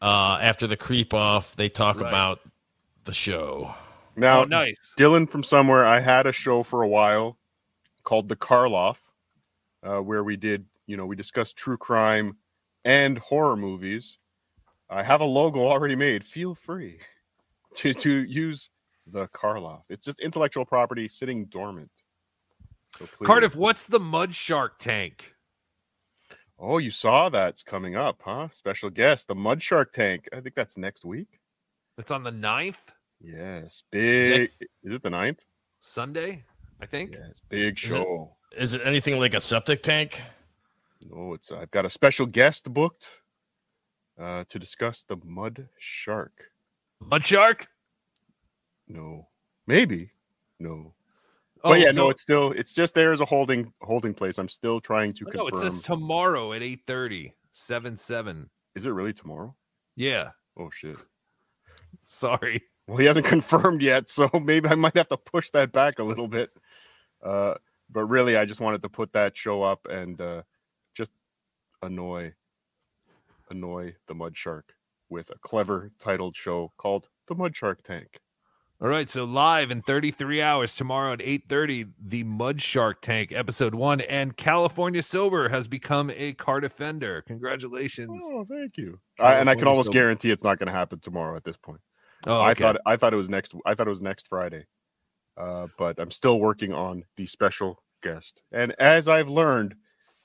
Uh, 0.00 0.38
after 0.40 0.66
the 0.66 0.78
creep 0.78 1.12
off, 1.12 1.54
they 1.56 1.68
talk 1.68 2.00
Right. 2.00 2.08
about 2.08 2.40
the 3.04 3.12
show. 3.12 3.74
Now, 4.16 4.40
oh, 4.40 4.44
nice. 4.44 4.94
Dylan 4.98 5.28
from 5.28 5.42
somewhere. 5.42 5.84
I 5.84 6.00
had 6.00 6.26
a 6.26 6.32
show 6.32 6.62
for 6.62 6.80
a 6.82 6.88
while 6.88 7.36
called 8.04 8.28
the 8.30 8.36
Karloff, 8.36 8.96
uh, 9.82 9.98
where 9.98 10.24
we 10.24 10.36
did, 10.36 10.64
you 10.86 10.96
know, 10.96 11.04
we 11.04 11.16
discussed 11.16 11.56
true 11.58 11.76
crime 11.76 12.38
and 12.84 13.18
horror 13.18 13.56
movies. 13.56 14.18
I 14.88 15.02
have 15.02 15.20
a 15.20 15.24
logo 15.24 15.60
already 15.60 15.96
made. 15.96 16.24
Feel 16.24 16.54
free 16.54 16.98
to 17.76 17.94
to 17.94 18.10
use 18.24 18.68
the 19.06 19.28
Karloff. 19.28 19.82
It's 19.88 20.04
just 20.04 20.20
intellectual 20.20 20.64
property 20.64 21.08
sitting 21.08 21.46
dormant. 21.46 21.90
So 22.98 23.06
Cardiff, 23.24 23.54
what's 23.56 23.86
the 23.86 24.00
mud 24.00 24.34
shark 24.34 24.78
tank? 24.78 25.32
Oh, 26.58 26.76
you 26.78 26.90
saw 26.90 27.30
that's 27.30 27.62
coming 27.62 27.96
up, 27.96 28.20
huh? 28.22 28.48
Special 28.50 28.90
guest, 28.90 29.28
the 29.28 29.34
Mud 29.34 29.62
Shark 29.62 29.94
Tank. 29.94 30.28
I 30.30 30.40
think 30.42 30.54
that's 30.54 30.76
next 30.76 31.06
week. 31.06 31.40
It's 31.96 32.10
on 32.10 32.22
the 32.22 32.30
9th, 32.30 32.74
Yes, 33.18 33.82
Is 33.92 34.28
big. 34.28 34.50
it- 34.60 34.68
Is 34.82 34.94
it 34.94 35.02
the 35.02 35.08
ninth? 35.08 35.42
Sunday, 35.80 36.44
I 36.78 36.84
think. 36.84 37.12
Yes, 37.12 37.40
big 37.48 37.78
show. 37.78 38.36
Is 38.54 38.74
it 38.74 38.82
anything 38.84 39.18
like 39.18 39.32
a 39.32 39.40
septic 39.40 39.82
tank? 39.82 40.20
No, 41.00 41.34
it's 41.34 41.50
I've 41.50 41.70
got 41.70 41.86
a 41.86 41.90
special 41.90 42.26
guest 42.26 42.72
booked 42.72 43.08
uh, 44.18 44.44
to 44.48 44.58
discuss 44.58 45.02
the 45.02 45.16
mud 45.24 45.68
shark. 45.78 46.50
Mud 47.00 47.26
shark? 47.26 47.66
No, 48.88 49.28
maybe 49.66 50.10
no. 50.58 50.94
Oh, 51.62 51.70
but 51.70 51.80
yeah, 51.80 51.90
so- 51.92 51.96
no, 52.04 52.10
it's 52.10 52.22
still 52.22 52.52
it's 52.52 52.72
just 52.74 52.94
there 52.94 53.12
as 53.12 53.20
a 53.20 53.24
holding 53.24 53.72
holding 53.80 54.14
place. 54.14 54.38
I'm 54.38 54.48
still 54.48 54.80
trying 54.80 55.12
to 55.14 55.24
Oh, 55.28 55.30
no, 55.32 55.46
confirm. 55.48 55.66
it 55.66 55.70
says 55.72 55.82
tomorrow 55.82 56.52
at 56.52 56.62
8:30, 56.62 57.32
7 57.52 57.96
7. 57.96 58.50
Is 58.74 58.86
it 58.86 58.90
really 58.90 59.12
tomorrow? 59.12 59.54
Yeah. 59.96 60.30
Oh 60.58 60.70
shit. 60.70 60.96
Sorry. 62.06 62.62
Well, 62.86 62.96
he 62.98 63.06
hasn't 63.06 63.26
confirmed 63.34 63.82
yet, 63.82 64.08
so 64.10 64.28
maybe 64.44 64.68
I 64.68 64.74
might 64.74 64.96
have 64.96 65.08
to 65.08 65.16
push 65.16 65.50
that 65.50 65.72
back 65.72 65.98
a 65.98 66.04
little 66.04 66.28
bit. 66.28 66.50
Uh, 67.22 67.54
but 67.90 68.04
really, 68.04 68.36
I 68.36 68.44
just 68.44 68.60
wanted 68.60 68.82
to 68.82 68.88
put 68.88 69.12
that 69.12 69.36
show 69.36 69.62
up 69.62 69.86
and 69.90 70.20
uh, 70.20 70.42
annoy, 71.82 72.32
annoy 73.50 73.94
the 74.06 74.14
Mud 74.14 74.36
Shark 74.36 74.74
with 75.08 75.30
a 75.30 75.38
clever 75.38 75.90
titled 75.98 76.36
show 76.36 76.72
called 76.76 77.08
"The 77.28 77.34
Mud 77.34 77.56
Shark 77.56 77.82
Tank." 77.82 78.20
All 78.82 78.88
right, 78.88 79.10
so 79.10 79.24
live 79.24 79.70
in 79.70 79.82
33 79.82 80.40
hours 80.40 80.74
tomorrow 80.74 81.12
at 81.12 81.20
8:30, 81.20 81.92
the 82.02 82.22
Mud 82.24 82.62
Shark 82.62 83.02
Tank 83.02 83.30
episode 83.30 83.74
1 83.74 84.00
and 84.00 84.36
California 84.36 85.02
Sober 85.02 85.50
has 85.50 85.68
become 85.68 86.10
a 86.16 86.32
car 86.32 86.60
defender. 86.60 87.22
Congratulations. 87.26 88.22
Oh, 88.24 88.46
thank 88.48 88.78
you. 88.78 88.98
I, 89.18 89.34
and 89.34 89.50
I 89.50 89.54
can 89.54 89.68
almost 89.68 89.88
Sober. 89.88 89.98
guarantee 89.98 90.30
it's 90.30 90.44
not 90.44 90.58
going 90.58 90.68
to 90.68 90.72
happen 90.72 90.98
tomorrow 90.98 91.36
at 91.36 91.44
this 91.44 91.58
point. 91.58 91.80
Oh, 92.26 92.40
I 92.40 92.54
thought 92.54 92.76
I 92.86 92.96
thought 92.96 93.12
it 93.12 93.18
was 93.18 93.28
next. 93.28 93.54
I 93.66 93.74
thought 93.74 93.86
it 93.86 93.90
was 93.90 94.02
next 94.02 94.28
Friday, 94.28 94.64
uh, 95.36 95.68
but 95.78 95.98
I'm 95.98 96.10
still 96.10 96.38
working 96.38 96.72
on 96.72 97.04
the 97.16 97.26
special 97.26 97.82
guest. 98.02 98.42
And 98.52 98.74
as 98.78 99.08
I've 99.08 99.28
learned, 99.28 99.74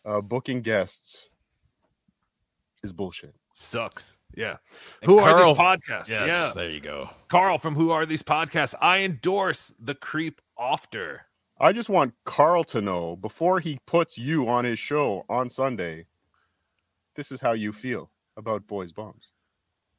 uh, 0.05 0.21
booking 0.21 0.61
guests 0.61 1.29
is 2.85 2.93
bullshit. 2.93 3.35
Sucks. 3.53 4.17
Yeah. 4.35 4.57
And 5.01 5.09
Who 5.11 5.19
are 5.19 5.31
Carl- 5.31 5.53
these 5.53 5.63
podcasts? 5.63 6.07
Yes, 6.09 6.29
yeah. 6.29 6.51
there 6.55 6.69
you 6.69 6.79
go. 6.79 7.09
Carl 7.29 7.57
from 7.57 7.75
Who 7.75 7.91
Are 7.91 8.05
These 8.05 8.23
Podcasts? 8.23 8.75
I 8.81 8.99
endorse 8.99 9.73
the 9.79 9.95
creep 9.95 10.41
ofter. 10.59 11.19
I 11.59 11.71
just 11.71 11.87
want 11.89 12.13
Carl 12.25 12.63
to 12.65 12.81
know 12.81 13.15
before 13.15 13.59
he 13.61 13.79
puts 13.85 14.17
you 14.17 14.47
on 14.49 14.65
his 14.65 14.77
show 14.77 15.25
on 15.29 15.49
Sunday. 15.49 16.05
This 17.15 17.31
is 17.31 17.39
how 17.39 17.53
you 17.53 17.71
feel 17.71 18.09
about 18.35 18.67
boys 18.67 18.91
bums. 18.91 19.31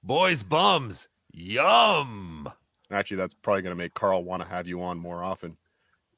Boys 0.03 0.43
bums. 0.43 1.09
Yum. 1.33 2.49
Actually, 2.91 3.17
that's 3.17 3.35
probably 3.35 3.63
going 3.63 3.73
to 3.73 3.83
make 3.83 3.95
Carl 3.95 4.23
want 4.23 4.43
to 4.43 4.49
have 4.49 4.67
you 4.69 4.83
on 4.83 4.99
more 4.99 5.23
often. 5.25 5.57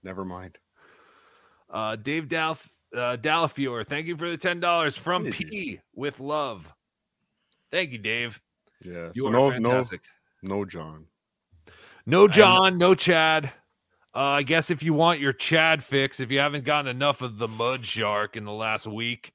Never 0.02 0.24
mind. 0.24 0.58
Uh, 1.70 1.94
Dave 1.96 2.28
Dal- 2.28 2.58
uh, 2.94 3.16
Dalafior, 3.16 3.86
thank 3.86 4.06
you 4.06 4.16
for 4.16 4.30
the 4.30 4.38
$10 4.38 4.98
from 4.98 5.24
P 5.30 5.80
with 5.94 6.20
love. 6.20 6.72
Thank 7.70 7.92
you, 7.92 7.98
Dave. 7.98 8.40
Yeah. 8.82 9.10
You 9.14 9.22
so 9.22 9.28
are 9.28 9.32
no, 9.32 9.50
fantastic. 9.50 10.00
no, 10.42 10.56
no, 10.56 10.64
John. 10.64 11.06
No 12.06 12.26
John, 12.26 12.78
no 12.78 12.94
Chad. 12.94 13.52
Uh, 14.14 14.20
I 14.20 14.42
guess 14.42 14.70
if 14.70 14.82
you 14.82 14.94
want 14.94 15.20
your 15.20 15.34
Chad 15.34 15.84
fix, 15.84 16.20
if 16.20 16.30
you 16.30 16.38
haven't 16.38 16.64
gotten 16.64 16.88
enough 16.88 17.20
of 17.20 17.38
the 17.38 17.48
Mud 17.48 17.84
Shark 17.84 18.36
in 18.36 18.44
the 18.44 18.52
last 18.52 18.86
week, 18.86 19.32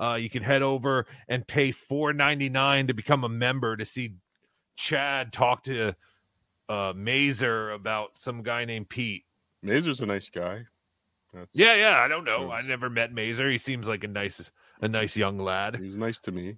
uh, 0.00 0.14
you 0.14 0.30
can 0.30 0.42
head 0.42 0.62
over 0.62 1.06
and 1.28 1.46
pay 1.46 1.70
four 1.70 2.12
ninety 2.12 2.48
nine 2.48 2.86
to 2.86 2.94
become 2.94 3.24
a 3.24 3.28
member 3.28 3.76
to 3.76 3.84
see 3.84 4.14
Chad 4.76 5.32
talk 5.32 5.64
to 5.64 5.94
uh, 6.68 6.92
Mazer 6.96 7.70
about 7.72 8.16
some 8.16 8.42
guy 8.42 8.64
named 8.64 8.88
Pete. 8.88 9.24
Mazer's 9.62 10.00
a 10.00 10.06
nice 10.06 10.30
guy. 10.30 10.64
That's, 11.34 11.50
Yeah, 11.52 11.74
yeah. 11.74 11.98
I 11.98 12.08
don't 12.08 12.24
know. 12.24 12.50
I 12.50 12.62
never 12.62 12.88
met 12.88 13.12
Mazer. 13.12 13.50
He 13.50 13.58
seems 13.58 13.88
like 13.88 14.04
a 14.04 14.08
nice, 14.08 14.50
a 14.80 14.88
nice 14.88 15.16
young 15.16 15.38
lad. 15.38 15.76
He 15.76 15.86
was 15.88 15.96
nice 15.96 16.20
to 16.20 16.32
me. 16.32 16.56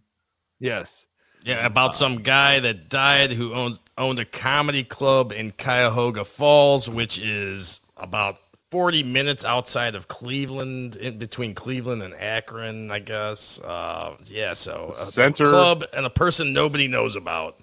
Yes. 0.60 1.06
Yeah, 1.44 1.64
about 1.64 1.94
some 1.94 2.22
guy 2.22 2.60
that 2.60 2.88
died 2.88 3.30
who 3.32 3.52
owned 3.54 3.78
owned 3.96 4.18
a 4.18 4.24
comedy 4.24 4.82
club 4.84 5.32
in 5.32 5.52
Cuyahoga 5.52 6.24
Falls, 6.24 6.88
which 6.88 7.18
is 7.18 7.80
about 7.96 8.38
40 8.70 9.04
minutes 9.04 9.44
outside 9.44 9.94
of 9.94 10.08
Cleveland, 10.08 10.96
in 10.96 11.18
between 11.18 11.52
Cleveland 11.52 12.02
and 12.02 12.14
Akron, 12.14 12.90
I 12.90 12.98
guess. 12.98 13.60
Uh, 13.60 14.16
yeah, 14.24 14.54
so 14.54 14.94
a 14.98 15.06
Center- 15.06 15.48
club 15.48 15.84
and 15.92 16.04
a 16.04 16.10
person 16.10 16.52
nobody 16.52 16.88
knows 16.88 17.16
about. 17.16 17.60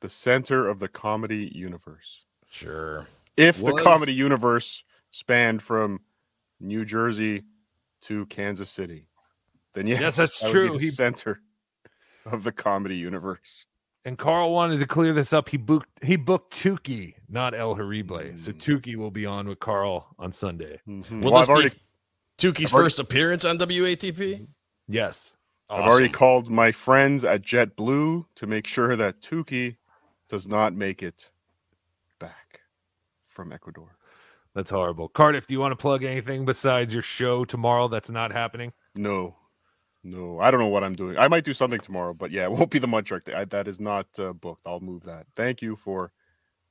The 0.00 0.10
center 0.10 0.68
of 0.68 0.78
the 0.78 0.88
comedy 0.88 1.50
universe. 1.54 2.20
Sure. 2.50 3.06
If 3.36 3.62
the 3.62 3.72
comedy 3.72 4.12
universe 4.12 4.84
spanned 5.10 5.62
from 5.62 6.00
New 6.62 6.84
Jersey 6.84 7.44
to 8.02 8.24
Kansas 8.26 8.70
City, 8.70 9.06
then 9.74 9.86
yes, 9.86 10.00
Yes, 10.00 10.16
that's 10.16 10.40
that 10.40 10.46
would 10.46 10.52
true. 10.52 10.72
Be 10.72 10.78
the 10.78 10.84
He- 10.86 10.90
center 10.90 11.40
of 12.26 12.44
the 12.44 12.52
comedy 12.52 12.96
universe. 12.96 13.66
And 14.04 14.18
Carl 14.18 14.52
wanted 14.52 14.80
to 14.80 14.86
clear 14.86 15.12
this 15.12 15.32
up. 15.32 15.48
He 15.50 15.56
booked 15.56 15.88
he 16.02 16.16
booked 16.16 16.52
Tukey, 16.54 17.14
not 17.28 17.54
El 17.54 17.74
Horrible. 17.76 18.36
So 18.36 18.50
Mm. 18.52 18.58
Tukey 18.58 18.96
will 18.96 19.12
be 19.12 19.24
on 19.26 19.46
with 19.48 19.60
Carl 19.60 20.14
on 20.18 20.32
Sunday. 20.32 20.80
Mhm. 20.88 21.22
Will 21.22 21.30
Well, 21.30 21.40
this 21.40 21.48
I've 21.48 21.54
already, 21.54 21.68
be 21.70 21.80
Tukey's 22.38 22.70
I've 22.72 22.74
already- 22.74 22.84
first 22.86 22.98
appearance 22.98 23.44
on 23.44 23.58
WATP? 23.58 24.48
Yes. 24.88 25.36
I've 25.70 25.84
already 25.88 26.08
called 26.08 26.50
my 26.50 26.72
friends 26.72 27.24
at 27.24 27.42
JetBlue 27.42 28.26
to 28.34 28.46
make 28.46 28.66
sure 28.66 28.96
that 28.96 29.22
Tukey 29.22 29.76
does 30.28 30.46
not 30.48 30.74
make 30.74 31.02
it 31.02 31.30
back 32.18 32.60
from 33.30 33.52
Ecuador. 33.52 33.96
That's 34.54 34.70
horrible. 34.70 35.08
Cardiff, 35.08 35.46
do 35.46 35.54
you 35.54 35.60
want 35.60 35.72
to 35.72 35.76
plug 35.76 36.04
anything 36.04 36.44
besides 36.44 36.92
your 36.92 37.02
show 37.02 37.44
tomorrow 37.44 37.88
that's 37.88 38.10
not 38.10 38.32
happening? 38.32 38.72
No, 38.94 39.36
no, 40.04 40.40
I 40.40 40.50
don't 40.50 40.60
know 40.60 40.68
what 40.68 40.84
I'm 40.84 40.94
doing. 40.94 41.16
I 41.16 41.28
might 41.28 41.44
do 41.44 41.54
something 41.54 41.80
tomorrow, 41.80 42.12
but 42.12 42.30
yeah, 42.30 42.44
it 42.44 42.52
won't 42.52 42.70
be 42.70 42.78
the 42.78 42.86
Mud. 42.86 43.08
I, 43.34 43.44
that 43.46 43.68
is 43.68 43.80
not 43.80 44.06
uh, 44.18 44.32
booked. 44.32 44.62
I'll 44.66 44.80
move 44.80 45.04
that. 45.04 45.26
Thank 45.36 45.62
you 45.62 45.76
for 45.76 46.12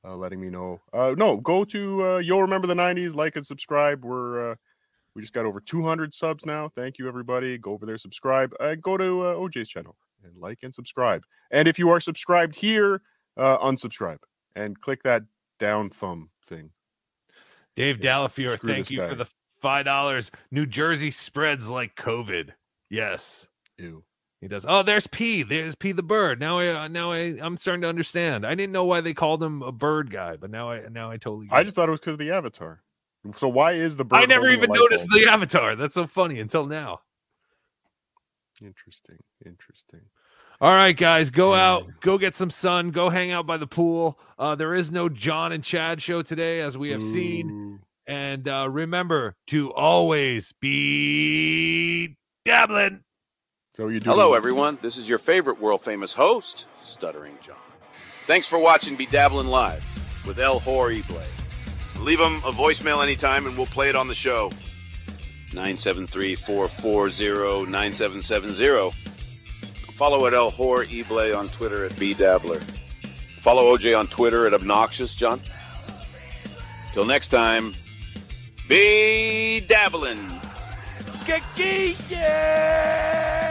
uh, 0.04 0.16
letting 0.16 0.40
me 0.40 0.50
know. 0.50 0.80
Uh, 0.92 1.14
no, 1.16 1.38
go 1.38 1.64
to 1.64 2.06
uh, 2.06 2.18
You'll 2.18 2.42
Remember 2.42 2.66
the 2.66 2.74
90s, 2.74 3.14
like 3.14 3.36
and 3.36 3.46
subscribe. 3.46 4.04
We're 4.04 4.52
uh, 4.52 4.54
we 5.14 5.22
just 5.22 5.34
got 5.34 5.44
over 5.44 5.60
200 5.60 6.14
subs 6.14 6.46
now. 6.46 6.68
Thank 6.74 6.98
you, 6.98 7.08
everybody. 7.08 7.58
Go 7.58 7.72
over 7.72 7.86
there, 7.86 7.98
subscribe, 7.98 8.52
and 8.60 8.82
go 8.82 8.96
to 8.96 9.22
uh, 9.22 9.34
OJ's 9.34 9.68
channel 9.68 9.96
and 10.24 10.36
like 10.36 10.58
and 10.62 10.74
subscribe. 10.74 11.22
And 11.50 11.66
if 11.66 11.78
you 11.78 11.90
are 11.90 12.00
subscribed 12.00 12.54
here, 12.54 13.02
unsubscribe 13.38 14.18
and 14.54 14.78
click 14.80 15.02
that 15.02 15.22
down 15.58 15.90
thumb 15.90 16.30
thing. 16.46 16.70
Dave 17.76 17.96
Dalafiore, 17.98 18.56
screw 18.56 18.74
thank 18.74 18.90
you 18.90 18.98
guy. 18.98 19.08
for 19.08 19.14
the 19.14 19.26
five 19.60 19.84
dollars. 19.84 20.30
New 20.50 20.66
Jersey 20.66 21.10
spreads 21.10 21.68
like 21.68 21.96
COVID. 21.96 22.50
Yes. 22.90 23.48
Ew. 23.78 24.04
He 24.40 24.48
does. 24.48 24.66
Oh, 24.68 24.82
there's 24.82 25.06
P. 25.06 25.44
There's 25.44 25.76
P 25.76 25.92
the 25.92 26.02
bird. 26.02 26.40
Now 26.40 26.58
I 26.58 26.84
uh, 26.84 26.88
now 26.88 27.12
I 27.12 27.38
I'm 27.40 27.56
starting 27.56 27.82
to 27.82 27.88
understand. 27.88 28.44
I 28.44 28.54
didn't 28.56 28.72
know 28.72 28.84
why 28.84 29.00
they 29.00 29.14
called 29.14 29.42
him 29.42 29.62
a 29.62 29.70
bird 29.70 30.10
guy, 30.10 30.36
but 30.36 30.50
now 30.50 30.70
I 30.70 30.88
now 30.88 31.10
I 31.10 31.16
totally. 31.16 31.46
I 31.50 31.60
it. 31.60 31.64
just 31.64 31.76
thought 31.76 31.88
it 31.88 31.92
was 31.92 32.00
because 32.00 32.14
of 32.14 32.18
the 32.18 32.32
avatar. 32.32 32.82
So 33.36 33.46
why 33.48 33.72
is 33.74 33.96
the 33.96 34.04
bird? 34.04 34.16
I 34.22 34.24
never 34.26 34.48
even 34.48 34.70
noticed 34.72 35.08
bulb? 35.08 35.22
the 35.22 35.28
avatar. 35.32 35.76
That's 35.76 35.94
so 35.94 36.08
funny 36.08 36.40
until 36.40 36.66
now. 36.66 37.02
Interesting. 38.60 39.18
Interesting. 39.46 40.00
All 40.62 40.72
right, 40.72 40.96
guys, 40.96 41.30
go 41.30 41.54
out, 41.54 41.88
go 42.00 42.18
get 42.18 42.36
some 42.36 42.48
sun, 42.48 42.92
go 42.92 43.10
hang 43.10 43.32
out 43.32 43.48
by 43.48 43.56
the 43.56 43.66
pool. 43.66 44.16
Uh, 44.38 44.54
there 44.54 44.76
is 44.76 44.92
no 44.92 45.08
John 45.08 45.50
and 45.50 45.64
Chad 45.64 46.00
show 46.00 46.22
today, 46.22 46.60
as 46.60 46.78
we 46.78 46.90
have 46.90 47.02
seen. 47.02 47.80
And 48.06 48.46
uh, 48.46 48.68
remember 48.70 49.34
to 49.48 49.72
always 49.72 50.52
be 50.60 52.16
dabbling. 52.44 53.00
So 53.74 53.88
you 53.88 53.98
Hello, 54.04 54.34
everyone. 54.34 54.78
This 54.82 54.96
is 54.96 55.08
your 55.08 55.18
favorite 55.18 55.60
world 55.60 55.82
famous 55.82 56.14
host, 56.14 56.66
Stuttering 56.80 57.38
John. 57.44 57.56
Thanks 58.28 58.46
for 58.46 58.60
watching 58.60 58.94
Be 58.94 59.06
Dabbling 59.06 59.48
Live 59.48 59.84
with 60.28 60.38
El 60.38 60.60
Horrible. 60.60 61.22
Leave 61.98 62.20
him 62.20 62.36
a 62.36 62.52
voicemail 62.52 63.02
anytime 63.02 63.48
and 63.48 63.56
we'll 63.56 63.66
play 63.66 63.88
it 63.88 63.96
on 63.96 64.06
the 64.06 64.14
show. 64.14 64.48
973 65.52 66.36
440 66.36 67.68
9770. 67.68 69.01
Follow 69.94 70.26
at 70.26 70.34
El 70.34 70.50
Horrible 70.50 71.36
on 71.36 71.48
Twitter 71.48 71.84
at 71.84 71.92
BeDabbler. 71.92 72.62
Follow 73.40 73.76
OJ 73.76 73.98
on 73.98 74.06
Twitter 74.06 74.46
at 74.46 74.54
Obnoxious 74.54 75.14
John. 75.14 75.40
Till 76.92 77.04
next 77.04 77.28
time, 77.28 77.74
be 78.68 79.60
dabbling. 79.60 80.40
Ah! 82.14 83.41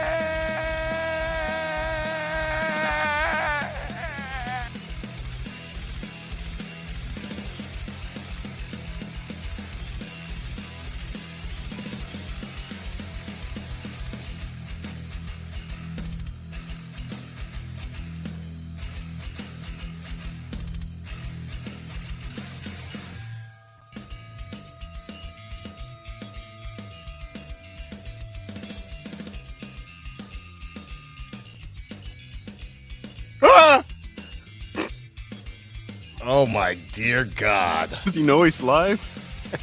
Oh 36.42 36.46
my 36.46 36.74
dear 36.90 37.24
God! 37.24 37.96
Does 38.04 38.16
he 38.16 38.22
know 38.24 38.42
he's 38.42 38.60
live? 38.60 39.00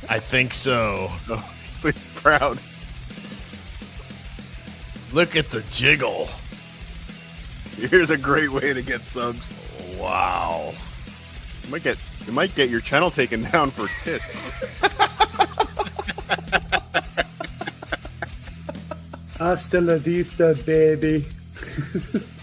I 0.07 0.19
think 0.19 0.53
so. 0.53 1.11
Oh, 1.29 1.53
so 1.77 1.91
he's 1.91 2.05
proud. 2.15 2.57
Look 5.11 5.35
at 5.35 5.49
the 5.49 5.59
jiggle. 5.71 6.29
Here's 7.75 8.11
a 8.11 8.17
great 8.17 8.49
way 8.49 8.71
to 8.71 8.81
get 8.81 9.05
subs. 9.05 9.53
Wow. 9.97 10.73
You 11.65 11.71
might 11.71 11.83
get 11.83 11.97
you 12.25 12.31
might 12.31 12.55
get 12.55 12.69
your 12.69 12.79
channel 12.79 13.11
taken 13.11 13.43
down 13.43 13.71
for 13.71 13.89
tits. 14.05 14.53
Hasta 19.37 19.81
la 19.81 19.97
vista, 19.97 20.55
baby. 20.65 21.25